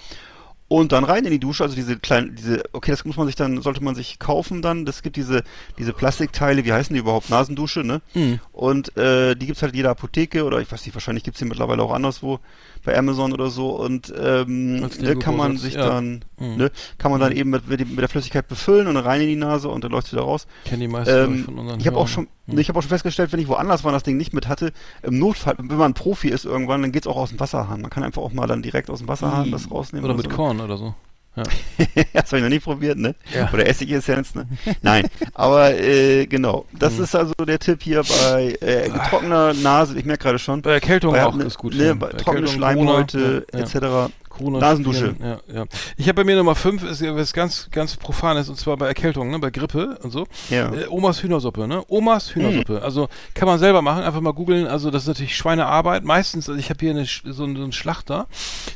Und 0.69 0.91
dann 0.91 1.05
rein 1.05 1.25
in 1.25 1.31
die 1.31 1.39
Dusche, 1.39 1.63
also 1.63 1.77
diese 1.77 1.97
kleinen, 1.97 2.35
diese, 2.35 2.65
okay, 2.73 2.91
das 2.91 3.05
muss 3.05 3.17
man 3.17 3.27
sich 3.29 3.37
dann, 3.37 3.63
sollte 3.63 3.85
man 3.85 3.95
sich 3.95 4.19
kaufen 4.19 4.63
dann. 4.63 4.85
Das 4.85 5.03
gibt 5.03 5.15
diese, 5.15 5.45
diese 5.79 5.93
Plastikteile, 5.93 6.65
wie 6.65 6.73
heißen 6.73 6.93
die 6.93 6.99
überhaupt? 6.99 7.31
Nasendusche, 7.31 7.85
ne? 7.85 8.03
Mhm. 8.15 8.41
Und 8.51 8.97
äh, 8.97 9.37
die 9.37 9.47
gibt's 9.47 9.63
halt 9.63 9.75
in 9.75 9.77
jeder 9.77 9.91
Apotheke 9.91 10.43
oder 10.43 10.59
ich 10.61 10.73
weiß 10.73 10.85
nicht, 10.85 10.95
wahrscheinlich 10.97 11.23
gibt's 11.23 11.39
die 11.39 11.45
mittlerweile 11.45 11.85
auch 11.85 11.93
anderswo 11.93 12.41
bei 12.87 12.97
Amazon 12.97 13.33
oder 13.33 13.51
so. 13.51 13.71
Und 13.71 14.13
ähm, 14.19 14.81
ne, 14.81 15.17
kann 15.17 15.37
man 15.37 15.59
sich 15.59 15.75
ja. 15.75 15.87
dann, 15.87 16.25
Mhm. 16.39 16.57
ne, 16.57 16.71
kann 16.99 17.11
man 17.11 17.21
dann 17.21 17.33
eben 17.33 17.51
mit, 17.51 17.69
mit, 17.69 17.99
der 17.99 18.09
Flüssigkeit 18.09 18.49
befüllen 18.49 18.87
und 18.87 18.97
rein 18.97 19.21
in 19.21 19.29
die 19.29 19.37
Nase 19.37 19.69
und 19.69 19.85
dann 19.85 19.91
läuft 19.91 20.13
wieder 20.13 20.23
raus. 20.23 20.47
kennen 20.65 20.81
die 20.81 20.89
meisten 20.89 21.15
Ähm, 21.15 21.45
von 21.45 21.59
unseren 21.59 21.81
ich 21.81 21.87
habe 21.87 21.97
auch 21.97 22.09
schon, 22.09 22.29
Hm. 22.47 22.59
ich 22.59 22.69
habe 22.69 22.79
auch 22.79 22.83
schon 22.83 22.89
festgestellt, 22.91 23.33
wenn 23.33 23.41
ich 23.41 23.49
woanders 23.49 23.85
war 23.85 23.93
das 23.93 24.03
Ding 24.05 24.17
nicht 24.17 24.33
mit 24.33 24.49
hatte, 24.49 24.73
im 25.03 25.19
Notfall, 25.19 25.55
wenn 25.59 25.77
man 25.77 25.91
ein 25.91 25.95
Profi 25.95 26.29
ist 26.29 26.45
irgendwann, 26.45 26.83
dann 26.83 26.93
geht's 26.93 27.07
auch 27.07 27.17
aus 27.17 27.31
dem 27.31 27.41
Wasserhahn. 27.41 27.81
Man 27.81 27.91
kann 27.91 28.03
einfach 28.03 28.23
auch 28.23 28.33
mal 28.33 28.47
dann 28.47 28.63
direkt 28.63 28.89
aus 28.91 29.01
dem 29.01 29.09
Wasserhahn 29.09 29.51
das 29.51 29.71
rausnehmen. 29.71 30.05
Oder 30.05 30.17
mit 30.17 30.31
so. 30.31 30.37
Korn 30.37 30.61
oder 30.61 30.77
so. 30.77 30.95
Ja. 31.37 31.43
das 32.13 32.27
habe 32.27 32.39
ich 32.39 32.43
noch 32.43 32.49
nie 32.51 32.59
probiert, 32.59 32.99
ne? 32.99 33.15
Ja. 33.35 33.51
Oder 33.53 33.67
Essigessenz, 33.67 34.35
ne? 34.35 34.47
Nein, 34.83 35.07
aber 35.35 35.79
äh, 35.79 36.27
genau. 36.27 36.67
Das 36.73 36.97
Hm. 36.97 37.05
ist 37.05 37.15
also 37.15 37.35
der 37.47 37.59
Tipp 37.59 37.83
hier 37.83 38.03
bei 38.03 38.57
äh, 38.61 38.89
trockener 39.11 39.53
Nase. 39.55 39.99
Ich 39.99 40.05
merke 40.05 40.25
gerade 40.25 40.39
schon. 40.39 40.63
Bei 40.63 40.73
Erkältung 40.73 41.13
bei, 41.13 41.25
auch 41.25 41.35
ne, 41.35 41.45
ist 41.45 41.59
gut. 41.59 41.75
Ne, 41.75 41.95
bei 41.95 42.09
Bei 42.09 42.19
trockene 42.19 42.49
Schleimhäute 42.49 43.47
ja. 43.53 43.61
etc. 43.61 44.13
Corona 44.37 44.59
Nasendusche. 44.59 45.15
Ja, 45.21 45.41
ja. 45.53 45.65
Ich 45.97 46.07
habe 46.09 46.15
bei 46.15 46.25
mir 46.25 46.37
Nummer 46.37 46.55
5 46.55 46.83
ist 46.85 47.01
ja 47.01 47.15
was 47.17 47.33
ganz, 47.33 47.69
ganz 47.71 47.97
Profanes 47.97 48.49
und 48.49 48.57
zwar 48.59 48.77
bei 48.77 48.87
Erkältung, 48.87 49.31
ne, 49.31 49.39
bei 49.39 49.51
Grippe 49.51 49.99
und 50.03 50.11
so. 50.11 50.27
Ja. 50.51 50.73
Äh, 50.75 50.87
Omas 50.89 51.23
Hühnersuppe, 51.23 51.67
ne? 51.67 51.83
Omas 51.89 52.35
Hühnersuppe. 52.35 52.83
Also 52.83 53.09
kann 53.35 53.47
man 53.49 53.59
selber 53.59 53.83
machen, 53.83 54.03
einfach 54.03 54.21
mal 54.21 54.33
googeln. 54.33 54.67
Also 54.67 54.91
das 54.91 55.03
ist 55.03 55.09
natürlich 55.09 55.37
Schweinearbeit. 55.37 56.05
Meistens, 56.05 56.49
also 56.49 56.59
ich 56.59 56.71
habe 56.71 56.81
hier 56.81 56.91
eine, 56.91 57.05
so, 57.05 57.45
einen- 57.45 57.57
so 57.57 57.63
einen 57.63 57.73
Schlachter, 57.73 58.27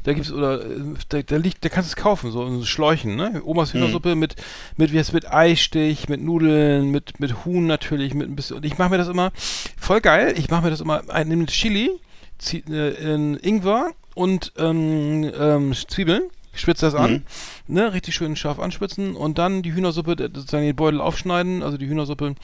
da 0.05 0.13
gibt's 0.13 0.33
oder 0.33 0.61
äh, 0.65 0.67
da, 1.09 1.23
da 1.23 1.37
liegt, 1.37 1.65
da 1.65 1.69
kannst 1.69 1.91
du 1.91 1.93
es 1.93 2.03
kaufen, 2.03 2.31
so 2.31 2.47
in 2.47 2.65
Schläuchen, 2.65 3.17
ne? 3.17 3.43
Omas 3.45 3.73
Hühnersuppe 3.75 4.15
mit 4.15 4.37
mit 4.77 4.93
wie 4.93 4.99
es 4.99 5.13
mit 5.13 5.31
Eistich, 5.33 6.09
mit 6.09 6.23
Nudeln, 6.23 6.91
mit 6.91 7.21
mit 7.21 7.45
Huhn 7.45 7.67
natürlich, 7.67 8.15
mit 8.15 8.29
ein 8.29 8.37
bisschen. 8.37 8.57
Und 8.57 8.65
ich 8.65 8.79
mache 8.79 8.91
mir 8.91 8.99
das 8.99 9.09
immer 9.09 9.33
voll 9.79 10.01
geil. 10.01 10.35
Ich 10.37 10.51
mache 10.51 10.63
mir 10.65 10.71
das 10.71 10.81
immer, 10.81 11.03
ein, 11.09 11.29
nehme 11.29 11.47
Chili, 11.47 11.91
zie, 12.39 12.63
äh, 12.71 13.15
in 13.15 13.37
Ingwer 13.37 13.91
und 14.21 14.53
ähm, 14.59 15.33
ähm, 15.39 15.75
Zwiebeln. 15.75 16.25
Spitze 16.53 16.87
das 16.87 16.97
an, 16.97 17.25
ne, 17.69 17.93
richtig 17.93 18.17
schön 18.17 18.35
scharf 18.35 18.59
anspitzen 18.59 19.15
und 19.15 19.39
dann 19.39 19.63
die 19.63 19.73
Hühnersuppe, 19.73 20.17
sozusagen 20.19 20.65
den 20.65 20.75
Beutel 20.75 21.01
aufschneiden, 21.01 21.63
also 21.63 21.79
die 21.79 21.87
Hühnersuppe, 21.87 22.35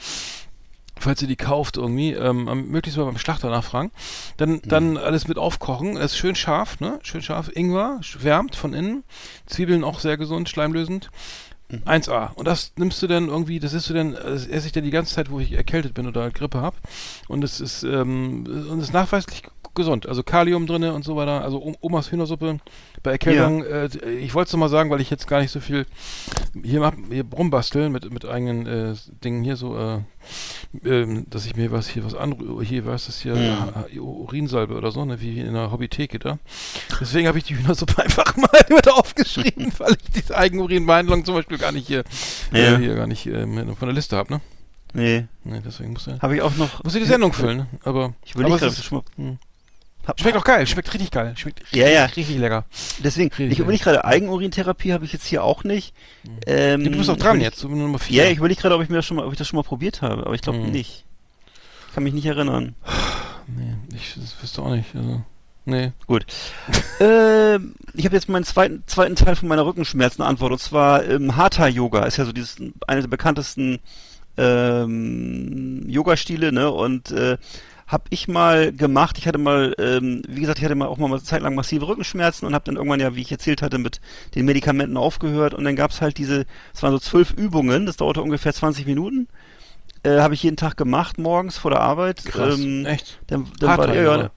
falls 0.97 1.21
ihr 1.21 1.27
die 1.27 1.35
kauft 1.35 1.75
irgendwie, 1.75 2.13
ähm, 2.13 2.45
möglichst 2.71 2.97
mal 2.97 3.03
beim 3.03 3.17
Schlachter 3.17 3.49
nachfragen. 3.49 3.91
Dann, 4.37 4.61
dann 4.63 4.95
alles 4.95 5.27
mit 5.27 5.37
aufkochen. 5.37 5.97
Es 5.97 6.13
ist 6.13 6.17
schön 6.17 6.35
scharf, 6.35 6.79
ne? 6.79 6.99
Schön 7.03 7.21
scharf. 7.21 7.51
Ingwer, 7.53 7.99
wärmt 8.19 8.55
von 8.55 8.73
innen. 8.73 9.03
Zwiebeln 9.45 9.83
auch 9.83 9.99
sehr 9.99 10.17
gesund, 10.17 10.47
schleimlösend. 10.47 11.11
1A. 11.69 12.33
Und 12.35 12.47
das 12.47 12.71
nimmst 12.77 13.01
du 13.01 13.07
dann 13.07 13.27
irgendwie, 13.27 13.59
das 13.59 13.73
isst 13.73 13.89
du 13.89 13.93
dann, 13.93 14.13
das 14.13 14.47
esse 14.47 14.67
ich 14.67 14.71
dann 14.71 14.85
die 14.85 14.89
ganze 14.89 15.13
Zeit, 15.13 15.29
wo 15.29 15.39
ich 15.39 15.51
erkältet 15.51 15.93
bin 15.93 16.07
oder 16.07 16.31
Grippe 16.31 16.61
habe. 16.61 16.77
Und 17.27 17.43
es 17.43 17.59
ist, 17.59 17.83
ähm, 17.83 18.45
und 18.69 18.79
es 18.79 18.85
ist 18.85 18.93
nachweislich 18.93 19.43
gesund. 19.77 20.05
Also 20.07 20.23
Kalium 20.23 20.67
drinne 20.67 20.93
und 20.93 21.05
so 21.05 21.15
weiter. 21.15 21.41
Also 21.43 21.59
O- 21.61 21.75
Omas 21.79 22.11
Hühnersuppe 22.11 22.59
bei 23.03 23.11
Erkältung. 23.11 23.63
Äh, 23.63 23.85
ich 24.19 24.33
wollte 24.33 24.47
es 24.49 24.53
noch 24.53 24.59
mal 24.59 24.67
sagen, 24.69 24.89
weil 24.89 24.99
ich 24.99 25.09
jetzt 25.09 25.27
gar 25.27 25.39
nicht 25.39 25.51
so 25.51 25.61
viel 25.61 25.85
hier, 26.61 26.81
mach, 26.81 26.91
hier 27.09 27.23
rumbasteln 27.31 27.91
mit, 27.91 28.11
mit 28.11 28.25
eigenen 28.25 28.65
äh, 28.67 28.95
Dingen 29.23 29.43
hier 29.45 29.55
so, 29.55 29.77
äh, 29.77 29.99
ähm, 30.83 31.25
dass 31.29 31.45
ich 31.45 31.55
mir 31.55 31.71
was 31.71 31.87
hier 31.87 32.03
was 32.03 32.15
anrühre, 32.15 32.63
hier 32.63 32.85
was 32.85 33.05
das 33.05 33.21
hier, 33.21 33.35
äh, 33.93 33.99
Urinsalbe 33.99 34.75
oder 34.75 34.91
so, 34.91 35.05
ne, 35.05 35.21
wie 35.21 35.39
in 35.39 35.53
der 35.53 35.71
Hobbytheke 35.71 36.19
da. 36.19 36.39
Deswegen 36.99 37.27
habe 37.27 37.37
ich 37.37 37.45
die 37.45 37.55
Hühnersuppe 37.57 38.01
einfach 38.03 38.35
mal 38.35 38.49
mit 38.69 38.89
aufgeschrieben, 38.91 39.71
weil 39.77 39.93
ich 39.93 40.11
diese 40.21 40.35
Eigenurinbehandlung 40.37 41.23
zum 41.23 41.35
Beispiel 41.35 41.57
gar 41.57 41.71
nicht 41.71 41.87
hier, 41.87 42.03
Ja. 42.51 42.73
äh, 42.73 42.77
hier 42.77 42.95
gar 42.95 43.07
nicht 43.07 43.25
ähm, 43.27 43.75
von 43.77 43.87
der 43.87 43.93
Liste 43.95 44.17
habe, 44.17 44.33
ne? 44.33 44.41
Nee, 44.93 45.25
Nee, 45.43 45.61
deswegen 45.63 45.93
muss 45.93 46.07
er, 46.07 46.17
habe 46.19 46.35
ich 46.35 46.41
auch 46.41 46.55
noch. 46.55 46.83
muss 46.83 46.95
ich 46.95 47.01
die 47.03 47.07
Sendung 47.07 47.33
füllen? 47.33 47.67
Aber, 47.83 48.13
Ich 48.25 48.35
will 48.35 48.45
aber 48.45 48.53
nicht 48.55 48.61
gerade 48.63 48.73
ist, 48.73 48.83
schon 48.83 48.99
mal. 48.99 49.03
hm. 49.29 49.37
Hab- 50.07 50.19
schmeckt 50.19 50.37
auch 50.37 50.43
geil, 50.43 50.65
schmeckt 50.65 50.93
richtig 50.93 51.11
geil, 51.11 51.33
schmeckt 51.37 51.59
richtig, 51.61 51.77
Ja, 51.79 51.89
ja. 51.89 52.05
richtig 52.05 52.37
lecker. 52.37 52.65
Deswegen, 53.03 53.27
Richtig. 53.29 53.51
ich 53.51 53.59
überlege 53.59 53.83
gerade, 53.83 54.05
Eigenurintherapie 54.05 54.93
habe 54.93 55.03
ich 55.05 55.11
jetzt 55.13 55.25
hier 55.25 55.43
auch 55.43 55.63
nicht. 55.65 55.93
Ähm, 56.45 56.83
du 56.85 56.91
bist 56.91 57.09
auch 57.09 57.17
ich 57.17 57.21
dran 57.21 57.41
jetzt, 57.41 57.59
so 57.59 57.67
Nummer 57.67 57.99
4. 57.99 58.23
Ja, 58.23 58.29
ich 58.31 58.37
überlege 58.37 58.61
gerade, 58.61 58.75
ob 58.75 58.81
ich 58.81 58.89
mir 58.89 58.95
das 58.95 59.05
schon 59.05 59.17
mal, 59.17 59.25
ob 59.25 59.33
ich 59.33 59.37
das 59.37 59.47
schon 59.47 59.57
mal 59.57 59.63
probiert 59.63 60.01
habe, 60.01 60.25
aber 60.25 60.33
ich 60.33 60.41
glaube 60.41 60.59
Hm. 60.59 60.71
nicht. 60.71 61.03
Ich 61.89 61.93
kann 61.93 62.03
mich 62.03 62.13
nicht 62.13 62.25
erinnern. 62.25 62.75
Nee, 63.49 63.75
ich 63.95 64.15
das 64.15 64.35
wüsste 64.41 64.61
auch 64.61 64.71
nicht, 64.71 64.93
also, 64.93 65.21
nee. 65.63 65.93
Gut. 66.05 66.25
ähm, 66.99 67.75
ich 67.93 68.03
habe 68.03 68.13
jetzt 68.15 68.27
meinen 68.27 68.43
zweiten, 68.43 68.83
zweiten 68.87 69.15
Teil 69.15 69.37
von 69.37 69.47
meiner 69.47 69.65
Rückenschmerzen 69.65 70.21
Antwort 70.21 70.51
und 70.51 70.59
zwar 70.59 71.05
ähm, 71.05 71.37
Hatha 71.37 71.65
Yoga 71.67 72.03
ist 72.03 72.17
ja 72.17 72.25
so 72.25 72.33
dieses 72.33 72.57
eine 72.87 73.01
der 73.01 73.07
bekanntesten 73.07 73.79
ähm, 74.37 75.83
Yoga-Stile, 75.87 76.51
ne? 76.51 76.69
Und 76.71 77.11
äh, 77.11 77.37
habe 77.87 78.03
ich 78.09 78.27
mal 78.27 78.73
gemacht. 78.73 79.17
Ich 79.17 79.27
hatte 79.27 79.37
mal, 79.37 79.73
ähm, 79.79 80.21
wie 80.27 80.41
gesagt, 80.41 80.59
ich 80.59 80.65
hatte 80.65 80.75
mal 80.75 80.87
auch 80.87 80.97
mal 80.97 81.07
eine 81.07 81.23
Zeit 81.23 81.41
lang 81.41 81.55
massive 81.55 81.87
Rückenschmerzen 81.87 82.45
und 82.45 82.53
habe 82.53 82.65
dann 82.65 82.75
irgendwann 82.75 82.99
ja, 82.99 83.15
wie 83.15 83.21
ich 83.21 83.31
erzählt 83.31 83.61
hatte, 83.61 83.77
mit 83.77 84.01
den 84.35 84.45
Medikamenten 84.45 84.97
aufgehört 84.97 85.53
und 85.53 85.63
dann 85.63 85.75
gab's 85.75 86.01
halt 86.01 86.17
diese, 86.17 86.45
es 86.73 86.83
waren 86.83 86.91
so 86.91 86.99
zwölf 86.99 87.31
Übungen, 87.31 87.85
das 87.85 87.97
dauerte 87.97 88.21
ungefähr 88.21 88.53
20 88.53 88.85
Minuten. 88.85 89.27
Äh, 90.03 90.19
habe 90.19 90.33
ich 90.33 90.43
jeden 90.43 90.57
Tag 90.57 90.77
gemacht 90.77 91.17
morgens 91.17 91.57
vor 91.57 91.71
der 91.71 91.81
Arbeit. 91.81 92.23
Krass, 92.25 92.59
Ähm, 92.59 92.85
echt? 92.85 93.19
dann, 93.27 93.47
dann 93.59 93.77
war 93.77 93.95
ja, 93.95 94.29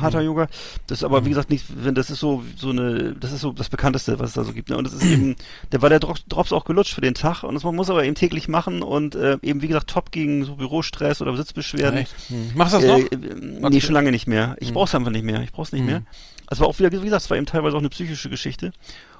Hatha 0.00 0.20
Mhm. 0.20 0.26
Yoga. 0.26 0.46
Das 0.86 0.98
ist 0.98 1.04
aber 1.04 1.24
wie 1.24 1.28
gesagt 1.30 1.50
nicht, 1.50 1.64
wenn 1.76 1.94
das 1.94 2.10
ist 2.10 2.20
so 2.20 2.42
so 2.56 2.70
eine, 2.70 3.14
das 3.14 3.32
ist 3.32 3.40
so 3.40 3.52
das 3.52 3.68
bekannteste, 3.68 4.18
was 4.18 4.28
es 4.30 4.34
da 4.34 4.44
so 4.44 4.52
gibt. 4.52 4.70
Ne? 4.70 4.76
Und 4.76 4.84
das 4.84 4.94
ist 4.94 5.04
eben, 5.04 5.36
der 5.72 5.82
war 5.82 5.88
der 5.88 6.00
Drops, 6.00 6.52
auch 6.52 6.64
gelutscht 6.64 6.94
für 6.94 7.00
den 7.00 7.14
Tag 7.14 7.42
und 7.42 7.54
das 7.54 7.64
man 7.64 7.74
muss 7.74 7.90
aber 7.90 8.04
eben 8.04 8.14
täglich 8.14 8.48
machen 8.48 8.82
und 8.82 9.14
äh, 9.14 9.38
eben 9.42 9.62
wie 9.62 9.68
gesagt 9.68 9.90
top 9.90 10.10
gegen 10.12 10.44
so 10.44 10.56
Bürostress 10.56 11.20
oder 11.20 11.36
Sitzbeschwerden. 11.36 11.98
Echt? 12.00 12.14
Hm. 12.28 12.50
Machst 12.54 12.74
du 12.74 12.78
das 12.78 12.86
noch? 12.86 12.98
Äh, 12.98 13.04
äh, 13.14 13.70
nee, 13.70 13.80
schon 13.80 13.94
lange 13.94 14.10
nicht 14.10 14.26
mehr. 14.26 14.56
Ich 14.60 14.68
Hm. 14.68 14.74
brauch's 14.74 14.94
einfach 14.94 15.10
nicht 15.10 15.24
mehr. 15.24 15.40
Ich 15.42 15.52
brauch's 15.52 15.72
nicht 15.72 15.80
Hm. 15.82 15.86
mehr. 15.86 16.02
Es 16.50 16.60
war 16.60 16.66
auch 16.66 16.78
wieder, 16.78 16.92
wie 16.92 17.00
gesagt, 17.04 17.22
es 17.22 17.30
war 17.30 17.36
eben 17.36 17.46
teilweise 17.46 17.74
auch 17.76 17.80
eine 17.80 17.88
psychische 17.88 18.28
Geschichte. 18.28 18.72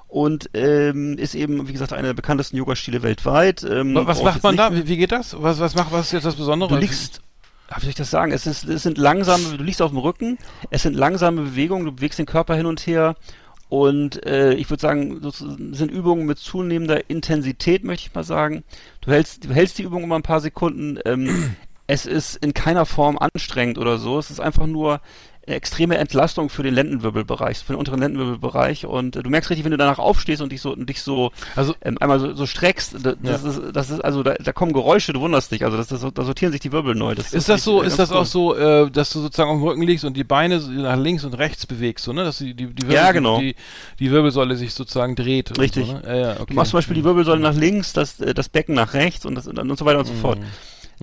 Und 0.07 0.51
ähm, 0.53 1.17
ist 1.17 1.33
eben, 1.33 1.67
wie 1.67 1.73
gesagt, 1.73 1.91
einer 1.91 2.09
der 2.09 2.13
bekanntesten 2.13 2.55
Yoga-Stile 2.57 3.01
weltweit. 3.01 3.63
Ähm, 3.63 3.95
Wa- 3.95 4.05
was 4.05 4.21
macht 4.21 4.43
man 4.43 4.55
da? 4.55 4.71
Wie, 4.71 4.87
wie 4.87 4.97
geht 4.97 5.11
das? 5.11 5.35
Was, 5.41 5.59
was 5.59 5.73
macht, 5.73 5.91
was 5.91 6.05
ist 6.05 6.11
jetzt 6.11 6.25
das 6.25 6.35
Besondere? 6.35 6.69
Du 6.69 6.75
liegst, 6.79 7.21
wie 7.77 7.81
soll 7.81 7.89
ich 7.89 7.95
das 7.95 8.11
sagen? 8.11 8.31
Es, 8.31 8.47
ist, 8.47 8.65
es 8.65 8.83
sind 8.83 8.97
langsame, 8.97 9.57
du 9.57 9.63
liegst 9.63 9.81
auf 9.81 9.91
dem 9.91 9.99
Rücken, 9.99 10.37
es 10.69 10.83
sind 10.83 10.95
langsame 10.95 11.41
Bewegungen, 11.41 11.85
du 11.85 11.91
bewegst 11.91 12.19
den 12.19 12.25
Körper 12.25 12.55
hin 12.55 12.65
und 12.65 12.85
her 12.85 13.15
Und 13.73 14.23
äh, 14.27 14.53
ich 14.53 14.69
würde 14.69 14.81
sagen, 14.81 15.19
das 15.21 15.39
sind 15.39 15.89
Übungen 15.89 16.27
mit 16.27 16.37
zunehmender 16.37 17.09
Intensität, 17.09 17.83
möchte 17.83 18.07
ich 18.07 18.13
mal 18.13 18.23
sagen. 18.23 18.63
Du 19.01 19.11
hältst, 19.11 19.45
du 19.45 19.49
hältst 19.49 19.79
die 19.79 19.83
Übung 19.83 20.03
immer 20.03 20.15
ein 20.15 20.21
paar 20.21 20.41
Sekunden. 20.41 20.99
Ähm, 21.05 21.55
es 21.87 22.05
ist 22.05 22.35
in 22.35 22.53
keiner 22.53 22.85
Form 22.85 23.17
anstrengend 23.17 23.79
oder 23.79 23.97
so. 23.97 24.19
Es 24.19 24.29
ist 24.29 24.39
einfach 24.39 24.67
nur 24.67 25.01
extreme 25.45 25.97
Entlastung 25.97 26.49
für 26.49 26.63
den 26.63 26.73
Lendenwirbelbereich, 26.73 27.57
für 27.59 27.73
den 27.73 27.79
unteren 27.79 27.99
Lendenwirbelbereich. 27.99 28.85
Und 28.85 29.15
äh, 29.15 29.23
du 29.23 29.29
merkst 29.29 29.49
richtig, 29.49 29.65
wenn 29.65 29.71
du 29.71 29.77
danach 29.77 29.99
aufstehst 29.99 30.41
und 30.41 30.51
dich 30.51 30.61
so, 30.61 30.71
und 30.73 30.89
dich 30.89 31.01
so 31.01 31.31
Also- 31.55 31.75
ähm, 31.81 31.97
einmal 31.99 32.19
so, 32.19 32.33
so 32.33 32.45
streckst, 32.45 32.95
da- 33.05 33.15
das, 33.21 33.43
ist, 33.43 33.61
das 33.73 33.89
ist, 33.89 33.99
also 34.01 34.23
da, 34.23 34.35
da 34.35 34.53
kommen 34.53 34.73
Geräusche, 34.73 35.11
du 35.13 35.19
wunderst 35.19 35.51
dich. 35.51 35.65
Also 35.65 35.75
das, 35.77 35.87
das, 35.87 36.01
da 36.13 36.23
sortieren 36.23 36.51
sich 36.51 36.61
die 36.61 36.71
Wirbel 36.71 36.95
neu. 36.95 37.13
Das 37.15 37.33
Ist 37.33 37.49
das 37.49 37.63
so, 37.63 37.81
ist 37.81 37.99
das 37.99 38.11
cool. 38.11 38.17
auch 38.17 38.25
so, 38.25 38.55
äh, 38.55 38.89
dass 38.89 39.09
du 39.11 39.19
sozusagen 39.19 39.49
auf 39.49 39.57
dem 39.57 39.63
Rücken 39.63 39.81
liegst 39.83 40.05
und 40.05 40.15
die 40.15 40.23
Beine 40.23 40.59
nach 40.59 40.97
links 40.97 41.23
und 41.25 41.33
rechts 41.33 41.65
bewegst, 41.65 42.05
so, 42.05 42.13
ne? 42.13 42.23
Dass 42.23 42.37
die, 42.37 42.53
die, 42.53 42.67
die, 42.67 42.87
Ja, 42.93 43.11
genau. 43.11 43.39
die, 43.39 43.55
die 43.99 44.11
Wirbelsäule 44.11 44.55
sich 44.55 44.73
sozusagen 44.73 45.15
dreht. 45.15 45.57
Richtig. 45.59 45.87
So, 45.87 45.93
ne? 45.93 46.01
ja, 46.05 46.15
ja, 46.15 46.31
okay. 46.35 46.45
Du 46.49 46.53
machst 46.53 46.71
zum 46.71 46.77
Beispiel 46.77 46.95
die 46.95 47.03
Wirbelsäule 47.03 47.41
nach 47.41 47.53
links, 47.55 47.93
das, 47.93 48.19
äh, 48.21 48.33
das 48.33 48.49
Becken 48.49 48.75
nach 48.75 48.93
rechts 48.93 49.25
und, 49.25 49.35
das, 49.35 49.47
und 49.47 49.77
so 49.77 49.85
weiter 49.85 49.99
und 49.99 50.05
so 50.05 50.13
fort. 50.13 50.39
Mhm. 50.39 50.45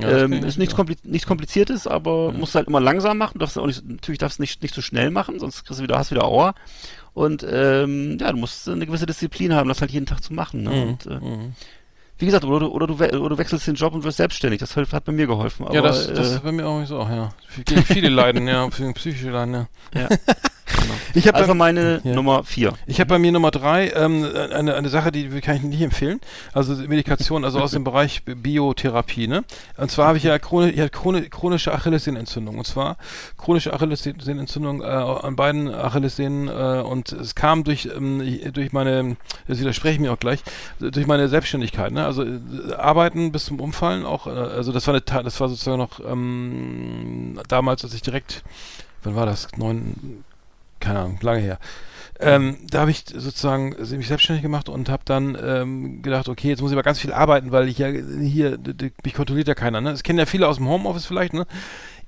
Ja, 0.03 0.24
ähm, 0.24 0.32
ist 0.32 0.59
nichts, 0.59 0.74
gut. 0.74 0.86
kompli 0.86 0.96
nichts 1.05 1.26
Kompliziertes, 1.26 1.86
aber 1.86 2.32
musst 2.32 2.55
halt 2.55 2.68
immer 2.68 2.80
langsam 2.80 3.18
machen. 3.18 3.38
Darfst 3.38 3.59
auch 3.59 3.66
nicht, 3.66 3.86
natürlich 3.86 4.18
darfst 4.18 4.38
du 4.38 4.42
nicht, 4.42 4.62
nicht 4.62 4.74
zu 4.74 4.82
schnell 4.82 5.11
machen, 5.11 5.38
sonst 5.38 5.64
kriegst 5.64 5.80
du 5.80 5.84
wieder, 5.84 5.98
hast 5.98 6.11
wieder 6.11 6.24
Aua. 6.24 6.55
Und 7.12 7.44
ähm, 7.48 8.18
ja, 8.20 8.30
du 8.30 8.38
musst 8.38 8.68
eine 8.68 8.86
gewisse 8.86 9.07
Disziplin 9.07 9.53
haben, 9.55 9.68
das 9.68 9.80
halt 9.80 9.90
jeden 9.90 10.07
Tag 10.07 10.22
zu 10.22 10.32
machen. 10.32 10.62
Ne? 10.62 10.70
Mhm. 10.70 10.82
Und, 10.88 11.07
äh, 11.07 11.48
Wie 12.18 12.26
gesagt, 12.26 12.44
oder, 12.44 12.61
du- 12.61 12.72
oder, 12.72 12.86
du, 12.86 12.94
oder 12.94 13.28
du 13.30 13.38
wechselst 13.38 13.66
den 13.66 13.74
Job 13.74 13.94
und 13.94 14.05
wirst 14.05 14.18
selbstständig. 14.18 14.61
Das 14.61 14.76
hat, 14.76 15.05
bei 15.05 15.12
mir 15.12 15.26
geholfen. 15.26 15.66
Aber, 15.66 15.74
ja, 15.74 15.82
das, 15.82 16.07
das 16.07 16.30
äh, 16.30 16.34
ist 16.36 16.42
bei 16.44 16.53
mir 16.53 16.66
auch 16.66 16.84
so, 16.84 17.01
ja. 17.01 17.30
Viele 17.84 18.09
Leiden, 18.11 18.46
ja, 18.46 18.68
psychische 18.68 19.30
Leiden, 19.30 19.55
ja. 19.55 20.01
ja. 20.03 20.09
Ich 21.14 21.27
habe 21.27 21.39
Also 21.39 21.55
meine 21.55 22.01
Ja. 22.05 22.14
Nummer 22.14 22.45
vier. 22.45 22.73
Ich 22.87 23.01
habe 23.01 23.09
bei 23.09 23.18
mir 23.18 23.33
Nummer 23.33 23.51
drei 23.51 23.91
ähm, 23.91 24.25
eine, 24.53 24.75
eine 24.75 24.89
Sache, 24.89 25.11
die 25.11 25.29
kann 25.41 25.57
ich 25.57 25.62
nicht 25.62 25.83
empfehlen. 25.83 26.21
Also 26.53 26.75
Medikation, 26.75 27.45
also 27.45 27.61
aus 27.61 27.73
dem 27.73 27.85
Bereich 27.85 28.25
Bi- 28.25 28.35
Biotherapie. 28.35 29.27
Ne? 29.27 29.45
Und 29.77 29.91
zwar 29.91 30.09
habe 30.09 30.18
ich 30.18 30.25
ja 30.25 30.39
chroni 30.39 30.71
ich 30.71 30.93
chroni 30.93 31.29
chronische 31.29 31.73
Achillessehnenentzündung. 31.73 32.59
Und 32.59 32.66
zwar 32.66 32.97
chronische 33.37 33.73
Achillessehnenentzündung 33.73 34.83
äh, 34.83 34.85
an 34.87 35.37
beiden 35.37 35.73
Achillessehnen. 35.73 36.49
Äh, 36.49 36.83
und 36.83 37.12
es 37.12 37.35
kam 37.35 37.64
durch 37.64 37.89
ähm, 37.95 38.23
durch 38.53 38.73
meine, 38.73 39.16
das 39.49 39.59
widerspreche 39.59 39.95
ich 39.95 40.01
mir 40.01 40.12
auch 40.12 40.18
gleich, 40.18 40.41
durch 40.79 41.07
meine 41.07 41.29
Selbstständigkeit. 41.29 41.93
Ne? 41.93 42.05
Also 42.07 42.23
äh, 42.23 42.39
Arbeiten 42.77 43.33
bis 43.33 43.47
zum 43.47 43.61
Umfallen 43.61 44.05
auch. 44.05 44.27
Äh, 44.27 44.31
also 44.31 44.73
das 44.73 44.87
war 44.87 44.95
eine, 44.95 45.23
das 45.25 45.41
war 45.41 45.49
sozusagen 45.49 45.79
noch 45.79 46.01
ähm, 46.01 47.41
damals, 47.49 47.85
als 47.85 47.95
ich 47.95 48.03
direkt, 48.03 48.43
wann 49.03 49.16
war 49.16 49.27
das? 49.27 49.49
Neun, 49.57 50.25
keine 50.81 51.01
Ahnung, 51.01 51.18
lange 51.22 51.41
her. 51.41 51.59
Ähm, 52.22 52.59
da 52.70 52.81
habe 52.81 52.91
ich 52.91 53.05
sozusagen 53.07 53.74
mich 53.78 54.09
selbstständig 54.09 54.43
gemacht 54.43 54.68
und 54.68 54.91
habe 54.91 55.03
dann 55.07 55.39
ähm, 55.43 56.03
gedacht, 56.03 56.28
okay, 56.28 56.49
jetzt 56.49 56.61
muss 56.61 56.70
ich 56.70 56.76
aber 56.76 56.83
ganz 56.83 56.99
viel 56.99 57.14
arbeiten, 57.14 57.51
weil 57.51 57.66
ich 57.68 57.78
ja 57.78 57.89
hier, 57.89 58.59
mich 59.03 59.14
kontrolliert 59.14 59.49
ja 59.49 59.55
keiner. 59.55 59.81
Ne? 59.81 59.91
Das 59.91 60.03
kennen 60.03 60.18
ja 60.18 60.26
viele 60.26 60.47
aus 60.47 60.57
dem 60.57 60.68
Homeoffice 60.68 61.07
vielleicht. 61.07 61.33
Ne? 61.33 61.47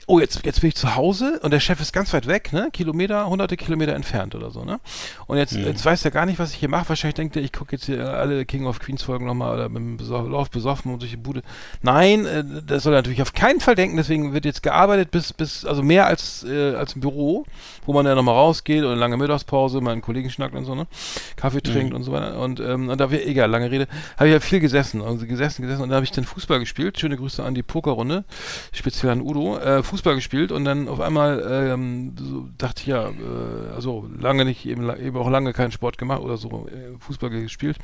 Oh, 0.06 0.18
jetzt, 0.18 0.44
jetzt 0.44 0.60
bin 0.60 0.68
ich 0.68 0.74
zu 0.74 0.96
Hause 0.96 1.38
und 1.42 1.52
der 1.52 1.60
Chef 1.60 1.80
ist 1.80 1.92
ganz 1.92 2.12
weit 2.12 2.26
weg, 2.26 2.52
ne? 2.52 2.70
Kilometer, 2.72 3.28
hunderte 3.28 3.56
Kilometer 3.56 3.94
entfernt 3.94 4.34
oder 4.34 4.50
so, 4.50 4.64
ne? 4.64 4.80
Und 5.26 5.38
jetzt, 5.38 5.52
jetzt 5.52 5.84
weiß 5.84 6.04
er 6.04 6.10
gar 6.10 6.26
nicht, 6.26 6.40
was 6.40 6.52
ich 6.52 6.58
hier 6.58 6.68
mache. 6.68 6.88
Wahrscheinlich 6.88 7.14
denkt 7.14 7.36
er, 7.36 7.42
ich 7.42 7.52
gucke 7.52 7.72
jetzt 7.76 7.86
hier 7.86 8.12
alle 8.12 8.44
King 8.44 8.66
of 8.66 8.80
Queens 8.80 9.02
Folgen 9.02 9.26
nochmal 9.26 9.54
oder 9.54 9.68
mit 9.68 9.78
dem 9.78 9.96
Beso 9.96 10.26
Lauf 10.26 10.50
besoffen 10.50 10.92
und 10.92 11.02
die 11.02 11.16
Bude. 11.16 11.42
Nein, 11.82 12.26
äh, 12.26 12.44
das 12.66 12.82
soll 12.82 12.94
er 12.94 12.96
natürlich 12.96 13.22
auf 13.22 13.32
keinen 13.32 13.60
Fall 13.60 13.76
denken. 13.76 13.96
Deswegen 13.96 14.34
wird 14.34 14.44
jetzt 14.44 14.62
gearbeitet 14.62 15.12
bis, 15.12 15.32
bis, 15.32 15.64
also 15.64 15.82
mehr 15.82 16.06
als, 16.06 16.44
äh, 16.44 16.74
als 16.74 16.94
im 16.94 17.00
Büro, 17.00 17.44
wo 17.86 17.92
man 17.92 18.04
ja 18.04 18.16
nochmal 18.16 18.34
rausgeht 18.34 18.82
oder 18.82 18.96
lange 18.96 19.16
Mittagspause, 19.16 19.80
mal 19.80 19.92
einen 19.92 20.02
Kollegen 20.02 20.30
schnackt 20.30 20.54
und 20.54 20.64
so, 20.64 20.74
ne? 20.74 20.88
Kaffee 21.36 21.60
trinkt 21.60 21.94
und 21.94 22.02
so 22.02 22.10
weiter. 22.10 22.40
Und, 22.40 22.58
ähm, 22.58 22.88
und 22.88 23.00
da 23.00 23.10
wir, 23.10 23.24
egal, 23.26 23.50
lange 23.50 23.70
Rede, 23.70 23.86
habe 24.16 24.28
ich 24.28 24.32
ja 24.32 24.40
viel 24.40 24.58
gesessen, 24.58 25.00
also 25.00 25.26
gesessen, 25.26 25.62
gesessen 25.62 25.82
und 25.82 25.90
da 25.90 25.94
habe 25.94 26.04
ich 26.04 26.10
dann 26.10 26.24
Fußball 26.24 26.58
gespielt. 26.58 26.98
Schöne 26.98 27.16
Grüße 27.16 27.42
an 27.42 27.54
die 27.54 27.62
Pokerrunde, 27.62 28.24
speziell 28.72 29.12
an 29.12 29.20
Udo. 29.20 29.58
Äh, 29.58 29.82
Fußball 29.92 30.14
gespielt 30.14 30.52
und 30.52 30.64
dann 30.64 30.88
auf 30.88 31.00
einmal 31.00 31.44
ähm, 31.46 32.14
so 32.18 32.48
dachte 32.56 32.80
ich 32.80 32.86
ja, 32.86 33.10
äh, 33.10 33.74
also 33.74 34.08
lange 34.18 34.46
nicht, 34.46 34.64
eben, 34.64 34.88
eben 34.96 35.18
auch 35.18 35.28
lange 35.28 35.52
keinen 35.52 35.70
Sport 35.70 35.98
gemacht 35.98 36.22
oder 36.22 36.38
so, 36.38 36.66
äh, 36.68 36.96
Fußball 36.98 37.28
gespielt. 37.28 37.76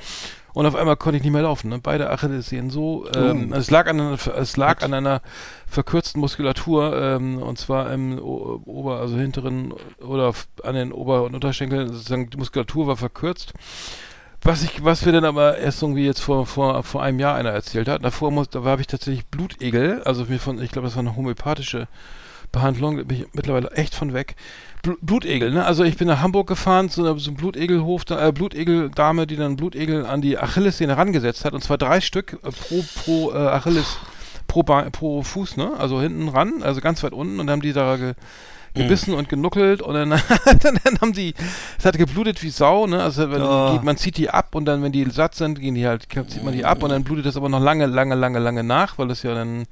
Und 0.55 0.65
auf 0.65 0.75
einmal 0.75 0.97
konnte 0.97 1.19
ich 1.19 1.23
nicht 1.23 1.33
mehr 1.33 1.43
laufen. 1.43 1.69
Ne? 1.69 1.81
Beide 1.83 2.09
Achillessehnen 2.09 2.71
so. 2.71 3.07
Ähm, 3.15 3.53
Es 3.53 3.71
lag 3.71 3.87
an 3.89 4.01
einer, 4.01 4.19
es 4.39 4.57
lag 4.57 4.83
an 4.83 4.95
einer 4.95 5.21
verkürzten 5.67 6.19
Muskulatur 6.23 6.97
ähm, 6.99 7.43
und 7.43 7.59
zwar 7.59 7.93
im 7.93 8.19
O- 8.19 8.63
Ober, 8.65 9.01
also 9.01 9.19
hinteren 9.19 9.75
oder 10.01 10.33
an 10.65 10.75
den 10.75 10.93
Ober- 10.93 11.25
und 11.25 11.35
Unterschenkeln. 11.35 11.89
Sozusagen 11.93 12.31
die 12.31 12.39
Muskulatur 12.39 12.87
war 12.87 12.97
verkürzt. 12.97 13.53
Was 14.43 14.63
ich, 14.63 14.85
was 14.85 15.05
wir 15.05 15.13
dann 15.13 15.25
aber 15.25 15.59
erst 15.59 15.83
irgendwie 15.83 16.07
jetzt 16.07 16.21
vor, 16.21 16.47
vor, 16.47 16.83
vor 16.85 17.03
einem 17.03 17.19
Jahr 17.19 17.35
einer 17.35 17.51
erzählt 17.51 17.89
hat. 17.89 18.05
Davor 18.05 18.31
muss, 18.31 18.49
da 18.49 18.63
habe 18.63 18.81
ich 18.81 18.87
tatsächlich 18.87 19.27
Blutegel, 19.27 20.03
also 20.05 20.25
mir 20.27 20.39
von, 20.39 20.63
ich 20.63 20.71
glaube, 20.71 20.87
das 20.87 20.95
war 20.95 21.01
eine 21.01 21.17
homöopathische 21.17 21.89
Behandlung, 22.53 22.97
da 22.97 23.03
bin 23.03 23.19
ich 23.19 23.27
mittlerweile 23.35 23.71
echt 23.73 23.95
von 23.95 24.15
weg. 24.15 24.37
Bl 24.83 24.97
Blutegel, 25.03 25.51
ne? 25.51 25.65
Also 25.65 25.85
ich 25.85 25.97
bin 25.97 26.09
nach 26.09 26.21
Hamburg 26.21 26.47
gefahren 26.47 26.89
zu 26.89 27.03
einer, 27.03 27.19
so 27.19 27.31
einem 27.31 27.37
Blutegelhof, 27.37 28.05
äh, 28.11 28.33
Blutegeldame, 28.33 29.27
die 29.27 29.37
dann 29.37 29.57
Blutegel 29.57 30.07
an 30.07 30.23
die 30.23 30.39
Achillessehne 30.39 30.97
rangesetzt 30.97 31.45
hat 31.45 31.53
und 31.53 31.63
zwar 31.63 31.79
drei 31.79 32.01
Stück 32.01 32.39
äh, 32.45 32.51
pro, 32.51 32.85
pro 32.95 33.33
äh, 33.33 33.37
Achilles, 33.37 33.99
pro, 34.47 34.63
pro 34.63 35.23
Fuß, 35.23 35.57
ne? 35.57 35.73
Also 35.79 36.01
hinten 36.01 36.29
ran, 36.29 36.63
also 36.63 36.81
ganz 36.81 37.03
weit 37.03 37.13
unten 37.13 37.41
und 37.41 37.49
dann 37.49 37.55
haben 37.55 37.63
die 37.63 37.73
da 37.73 37.97
ge, 37.97 38.15
gebissen 38.75 39.15
und 39.15 39.29
genuckelt 39.29 39.83
und 39.83 39.95
dann, 39.95 40.11
dann, 40.45 40.79
dann 40.85 41.01
haben 41.01 41.13
die, 41.13 41.35
es 41.79 41.85
hat 41.85 41.97
geblutet 41.99 42.43
wie 42.43 42.51
Sau, 42.51 42.87
ne? 42.87 43.03
Also 43.03 43.31
wenn, 43.31 43.43
Oh. 43.43 43.79
die, 43.79 43.85
man 43.85 43.97
zieht 43.97 44.17
die 44.17 44.31
ab 44.31 44.55
und 44.55 44.65
dann, 44.67 44.83
wenn 44.83 44.93
die 44.93 45.09
satt 45.11 45.35
sind, 45.35 45.61
gehen 45.61 45.75
die 45.75 45.87
halt, 45.87 46.07
zieht 46.29 46.43
man 46.45 46.53
die 46.53 46.65
ab 46.65 46.83
und 46.83 46.91
dann 46.91 47.05
blutet 47.05 47.27
das 47.27 47.37
aber 47.37 47.49
noch 47.49 47.61
lange, 47.61 47.87
lange, 47.87 48.15
lange, 48.15 48.39
lange 48.39 48.63
nach, 48.65 48.99
weil 48.99 49.09
das 49.09 49.23
ja 49.23 49.35
dann 49.35 49.65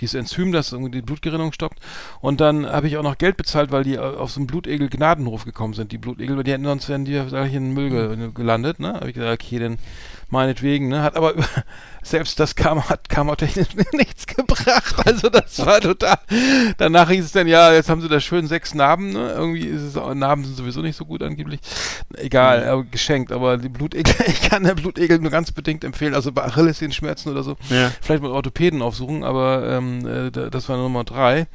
dieses 0.00 0.14
Enzym, 0.14 0.52
das 0.52 0.72
irgendwie 0.72 0.90
die 0.90 1.02
Blutgerinnung 1.02 1.52
stoppt. 1.52 1.78
Und 2.20 2.40
dann 2.40 2.66
habe 2.66 2.86
ich 2.86 2.96
auch 2.96 3.02
noch 3.02 3.18
Geld 3.18 3.36
bezahlt, 3.36 3.72
weil 3.72 3.84
die 3.84 3.98
auf 3.98 4.30
so 4.30 4.40
einen 4.40 4.46
Blutegel 4.46 4.88
Gnadenhof 4.88 5.44
gekommen 5.44 5.74
sind, 5.74 5.92
die 5.92 5.98
Blutegel, 5.98 6.36
weil 6.36 6.44
die 6.44 6.52
hätten 6.52 6.64
sonst 6.64 6.88
wären 6.88 7.04
die 7.04 7.20
sag 7.28 7.48
ich, 7.48 7.54
in 7.54 7.64
den 7.64 7.74
Müll 7.74 7.90
ge 7.90 8.30
gelandet, 8.34 8.78
ne? 8.80 8.94
Habe 8.94 9.08
ich 9.08 9.14
gesagt, 9.14 9.42
okay, 9.42 9.58
dann 9.58 9.78
meinetwegen, 10.30 10.88
ne? 10.88 11.02
Hat 11.02 11.16
aber 11.16 11.34
selbst 12.02 12.38
das 12.40 12.54
kam, 12.54 12.88
hat 12.88 13.08
kammertechnisch 13.08 13.68
nichts 13.92 14.26
gebracht. 14.26 14.94
Also 15.06 15.28
das 15.30 15.64
war 15.64 15.80
total. 15.80 16.16
Danach 16.78 17.08
hieß 17.10 17.24
es 17.24 17.32
dann, 17.32 17.46
ja, 17.46 17.72
jetzt 17.72 17.88
haben 17.88 18.00
sie 18.00 18.08
da 18.08 18.20
schön 18.20 18.46
sechs 18.54 18.74
Narben, 18.74 19.12
ne? 19.12 19.32
Irgendwie 19.32 19.66
ist 19.66 19.82
es 19.82 19.96
auch, 19.96 20.14
Narben 20.14 20.44
sind 20.44 20.56
sowieso 20.56 20.80
nicht 20.80 20.96
so 20.96 21.04
gut 21.04 21.22
angeblich. 21.22 21.60
Egal, 22.16 22.66
aber 22.68 22.84
geschenkt, 22.84 23.32
aber 23.32 23.56
die 23.56 23.68
Blutegel, 23.68 24.14
ich 24.26 24.42
kann 24.42 24.62
der 24.64 24.74
Blutegel 24.74 25.18
nur 25.18 25.30
ganz 25.30 25.50
bedingt 25.52 25.82
empfehlen. 25.84 26.14
Also 26.14 26.30
bei 26.32 26.44
Achillessehenschmerzen 26.44 27.30
oder 27.32 27.42
so. 27.42 27.56
Ja. 27.70 27.90
Vielleicht 28.00 28.22
mal 28.22 28.30
Orthopäden 28.30 28.80
aufsuchen, 28.82 29.24
aber 29.24 29.68
ähm, 29.68 30.06
äh, 30.06 30.30
da- 30.30 30.50
das 30.50 30.68
war 30.68 30.76
Nummer 30.76 31.04
drei. 31.04 31.46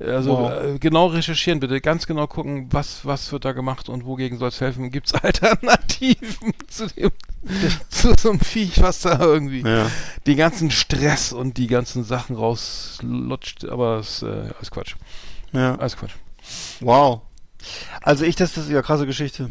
Also 0.00 0.30
Wow. 0.38 0.52
äh, 0.64 0.78
genau 0.78 1.06
recherchieren 1.06 1.60
bitte, 1.60 1.80
ganz 1.80 2.06
genau 2.06 2.26
gucken, 2.26 2.68
was, 2.70 3.04
was 3.04 3.30
wird 3.32 3.44
da 3.44 3.52
gemacht 3.52 3.88
und 3.88 4.04
wogegen 4.04 4.38
soll 4.38 4.48
es 4.48 4.60
helfen. 4.60 4.90
Gibt 4.90 5.06
es 5.06 5.14
Alternativen 5.22 6.52
zu 6.68 6.86
dem, 6.88 7.10
zu 7.90 8.14
so 8.18 8.30
einem 8.30 8.40
Viech, 8.40 8.82
was 8.82 9.00
da 9.00 9.18
irgendwie 9.20 9.62
Ja. 9.62 9.86
den 10.26 10.36
ganzen 10.36 10.70
Stress 10.70 11.32
und 11.32 11.56
die 11.56 11.66
ganzen 11.68 12.04
Sachen 12.04 12.36
rauslutscht, 12.36 13.64
aber 13.66 13.98
es 13.98 14.22
äh, 14.22 14.26
alles 14.56 14.70
Quatsch. 14.70 14.96
Ja. 15.52 15.76
Alles 15.76 15.96
Quatsch. 15.96 16.12
Wow. 16.80 17.22
Also 18.02 18.24
ich, 18.24 18.36
das 18.36 18.56
ist 18.56 18.70
ja 18.70 18.82
krasse 18.82 19.06
Geschichte. 19.06 19.50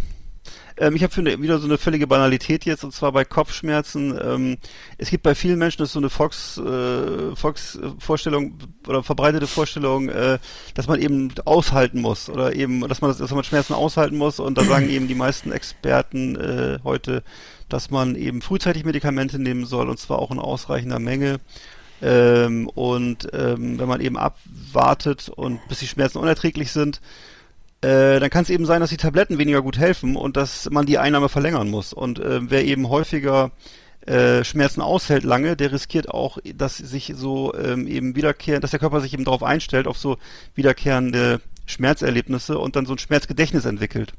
Ähm, 0.80 0.96
ich 0.96 1.04
habe 1.04 1.14
finde 1.14 1.42
wieder 1.42 1.58
so 1.60 1.66
eine 1.66 1.78
völlige 1.78 2.08
Banalität 2.08 2.66
jetzt 2.66 2.84
und 2.84 2.94
zwar 2.94 3.12
bei 3.12 3.26
Kopfschmerzen. 3.26 4.18
Ähm, 4.22 4.58
es 4.98 5.10
gibt 5.10 5.24
bei 5.24 5.36
vielen 5.36 5.58
Menschen 5.58 5.80
das 5.80 5.90
ist 5.90 5.94
so 5.94 6.00
eine 6.00 6.10
Volks, 6.10 6.58
äh, 6.58 7.36
Volksvorstellung 7.36 8.58
oder 8.88 9.04
verbreitete 9.04 9.48
Vorstellung, 9.48 10.10
äh, 10.10 10.38
dass 10.76 10.88
man 10.88 11.02
eben 11.02 11.34
aushalten 11.46 12.02
muss 12.02 12.30
oder 12.30 12.56
eben, 12.56 12.88
dass 12.88 13.02
man 13.02 13.10
das, 13.10 13.18
dass 13.18 13.32
man 13.32 13.44
Schmerzen 13.44 13.74
aushalten 13.74 14.18
muss 14.18 14.40
und 14.40 14.58
da 14.58 14.64
sagen 14.66 14.90
eben 14.90 15.08
die 15.08 15.16
meisten 15.16 15.52
Experten 15.52 16.36
äh, 16.36 16.80
heute, 16.84 17.24
dass 17.70 17.90
man 17.90 18.16
eben 18.16 18.42
frühzeitig 18.42 18.86
Medikamente 18.86 19.40
nehmen 19.40 19.66
soll 19.66 19.90
und 19.90 20.00
zwar 20.00 20.20
auch 20.20 20.32
in 20.32 20.40
ausreichender 20.40 21.00
Menge. 21.00 21.40
Ähm, 22.02 22.70
und 22.70 23.28
ähm, 23.34 23.80
wenn 23.80 23.88
man 23.88 24.02
eben 24.02 24.18
abwartet 24.18 25.30
und 25.30 25.60
bis 25.68 25.80
die 25.80 25.88
Schmerzen 25.88 26.20
unerträglich 26.20 26.72
sind, 26.72 27.02
äh, 27.82 28.20
dann 28.20 28.30
kann 28.30 28.44
es 28.44 28.50
eben 28.50 28.66
sein, 28.66 28.82
dass 28.82 28.90
die 28.90 28.98
Tabletten 28.98 29.38
weniger 29.38 29.62
gut 29.62 29.78
helfen 29.78 30.16
und 30.16 30.38
dass 30.38 30.70
man 30.70 30.86
die 30.86 30.98
Einnahme 30.98 31.30
verlängern 31.30 31.70
muss. 31.70 31.94
Und 31.94 32.20
äh, 32.20 32.40
wer 32.50 32.66
eben 32.66 32.90
häufiger 32.90 33.52
äh, 34.06 34.44
Schmerzen 34.44 34.82
aushält 34.82 35.24
lange, 35.24 35.56
der 35.56 35.72
riskiert 35.72 36.10
auch, 36.10 36.38
dass 36.56 36.78
sich 36.78 37.14
so 37.16 37.54
ähm, 37.56 37.88
eben 37.88 38.16
wiederkehren, 38.16 38.62
dass 38.62 38.72
der 38.72 38.80
Körper 38.80 39.02
sich 39.02 39.14
eben 39.14 39.26
darauf 39.26 39.44
einstellt, 39.44 39.88
auf 39.88 39.98
so 39.98 40.18
wiederkehrende 40.56 41.42
Schmerzerlebnisse 41.66 42.58
und 42.58 42.76
dann 42.78 42.86
so 42.86 42.94
ein 42.94 42.98
Schmerzgedächtnis 42.98 43.66
entwickelt. 43.66 44.14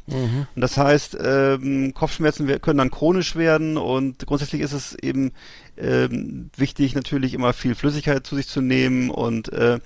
Und 0.54 0.60
das 0.60 0.76
heißt, 0.76 1.16
ähm, 1.24 1.94
Kopfschmerzen 1.94 2.60
können 2.60 2.78
dann 2.78 2.90
chronisch 2.90 3.34
werden 3.36 3.78
und 3.78 4.26
grundsätzlich 4.26 4.60
ist 4.60 4.74
es 4.74 4.94
eben 4.94 5.32
ähm, 5.80 6.50
wichtig, 6.56 6.94
natürlich 6.94 7.34
immer 7.34 7.52
viel 7.52 7.74
Flüssigkeit 7.74 8.26
zu 8.26 8.36
sich 8.36 8.48
zu 8.48 8.60
nehmen 8.60 9.10
und 9.10 9.52
äh, 9.52 9.78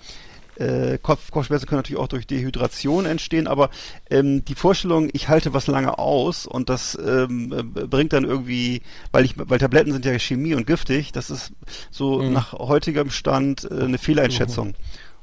Äh, 0.57 0.99
Kopf, 0.99 1.31
Kopfschmerzen 1.31 1.67
können 1.67 1.79
natürlich 1.79 1.99
auch 2.01 2.09
durch 2.09 2.27
Dehydration 2.27 3.07
entstehen, 3.07 3.47
aber 3.47 3.71
ähm, 4.11 4.45
die 4.45 4.55
Vorstellung, 4.55 5.09
ich 5.15 5.29
halte 5.29 5.55
was 5.55 5.67
lange 5.67 5.99
aus 5.99 6.45
und 6.47 6.69
das 6.69 6.97
ähm, 7.03 7.53
äh, 7.53 7.63
bringt 7.87 8.13
dann 8.13 8.25
irgendwie, 8.25 8.83
weil 9.13 9.25
ich, 9.25 9.33
weil 9.39 9.59
Tabletten 9.59 9.93
sind 9.93 10.05
ja 10.05 10.17
Chemie 10.19 10.55
und 10.55 10.67
giftig, 10.67 11.11
das 11.11 11.31
ist 11.31 11.53
so 11.91 12.21
Mhm. 12.21 12.35
nach 12.35 12.53
heutigem 12.53 13.09
Stand 13.09 13.65
äh, 13.65 13.83
eine 13.83 13.97
Fehleinschätzung. 13.97 14.75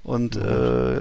Und 0.02 0.36
äh, 0.36 1.00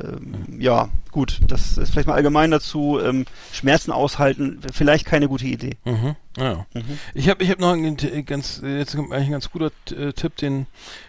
ja, 0.59 0.91
gut, 1.19 1.41
das 1.49 1.77
ist 1.79 1.91
vielleicht 1.91 2.07
mal 2.07 2.15
allgemein 2.15 2.53
dazu. 2.53 3.01
Ähm, 3.03 3.25
Schmerzen 3.53 3.91
aushalten, 3.91 4.61
vielleicht 4.73 5.05
keine 5.05 5.27
gute 5.29 5.47
Idee. 5.47 5.77
Mhm. 5.85 6.15
Ja. 6.37 6.67
Mhm. 6.75 6.99
Ich 7.15 7.29
habe 7.29 7.43
ich 7.43 7.51
hab 7.51 7.59
noch 7.59 7.73
einen 7.73 7.97
ganz, 8.25 8.63
äh, 8.63 8.79
jetzt 8.79 8.95
kommt 8.95 9.13
eigentlich 9.13 9.27
ein 9.27 9.33
ganz 9.33 9.51
guter 9.51 9.73
äh, 9.91 10.13
Tipp, 10.13 10.37
den, 10.37 10.67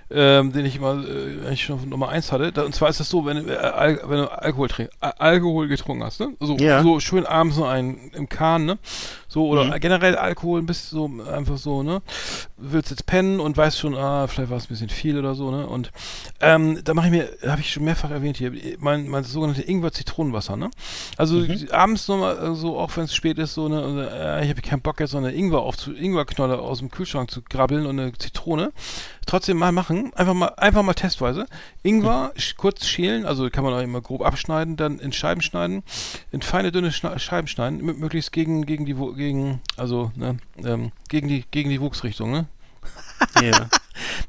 ähm, 0.10 0.52
den 0.52 0.66
ich 0.66 0.78
immer 0.78 0.94
äh, 1.08 1.46
eigentlich 1.46 1.64
schon 1.64 1.80
von 1.80 1.90
Nummer 1.90 2.10
eins 2.10 2.32
hatte. 2.32 2.52
Da, 2.52 2.64
und 2.64 2.74
zwar 2.74 2.90
ist 2.90 3.00
das 3.00 3.10
so, 3.10 3.28
wenn, 3.28 3.46
du, 3.46 3.54
äh, 3.54 3.58
Al 3.58 4.00
wenn 4.06 4.18
du 4.18 4.32
Alkohol, 4.32 4.68
trink, 4.70 4.90
Al 5.00 5.14
Alkohol 5.20 5.68
getrunken 5.68 6.04
hast, 6.04 6.20
ne? 6.20 6.30
So, 6.40 6.58
Ja. 6.58 6.82
so 6.82 7.00
schön 7.00 7.28
abends 7.28 7.58
so 7.58 7.66
ein 7.66 8.10
im 8.16 8.28
Kahn, 8.28 8.66
ne? 8.66 8.80
So, 9.28 9.48
oder 9.48 9.66
Mhm. 9.66 9.80
generell 9.80 10.16
Alkohol 10.16 10.62
ein 10.62 10.66
bisschen 10.66 10.98
so, 10.98 11.32
einfach 11.32 11.58
so, 11.58 11.84
ne? 11.84 12.02
Willst 12.58 12.90
jetzt 12.90 13.06
pennen 13.06 13.40
und 13.40 13.56
weißt 13.56 13.78
schon, 13.78 13.94
ah, 13.94 14.26
vielleicht 14.26 14.50
war 14.50 14.58
es 14.58 14.64
ein 14.66 14.70
bisschen 14.70 14.90
viel 14.90 15.20
oder 15.20 15.36
so, 15.36 15.52
ne? 15.52 15.68
Und 15.68 15.92
ähm, 16.42 16.80
da 16.84 16.96
mache 16.96 17.06
ich 17.06 17.12
mir, 17.12 17.30
habe 17.48 17.62
ich 17.62 17.72
schon 17.72 17.84
mehrfach 17.84 18.10
erwähnt 18.10 18.38
hier, 18.38 18.52
mein, 18.80 19.08
mein 19.08 19.24
sogenannte 19.24 19.62
Ingwer-Zitronenwasser, 20.00 20.56
ne? 20.56 20.70
Also 21.18 21.36
Mhm. 21.38 21.68
abends 21.72 22.08
nochmal 22.08 22.38
äh, 22.38 22.56
so, 22.56 22.78
auch 22.78 22.96
wenn 22.96 23.04
es 23.06 23.14
spät 23.16 23.38
ist, 23.38 23.54
so, 23.54 23.68
ne? 23.68 23.82
Also, 23.82 24.00
äh, 24.02 24.44
ich 24.44 24.50
habe 24.50 24.62
keinen 24.62 24.82
Bock 24.82 25.00
jetzt 25.00 25.12
so 25.12 25.18
eine 25.18 25.32
Ingwer 25.32 25.60
aufzu, 25.60 25.94
Ingwerknolle 25.94 26.60
aus 26.60 26.80
dem 26.80 26.90
Kühlschrank 26.90 27.30
zu 27.32 27.42
grabbeln 27.42 27.86
und 27.86 28.00
eine 28.00 28.14
Zitrone. 28.14 28.72
Trotzdem 29.26 29.58
mal 29.58 29.72
machen, 29.72 30.12
einfach 30.16 30.34
mal, 30.34 30.48
einfach 30.58 30.82
mal 30.84 30.94
testweise. 30.94 31.46
Ingwer 31.84 32.32
sch- 32.38 32.56
kurz 32.58 32.88
schälen, 32.88 33.26
also 33.26 33.50
kann 33.50 33.64
man 33.64 33.74
auch 33.74 33.82
immer 33.82 34.02
grob 34.02 34.22
abschneiden, 34.26 34.76
dann 34.76 35.00
in 35.00 35.12
Scheiben 35.14 35.42
schneiden, 35.42 35.84
in 36.32 36.42
feine 36.42 36.72
dünne 36.72 36.92
Schna 36.92 37.18
Scheiben 37.20 37.48
schneiden, 37.48 37.82
mö- 37.82 37.94
möglichst 37.98 38.32
gegen 38.32 38.66
gegen 38.66 38.86
die 38.86 38.96
gegen 39.16 39.62
also 39.78 40.12
ne, 40.16 40.38
ähm, 40.64 40.92
gegen 41.10 41.28
die 41.28 41.46
gegen 41.52 41.70
die 41.70 41.82
Wuchsrichtung, 41.82 42.32
ne? 42.32 42.46
Ja. 43.42 43.68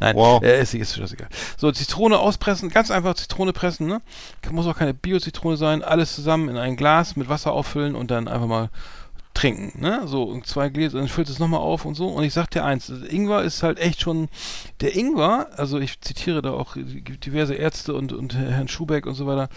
Nein, 0.01 0.17
Wow. 0.17 0.43
äh, 0.43 0.61
ist, 0.63 0.75
ist 0.75 0.97
scheißegal. 0.97 1.29
So, 1.57 1.71
Zitrone 1.71 2.19
auspressen, 2.19 2.71
ganz 2.71 2.91
einfach 2.91 3.15
Zitrone 3.15 3.53
pressen, 3.53 3.87
ne? 3.87 4.03
Muss 4.51 4.67
auch 4.67 4.77
keine 4.77 4.95
Bio-Zitrone 4.95 5.57
sein, 5.57 5.83
alles 5.85 6.15
zusammen 6.15 6.49
in 6.49 6.57
ein 6.57 6.77
Glas 6.77 7.15
mit 7.15 7.29
Wasser 7.29 7.53
auffüllen 7.53 7.95
und 7.95 8.11
dann 8.11 8.27
einfach 8.27 8.49
mal 8.49 8.71
trinken, 9.33 9.81
ne? 9.81 10.03
So, 10.07 10.25
und 10.25 10.45
zwei 10.47 10.71
Gläser, 10.71 10.99
dann 10.99 11.09
füllt 11.09 11.29
es 11.29 11.39
nochmal 11.39 11.61
auf 11.61 11.85
und 11.85 11.95
so. 11.95 12.09
Und 12.09 12.25
ich 12.25 12.35
sag 12.35 12.51
dir 12.51 12.65
eins, 12.65 12.89
Ingwer 12.89 13.43
ist 13.43 13.63
halt 13.63 13.79
echt 13.79 14.01
schon, 14.01 14.29
der 14.81 14.97
Ingwer, 14.97 15.49
also 15.57 15.79
ich 15.79 16.01
zitiere 16.01 16.43
da 16.43 16.51
auch 16.51 16.77
diverse 16.77 17.55
Ärzte 17.55 17.95
und, 17.95 18.13
und 18.13 18.35
Herrn 18.35 18.69
Schubeck 18.69 19.07
und 19.07 19.15
so 19.15 19.27
weiter, 19.27 19.49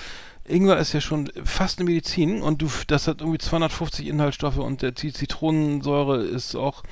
Ingwer 0.46 0.78
ist 0.78 0.92
ja 0.92 1.00
schon 1.00 1.32
fast 1.46 1.80
eine 1.80 1.90
Medizin 1.90 2.42
und 2.42 2.62
du, 2.62 2.68
das 2.88 3.08
hat 3.08 3.22
irgendwie 3.22 3.38
250 3.38 4.08
Inhaltsstoffe 4.08 4.58
und 4.58 4.82
der, 4.82 4.94
Zitronensäure 4.94 6.18
ist 6.22 6.56
auch, 6.56 6.84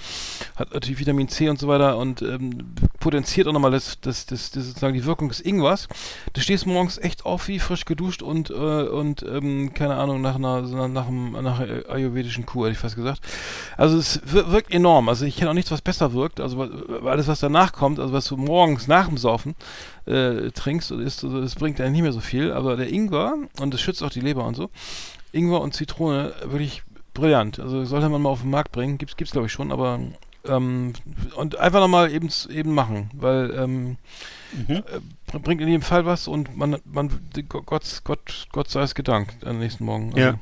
hat 0.56 0.74
natürlich 0.74 0.99
Vitamin 0.99 1.28
C 1.28 1.49
und 1.49 1.60
so 1.60 1.68
weiter 1.68 1.97
und 1.97 2.22
ähm, 2.22 2.74
potenziert 3.02 3.47
auch 3.47 3.54
nochmal 3.54 3.72
das, 3.72 3.99
das, 3.99 4.26
das, 4.26 4.52
das 4.52 4.68
sozusagen 4.68 4.93
die 4.93 5.04
Wirkung 5.06 5.28
des 5.28 5.41
Ingwers. 5.41 5.89
Du 6.32 6.39
stehst 6.39 6.66
morgens 6.66 6.97
echt 6.97 7.26
auf 7.26 7.49
wie 7.49 7.60
frisch 7.60 7.84
geduscht 7.84 8.22
und, 8.22 8.52
äh, 8.52 8.54
und 8.54 9.24
ähm, 9.24 9.74
keine 9.74 9.95
Ahnung, 9.95 10.22
nach 10.22 10.36
einer, 10.36 10.62
nach, 10.88 11.08
einem, 11.08 11.32
nach 11.34 11.60
einer 11.60 11.89
ayurvedischen 11.89 12.45
Kur, 12.45 12.68
hätte 12.68 12.74
ich 12.74 12.80
fast 12.80 12.95
gesagt. 12.95 13.20
Also 13.76 13.97
es 13.97 14.22
wir- 14.26 14.49
wirkt 14.52 14.72
enorm. 14.72 15.10
Also 15.10 15.26
ich 15.26 15.36
kenne 15.36 15.49
auch 15.49 15.56
nichts, 15.56 15.72
was 15.72 15.82
besser 15.82 16.14
wirkt. 16.14 16.39
Also 16.39 16.62
alles, 17.04 17.28
was 17.28 17.41
danach 17.41 17.74
kommt, 17.74 17.99
also 17.99 18.14
was 18.14 18.26
du 18.26 18.38
morgens 18.38 18.88
nach 18.88 19.08
dem 19.10 19.18
Saufen 19.18 19.56
äh, 20.06 20.52
trinkst, 20.52 20.91
ist, 20.91 21.24
also 21.24 21.41
das 21.41 21.56
bringt 21.56 21.80
eigentlich 21.80 21.91
nicht 21.93 22.02
mehr 22.04 22.14
so 22.14 22.20
viel. 22.20 22.52
Aber 22.52 22.76
der 22.78 22.91
Ingwer, 22.91 23.36
und 23.60 23.74
das 23.74 23.82
schützt 23.82 24.04
auch 24.04 24.10
die 24.10 24.22
Leber 24.22 24.45
und 24.45 24.56
so, 24.56 24.70
Ingwer 25.32 25.62
und 25.62 25.74
Zitrone, 25.74 26.34
wirklich 26.43 26.84
brillant. 27.14 27.60
Also 27.60 27.84
sollte 27.86 28.10
man 28.10 28.22
mal 28.22 28.30
auf 28.30 28.41
den 28.41 28.49
Markt 28.49 28.72
bringen. 28.72 28.97
Gibt's, 28.97 29.16
gibt's 29.18 29.32
glaube 29.32 29.47
ich 29.47 29.54
schon, 29.54 29.72
aber 29.72 29.99
ähm, 30.45 30.93
und 31.36 31.58
einfach 31.58 31.80
nochmal 31.82 32.12
eben, 32.12 32.30
eben 32.49 32.74
machen, 32.74 33.10
weil 33.14 33.52
ähm, 33.58 33.97
Mhm. 34.68 34.76
äh, 34.76 34.82
br- 35.28 35.39
bringt 35.39 35.62
in 35.62 35.68
jedem 35.70 35.82
Fall 35.82 36.06
was 36.06 36.28
und 36.28 36.58
man, 36.58 36.76
man 36.84 37.10
Gott, 37.47 38.02
Gott, 38.04 38.47
Gott 38.52 38.70
sei 38.70 38.82
es 38.82 38.95
gedankt 38.95 39.45
am 39.47 39.60
nächsten 39.60 39.86
Morgen. 39.86 40.08
Also, 40.08 40.18
Ja. 40.20 40.39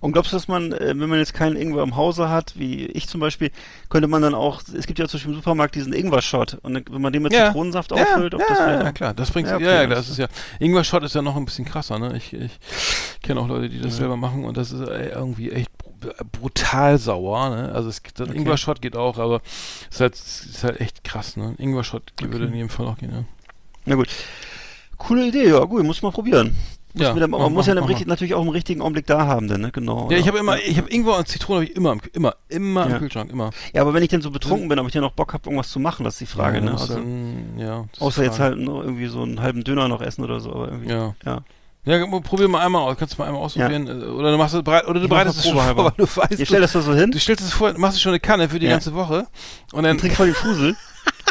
Und 0.00 0.12
glaubst 0.12 0.32
du, 0.32 0.36
dass 0.36 0.48
man, 0.48 0.72
äh, 0.72 0.94
wenn 0.98 1.08
man 1.08 1.18
jetzt 1.18 1.34
keinen 1.34 1.56
Ingwer 1.56 1.82
im 1.82 1.96
Hause 1.96 2.28
hat, 2.28 2.54
wie 2.58 2.86
ich 2.86 3.08
zum 3.08 3.20
Beispiel, 3.20 3.50
könnte 3.88 4.08
man 4.08 4.22
dann 4.22 4.34
auch, 4.34 4.62
es 4.76 4.86
gibt 4.86 4.98
ja 4.98 5.06
zum 5.06 5.18
Beispiel 5.18 5.32
im 5.32 5.38
Supermarkt 5.38 5.74
diesen 5.74 5.92
Ingwer-Shot 5.92 6.58
und 6.62 6.92
wenn 6.92 7.02
man 7.02 7.12
den 7.12 7.22
mit 7.22 7.32
Ja. 7.32 7.46
Zitronensaft 7.46 7.90
Ja, 7.92 8.02
auffüllt, 8.02 8.34
ob 8.34 8.40
ja, 8.40 8.46
das 8.48 8.58
vielleicht 8.58 8.82
ja, 8.84 8.92
klar, 8.92 9.14
das 9.14 9.30
bringt, 9.30 9.46
Ja, 9.48 9.52
ja, 9.52 9.56
okay, 9.58 9.82
ja, 9.82 9.86
das 9.86 10.08
ist 10.08 10.18
ja, 10.18 10.26
Ingwer-Shot 10.60 11.02
ist 11.04 11.14
ja 11.14 11.22
noch 11.22 11.36
ein 11.36 11.44
bisschen 11.44 11.64
krasser, 11.64 11.98
ne, 11.98 12.16
ich, 12.16 12.32
ich 12.32 12.58
kenne 13.22 13.40
auch 13.40 13.48
Leute, 13.48 13.68
die 13.68 13.80
das 13.80 13.96
selber 13.96 14.16
machen 14.16 14.44
und 14.44 14.56
das 14.56 14.72
ist 14.72 14.86
äh, 14.88 15.08
irgendwie 15.10 15.50
echt 15.52 15.68
br- 16.00 16.12
brutal 16.32 16.98
sauer, 16.98 17.50
ne, 17.50 17.72
also 17.72 17.88
es, 17.88 18.02
das 18.14 18.28
Okay. 18.28 18.38
Ingwer-Shot 18.38 18.80
geht 18.82 18.96
auch, 18.96 19.18
aber 19.18 19.40
es 19.90 19.96
ist 19.96 20.00
halt, 20.00 20.14
es 20.14 20.46
ist 20.46 20.64
halt 20.64 20.80
echt 20.80 21.04
krass, 21.04 21.36
ne, 21.36 21.54
Ingwer-Shot 21.58 22.12
würde 22.22 22.46
in 22.46 22.54
jedem 22.54 22.68
Fall 22.70 22.86
auch 22.86 22.98
gehen, 22.98 23.12
ja. 23.12 23.24
Na 23.84 23.94
gut. 23.94 24.08
Coole 24.98 25.26
Idee, 25.28 25.48
ja 25.50 25.60
gut, 25.64 25.84
muss 25.84 26.00
man 26.02 26.10
probieren. 26.12 26.56
Ja, 26.98 27.14
mach- 27.26 27.38
man 27.38 27.52
muss 27.52 27.66
ja 27.66 27.74
richtig, 27.74 28.06
natürlich 28.06 28.34
auch 28.34 28.42
im 28.42 28.48
richtigen 28.48 28.80
Augenblick 28.80 29.06
da 29.06 29.26
haben, 29.26 29.48
denn, 29.48 29.60
ne? 29.60 29.70
Genau. 29.70 30.08
Ja, 30.10 30.16
ich 30.18 30.26
habe 30.28 30.38
immer, 30.38 30.56
ich 30.58 30.78
habe 30.78 30.90
Ingwer 30.90 31.18
und 31.18 31.28
Zitrone 31.28 31.60
habe 31.60 31.64
ich 31.66 31.76
immer, 31.76 31.92
im, 31.92 32.00
immer, 32.12 32.34
immer 32.48 32.88
Ja. 32.88 32.94
im 32.94 32.98
Kühlschrank, 33.00 33.30
immer. 33.30 33.50
Ja, 33.74 33.82
aber 33.82 33.94
wenn 33.94 34.02
ich 34.02 34.08
dann 34.08 34.22
so 34.22 34.30
betrunken 34.30 34.68
bin, 34.68 34.78
ob 34.78 34.86
ich 34.86 34.92
dann 34.92 35.02
noch 35.02 35.12
Bock 35.12 35.32
habe, 35.34 35.44
irgendwas 35.46 35.70
zu 35.70 35.78
machen, 35.80 36.04
das 36.04 36.14
ist 36.14 36.20
die 36.20 36.26
Frage, 36.26 36.58
ja, 36.58 36.64
ne? 36.64 36.72
Also, 36.72 36.98
ja, 37.58 37.84
das 37.90 37.98
ist 37.98 38.02
außer 38.02 38.20
die 38.22 38.26
jetzt 38.28 38.40
halt 38.40 38.58
nur 38.58 38.82
irgendwie 38.84 39.06
so 39.06 39.22
einen 39.22 39.40
halben 39.42 39.62
Döner 39.64 39.88
noch 39.88 40.00
essen 40.00 40.24
oder 40.24 40.40
so, 40.40 40.52
aber 40.52 40.68
irgendwie. 40.68 40.90
Ja. 40.90 41.14
Ja. 41.24 41.40
Ja, 41.86 42.04
probier 42.20 42.48
mal 42.48 42.64
einmal 42.66 42.82
aus. 42.82 42.96
Kannst 42.98 43.14
du 43.14 43.22
mal 43.22 43.28
einmal 43.28 43.42
ausprobieren. 43.42 43.86
äh, 43.86 44.06
Oder 44.06 44.32
du 44.32 44.38
machst 44.38 44.54
es 44.54 44.62
bereit, 44.62 44.86
oder 44.88 44.98
du 44.98 45.04
Ich 45.04 45.08
bereitest 45.10 45.38
es 45.38 45.44
schon 45.44 45.54
vor, 45.54 45.76
weil 45.76 45.92
du 45.96 46.04
weißt, 46.04 46.38
Ihr 46.38 46.44
stellt 46.46 46.64
das 46.64 46.72
da 46.72 46.82
so 46.82 46.92
hin, 46.94 47.10
du 47.12 47.18
stellst 47.20 47.44
es 47.44 47.52
vor, 47.52 47.72
machst 47.78 47.96
du 47.96 48.00
schon 48.02 48.10
eine 48.10 48.20
Kanne 48.20 48.48
für 48.48 48.58
die 48.58 48.66
Ja. 48.66 48.72
ganze 48.72 48.92
Woche 48.94 49.26
und 49.72 49.84
dann 49.84 49.96
trinkt 49.96 50.16
voll 50.16 50.26
den 50.26 50.34
Fusel. 50.34 50.76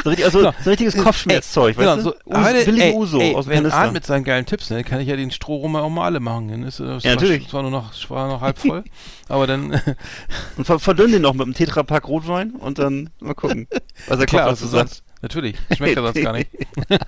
So, 0.04 0.10
richtig, 0.10 0.26
also, 0.26 0.40
Genau. 0.40 0.54
so 0.64 0.70
richtiges 0.70 0.96
Kopfschmerzzeug, 0.96 1.76
genau, 1.76 1.96
weißt 1.96 2.04
so, 2.04 2.12
du? 2.12 2.18
Uso, 2.26 2.44
heute, 2.44 2.72
ey, 2.82 2.94
Uso 2.94 3.20
ey, 3.20 3.36
aus 3.36 3.46
dem 3.46 3.64
wenn. 3.64 3.72
Arndt 3.72 3.94
mit 3.94 4.06
seinen 4.06 4.24
geilen 4.24 4.46
Tipps, 4.46 4.70
ne, 4.70 4.84
kann 4.84 5.00
ich 5.02 5.08
ja 5.08 5.16
den 5.16 5.32
Strohrum 5.32 5.76
auch 5.76 5.90
mal 5.90 6.06
alle 6.06 6.20
machen. 6.20 6.48
Dann 6.50 6.64
ist, 6.64 6.80
das 6.80 7.04
Ja, 7.04 7.10
war, 7.10 7.16
natürlich. 7.16 7.48
Es 7.48 7.54
war 7.54 7.62
nur 7.64 7.72
noch, 7.72 7.92
war 8.10 8.28
noch 8.28 8.40
halb 8.40 8.58
voll, 8.60 8.84
aber 9.30 9.48
dann, 9.48 9.82
Und 10.58 10.66
ver 10.66 10.80
verdünn 10.80 11.12
den 11.12 11.24
noch 11.24 11.34
mit 11.34 11.42
einem 11.42 11.54
Tetrapack 11.56 12.08
Rotwein 12.08 12.52
und 12.52 12.78
dann 12.80 13.10
mal 13.20 13.34
gucken, 13.34 13.68
was 14.08 14.18
der 14.20 14.28
Kopf 14.28 14.30
klar, 14.30 14.50
dazu 14.50 14.66
also 14.66 14.78
sagt. 14.78 15.02
Natürlich, 15.22 15.56
schmeckt 15.76 15.96
ja 15.96 16.02
sonst 16.02 16.22
gar 16.22 16.34
nicht. 16.34 16.50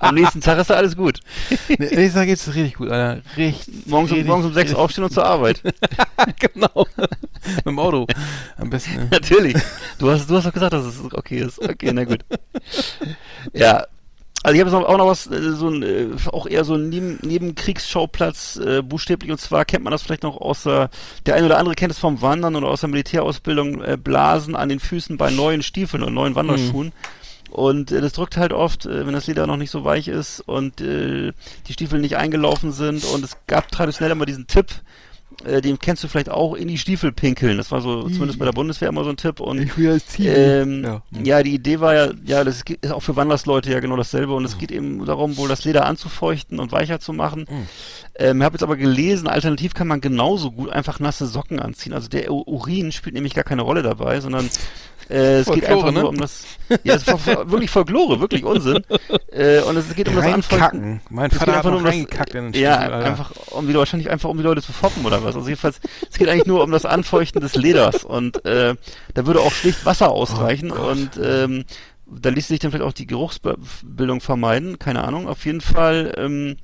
Am 0.00 0.14
nächsten 0.14 0.40
Tag 0.40 0.58
ist 0.58 0.70
da 0.70 0.74
alles 0.74 0.96
gut. 0.96 1.20
Nee, 1.68 2.06
ich 2.06 2.12
sag 2.12 2.28
jetzt 2.28 2.48
richtig 2.48 2.74
gut, 2.74 2.90
Alter. 2.90 3.22
Richtig. 3.36 3.86
Morgens 3.86 4.10
um, 4.10 4.16
richtig, 4.16 4.28
morgens 4.28 4.46
um 4.46 4.54
sechs 4.54 4.70
richtig- 4.70 4.82
aufstehen 4.82 5.04
und 5.04 5.12
zur 5.12 5.24
Arbeit. 5.26 5.62
genau. 6.38 6.86
mit 6.96 7.66
dem 7.66 7.78
Auto. 7.78 8.06
Am 8.56 8.70
besten. 8.70 8.96
Ne? 8.96 9.08
Natürlich. 9.10 9.56
Du 9.98 10.10
hast, 10.10 10.28
du 10.28 10.36
hast 10.36 10.46
doch 10.46 10.52
gesagt, 10.52 10.72
dass 10.72 10.84
es 10.84 11.00
okay 11.12 11.38
ist. 11.38 11.60
Okay, 11.60 11.90
na 11.92 12.04
gut. 12.04 12.20
Ja. 13.52 13.86
Also 14.42 14.56
ich 14.56 14.60
habe 14.60 14.70
jetzt 14.70 14.86
auch 14.86 14.98
noch 14.98 15.06
was, 15.06 15.26
äh, 15.26 15.52
so 15.52 15.70
ein, 15.70 15.82
äh, 15.82 16.08
auch 16.30 16.46
eher 16.46 16.64
so 16.64 16.74
ein 16.74 16.90
Neben 16.90 17.18
Nebenkriegsschauplatz, 17.22 18.56
äh, 18.56 18.82
buchstäblich, 18.82 19.30
und 19.30 19.40
zwar 19.40 19.64
kennt 19.64 19.84
man 19.84 19.90
das 19.90 20.02
vielleicht 20.02 20.22
noch 20.22 20.36
aus 20.36 20.64
der, 20.64 20.90
der 21.24 21.36
eine 21.36 21.46
oder 21.46 21.56
andere 21.56 21.74
kennt 21.74 21.92
es 21.92 21.98
vom 21.98 22.20
Wandern 22.20 22.54
oder 22.54 22.68
aus 22.68 22.80
der 22.80 22.90
Militärausbildung, 22.90 23.82
äh, 23.82 23.96
Blasen 23.96 24.54
an 24.54 24.68
den 24.68 24.80
Füßen 24.80 25.16
bei 25.16 25.30
neuen 25.30 25.62
Stiefeln 25.62 26.02
und 26.02 26.12
neuen 26.12 26.34
Wanderschuhen. 26.34 26.92
Und 27.54 27.92
äh, 27.92 28.00
das 28.00 28.12
drückt 28.12 28.36
halt 28.36 28.52
oft, 28.52 28.84
äh, 28.84 29.06
wenn 29.06 29.14
das 29.14 29.28
Leder 29.28 29.46
noch 29.46 29.56
nicht 29.56 29.70
so 29.70 29.84
weich 29.84 30.08
ist 30.08 30.40
und 30.40 30.80
äh, 30.80 31.32
die 31.68 31.72
Stiefel 31.72 32.00
nicht 32.00 32.16
eingelaufen 32.16 32.72
sind. 32.72 33.04
Und 33.04 33.24
es 33.24 33.36
gab 33.46 33.70
traditionell 33.70 34.10
immer 34.10 34.26
diesen 34.26 34.48
Tipp, 34.48 34.66
äh, 35.44 35.60
den 35.60 35.78
kennst 35.78 36.02
du 36.02 36.08
vielleicht 36.08 36.30
auch, 36.30 36.54
in 36.54 36.68
die 36.68 36.78
Stiefel 36.78 37.12
pinkeln. 37.12 37.56
Das 37.56 37.70
war 37.70 37.80
so, 37.80 38.08
zumindest 38.08 38.38
bei 38.38 38.44
der 38.44 38.52
Bundeswehr 38.52 38.88
immer 38.88 39.04
so 39.04 39.10
ein 39.10 39.16
Tipp. 39.16 39.38
Und 39.40 39.58
ähm, 40.18 40.82
Ja. 40.84 41.02
ja. 41.22 41.42
die 41.44 41.54
Idee 41.54 41.80
war 41.80 41.94
ja, 41.94 42.10
ja, 42.24 42.42
das 42.44 42.62
ist 42.62 42.92
auch 42.92 43.02
für 43.02 43.16
Wandersleute 43.16 43.70
ja 43.70 43.80
genau 43.80 43.96
dasselbe 43.96 44.34
und 44.34 44.44
es 44.44 44.58
geht 44.58 44.70
eben 44.72 45.04
darum, 45.04 45.36
wohl 45.36 45.48
das 45.48 45.64
Leder 45.64 45.86
anzufeuchten 45.86 46.58
und 46.58 46.72
weicher 46.72 46.98
zu 47.00 47.12
machen. 47.12 47.46
Mhm. 47.48 47.66
Ähm, 48.16 48.42
habe 48.44 48.54
jetzt 48.54 48.62
aber 48.62 48.76
gelesen, 48.76 49.26
alternativ 49.26 49.74
kann 49.74 49.88
man 49.88 50.00
genauso 50.00 50.52
gut 50.52 50.70
einfach 50.70 51.00
nasse 51.00 51.26
Socken 51.26 51.58
anziehen. 51.58 51.92
Also 51.92 52.08
der 52.08 52.30
Urin 52.30 52.92
spielt 52.92 53.14
nämlich 53.14 53.34
gar 53.34 53.44
keine 53.44 53.62
Rolle 53.62 53.82
dabei, 53.82 54.20
sondern 54.20 54.48
äh, 55.10 55.40
es 55.40 55.50
geht 55.50 55.66
einfach 55.66 55.92
ne? 55.92 56.00
nur 56.00 56.08
um 56.08 56.16
das, 56.16 56.44
ja, 56.84 56.94
es 56.94 57.06
ist 57.06 57.26
wirklich 57.26 57.70
Folklore, 57.70 58.20
wirklich 58.20 58.44
Unsinn. 58.44 58.82
Äh, 59.32 59.60
und 59.60 59.76
es 59.76 59.94
geht 59.94 60.08
um 60.08 60.16
das 60.16 60.24
Anfeuchten. 60.26 61.00
Mein 61.10 61.26
Es 61.26 61.32
geht 61.32 61.38
Vater 61.40 61.52
hat 61.52 61.58
einfach 61.58 61.70
nur 61.70 61.78
um 61.80 61.84
das- 61.84 61.94
in 61.94 62.52
den 62.52 62.52
Ja, 62.62 62.76
Alter. 62.76 62.96
einfach 63.04 63.30
um 63.50 63.66
die 63.66 63.74
wahrscheinlich 63.74 64.10
einfach 64.10 64.28
um 64.30 64.36
die 64.36 64.42
Leute 64.42 64.62
zu 64.62 64.72
foppen 64.72 65.04
oder 65.04 65.22
was. 65.24 65.34
Also 65.36 65.48
jedenfalls, 65.48 65.80
es 66.10 66.16
geht 66.18 66.28
eigentlich 66.28 66.46
nur 66.46 66.62
um 66.62 66.70
das 66.70 66.84
Anfeuchten 66.84 67.40
des 67.40 67.54
Leders 67.54 68.04
und 68.04 68.44
äh, 68.44 68.74
da 69.14 69.26
würde 69.26 69.40
auch 69.40 69.52
schlicht 69.52 69.84
Wasser 69.84 70.10
ausreichen 70.10 70.72
Oh 70.72 70.90
und 70.90 71.10
ähm, 71.22 71.64
da 72.06 72.28
ließ 72.28 72.48
sich 72.48 72.60
dann 72.60 72.70
vielleicht 72.70 72.84
auch 72.86 72.92
die 72.92 73.06
Geruchsbildung 73.06 74.20
vermeiden, 74.20 74.78
keine 74.78 75.04
Ahnung. 75.04 75.26
Auf 75.28 75.44
jeden 75.46 75.60
Fall 75.62 76.14
ähm, 76.18 76.56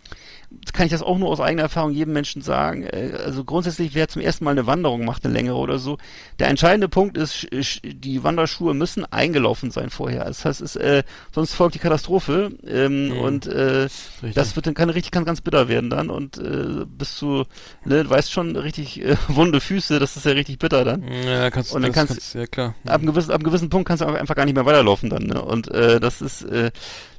kann 0.72 0.86
ich 0.86 0.92
das 0.92 1.02
auch 1.02 1.16
nur 1.16 1.28
aus 1.28 1.40
eigener 1.40 1.62
Erfahrung 1.62 1.92
jedem 1.92 2.12
Menschen 2.12 2.42
sagen. 2.42 2.82
Äh, 2.84 3.12
Also 3.24 3.44
grundsätzlich, 3.44 3.94
wer 3.94 4.08
zum 4.08 4.20
ersten 4.22 4.44
Mal 4.44 4.50
eine 4.52 4.66
Wanderung 4.66 5.04
macht, 5.04 5.24
eine 5.24 5.32
längere 5.34 5.56
oder 5.56 5.78
so, 5.78 5.96
der 6.38 6.48
entscheidende 6.48 6.88
Punkt 6.88 7.16
ist, 7.16 7.46
die 7.84 8.24
Wanderschuhe 8.24 8.74
müssen 8.74 9.04
eingelaufen 9.12 9.70
sein 9.70 9.90
vorher. 9.90 10.24
Das 10.24 10.44
heißt, 10.44 10.60
es, 10.60 10.76
äh, 10.76 11.02
sonst 11.32 11.54
folgt 11.54 11.74
die 11.76 11.78
Katastrophe 11.78 12.50
ähm, 12.66 13.12
und 13.20 13.46
äh, 13.46 13.88
das 14.34 14.56
wird 14.56 14.66
dann 14.66 14.74
kann 14.74 14.90
richtig 14.90 15.12
kann 15.12 15.24
ganz 15.24 15.40
bitter 15.40 15.68
werden 15.68 15.88
dann 15.90 16.10
und 16.10 16.38
äh, 16.38 16.84
bis 16.86 17.16
zu, 17.16 17.44
ne, 17.84 18.04
du 18.04 18.10
weißt 18.10 18.30
schon, 18.32 18.56
richtig 18.56 19.00
äh, 19.02 19.16
wunde 19.28 19.60
Füße, 19.60 19.98
das 19.98 20.16
ist 20.16 20.26
ja 20.26 20.32
richtig 20.32 20.58
bitter 20.58 20.84
dann. 20.84 21.04
Ja, 21.24 21.50
kannst 21.50 21.74
Und 21.74 21.82
dann 21.82 21.92
das 21.92 22.06
kannst- 22.08 22.34
ja 22.34 22.46
klar. 22.46 22.74
Ab 22.86 22.94
einem 23.00 23.06
gewissen, 23.06 23.30
ab 23.30 23.36
einem 23.36 23.44
gewissen 23.44 23.70
Punkt 23.70 23.86
kannst 23.88 24.02
du 24.02 24.06
einfach 24.06 24.34
gar 24.34 24.44
nicht 24.44 24.54
mehr 24.54 24.66
weiterlaufen 24.66 25.10
dann. 25.10 25.24
Ne? 25.24 25.40
Und 25.40 25.68
äh, 25.68 26.00
das 26.00 26.20
ist, 26.20 26.42
äh, 26.42 26.70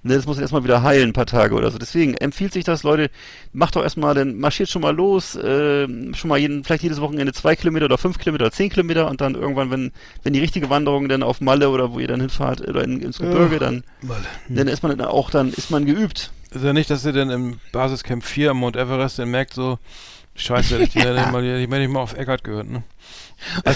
ne, 0.04 0.16
das 0.16 0.26
muss 0.26 0.39
erstmal 0.39 0.64
wieder 0.64 0.84
heilen, 0.84 1.10
ein 1.10 1.13
paar 1.13 1.25
Tage 1.25 1.55
oder 1.55 1.71
so. 1.71 1.78
Deswegen 1.78 2.16
empfiehlt 2.16 2.54
sich 2.54 2.63
das, 2.63 2.84
Leute, 2.84 3.09
macht 3.54 3.75
doch 3.75 3.84
erstmal, 3.84 4.16
dann 4.16 4.38
marschiert 4.38 4.70
schon 4.70 4.82
mal 4.82 4.96
los, 4.96 5.36
äh, 5.36 5.88
schon 6.13 6.28
mal 6.28 6.38
jeden, 6.38 6.63
vielleicht 6.63 6.84
jedes 6.84 7.01
Wochenende 7.01 7.34
zwei 7.34 7.55
Kilometer 7.55 7.86
oder 7.86 7.97
fünf 7.97 8.17
Kilometer 8.17 8.46
oder 8.46 8.51
zehn 8.51 8.70
Kilometer 8.70 9.09
und 9.09 9.21
dann 9.21 9.36
irgendwann, 9.36 9.71
wenn, 9.71 9.92
wenn 10.24 10.34
die 10.34 10.39
richtige 10.39 10.70
Wanderung 10.70 11.09
dann 11.09 11.24
auf 11.24 11.42
Malle 11.42 11.70
oder 11.70 11.93
wo 11.93 12.00
ihr 12.00 12.08
dann 12.08 12.20
hinfahrt 12.20 12.62
oder 12.62 12.84
in, 12.84 13.01
ins 13.01 13.20
Gebirge, 13.20 13.59
dann, 13.59 13.84
dann 14.50 14.67
ist 14.67 14.84
man 14.84 14.97
dann 14.97 15.08
auch, 15.08 15.30
dann 15.30 15.51
ist 15.54 15.71
man 15.71 15.86
geübt. 15.86 16.32
Ist 16.51 16.66
ja 16.66 16.74
nicht, 16.74 16.89
dass 16.89 17.05
ihr 17.05 17.13
dann 17.13 17.30
im 17.30 17.59
Basiscamp 17.71 18.25
4 18.25 18.51
am 18.51 18.58
Mount 18.58 18.75
Everest 18.75 19.20
dann 19.20 19.30
merkt 19.30 19.54
so, 19.54 19.80
scheiße, 20.36 20.80
ich 20.80 20.96
hätte 20.96 21.32
mal, 21.32 21.43
ich 21.46 21.70
hätte 21.70 21.88
mal 21.88 22.00
auf 22.00 22.17
Eckart 22.17 22.43
gehört, 22.43 22.70
ne? 22.70 22.84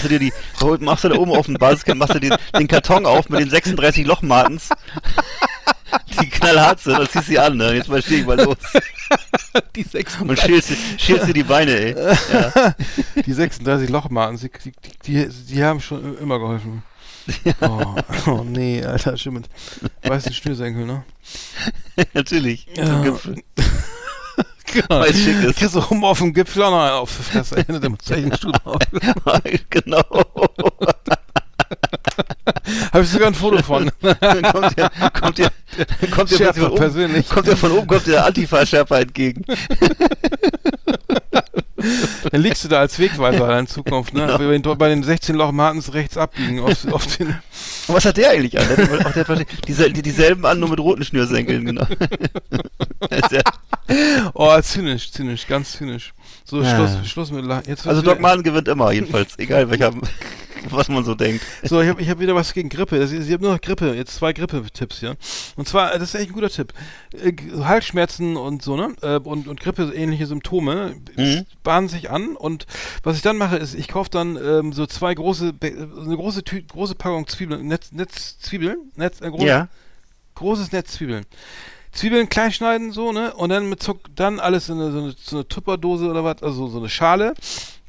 Du 0.02 0.08
dir 0.08 0.18
die, 0.18 0.32
machst 0.80 1.04
du 1.04 1.08
da 1.08 1.16
oben 1.16 1.32
auf 1.32 1.46
dem 1.46 1.54
Basiscamp, 1.54 1.98
machst 1.98 2.14
du 2.14 2.20
dir 2.20 2.38
den 2.56 2.68
Karton 2.68 3.04
auf 3.04 3.28
mit 3.28 3.40
den 3.40 3.50
36 3.50 4.06
Lochmartens, 4.06 4.68
die 6.20 6.28
knallhart 6.28 6.80
sind, 6.80 6.98
und 6.98 7.10
ziehst 7.10 7.26
sie 7.26 7.38
an, 7.38 7.56
ne? 7.56 7.74
Jetzt 7.74 7.88
mal 7.88 8.02
steh 8.02 8.16
ich 8.20 8.26
mal 8.26 8.40
los. 8.40 8.56
Die 9.74 9.82
36, 9.82 10.20
Und 10.28 10.38
schälst, 10.38 10.70
dir- 10.70 10.76
schälst 10.98 11.28
dir 11.28 11.32
die 11.32 11.42
Beine, 11.44 11.70
ey. 11.72 11.94
Ja. 12.32 12.74
die 13.26 13.32
36 13.32 13.88
Lochmarten, 13.88 14.36
die, 14.38 14.50
die, 14.64 14.72
die, 15.06 15.28
die 15.28 15.64
haben 15.64 15.80
schon 15.80 16.18
immer 16.18 16.38
geholfen. 16.38 16.82
Oh, 17.60 17.94
oh 18.26 18.44
nee, 18.44 18.84
Alter, 18.84 19.16
stimmt. 19.16 19.48
Weißt 20.02 20.28
du, 20.28 20.32
Schnürsenkel, 20.32 20.84
ne? 20.86 21.04
Natürlich. 22.14 22.66
Ja. 22.76 22.86
Zum 22.86 23.02
Gipfel. 23.04 23.42
Genau. 24.72 25.00
Weil 25.00 25.10
es 25.10 25.18
schick 25.22 25.42
ist. 25.42 25.56
Kriegst 25.58 25.74
du 25.74 25.78
oben 25.80 26.04
auf 26.04 26.18
dem 26.18 26.34
Gipfel 26.34 26.62
auch 26.64 26.70
noch 26.70 27.00
auf 27.00 27.16
die 27.16 27.22
Fresse, 27.22 27.56
hinter 27.56 27.80
dem 27.80 27.98
Zeichenstuhl 27.98 28.52
auf. 28.64 28.78
genau. 29.70 30.02
Habe 32.92 33.02
ich 33.04 33.10
sogar 33.10 33.28
ein 33.28 33.34
Foto 33.34 33.62
von. 33.62 33.90
Dann 34.00 34.42
kommt 34.42 34.76
dir, 34.76 34.90
kommt 35.20 35.38
dann 35.38 35.50
kommt 36.10 36.30
Schärfer 36.30 36.36
plötzlich 36.36 36.62
von 36.64 36.70
oben, 36.72 36.76
persönlich. 36.80 37.28
kommt 37.28 37.46
dir 37.46 37.56
von 37.56 37.72
oben, 37.72 37.86
kommt 37.86 38.06
der 38.06 38.24
Antifa-Schärfer 38.26 39.00
entgegen. 39.00 39.44
Dann 42.32 42.40
liegst 42.40 42.64
du 42.64 42.68
da 42.68 42.80
als 42.80 42.98
Wegweiser 42.98 43.58
in 43.58 43.66
Zukunft, 43.66 44.12
ne? 44.14 44.26
Genau. 44.26 44.38
Bei 44.38 44.58
den- 44.58 44.78
Bei 44.78 44.88
den 44.88 45.02
16 45.04 45.36
Lochmartens 45.36 45.92
rechts 45.94 46.16
abbiegen 46.16 46.58
auf, 46.60 46.84
auf 46.92 47.16
den. 47.16 47.36
Was 47.86 48.04
hat 48.04 48.16
der 48.16 48.30
eigentlich 48.30 48.58
an? 48.58 48.66
Der 48.68 48.86
der 48.86 49.28
hat 49.28 49.46
diese, 49.68 49.90
die, 49.90 50.02
dieselben 50.02 50.44
an, 50.46 50.58
nur 50.58 50.70
mit 50.70 50.80
roten 50.80 51.04
Schnürsenkeln, 51.04 51.64
genau. 51.64 51.86
Oh, 54.34 54.60
zynisch, 54.60 55.12
zynisch, 55.12 55.46
ganz 55.46 55.72
zynisch. 55.72 56.12
So, 56.48 56.62
Ja. 56.62 56.76
Schluss, 56.76 57.08
Schluss 57.10 57.30
mit 57.32 57.44
Jetzt 57.66 57.86
also 57.86 58.14
Marten 58.16 58.42
gewinnt 58.44 58.68
immer, 58.68 58.92
jedenfalls. 58.92 59.36
Egal 59.38 59.68
welcher, 59.68 59.92
was 60.70 60.88
man 60.88 61.04
so 61.04 61.16
denkt. 61.16 61.44
So, 61.64 61.80
ich 61.80 61.88
habe 61.88 62.00
ich 62.00 62.08
hab 62.08 62.20
wieder 62.20 62.36
was 62.36 62.52
gegen 62.54 62.68
Grippe. 62.68 62.98
Das- 63.00 63.10
Ich 63.10 63.32
habe 63.32 63.42
nur 63.42 63.52
noch 63.54 63.60
Grippe. 63.60 63.94
Jetzt 63.94 64.14
zwei 64.14 64.32
Grippe-Tipps 64.32 65.00
hier. 65.00 65.16
Und 65.56 65.66
zwar, 65.66 65.90
das 65.98 66.02
ist 66.02 66.14
echt 66.14 66.30
ein 66.30 66.34
guter 66.34 66.48
Tipp. 66.50 66.72
Äh, 67.12 67.32
Halsschmerzen 67.64 68.36
und 68.36 68.62
so, 68.62 68.76
ne? 68.76 68.94
Äh, 69.02 69.16
Und, 69.16 69.48
und 69.48 69.58
Grippe-ähnliche 69.60 70.26
Symptome 70.26 70.94
Mhm. 71.16 71.46
bahnen 71.64 71.88
sich 71.88 72.10
an. 72.10 72.36
Und 72.36 72.66
was 73.02 73.16
ich 73.16 73.22
dann 73.22 73.38
mache, 73.38 73.56
ist, 73.56 73.74
ich 73.74 73.88
kaufe 73.88 74.10
dann 74.10 74.36
ähm, 74.36 74.72
so 74.72 74.86
zwei 74.86 75.14
große, 75.14 75.52
eine 75.60 76.16
große, 76.16 76.44
Tü 76.44 76.62
große 76.62 76.94
Packung 76.94 77.26
Zwiebeln, 77.26 77.66
Netz, 77.66 77.90
Netz 77.90 78.38
Zwiebeln, 78.38 78.78
Netz, 78.94 79.20
äh, 79.20 79.30
große, 79.30 79.46
Ja. 79.46 79.68
großes 80.36 80.70
Netz 80.70 80.92
Zwiebeln. 80.92 81.24
Zwiebeln 81.96 82.28
klein 82.28 82.52
schneiden, 82.52 82.92
so, 82.92 83.10
ne? 83.10 83.34
Und 83.34 83.48
dann 83.48 83.68
mit 83.68 83.82
Zuck, 83.82 84.00
dann 84.14 84.38
alles 84.38 84.68
in 84.68 84.80
eine, 84.80 84.92
so 84.92 84.98
eine, 84.98 85.14
so 85.18 85.36
eine 85.36 85.48
Tupperdose 85.48 86.08
oder 86.08 86.22
was, 86.24 86.42
also 86.42 86.68
so 86.68 86.78
eine 86.78 86.88
Schale, 86.88 87.34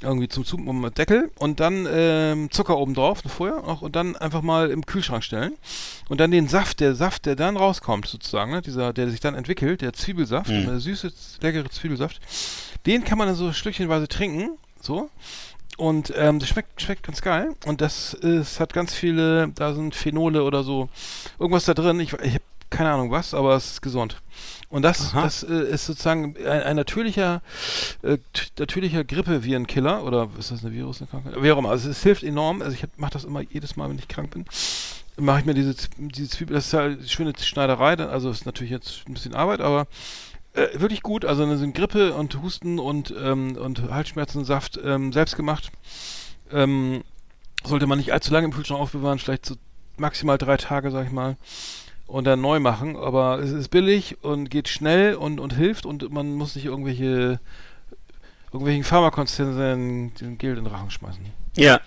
irgendwie 0.02 0.28
zum 0.28 0.46
Zupen 0.46 0.80
mit 0.80 0.98
Deckel 0.98 1.32
und 1.40 1.60
dann 1.60 1.88
ähm, 1.92 2.50
Zucker 2.52 2.78
oben 2.78 2.94
drauf, 2.94 3.24
ne, 3.26 3.32
vorher 3.32 3.62
noch, 3.64 3.82
und 3.82 3.96
dann 3.96 4.16
einfach 4.16 4.42
mal 4.42 4.70
im 4.72 4.86
Kühlschrank 4.86 5.24
stellen. 5.24 5.54
Und 6.08 6.20
dann 6.22 6.32
den 6.32 6.48
Saft, 6.48 6.80
der 6.80 6.96
Saft, 6.96 7.26
der 7.26 7.36
dann 7.36 7.58
rauskommt, 7.58 8.08
sozusagen, 8.08 8.52
ne? 8.52 8.62
Dieser, 8.62 8.94
der 8.94 9.10
sich 9.10 9.20
dann 9.20 9.36
entwickelt, 9.36 9.82
der 9.82 9.94
Zwiebelsaft, 9.94 10.50
Mhm. 10.50 10.66
der 10.68 10.80
süße, 10.80 11.12
leckere 11.42 11.70
Zwiebelsaft, 11.70 12.20
den 12.86 13.04
kann 13.04 13.18
man 13.18 13.28
dann 13.28 13.36
so 13.36 13.52
stückchenweise 13.52 14.08
trinken, 14.08 14.58
so. 14.82 15.10
Und 15.78 16.12
ähm, 16.16 16.40
das 16.40 16.50
schmeckt, 16.50 16.82
schmeckt 16.82 17.04
ganz 17.04 17.22
geil. 17.22 17.56
Und 17.66 17.82
das 17.82 18.14
ist, 18.16 18.60
hat 18.60 18.74
ganz 18.74 18.94
viele, 18.96 19.50
da 19.50 19.74
sind 19.76 19.94
Phenole 19.94 20.44
oder 20.44 20.64
so, 20.64 20.90
irgendwas 21.38 21.66
da 21.66 21.76
drin. 21.76 22.00
Ich, 22.00 22.14
ich 22.14 22.34
habe 22.34 22.44
keine 22.70 22.92
Ahnung 22.92 23.12
was, 23.12 23.34
aber 23.34 23.56
es 23.56 23.72
ist 23.72 23.82
gesund. 23.82 24.22
Und 24.70 24.82
das, 24.82 25.14
Aha. 25.14 25.24
das 25.24 25.44
äh, 25.44 25.54
ist 25.70 25.86
sozusagen 25.86 26.36
ein, 26.38 26.64
ein 26.64 26.76
natürlicher, 26.76 27.42
äh, 28.04 28.18
natürlicher 28.60 29.04
Grippevirenkiller 29.04 30.04
oder 30.04 30.30
ist 30.38 30.52
das 30.52 30.64
eine 30.64 30.74
Virus, 30.74 31.00
eine 31.00 31.08
Krankheit? 31.08 31.42
Wie 31.42 31.52
auch 31.52 31.58
immer. 31.58 31.70
Also 31.70 31.90
es 31.90 32.04
hilft 32.04 32.24
enorm. 32.24 32.62
Also 32.62 32.74
ich 32.74 32.84
mache 32.98 33.12
das 33.12 33.24
immer 33.24 33.42
jedes 33.42 33.76
Mal, 33.78 33.90
wenn 33.90 33.98
ich 33.98 34.08
krank 34.08 34.32
bin. 34.32 34.46
Mache 35.20 35.40
ich 35.40 35.46
mir 35.46 35.54
diese, 35.54 35.74
diese 35.98 36.30
Zwiebel, 36.30 36.56
das 36.56 36.68
ist 36.68 36.74
halt 36.74 37.00
eine 37.00 37.08
schöne 37.08 37.34
Schneiderei, 37.40 37.96
dann- 37.96 38.10
also 38.10 38.30
ist 38.30 38.46
natürlich 38.46 38.72
jetzt 38.72 39.04
ein 39.08 39.14
bisschen 39.14 39.34
Arbeit, 39.34 39.62
aber 39.62 39.88
äh, 40.54 40.80
wirklich 40.80 41.02
gut. 41.02 41.24
Also 41.26 41.44
eine 41.44 41.58
sind 41.58 41.74
Grippe 41.76 42.14
und 42.14 42.40
Husten 42.42 42.78
und, 42.80 43.14
ähm, 43.18 43.56
und 43.56 43.90
Halsschmerzensaft 43.90 44.80
ähm, 44.84 45.14
selbst 45.14 45.36
gemacht. 45.38 45.72
Ähm, 46.52 47.04
sollte 47.64 47.88
man 47.88 47.98
nicht 47.98 48.12
allzu 48.14 48.32
lange 48.34 48.46
im 48.46 48.54
Kühlschrank 48.54 48.80
aufbewahren, 48.80 49.18
vielleicht 49.20 49.46
so 49.46 49.56
maximal 49.98 50.38
drei 50.38 50.58
Tage, 50.58 50.92
sag 50.92 51.06
ich 51.06 51.12
mal 51.12 51.38
und 52.08 52.24
dann 52.26 52.42
neu 52.42 52.60
machen, 52.60 52.96
aber 52.96 53.40
es 53.40 53.52
ist 53.52 53.70
billig 53.70 54.18
und 54.24 54.50
geht 54.50 54.68
schnell 54.70 55.16
und, 55.16 55.40
und 55.40 55.54
hilft 55.54 55.86
und 55.86 56.10
man 56.12 56.34
muss 56.36 56.56
nicht 56.56 56.66
irgendwelche 56.66 57.40
irgendwelchen 58.54 58.84
Pharmakonzernen 58.86 60.14
den 60.16 60.38
Geld 60.38 60.58
in 60.58 60.64
den 60.64 60.74
Rachen 60.74 60.90
schmeißen. 60.90 61.22
Ja. 61.58 61.80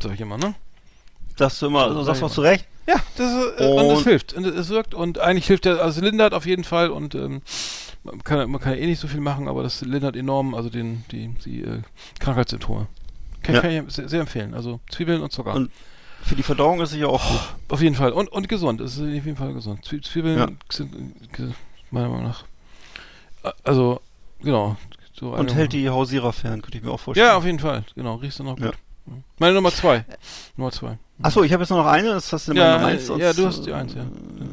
Sag 0.00 0.14
ich 0.14 0.20
immer, 0.20 0.38
ne? 0.38 0.54
Sagst 1.36 1.60
du 1.60 1.66
immer, 1.66 1.92
So, 1.92 2.02
sagst 2.04 2.22
du 2.22 2.26
auch 2.26 2.30
zu 2.30 2.40
Recht? 2.40 2.66
Ja, 2.88 2.96
das 3.16 3.32
ist, 3.32 3.60
äh, 3.60 3.66
und 3.68 3.84
Und- 3.86 3.96
es 3.98 4.04
hilft. 4.04 4.32
Und 4.32 4.46
es 4.46 4.68
wirkt 4.70 4.94
und 4.94 5.18
eigentlich 5.18 5.46
hilft 5.46 5.64
der, 5.66 5.82
also 5.82 5.98
es 6.00 6.04
lindert 6.04 6.32
auf 6.34 6.46
jeden 6.46 6.64
Fall 6.64 6.90
und 6.90 7.14
ähm, 7.14 7.42
man 8.04 8.22
kann, 8.24 8.50
man 8.50 8.60
kann 8.60 8.72
ja 8.74 8.78
eh 8.78 8.86
nicht 8.86 9.00
so 9.00 9.08
viel 9.08 9.20
machen, 9.20 9.48
aber 9.48 9.62
das 9.62 9.82
lindert 9.82 10.16
enorm, 10.16 10.54
also 10.54 10.70
den, 10.70 11.04
die, 11.10 11.28
die 11.44 11.62
äh, 11.62 11.82
Krankheitssymptome. 12.20 12.86
Kann, 13.42 13.54
Ja. 13.56 13.60
kann 13.60 13.70
ich 13.70 13.82
sehr, 13.92 14.08
sehr 14.08 14.20
empfehlen. 14.20 14.54
Also 14.54 14.80
Zwiebeln 14.90 15.20
und 15.20 15.32
Zucker. 15.32 15.54
Und 15.54 15.70
für 16.26 16.34
die 16.36 16.42
Verdauung 16.42 16.80
ist 16.80 16.90
sicher 16.90 17.08
auch 17.08 17.26
gut. 17.28 17.40
Auf 17.68 17.80
jeden 17.82 17.94
Fall. 17.94 18.12
Und, 18.12 18.30
und 18.30 18.48
gesund. 18.48 18.80
Es 18.80 18.94
ist 18.94 19.00
auf 19.00 19.08
jeden 19.08 19.36
Fall 19.36 19.52
gesund. 19.54 19.84
Zwie 19.84 20.00
Zwiebeln 20.00 20.38
Ja. 20.38 20.48
sind 20.70 20.94
äh, 21.38 21.42
meiner 21.90 22.08
Meinung 22.08 22.24
nach. 22.24 22.44
äh, 23.44 23.52
Also, 23.64 24.00
genau. 24.42 24.76
So 25.18 25.30
Und 25.30 25.54
hält 25.54 25.72
die 25.72 25.88
Hausierer 25.88 26.32
fern, 26.32 26.60
könnte 26.60 26.76
ich 26.78 26.84
mir 26.84 26.90
auch 26.90 27.00
vorstellen. 27.00 27.28
Ja, 27.28 27.36
auf 27.36 27.44
jeden 27.46 27.58
Fall. 27.58 27.84
Genau. 27.94 28.16
Riechst 28.16 28.38
du 28.38 28.44
noch 28.44 28.58
Ja. 28.58 28.66
gut. 28.66 28.76
Meine 29.38 29.54
Nummer 29.54 29.70
zwei. 29.70 30.04
Nummer 30.56 30.72
zwei. 30.72 30.98
Achso, 31.22 31.42
ich 31.44 31.52
habe 31.52 31.62
jetzt 31.62 31.70
noch 31.70 31.86
eine, 31.86 32.08
das 32.08 32.30
hast 32.32 32.48
du 32.48 32.52
Ja, 32.52 32.74
Nummer 32.76 32.88
äh, 32.90 32.92
eins. 32.94 33.06
sonst, 33.06 33.22
ja, 33.22 33.32
du 33.32 33.46
hast 33.46 33.64
die 33.64 33.70
äh, 33.70 33.74
eins, 33.74 33.94
ja. 33.94 34.04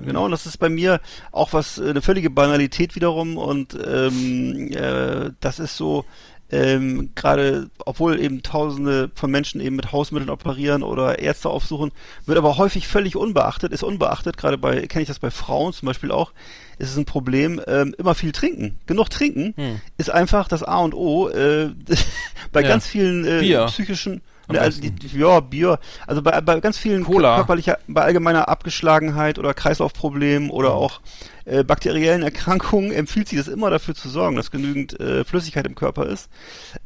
Genau, 0.06 0.26
und 0.26 0.32
das 0.32 0.46
ist 0.46 0.58
bei 0.58 0.70
mir 0.70 1.02
auch 1.34 1.52
was, 1.54 1.80
äh, 1.80 1.90
eine 1.90 2.02
völlige 2.02 2.30
Banalität 2.30 2.96
wiederum 2.96 3.36
und 3.38 3.78
ähm, 3.86 4.72
äh, 4.72 5.32
das 5.42 5.60
ist 5.60 5.76
so, 5.76 6.06
ähm, 6.54 7.10
gerade, 7.16 7.70
obwohl 7.86 8.20
eben 8.20 8.44
Tausende 8.44 9.10
von 9.16 9.32
Menschen 9.32 9.60
eben 9.60 9.76
mit 9.76 9.92
Hausmitteln 9.92 10.30
operieren 10.30 10.84
oder 10.84 11.18
Ärzte 11.20 11.50
aufsuchen, 11.50 11.92
wird 12.28 12.38
aber 12.38 12.58
häufig 12.58 12.88
völlig 12.88 13.16
unbeachtet, 13.16 13.72
ist 13.74 13.84
unbeachtet, 13.84 14.38
gerade 14.38 14.58
bei, 14.60 14.86
kenne 14.86 15.02
ich 15.02 15.08
das 15.08 15.18
bei 15.20 15.32
Frauen 15.32 15.74
zum 15.74 15.88
Beispiel 15.88 16.12
auch, 16.12 16.32
ist 16.78 16.92
es 16.92 16.98
ein 16.98 17.06
Problem, 17.06 17.60
ähm, 17.68 17.96
immer 17.98 18.14
viel 18.14 18.32
trinken. 18.32 18.76
Genug 18.86 19.10
trinken 19.10 19.54
Hm. 19.58 19.82
ist 19.98 20.12
einfach 20.12 20.48
das 20.48 20.62
A 20.64 20.78
und 20.80 20.94
O 20.94 21.28
äh, 21.30 21.70
bei 22.52 22.62
Ja. 22.62 22.68
ganz 22.68 22.86
vielen 22.86 23.26
äh, 23.26 23.42
psychischen 23.68 24.22
Ne, 24.50 24.60
also 24.60 24.82
ja, 25.14 25.40
Bier. 25.40 25.80
Also 26.06 26.22
bei, 26.22 26.42
bei 26.42 26.60
ganz 26.60 26.78
vielen 26.78 27.06
Cola. 27.06 27.36
körperlicher, 27.38 27.80
bei 27.88 28.02
allgemeiner 28.02 28.50
Abgeschlagenheit 28.50 29.40
oder 29.40 29.54
Kreislaufproblemen 29.54 30.50
oder 30.50 30.72
Mhm. 30.72 30.76
auch 30.76 31.02
äh, 31.46 31.64
bakteriellen 31.64 32.24
Erkrankungen 32.24 32.92
empfiehlt 32.92 33.28
sich 33.28 33.38
das 33.38 33.48
immer 33.48 33.70
dafür 33.70 33.96
zu 33.96 34.10
sorgen, 34.10 34.36
dass 34.36 34.52
genügend 34.52 35.00
äh, 35.00 35.24
Flüssigkeit 35.24 35.66
im 35.66 35.76
Körper 35.76 36.08
ist. 36.08 36.30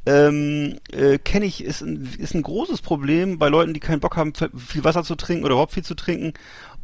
Ähm, 0.06 0.80
äh, 0.92 1.18
Kenne 1.20 1.46
ich, 1.46 1.64
ist 1.64 1.82
ein, 1.82 2.10
ist 2.18 2.34
ein 2.34 2.42
großes 2.42 2.82
Problem 2.82 3.38
bei 3.38 3.50
Leuten, 3.50 3.74
die 3.74 3.80
keinen 3.80 4.00
Bock 4.00 4.16
haben, 4.16 4.34
viel 4.34 4.84
Wasser 4.84 5.04
zu 5.04 5.16
trinken 5.16 5.46
oder 5.46 5.54
überhaupt 5.54 5.74
viel 5.74 5.86
zu 5.86 5.96
trinken. 5.96 6.34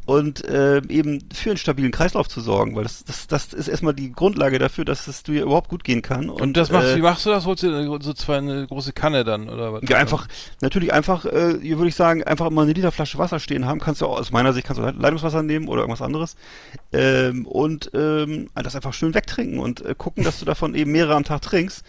Und 0.06 0.44
äh, 0.46 0.82
eben 0.90 1.20
für 1.34 1.52
einen 1.52 1.58
stabilen 1.58 1.92
Kreislauf 1.92 2.28
zu 2.28 2.42
sorgen, 2.42 2.76
weil 2.76 2.84
das, 2.84 3.06
das, 3.06 3.28
das 3.28 3.54
ist 3.54 3.68
erstmal 3.68 3.94
die 3.94 4.12
Grundlage 4.12 4.60
dafür, 4.60 4.84
dass 4.86 5.08
es 5.08 5.24
dir 5.24 5.44
überhaupt 5.44 5.70
gut 5.70 5.84
gehen 5.84 6.02
kann. 6.02 6.30
Und, 6.30 6.42
Und, 6.42 6.58
das 6.58 6.72
machst, 6.72 6.90
äh, 6.90 6.96
wie 6.98 7.02
machst 7.02 7.26
du 7.26 7.30
das? 7.30 7.46
Holst 7.46 7.64
du 7.64 8.00
so 8.02 8.14
zwei 8.14 8.38
eine 8.38 8.68
große 8.68 8.92
Kanne 8.94 9.24
dann 9.24 9.50
oder 9.50 9.72
was? 9.74 9.84
Ja, 9.88 9.98
einfach, 9.98 10.28
natürlich 10.62 10.92
einfach, 10.94 11.26
äh, 11.26 11.58
hier 11.62 11.78
würde 11.78 11.90
ich 11.90 11.96
sagen, 11.96 12.24
einfach 12.24 12.48
immer 12.48 12.64
eine 12.64 12.74
Literflasche 12.74 13.18
Wasser 13.18 13.40
stehen 13.40 13.66
haben. 13.66 13.80
Kannst 13.80 14.02
du 14.02 14.08
auch, 14.08 14.20
aus 14.20 14.32
meiner 14.32 14.54
Sicht 14.54 14.68
kannst 14.68 14.82
du 14.82 14.86
Leitungswasser 14.86 15.44
nehmen 15.44 15.68
oder 15.68 15.82
irgendwas 15.82 16.02
anderes. 16.02 16.36
Ähm, 16.92 17.46
und 17.48 17.92
ähm, 17.94 18.50
das 18.56 18.76
einfach 18.76 18.94
schön 18.94 19.14
wegtrinken 19.14 19.60
und 19.60 19.82
äh, 19.86 19.96
gucken, 19.98 20.24
dass 20.24 20.40
du 20.40 20.46
davon 20.46 20.76
eben 20.76 20.92
mehrere 20.92 21.16
am 21.16 21.24
Tag 21.24 21.42
trinkst. 21.42 21.84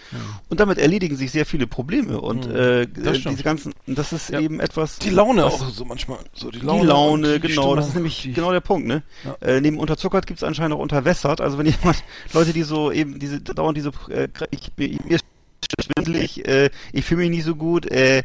Und 0.49 0.61
damit 0.61 0.78
erledigen 0.78 1.16
sich 1.16 1.31
sehr 1.32 1.47
viele 1.47 1.66
Probleme. 1.66 2.20
Und 2.20 2.47
Mhm. 2.49 2.55
äh, 2.55 2.86
diese 2.86 3.43
ganzen, 3.43 3.73
das 3.86 4.12
ist 4.12 4.31
Ja. 4.31 4.41
eben 4.41 4.61
etwas. 4.61 4.99
Die 4.99 5.11
Laune 5.11 5.45
was, 5.45 5.55
auch 5.55 5.69
so 5.70 5.85
manchmal. 5.85 6.19
So 6.32 6.51
die 6.51 6.61
Die 6.61 6.66
Laune, 6.66 6.85
Laune, 6.85 7.35
die 7.41 7.49
genau, 7.49 7.62
Stimmung, 7.62 7.77
das 7.77 7.89
ist 7.89 7.95
nämlich 8.05 8.35
genau 8.35 8.52
der 8.52 8.60
Punkt, 8.60 8.86
ne? 8.86 9.02
Ja. 9.24 9.36
Äh, 9.47 9.60
neben 9.60 9.78
unterzuckert 9.78 10.26
gibt 10.26 10.39
es 10.40 10.44
anscheinend 10.44 10.74
auch 10.74 10.78
unterwässert. 10.81 11.40
Also 11.40 11.59
wenn 11.59 11.66
jemand, 11.81 12.05
Leute, 12.32 12.52
die 12.52 12.62
so 12.62 12.93
eben 12.93 13.18
diese, 13.18 13.40
dauernd 13.40 13.76
diese, 13.76 13.90
äh, 14.10 14.28
ich, 14.51 14.72
bin- 14.72 14.98
mir 15.06 15.18
schwindelig, 15.82 16.47
äh, 16.47 16.70
ich 16.93 17.05
fühle 17.05 17.22
mich 17.22 17.31
nicht 17.31 17.44
so 17.44 17.55
gut, 17.56 17.86
äh, 17.90 18.22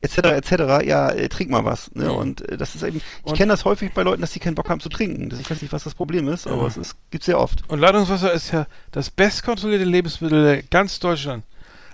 etc. 0.00 0.18
etc. 0.18 0.52
Ja, 0.84 1.10
äh, 1.10 1.28
trink 1.28 1.50
mal 1.50 1.64
was. 1.64 1.94
Ne? 1.94 2.04
Ja. 2.04 2.10
Und 2.10 2.48
äh, 2.48 2.56
das 2.56 2.74
ist 2.74 2.82
eben, 2.82 3.00
ich 3.24 3.34
kenne 3.34 3.52
das 3.52 3.64
häufig 3.64 3.92
bei 3.94 4.02
Leuten, 4.02 4.20
dass 4.20 4.32
sie 4.32 4.40
keinen 4.40 4.56
Bock 4.56 4.68
haben 4.68 4.80
zu 4.80 4.88
trinken. 4.88 5.28
Das, 5.30 5.38
ich 5.40 5.48
weiß 5.50 5.62
nicht, 5.62 5.72
was 5.72 5.84
das 5.84 5.94
Problem 5.94 6.28
ist, 6.28 6.46
aber 6.46 6.62
Ja. 6.62 6.66
es 6.68 6.76
ist, 6.76 6.96
gibt's 7.10 7.26
sehr 7.26 7.38
oft. 7.38 7.62
Und 7.68 7.78
Leitungswasser 7.78 8.32
ist 8.32 8.50
ja 8.52 8.66
das 8.90 9.10
bestkontrollierte 9.10 9.84
Lebensmittel 9.84 10.64
ganz 10.70 10.98
Deutschland. 10.98 11.44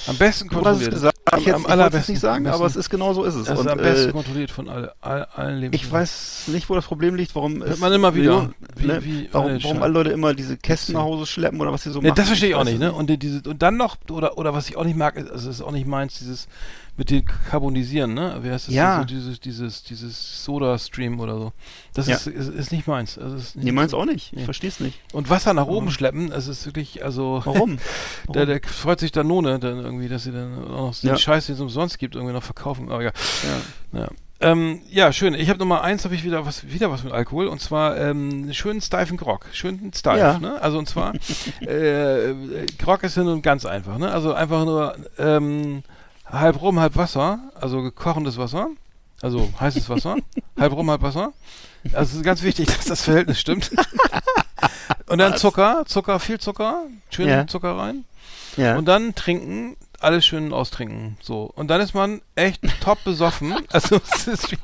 Am 0.06 0.16
besten 0.16 0.48
Du 0.48 0.54
hast 0.56 0.60
es 0.60 0.64
kontrolliert. 0.64 0.92
gesagt, 0.92 1.17
am, 1.32 1.40
ich, 1.40 1.46
jetzt, 1.46 1.54
am 1.56 1.62
ich 1.62 1.68
allerbesten. 1.68 2.12
nicht 2.14 2.20
sagen, 2.20 2.46
aber 2.46 2.66
es 2.66 2.76
ist 2.76 2.90
genau 2.90 3.12
so 3.14 3.24
ist 3.24 3.34
es. 3.34 3.48
Ist 3.48 3.58
Und, 3.58 3.68
am 3.68 3.78
besten 3.78 4.10
äh, 4.10 4.12
kontrolliert 4.12 4.50
von 4.50 4.68
all, 4.68 4.92
all, 5.00 5.24
allen 5.34 5.56
ich 5.56 5.60
Lebensmitteln. 5.62 5.92
weiß 5.92 6.42
nicht, 6.48 6.68
wo 6.70 6.74
das 6.74 6.84
Problem 6.86 7.14
liegt, 7.14 7.34
warum 7.34 7.62
Hört 7.62 7.78
man 7.80 7.92
immer 7.92 8.14
wieder. 8.14 8.50
Wie- 8.76 8.86
ne? 8.86 9.04
wie- 9.04 9.28
warum, 9.32 9.52
äh, 9.52 9.64
warum 9.64 9.82
alle 9.82 9.92
Leute 9.92 10.10
immer 10.10 10.34
diese 10.34 10.56
Kästen 10.56 10.94
nach 10.94 11.02
Hause 11.02 11.26
schleppen 11.26 11.60
oder 11.60 11.72
was 11.72 11.82
sie 11.82 11.90
so 11.90 12.00
Ne, 12.00 12.08
machen. 12.08 12.16
das 12.16 12.26
verstehe 12.28 12.50
ich 12.50 12.54
auch 12.54 12.64
nicht, 12.64 12.78
ne? 12.78 12.92
Und, 12.92 13.08
die, 13.10 13.18
diese, 13.18 13.42
und 13.48 13.62
dann 13.62 13.76
noch, 13.76 13.96
oder, 14.10 14.38
oder 14.38 14.54
was 14.54 14.68
ich 14.68 14.76
auch 14.76 14.84
nicht 14.84 14.96
mag, 14.96 15.16
ist, 15.16 15.30
also 15.30 15.50
ist 15.50 15.62
auch 15.62 15.72
nicht 15.72 15.86
meins, 15.86 16.18
dieses 16.18 16.48
mit 16.98 17.10
dem 17.10 17.24
Carbonisieren, 17.24 18.12
ne? 18.12 18.38
Wie 18.42 18.50
heißt 18.50 18.68
das? 18.68 18.74
Ja. 18.74 18.98
So, 18.98 19.04
dieses, 19.04 19.40
dieses, 19.40 19.82
dieses 19.84 20.44
Soda-Stream 20.44 21.20
oder 21.20 21.38
so. 21.38 21.52
Das 21.94 22.08
Ja. 22.08 22.16
ist, 22.16 22.26
ist, 22.26 22.48
ist 22.48 22.72
nicht 22.72 22.86
meins. 22.86 23.16
Also 23.18 23.36
ist 23.36 23.54
nicht 23.56 23.64
Nee, 23.64 23.72
meins 23.72 23.92
so. 23.92 23.98
auch 23.98 24.04
nicht. 24.04 24.32
Ich 24.32 24.38
Nee. 24.40 24.44
verstehe 24.44 24.68
es 24.68 24.80
nicht. 24.80 24.98
Und 25.12 25.30
Wasser 25.30 25.54
nach 25.54 25.68
oben 25.68 25.90
schleppen, 25.92 26.30
das 26.30 26.48
ist 26.48 26.66
wirklich, 26.66 27.04
also. 27.04 27.40
Warum? 27.46 27.78
Der, 28.28 28.44
der 28.46 28.60
freut 28.66 28.98
sich 29.00 29.12
dann 29.12 29.28
None, 29.28 29.58
dann 29.60 29.78
irgendwie, 29.78 30.08
dass 30.08 30.24
sie 30.24 30.32
dann 30.32 30.64
auch 30.64 30.88
noch 30.88 31.00
den 31.00 31.10
Ja. 31.10 31.16
Scheiß, 31.16 31.46
den 31.46 31.54
es 31.54 31.60
umsonst 31.60 31.98
gibt, 31.98 32.16
irgendwie 32.16 32.34
noch 32.34 32.42
verkaufen. 32.42 32.90
Aber 32.90 33.02
ja. 33.02 33.12
Ja. 33.92 34.08
Ähm, 34.40 34.82
ja, 34.88 35.12
schön. 35.12 35.34
Ich 35.34 35.48
habe 35.50 35.58
Nummer 35.58 35.82
eins, 35.82 36.04
habe 36.04 36.14
ich 36.14 36.22
wieder 36.24 36.46
was, 36.46 36.68
wieder 36.68 36.90
was 36.92 37.02
mit 37.02 37.12
Alkohol 37.12 37.46
und 37.48 37.60
zwar 37.60 37.96
ähm, 37.96 38.28
einen 38.30 38.54
schönen 38.54 38.80
steifen 38.80 39.16
Grog. 39.16 39.46
Schönen 39.52 39.92
steif, 39.92 40.18
Ja. 40.18 40.38
ne? 40.38 40.60
Also 40.62 40.78
und 40.78 40.88
zwar, 40.88 41.14
äh, 41.60 42.34
Grog 42.78 43.02
ist 43.02 43.16
ja 43.16 43.24
nun 43.24 43.42
ganz 43.42 43.66
einfach, 43.66 43.98
ne? 43.98 44.10
Also 44.12 44.32
einfach 44.34 44.64
nur 44.64 44.96
ähm, 45.18 45.82
halb 46.30 46.60
rum, 46.60 46.78
halb 46.78 46.96
Wasser, 46.96 47.38
also 47.60 47.90
kochendes 47.90 48.36
Wasser, 48.38 48.68
also 49.22 49.52
heißes 49.58 49.88
Wasser, 49.88 50.16
halb 50.58 50.72
rum, 50.72 50.90
halb 50.90 51.02
Wasser. 51.02 51.32
Also 51.92 52.12
es 52.12 52.14
ist 52.16 52.24
ganz 52.24 52.42
wichtig, 52.42 52.66
dass 52.76 52.86
das 52.86 53.02
Verhältnis 53.02 53.40
stimmt. 53.40 53.70
und 55.06 55.18
dann 55.18 55.36
Zucker, 55.36 55.84
Zucker, 55.86 56.20
viel 56.20 56.38
Zucker, 56.38 56.84
schön 57.10 57.28
Ja. 57.28 57.46
Zucker 57.46 57.76
rein. 57.76 58.04
Ja. 58.56 58.76
Und 58.76 58.86
dann 58.86 59.14
trinken, 59.14 59.76
alles 60.00 60.26
schön 60.26 60.52
austrinken. 60.52 61.16
So. 61.20 61.50
Und 61.54 61.68
dann 61.68 61.80
ist 61.80 61.94
man 61.94 62.20
echt 62.34 62.62
top 62.80 63.02
besoffen. 63.04 63.54
Also 63.70 64.00
es 64.14 64.26
ist 64.26 64.50
wie 64.50 64.58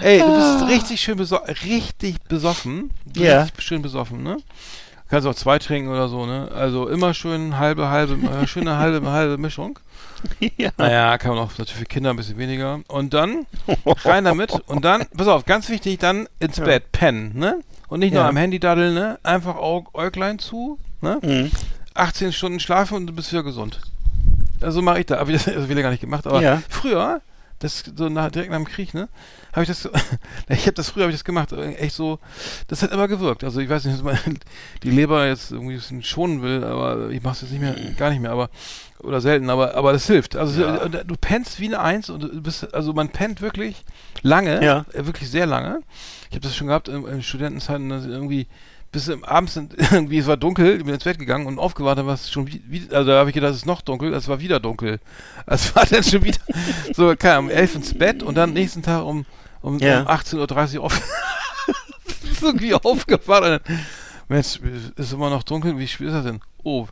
Ey, 0.00 0.20
du 0.20 0.34
bist 0.34 0.68
richtig 0.68 1.00
schön 1.00 1.16
besoffen. 1.16 1.54
Richtig 1.64 2.22
besoffen. 2.24 2.90
Ja. 3.14 3.42
Richtig 3.42 3.64
schön 3.64 3.82
besoffen, 3.82 4.22
ne? 4.22 4.36
Kannst 5.14 5.28
auch 5.28 5.34
zwei 5.36 5.60
trinken 5.60 5.90
oder 5.90 6.08
so, 6.08 6.26
ne? 6.26 6.50
Also 6.52 6.88
immer 6.88 7.14
schön 7.14 7.56
halbe, 7.56 7.88
halbe, 7.88 8.14
äh, 8.28 8.48
schöne 8.48 8.78
halbe, 8.78 9.08
halbe 9.12 9.38
Mischung. 9.38 9.78
ja. 10.56 10.70
Naja, 10.76 11.16
kann 11.18 11.30
man 11.36 11.38
auch 11.44 11.50
natürlich 11.50 11.74
für 11.74 11.84
Kinder 11.84 12.10
ein 12.10 12.16
bisschen 12.16 12.36
weniger. 12.36 12.80
Und 12.88 13.14
dann 13.14 13.46
rein 14.04 14.24
damit. 14.24 14.50
Und 14.66 14.84
dann, 14.84 15.04
pass 15.16 15.28
auf, 15.28 15.44
ganz 15.44 15.68
wichtig, 15.68 16.00
dann 16.00 16.28
ins 16.40 16.58
Bett 16.58 16.90
pennen, 16.90 17.30
ne? 17.38 17.60
Und 17.86 18.00
nicht 18.00 18.12
nur 18.12 18.22
Ja. 18.22 18.28
am 18.28 18.36
Handy 18.36 18.58
daddeln, 18.58 18.92
ne? 18.94 19.20
Einfach 19.22 19.54
Aug 19.54 19.90
Äuglein 19.94 20.40
zu, 20.40 20.80
ne? 21.00 21.20
Mhm. 21.22 21.52
18 21.94 22.32
Stunden 22.32 22.58
schlafen 22.58 22.96
und 22.96 23.06
du 23.06 23.12
bist 23.12 23.30
wieder 23.30 23.44
gesund. 23.44 23.80
Also 24.60 24.82
mache 24.82 24.98
ich 24.98 25.06
da, 25.06 25.18
aber 25.18 25.30
das 25.30 25.46
habe 25.46 25.60
ich 25.68 25.76
gar 25.80 25.90
nicht 25.90 26.00
gemacht. 26.00 26.26
Aber 26.26 26.42
Ja. 26.42 26.60
früher, 26.68 27.20
das 27.64 27.82
so 27.96 28.08
nach, 28.08 28.30
direkt 28.30 28.50
nach 28.50 28.58
dem 28.58 28.66
Krieg, 28.66 28.94
ne, 28.94 29.08
habe 29.52 29.62
ich 29.62 29.68
das, 29.68 29.82
so- 29.82 29.90
ich 30.48 30.62
habe 30.62 30.72
das 30.74 30.90
früher 30.90 31.04
habe 31.04 31.10
ich 31.12 31.16
das 31.18 31.24
gemacht, 31.24 31.52
äh, 31.52 31.74
echt 31.74 31.94
so, 31.96 32.18
das 32.68 32.82
hat 32.82 32.92
immer 32.92 33.08
gewirkt. 33.08 33.42
Also 33.44 33.60
ich 33.60 33.68
weiß 33.68 33.84
nicht, 33.84 33.96
dass 33.96 34.04
man 34.04 34.18
die 34.82 34.90
Leber 34.90 35.26
jetzt 35.26 35.50
irgendwie 35.50 35.74
ein 35.74 35.78
bisschen 35.78 36.02
schonen 36.02 36.42
will, 36.42 36.62
aber 36.64 37.10
ich 37.10 37.22
mache 37.22 37.34
es 37.34 37.40
jetzt 37.42 37.50
nicht 37.50 37.60
mehr, 37.60 37.74
gar 37.96 38.10
nicht 38.10 38.20
mehr, 38.20 38.30
aber 38.30 38.50
oder 39.00 39.20
selten, 39.20 39.50
aber 39.50 39.74
aber 39.74 39.92
das 39.92 40.06
hilft. 40.06 40.34
Also 40.36 40.64
äh, 40.64 41.04
du 41.04 41.14
pennst 41.20 41.60
wie 41.60 41.66
eine 41.66 41.80
Eins 41.80 42.08
und 42.08 42.22
du 42.22 42.40
bist, 42.40 42.72
also 42.74 42.92
man 42.94 43.10
pennt 43.10 43.42
wirklich 43.42 43.84
lange, 44.22 44.64
Ja. 44.64 44.86
äh, 44.94 45.04
wirklich 45.04 45.30
sehr 45.30 45.46
lange. 45.46 45.80
Ich 46.30 46.36
habe 46.36 46.40
das 46.40 46.56
schon 46.56 46.68
gehabt 46.68 46.88
in, 46.88 47.06
in 47.06 47.22
Studentenzeiten, 47.22 47.88
dass 47.90 48.06
irgendwie 48.06 48.46
bis 48.94 49.08
im 49.08 49.24
abends 49.24 49.54
sind, 49.54 49.74
irgendwie 49.92 50.18
es 50.18 50.26
war 50.26 50.36
dunkel, 50.38 50.78
ich 50.78 50.84
bin 50.84 50.94
ins 50.94 51.04
Bett 51.04 51.18
gegangen 51.18 51.46
und 51.46 51.58
aufgewacht, 51.58 51.98
dann 51.98 52.06
war 52.06 52.14
es 52.14 52.30
schon 52.30 52.46
wieder, 52.46 52.96
also 52.96 53.10
da 53.10 53.18
habe 53.18 53.28
ich 53.28 53.34
gedacht, 53.34 53.50
es 53.50 53.58
ist 53.58 53.66
noch 53.66 53.82
dunkel, 53.82 54.14
es 54.14 54.28
war 54.28 54.40
wieder 54.40 54.60
dunkel. 54.60 55.00
Es 55.46 55.76
war 55.76 55.84
dann 55.84 56.02
schon 56.02 56.24
wieder 56.24 56.38
so, 56.94 57.14
kam 57.16 57.44
um 57.46 57.50
elf 57.50 57.74
ins 57.74 57.92
Bett 57.92 58.22
und 58.22 58.36
dann 58.36 58.54
nächsten 58.54 58.82
Tag 58.82 59.04
um, 59.04 59.26
um, 59.60 59.78
Ja. 59.80 60.00
um 60.02 60.08
18.30 60.08 60.76
Uhr 60.78 60.84
auf, 60.84 60.98
irgendwie 62.40 62.72
aufgewacht 62.72 63.42
dann, 63.42 63.60
Mensch, 64.28 64.58
ist 64.96 65.12
immer 65.12 65.28
noch 65.28 65.42
dunkel, 65.42 65.76
wie 65.78 65.86
spät 65.86 66.06
ist 66.06 66.14
das 66.14 66.24
denn? 66.24 66.40
Oh, 66.62 66.86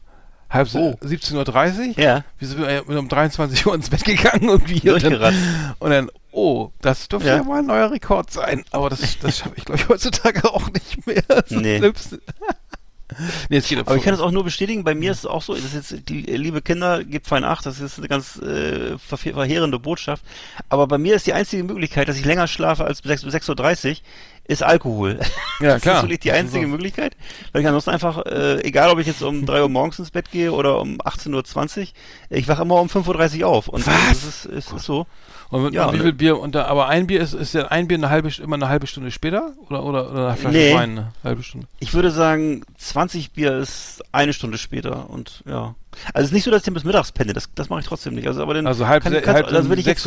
halb 0.53 0.69
Oh. 0.75 0.95
17.30 1.03 1.97
Uhr? 1.97 1.99
Ja. 2.03 2.25
Wir 2.39 2.49
sind 2.49 2.63
äh, 2.63 2.83
um 2.87 3.09
23 3.09 3.67
Uhr 3.67 3.75
ins 3.75 3.91
Bett 3.91 4.05
gegangen. 4.05 4.49
Und 4.49 4.69
dann, 4.69 4.81
Durchgerannt. 4.81 5.37
und 5.79 5.91
dann, 5.91 6.11
oh, 6.31 6.71
das 6.81 7.09
dürfte 7.09 7.29
ja. 7.29 7.37
Ja. 7.37 7.43
mal 7.43 7.61
ein 7.61 7.67
neuer 7.67 7.91
Rekord 7.91 8.31
sein. 8.31 8.65
Aber 8.71 8.91
das, 8.91 9.19
das 9.19 9.39
schaffe 9.39 9.55
ich, 9.57 9.65
glaube 9.65 9.81
ich, 9.81 9.89
heutzutage 9.89 10.45
auch 10.53 10.71
nicht 10.71 11.07
mehr. 11.07 11.23
Das 11.29 11.51
Nee. 11.51 11.81
nee, 13.51 13.63
Aber 13.85 13.97
ich 13.97 14.03
kann 14.03 14.15
es 14.15 14.21
auch 14.21 14.31
nur 14.31 14.45
bestätigen, 14.45 14.85
bei 14.85 14.95
mir 14.95 15.13
ist 15.13 15.19
es 15.19 15.27
auch 15.27 15.43
so, 15.43 15.55
das 15.55 15.75
ist 15.75 15.91
jetzt, 15.91 16.11
äh, 16.11 16.37
liebe 16.37 16.63
Kinder, 16.63 17.05
gebt 17.05 17.27
fein 17.27 17.45
acht, 17.45 17.67
das 17.67 17.81
ist 17.81 17.99
eine 17.99 18.09
ganz 18.09 18.37
äh, 18.39 18.97
verheerende 18.99 19.79
Botschaft. 19.79 20.25
Aber 20.69 20.87
bei 20.87 20.99
mir 20.99 21.15
ist 21.15 21.27
die 21.27 21.33
einzige 21.35 21.65
Möglichkeit, 21.65 22.09
dass 22.09 22.17
ich 22.17 22.25
länger 22.25 22.47
schlafe 22.47 22.85
als 22.85 23.03
bis 23.03 23.21
6 23.21 23.25
bis 23.25 23.35
6.30 23.51 23.91
Uhr, 23.91 23.97
ist 24.45 24.63
Alkohol. 24.63 25.21
Ja, 25.61 25.75
das 25.75 25.83
klar. 25.83 25.97
ist 25.99 26.03
wirklich 26.03 26.21
die 26.21 26.33
einzige 26.33 26.67
Möglichkeit. 26.67 27.17
Weil 27.53 27.63
ich 27.63 27.69
ansonsten 27.69 27.91
einfach, 27.91 28.27
äh, 28.27 28.61
egal 28.65 28.91
ob 28.91 28.99
ich 28.99 29.07
jetzt 29.07 29.23
um 29.23 29.47
3 29.47 29.63
Uhr 29.63 29.69
morgens 29.69 30.01
ins 30.01 30.11
Bett 30.11 30.33
gehe 30.33 30.51
oder 30.51 30.81
um 30.81 31.01
18.20 31.01 31.79
Uhr, 31.79 31.87
ich 32.31 32.49
wache 32.49 32.63
immer 32.63 32.81
um 32.81 32.89
5.30 32.89 33.43
Uhr 33.43 33.49
auf. 33.49 33.69
Und 33.69 33.87
Was? 33.87 33.95
das 34.09 34.25
ist, 34.25 34.45
ist, 34.47 34.73
ist 34.73 34.85
so. 34.85 35.07
Und, 35.53 35.75
Ja, 35.75 35.85
und 35.87 35.93
wie 35.93 35.99
ne? 35.99 36.03
viel 36.05 36.13
Bier? 36.15 36.41
Und 36.41 36.55
da, 36.55 36.65
aber 36.65 36.89
ein 36.89 37.07
Bier 37.07 37.21
ist, 37.21 37.35
ist 37.35 37.53
ja 37.53 37.67
ein 37.69 37.87
Bier 37.87 37.99
eine 37.99 38.09
halbe, 38.09 38.31
immer 38.43 38.57
eine 38.57 38.71
halbe 38.71 38.87
Stunde 38.87 39.11
später? 39.11 39.53
Oder, 39.69 39.85
oder, 39.85 40.11
oder 40.11 40.29
eine 40.29 40.37
Flasche 40.39 40.57
Nee. 40.57 40.75
Wein 40.75 40.91
eine 40.99 41.13
halbe 41.23 41.43
Stunde? 41.43 41.67
Ich 41.79 41.93
würde 41.93 42.11
sagen, 42.11 42.65
20 42.79 43.33
Bier 43.33 43.59
ist 43.59 44.03
eine 44.13 44.33
Stunde 44.33 44.57
später 44.57 45.11
und 45.11 45.43
ja. 45.47 45.75
Also 46.15 46.21
es 46.25 46.27
ist 46.29 46.33
nicht 46.33 46.45
so, 46.45 46.51
dass 46.51 46.61
ich 46.61 46.65
den 46.65 46.73
bis 46.73 46.85
mittags 46.85 47.13
penne, 47.13 47.35
das, 47.35 47.51
das 47.55 47.69
mache 47.69 47.81
ich 47.81 47.87
trotzdem 47.87 48.15
nicht. 48.15 48.27
Also, 48.27 48.41
aber 48.41 48.55
dann 48.55 48.67
Also 48.67 48.87
halb, 48.87 49.03
kann, 49.03 49.13
kannst, 49.13 49.29
halb 49.29 49.47
also 49.53 49.69
wenn 49.69 49.79
ich 49.79 49.85
jetzt 49.85 50.07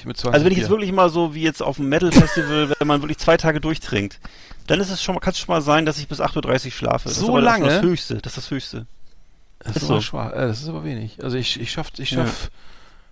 Uhr 0.00 0.06
mit 0.06 0.16
20 0.16 0.32
Also 0.32 0.44
wenn 0.46 0.52
ich 0.52 0.58
jetzt 0.58 0.68
Bier. 0.68 0.76
wirklich 0.76 0.92
mal 0.92 1.10
so 1.10 1.34
wie 1.34 1.42
jetzt 1.42 1.62
auf 1.62 1.76
dem 1.76 1.90
Metal 1.90 2.10
Festival, 2.10 2.72
wenn 2.78 2.88
man 2.88 3.02
wirklich 3.02 3.18
zwei 3.18 3.36
Tage 3.36 3.60
durchtrinkt, 3.60 4.18
dann 4.66 4.80
ist 4.80 4.88
es 4.90 5.02
schon 5.02 5.20
kann 5.20 5.32
es 5.32 5.38
schon 5.38 5.54
mal 5.54 5.60
sein, 5.60 5.84
dass 5.84 5.98
ich 5.98 6.08
bis 6.08 6.22
8.30 6.22 6.64
Uhr 6.66 6.72
schlafe. 6.72 7.08
Das 7.10 7.18
So 7.18 7.36
lange? 7.36 7.66
Das, 7.66 7.74
das 7.74 7.82
Höchste, 7.82 8.14
das 8.14 8.32
ist 8.32 8.36
das 8.38 8.50
Höchste. 8.50 8.86
Das 9.58 9.76
ist, 9.76 9.82
ist 9.82 9.90
aber 9.90 9.96
so. 9.96 10.00
schwach. 10.00 10.32
Äh, 10.32 10.46
das 10.46 10.62
ist 10.62 10.68
aber 10.70 10.84
wenig. 10.84 11.22
Also 11.22 11.36
ich, 11.36 11.60
ich 11.60 11.70
schaff, 11.70 11.88
ich 11.98 12.12
Ja. 12.12 12.24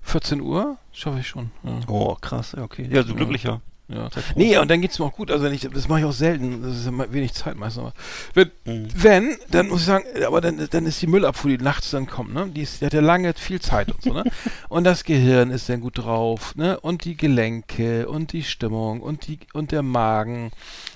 Schaff 0.05 0.12
14 0.12 0.40
Uhr, 0.40 0.76
schaffe 0.93 1.20
ich 1.20 1.28
schon. 1.28 1.51
Ja. 1.62 1.81
Oh, 1.89 2.14
krass, 2.20 2.52
ja, 2.56 2.62
okay. 2.62 2.89
Ja, 2.90 3.02
so 3.02 3.14
glücklicher. 3.14 3.60
Ja. 3.86 4.09
Nee, 4.35 4.56
und 4.56 4.70
dann 4.70 4.81
geht's 4.81 4.98
mir 4.98 5.05
auch 5.05 5.12
gut. 5.12 5.31
Also 5.31 5.44
ich, 5.47 5.68
das 5.70 5.89
mache 5.89 6.01
ich 6.01 6.05
auch 6.06 6.12
selten. 6.12 6.62
Das 6.62 6.74
ist 6.74 6.86
ja 6.86 7.12
wenig 7.12 7.35
Zeit 7.35 7.55
meistens. 7.56 7.93
Wenn, 8.32 8.51
Mhm. 8.64 8.89
wenn, 8.94 9.36
dann 9.51 9.68
muss 9.68 9.81
ich 9.81 9.86
sagen, 9.86 10.05
aber 10.26 10.40
dann, 10.40 10.66
dann 10.70 10.86
ist 10.86 11.02
die 11.02 11.06
Müllabfuhr, 11.06 11.51
die 11.51 11.62
nachts 11.62 11.90
dann 11.90 12.06
kommt, 12.06 12.32
ne? 12.32 12.47
Die, 12.48 12.62
ist, 12.62 12.81
die 12.81 12.86
hat 12.86 12.94
ja 12.94 13.02
lange 13.02 13.35
viel 13.35 13.60
Zeit 13.60 13.93
und 13.93 14.02
so, 14.02 14.14
ne? 14.14 14.24
Und 14.70 14.85
das 14.85 15.05
Gehirn 15.05 15.51
ist 15.51 15.68
dann 15.68 15.82
gut 15.82 15.98
drauf, 15.98 16.55
ne? 16.56 16.81
Und 16.81 17.05
die 17.05 17.14
Gelenke 17.14 18.09
und 18.09 18.32
die 18.32 18.43
Stimmung 18.43 19.01
und 19.02 19.26
die 19.26 19.39
und 19.52 19.70
der 19.70 19.82
Magen 19.82 20.51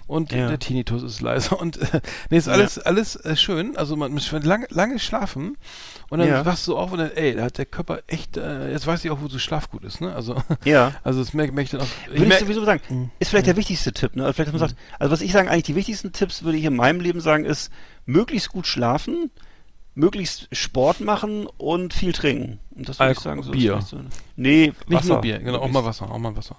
und 0.09 0.33
Ja. 0.33 0.49
der 0.49 0.59
Tinnitus 0.59 1.05
ist 1.05 1.21
leiser 1.21 1.61
und 1.61 1.77
äh, 1.81 2.01
nee, 2.31 2.39
ist 2.39 2.47
Ja. 2.49 2.55
alles 2.55 2.79
alles 2.81 3.15
äh, 3.17 3.37
schön. 3.37 3.77
Also 3.77 3.95
man 3.95 4.11
muss 4.13 4.29
lange 4.33 4.67
lange 4.71 4.99
schlafen 4.99 5.57
und 6.11 6.19
dann 6.19 6.27
Ja. 6.29 6.45
wachst 6.45 6.67
du 6.67 6.77
auf 6.77 6.91
und 6.91 6.99
dann, 6.99 7.13
ey, 7.13 7.37
da 7.37 7.45
hat 7.45 7.59
der 7.59 7.67
Körper 7.67 8.01
echt, 8.09 8.37
äh, 8.37 8.73
jetzt 8.73 8.87
weiß 8.87 9.05
ich 9.05 9.11
auch, 9.13 9.21
wo 9.23 9.29
so 9.29 9.39
Schlafgut 9.39 9.85
ist, 9.85 10.01
ne? 10.01 10.13
Also 10.15 10.35
Ja. 10.65 10.93
also 11.05 11.21
das 11.21 11.33
merke 11.35 11.53
merk 11.53 11.67
ich 11.67 11.71
dann 11.71 11.83
auch. 11.83 11.87
Ich 12.13 12.19
Würde 12.19 12.33
ich 12.35 12.41
sowieso 12.41 12.65
sagen, 12.65 12.81
Mhm. 12.89 13.11
ist 13.21 13.29
vielleicht 13.29 13.47
der 13.47 13.57
wichtigste 13.57 13.93
Tipp, 13.93 14.17
ne? 14.17 14.25
Also 14.25 14.33
Vielleicht, 14.33 14.49
dass 14.55 14.61
man 14.61 14.69
sagt, 14.71 14.81
also 14.99 15.13
was 15.13 15.21
ich 15.21 15.31
sagen, 15.31 15.49
eigentlich 15.49 15.65
die 15.65 15.77
wichtigsten 15.77 16.13
Tipps 16.13 16.43
würde 16.43 16.59
ich 16.59 16.65
in 16.65 16.75
meinem 16.75 17.01
Leben 17.01 17.21
sagen, 17.21 17.45
ist 17.45 17.71
möglichst 18.07 18.49
gut 18.49 18.67
schlafen, 18.67 19.31
möglichst 19.99 20.49
Sport 20.53 21.01
machen 21.01 21.47
und 21.59 21.93
viel 21.93 22.13
trinken. 22.13 22.61
Und 22.77 22.89
das 22.89 22.99
würde 22.99 23.13
ich 23.13 23.19
sagen, 23.19 23.43
so 23.43 23.51
Bier. 23.51 23.81
so. 23.83 23.99
Nee, 24.37 24.69
Nicht 24.87 24.91
Wasser. 24.91 25.09
nur 25.15 25.21
Bier, 25.21 25.39
genau, 25.41 25.59
auch 25.59 25.69
mal 25.69 25.85
Wasser, 25.85 26.11
auch 26.11 26.19
mal 26.19 26.35
Wasser. 26.37 26.57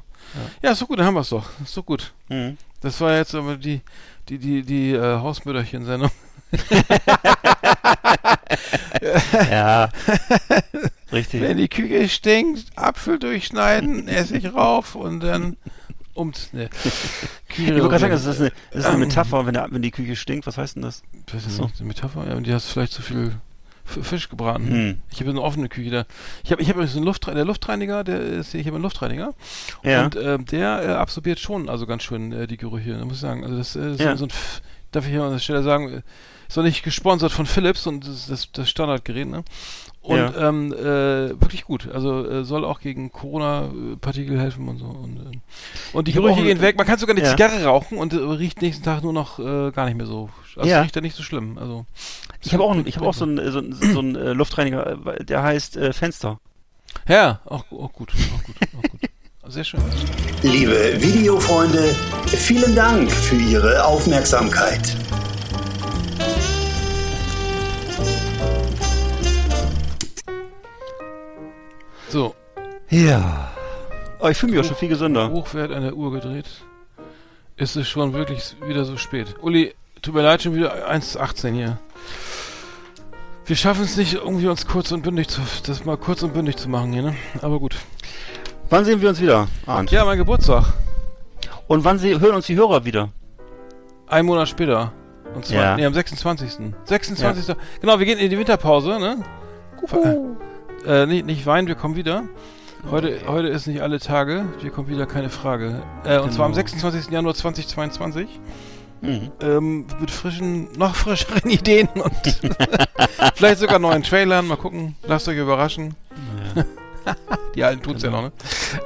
Ja, 0.61 0.72
ist 0.72 0.80
so 0.80 0.86
gut, 0.86 0.99
dann 0.99 1.06
haben 1.06 1.14
wir 1.16 1.22
es 1.22 1.30
doch. 1.30 1.45
Ist 1.64 1.74
so 1.74 1.82
gut. 1.82 2.14
Mhm. 2.28 2.57
Das 2.82 2.99
war 3.02 3.16
jetzt 3.16 3.34
aber 3.34 3.56
die, 3.57 3.82
die, 4.28 4.38
die, 4.38 4.61
die 4.64 4.91
äh, 4.91 5.20
Hausmütterchen-Sendung. 5.20 6.11
Ja. 9.49 9.90
Richtig. 11.11 11.41
Wenn 11.41 11.57
die 11.57 11.70
Küche 11.70 12.10
stinkt, 12.10 12.66
Apfel 12.76 13.18
durchschneiden, 13.20 14.07
Essig 14.07 14.53
rauf 14.53 14.95
und 14.95 15.22
dann 15.22 15.57
ums. 16.20 16.52
Ne. 16.54 16.70
Ich 17.58 17.68
wollte 17.68 17.82
gerade 17.82 18.00
sagen, 18.00 18.14
das 18.14 18.26
ist 18.26 18.40
eine, 18.40 18.52
das 18.72 18.82
ist 18.82 18.86
eine 18.86 18.98
Metapher, 19.00 19.46
wenn, 19.46 19.54
der, 19.54 19.68
wenn 19.72 19.82
die 19.82 19.91
Küche 19.91 20.16
stinkt. 20.16 20.46
Was 20.48 20.58
heißt 20.58 20.76
denn 20.76 20.84
das? 20.84 21.02
Das 21.26 21.46
ist 21.46 21.58
So. 21.58 21.64
eine 21.80 21.88
Metapher, 21.88 22.26
ja, 22.28 22.36
und 22.36 22.46
die 22.48 22.54
hast 22.54 22.68
vielleicht 22.72 22.94
zu 22.94 23.02
viel 23.02 23.34
Fisch 23.86 24.30
gebraten. 24.30 24.68
Hm. 24.68 24.98
Ich 25.12 25.20
habe 25.20 25.32
eine 25.32 25.41
offene 25.41 25.68
Küche 25.68 25.90
da. 25.90 26.06
Ich 26.44 26.52
habe 26.52 26.62
ich 26.62 26.70
hab 26.70 26.76
übrigens 26.76 26.96
einen 26.96 27.06
Luftre 27.06 27.34
der 27.34 27.44
Luftreiniger, 27.46 28.04
der 28.04 28.22
ist, 28.22 28.54
ich 28.54 28.66
habe 28.68 28.76
einen 28.76 28.84
Luftreiniger 28.84 29.34
Ja. 29.84 30.06
und 30.06 30.16
ähm, 30.16 30.46
der 30.46 30.84
äh, 30.84 30.91
absorbiert 30.94 31.40
schon 31.40 31.70
also 31.70 31.88
ganz 31.88 32.04
schön 32.04 32.32
äh, 32.32 32.46
die 32.48 32.58
Gerüche, 32.58 32.94
da 32.98 33.04
muss 33.04 33.16
ich 33.16 33.22
sagen. 33.22 33.44
Also 33.44 33.58
das 33.58 33.76
äh, 33.76 33.94
ist 33.94 34.00
Ja. 34.00 34.16
so 34.16 34.26
ein 34.26 34.30
F 34.30 34.62
darf 34.91 35.06
ich 35.06 35.12
hier 35.12 35.24
an 35.24 35.32
der 35.32 35.40
Stelle 35.40 35.64
sagen, 35.64 35.90
äh, 35.91 36.02
ist 36.48 36.56
doch 36.58 36.64
nicht 36.64 36.84
gesponsert 36.84 37.32
von 37.32 37.46
Philips 37.48 37.88
und 37.88 38.06
das 38.08 38.16
ist 38.16 38.30
das, 38.30 38.52
das 38.52 38.70
Standardgerät, 38.70 39.28
ne? 39.28 39.44
Und 40.01 40.17
Ja. 40.17 40.47
ähm, 40.49 40.71
äh, 40.73 41.30
wirklich 41.41 41.65
gut. 41.65 41.89
Also 41.93 42.26
äh, 42.27 42.43
soll 42.45 42.63
auch 42.65 42.80
gegen 42.80 43.11
Corona-Partikel 43.11 44.39
helfen 44.39 44.67
und 44.69 44.77
so. 44.77 44.85
Und, 44.85 45.17
äh, 45.17 45.38
und 45.93 46.07
die 46.07 46.11
Ich 46.11 46.17
hab 46.17 46.23
Gerüche 46.23 46.43
gehen 46.43 46.61
weg. 46.61 46.77
Man 46.77 46.88
kann 46.88 46.97
sogar 46.97 47.15
eine 47.15 47.23
Ja. 47.26 47.31
Zigarre 47.31 47.63
rauchen 47.65 47.97
und 47.97 48.13
äh, 48.13 48.17
riecht 48.17 48.61
nächsten 48.61 48.84
Tag 48.84 49.03
nur 49.03 49.13
noch 49.13 49.39
äh, 49.39 49.71
gar 49.71 49.85
nicht 49.85 49.97
mehr 49.97 50.05
so. 50.07 50.30
Also 50.55 50.69
Ja. 50.69 50.81
riecht 50.81 50.95
ja 50.95 51.01
nicht 51.01 51.15
so 51.15 51.23
schlimm. 51.23 51.57
Also 51.57 51.85
Ich 52.41 52.53
habe 52.53 52.63
auch, 52.63 52.71
einen- 52.71 52.88
ich 52.88 52.95
habe 52.95 53.07
auch 53.07 53.13
so 53.13 53.26
einen, 53.26 53.51
so 53.51 53.59
einen, 53.59 53.73
so 53.73 53.99
einen 53.99 54.15
äh, 54.15 54.31
Luftreiniger, 54.34 54.88
äh, 54.88 54.95
weil 55.05 55.17
der 55.26 55.43
heißt 55.43 55.76
äh, 55.77 55.91
Fenster. 55.93 56.39
Ja, 57.07 57.41
auch, 57.45 57.65
auch 57.71 57.91
gut, 57.93 58.13
auch 58.35 58.43
gut, 58.43 58.55
auch 58.77 58.81
gut. 58.89 59.01
Sehr 59.49 59.63
schön. 59.63 59.81
Liebe 60.43 60.93
Videofreunde, 61.01 61.93
vielen 62.27 62.73
Dank 62.76 63.11
für 63.11 63.35
Ihre 63.35 63.84
Aufmerksamkeit. 63.84 64.95
So, 72.10 72.36
Ja. 72.90 73.52
Oh, 74.19 74.27
ich 74.27 74.38
fühle 74.38 74.52
mich 74.53 74.61
auch 74.61 74.65
schon 74.65 74.76
viel 74.76 74.90
gesünder. 74.90 75.30
Hochwert 75.30 75.72
an 75.72 75.84
der 75.84 75.94
Uhr 75.94 76.11
gedreht. 76.11 76.45
Ist 77.56 77.76
es 77.76 77.88
schon 77.88 78.14
wirklich 78.14 78.56
wieder 78.65 78.84
so 78.84 78.98
spät. 78.98 79.36
Uli, 79.41 79.73
tut 80.02 80.14
mir 80.14 80.22
leid, 80.23 80.41
schon 80.41 80.56
wieder 80.56 80.90
1,18 80.90 81.53
hier. 81.53 81.77
Wir 83.45 83.56
schaffen 83.56 83.84
es 83.86 83.95
nicht, 83.98 84.15
irgendwie 84.15 84.48
uns 84.48 84.68
kurz 84.68 84.91
und 84.91 85.02
bündig 85.03 85.27
zu, 85.30 85.41
das 85.65 85.86
mal 85.86 85.98
kurz 85.98 86.22
und 86.23 86.34
bündig 86.34 86.57
zu 86.57 86.68
machen 86.69 86.91
hier, 86.91 87.02
ne? 87.02 87.15
Aber 87.41 87.60
gut. 87.60 87.76
Wann 88.69 88.86
sehen 88.86 89.02
wir 89.02 89.10
uns 89.10 89.22
wieder, 89.22 89.48
Arndt? 89.65 89.91
Ja, 89.91 90.06
mein 90.06 90.18
Geburtstag. 90.18 90.65
Und 91.68 91.84
wann 91.84 91.98
sie, 91.99 92.19
hören 92.19 92.36
uns 92.36 92.45
die 92.48 92.56
Hörer 92.56 92.86
wieder? 92.86 93.10
Ein 94.07 94.26
Monat 94.26 94.49
später. 94.49 94.91
Und 95.34 95.45
zwar, 95.45 95.57
Ja. 95.64 95.76
nee, 95.76 95.86
am 95.86 95.94
26. 95.94 96.73
26. 96.86 97.56
Genau, 97.81 97.98
wir 97.99 98.06
gehen 98.06 98.19
in 98.19 98.30
die 98.30 98.38
Winterpause, 98.38 98.99
ne? 98.99 99.23
Äh, 100.85 101.06
nicht, 101.06 101.26
nicht 101.26 101.45
weinen, 101.45 101.68
wir 101.68 101.76
kommen 101.76 101.95
wieder. 101.95 102.23
Heute, 102.89 103.19
heute 103.27 103.47
ist 103.49 103.68
nicht 103.68 103.81
alle 103.81 103.99
Tage, 103.99 104.45
wir 104.61 104.69
kommen 104.72 104.88
wieder, 104.88 105.06
keine 105.06 105.30
Frage. 105.30 105.81
Äh, 106.06 106.19
Und 106.19 106.31
zwar 106.34 106.45
am 106.45 106.53
Genau. 106.53 106.61
26. 106.68 107.11
Januar 107.11 107.34
2022. 107.35 108.27
Mhm. 109.01 109.31
Ähm, 109.41 109.85
mit 109.99 110.11
frischen, 110.11 110.69
noch 110.77 110.95
frischeren 110.95 111.49
Ideen 111.49 111.88
und 111.93 112.14
vielleicht 113.35 113.60
sogar 113.60 113.80
neuen 113.80 114.03
Trailern. 114.03 114.47
Mal 114.47 114.57
gucken, 114.57 114.95
lasst 115.07 115.27
euch 115.27 115.38
überraschen. 115.38 115.95
Die 117.56 117.64
alten 117.64 117.81
tut's 117.81 118.03
ja 118.03 118.11
noch, 118.11 118.22
ne? 118.23 118.31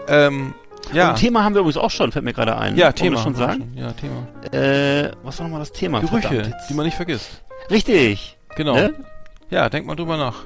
Ähm, 0.07 0.53
ja, 0.91 1.09
Und 1.09 1.15
Thema 1.17 1.43
haben 1.43 1.53
wir 1.55 1.61
übrigens 1.61 1.77
auch 1.77 1.89
schon, 1.91 2.11
fällt 2.11 2.25
mir 2.25 2.33
gerade 2.33 2.55
ein. 2.57 2.75
ja, 2.75 2.85
Wollen 2.85 2.95
Thema. 2.95 3.17
schon 3.23 3.35
sagen? 3.35 3.73
Ja, 3.75 3.91
Thema. 3.93 4.27
Äh, 4.51 5.11
was 5.23 5.39
war 5.39 5.45
nochmal 5.47 5.59
das 5.61 5.71
Thema? 5.71 5.99
Gerüche, 6.01 6.53
die 6.69 6.73
man 6.73 6.85
nicht 6.85 6.95
vergisst. 6.95 7.41
Richtig. 7.71 8.37
Genau. 8.55 8.75
Ne? 8.75 8.93
Ja, 9.49 9.67
denkt 9.69 9.87
mal 9.87 9.95
drüber 9.95 10.17
nach. 10.17 10.43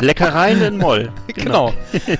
Leckereien 0.00 0.60
in 0.62 0.78
Moll. 0.78 1.12
Genau. 1.34 1.72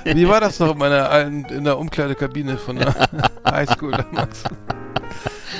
Wie 0.03 0.27
war 0.27 0.39
das 0.39 0.59
noch 0.59 0.71
in 0.73 0.77
meiner 0.77 1.21
in 1.21 1.63
der 1.63 1.77
Umkleidekabine 1.77 2.57
von 2.57 2.75
der 2.77 2.93
Highschool 3.49 3.91
damals? 3.91 4.43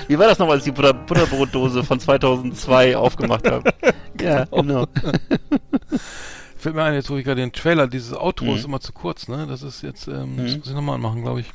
Wie 0.07 0.19
war 0.19 0.27
das 0.27 0.37
nochmal, 0.39 0.57
als 0.57 0.65
ich 0.67 0.73
die 0.73 0.75
Butter 0.81 0.93
Butterbrotdose 0.93 1.83
von 1.83 1.99
2002 1.99 2.95
aufgemacht 2.97 3.49
habe? 3.49 3.71
Ja, 4.21 4.45
genau. 4.45 4.85
Fällt 6.57 6.73
mir 6.73 6.83
ein, 6.83 6.93
jetzt 6.93 7.09
wo 7.09 7.17
ich 7.17 7.25
gerade 7.25 7.41
den 7.41 7.51
Trailer, 7.51 7.85
dieses 7.87 8.13
Outro 8.17 8.45
Mhm. 8.45 8.55
ist 8.55 8.65
immer 8.65 8.79
zu 8.79 8.93
kurz, 8.93 9.27
ne? 9.27 9.45
Das 9.47 9.61
ist 9.61 9.81
jetzt, 9.83 10.07
ähm, 10.07 10.37
das 10.37 10.51
Mhm. 10.53 10.57
muss 10.59 10.67
ich 10.67 10.73
nochmal 10.73 10.95
anmachen, 10.95 11.21
glaube 11.21 11.41
ich. 11.41 11.51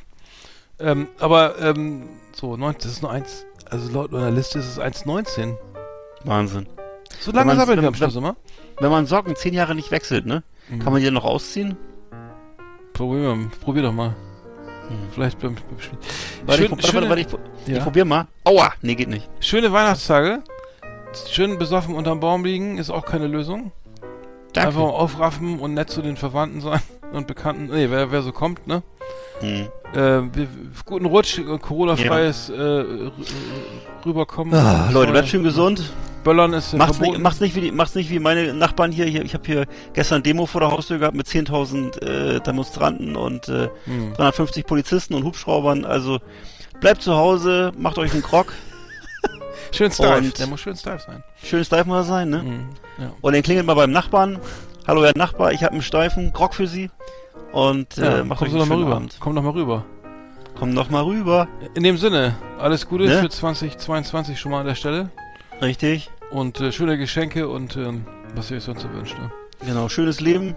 Ähm, 0.78 1.08
aber, 1.18 1.58
ähm, 1.60 2.04
so, 2.32 2.56
19, 2.58 2.82
das 2.82 2.92
ist 2.92 3.02
nur 3.02 3.10
eins, 3.10 3.46
also 3.70 3.90
laut 3.90 4.12
meiner 4.12 4.30
Liste 4.30 4.58
ist 4.58 4.66
es 4.68 4.78
1,19. 4.78 5.56
Wahnsinn. 6.24 6.66
So 7.20 7.32
lange 7.32 7.56
wenn 7.66 7.80
wir 7.80 7.88
am 7.88 7.94
Schluss 7.94 8.14
immer. 8.14 8.36
Wenn 8.81 8.90
man 8.90 9.07
Socken 9.07 9.36
zehn 9.36 9.55
Jahre 9.55 9.74
nicht 9.74 9.90
wechselt, 9.90 10.27
ne? 10.27 10.43
Mhm. 10.69 10.78
Kann 10.81 10.93
man 10.93 11.01
die 11.01 11.05
dann 11.07 11.15
noch 11.15 11.24
ausziehen? 11.24 11.77
Probier, 12.93 13.35
mal, 13.35 13.48
probier 13.62 13.82
doch 13.82 13.93
mal. 13.93 14.15
Vielleicht 15.12 15.39
beim, 15.39 15.55
beim 15.55 15.78
Spiel. 15.81 15.98
Warte, 16.47 16.62
Schön- 16.62 16.65
ich, 16.66 16.70
warte, 16.73 16.86
schöne- 16.89 17.09
warte, 17.09 17.20
ich, 17.20 17.27
ich 17.66 17.77
Ja. 17.77 17.82
probier 17.85 18.05
mal. 18.05 18.27
Aua! 18.44 18.73
Nee, 18.82 18.97
geht 18.97 19.09
nicht. 19.09 19.28
Schöne 19.40 19.70
Weihnachtstage. 19.73 20.43
Schön 21.31 21.59
besoffen 21.59 21.94
unterm 21.94 22.20
Baum 22.20 22.44
liegen 22.44 22.78
ist 22.78 22.90
auch 22.90 23.05
keine 23.05 23.27
Lösung. 23.27 23.73
Danke. 24.52 24.69
Einfach 24.69 24.81
aufraffen 24.82 25.61
und 25.61 25.74
nett 25.74 25.90
zu 25.90 26.02
den 26.02 26.16
Verwandten 26.16 26.61
sein 26.61 26.81
und 27.12 27.27
Bekannten. 27.28 27.66
Nee, 27.66 27.89
wer, 27.90 28.11
wer 28.11 28.23
so 28.23 28.32
kommt, 28.32 28.66
ne? 28.66 28.82
Hm. 29.40 29.69
Äh, 29.93 29.97
wir, 30.35 30.48
guten 30.85 31.07
Rutsch, 31.07 31.39
äh, 31.39 31.59
Corona-freies 31.59 32.51
äh, 32.51 32.55
r- 32.55 33.12
rüberkommen. 34.05 34.55
Ah, 34.55 34.89
Leute, 34.93 35.12
bleibt 35.12 35.28
schön 35.28 35.43
gesund. 35.44 35.93
Böllern 36.22 36.52
ist 36.52 36.72
äh, 36.72 36.76
Macht's 36.76 36.97
verboten. 36.97 37.16
nicht, 37.18 37.22
macht's, 37.22 37.40
nicht 37.40 37.55
wie 37.56 37.60
die, 37.62 37.72
macht's 37.72 37.94
nicht 37.94 38.10
wie 38.10 38.18
meine 38.18 38.52
Nachbarn 38.55 38.92
hier. 38.92 39.06
hier 39.06 39.24
ich 39.24 39.34
habe 39.34 39.44
hier 39.47 39.66
gestern 39.94 40.22
Demo 40.22 40.47
vor 40.47 40.60
der 40.60 40.70
Haustür 40.70 40.98
gehabt 40.98 41.16
mit 41.16 41.26
10.000 41.26 42.02
äh, 42.02 42.40
Demonstranten 42.40 43.16
und 43.16 43.48
äh, 43.48 43.68
Hm. 43.84 44.12
350 44.14 44.66
Polizisten 44.66 45.14
und 45.14 45.24
Hubschraubern. 45.24 45.84
Also 45.84 46.18
bleibt 46.80 47.02
zu 47.02 47.14
Hause, 47.14 47.72
macht 47.78 47.98
euch 47.98 48.12
einen 48.12 48.22
Grog. 48.22 48.52
Schön 49.72 49.90
steif. 49.92 50.32
Der 50.34 50.47
muss 50.47 50.60
schön 50.60 50.74
steif 50.76 51.02
sein. 51.02 51.22
Schönes 51.42 51.68
Steif 51.68 51.86
muss 51.86 51.97
er 51.98 52.05
sein, 52.05 52.28
ne? 52.30 52.38
Mhm. 52.42 52.68
Ja. 52.98 53.12
Und 53.20 53.34
dann 53.34 53.42
klingelt 53.42 53.66
mal 53.66 53.74
beim 53.74 53.92
Nachbarn. 53.92 54.38
Hallo, 54.86 55.05
Herr 55.05 55.12
Nachbar, 55.16 55.52
ich 55.52 55.62
habe 55.62 55.72
einen 55.74 55.82
steifen 55.82 56.32
Grog 56.32 56.55
für 56.55 56.66
Sie. 56.66 56.90
Und 57.52 57.97
Ja, 57.97 58.18
äh, 58.18 58.24
macht 58.24 58.42
euch 58.42 58.48
komm 58.51 58.60
einen 58.60 58.60
doch 58.60 58.66
mal 58.66 58.74
schönen 58.74 58.84
rüber. 58.86 58.97
Abend. 58.97 59.16
Komm 59.20 59.34
doch 59.36 59.42
mal 59.42 59.51
rüber. 59.52 59.84
Komm 60.59 60.74
doch 60.74 60.90
mal 60.90 61.05
rüber. 61.05 61.47
In 61.74 61.82
dem 61.84 61.97
Sinne, 61.98 62.34
alles 62.59 62.88
Gute 62.88 63.05
Ne? 63.05 63.20
für 63.20 63.28
2022 63.28 64.38
schon 64.40 64.51
mal 64.52 64.60
an 64.60 64.66
der 64.66 64.74
Stelle. 64.74 65.10
Richtig. 65.61 66.11
Und 66.31 66.61
äh, 66.61 66.73
schöne 66.73 66.97
Geschenke 66.97 67.49
und 67.49 67.77
ähm, 67.77 68.07
was 68.35 68.51
ihr 68.51 68.57
euch 68.57 68.65
sonst 68.65 68.82
so 68.82 68.93
wünscht. 68.93 69.19
Ne? 69.19 69.31
Genau, 69.61 69.89
schönes 69.89 70.20
Leben. 70.20 70.55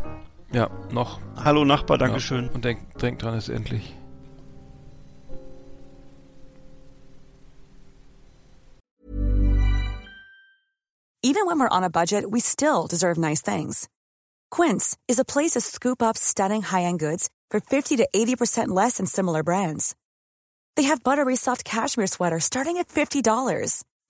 Ja, 0.52 0.70
noch. 0.92 1.20
Hallo 1.36 1.66
Nachbar, 1.66 1.98
Dankeschön. 1.98 2.46
Ja. 2.46 2.52
Und 2.52 2.64
denkt 2.64 3.02
denk 3.02 3.20
dran, 3.20 3.36
es 3.36 3.50
ist 3.50 3.56
endlich. 3.56 3.96
Even 11.26 11.48
when 11.48 11.58
we're 11.58 11.72
on 11.72 11.84
a 11.84 11.90
budget, 11.90 12.26
we 12.30 12.40
still 12.40 12.86
deserve 12.88 13.18
nice 13.18 13.42
things. 13.42 13.88
Quince 14.52 14.98
is 15.08 15.20
a 15.20 15.26
place 15.26 15.52
to 15.52 15.62
scoop 15.62 16.02
up 16.02 16.18
stunning 16.18 16.62
high-end 16.62 17.00
goods 17.00 17.30
for 17.50 17.60
50 17.60 17.98
to 17.98 18.08
80% 18.14 18.68
less 18.68 18.98
than 18.98 19.06
similar 19.06 19.42
brands. 19.42 19.96
They 20.76 20.84
have 20.84 21.04
buttery 21.04 21.36
soft 21.36 21.64
cashmere 21.64 22.08
sweaters 22.08 22.44
starting 22.44 22.78
at 22.78 22.90
$50, 22.90 23.84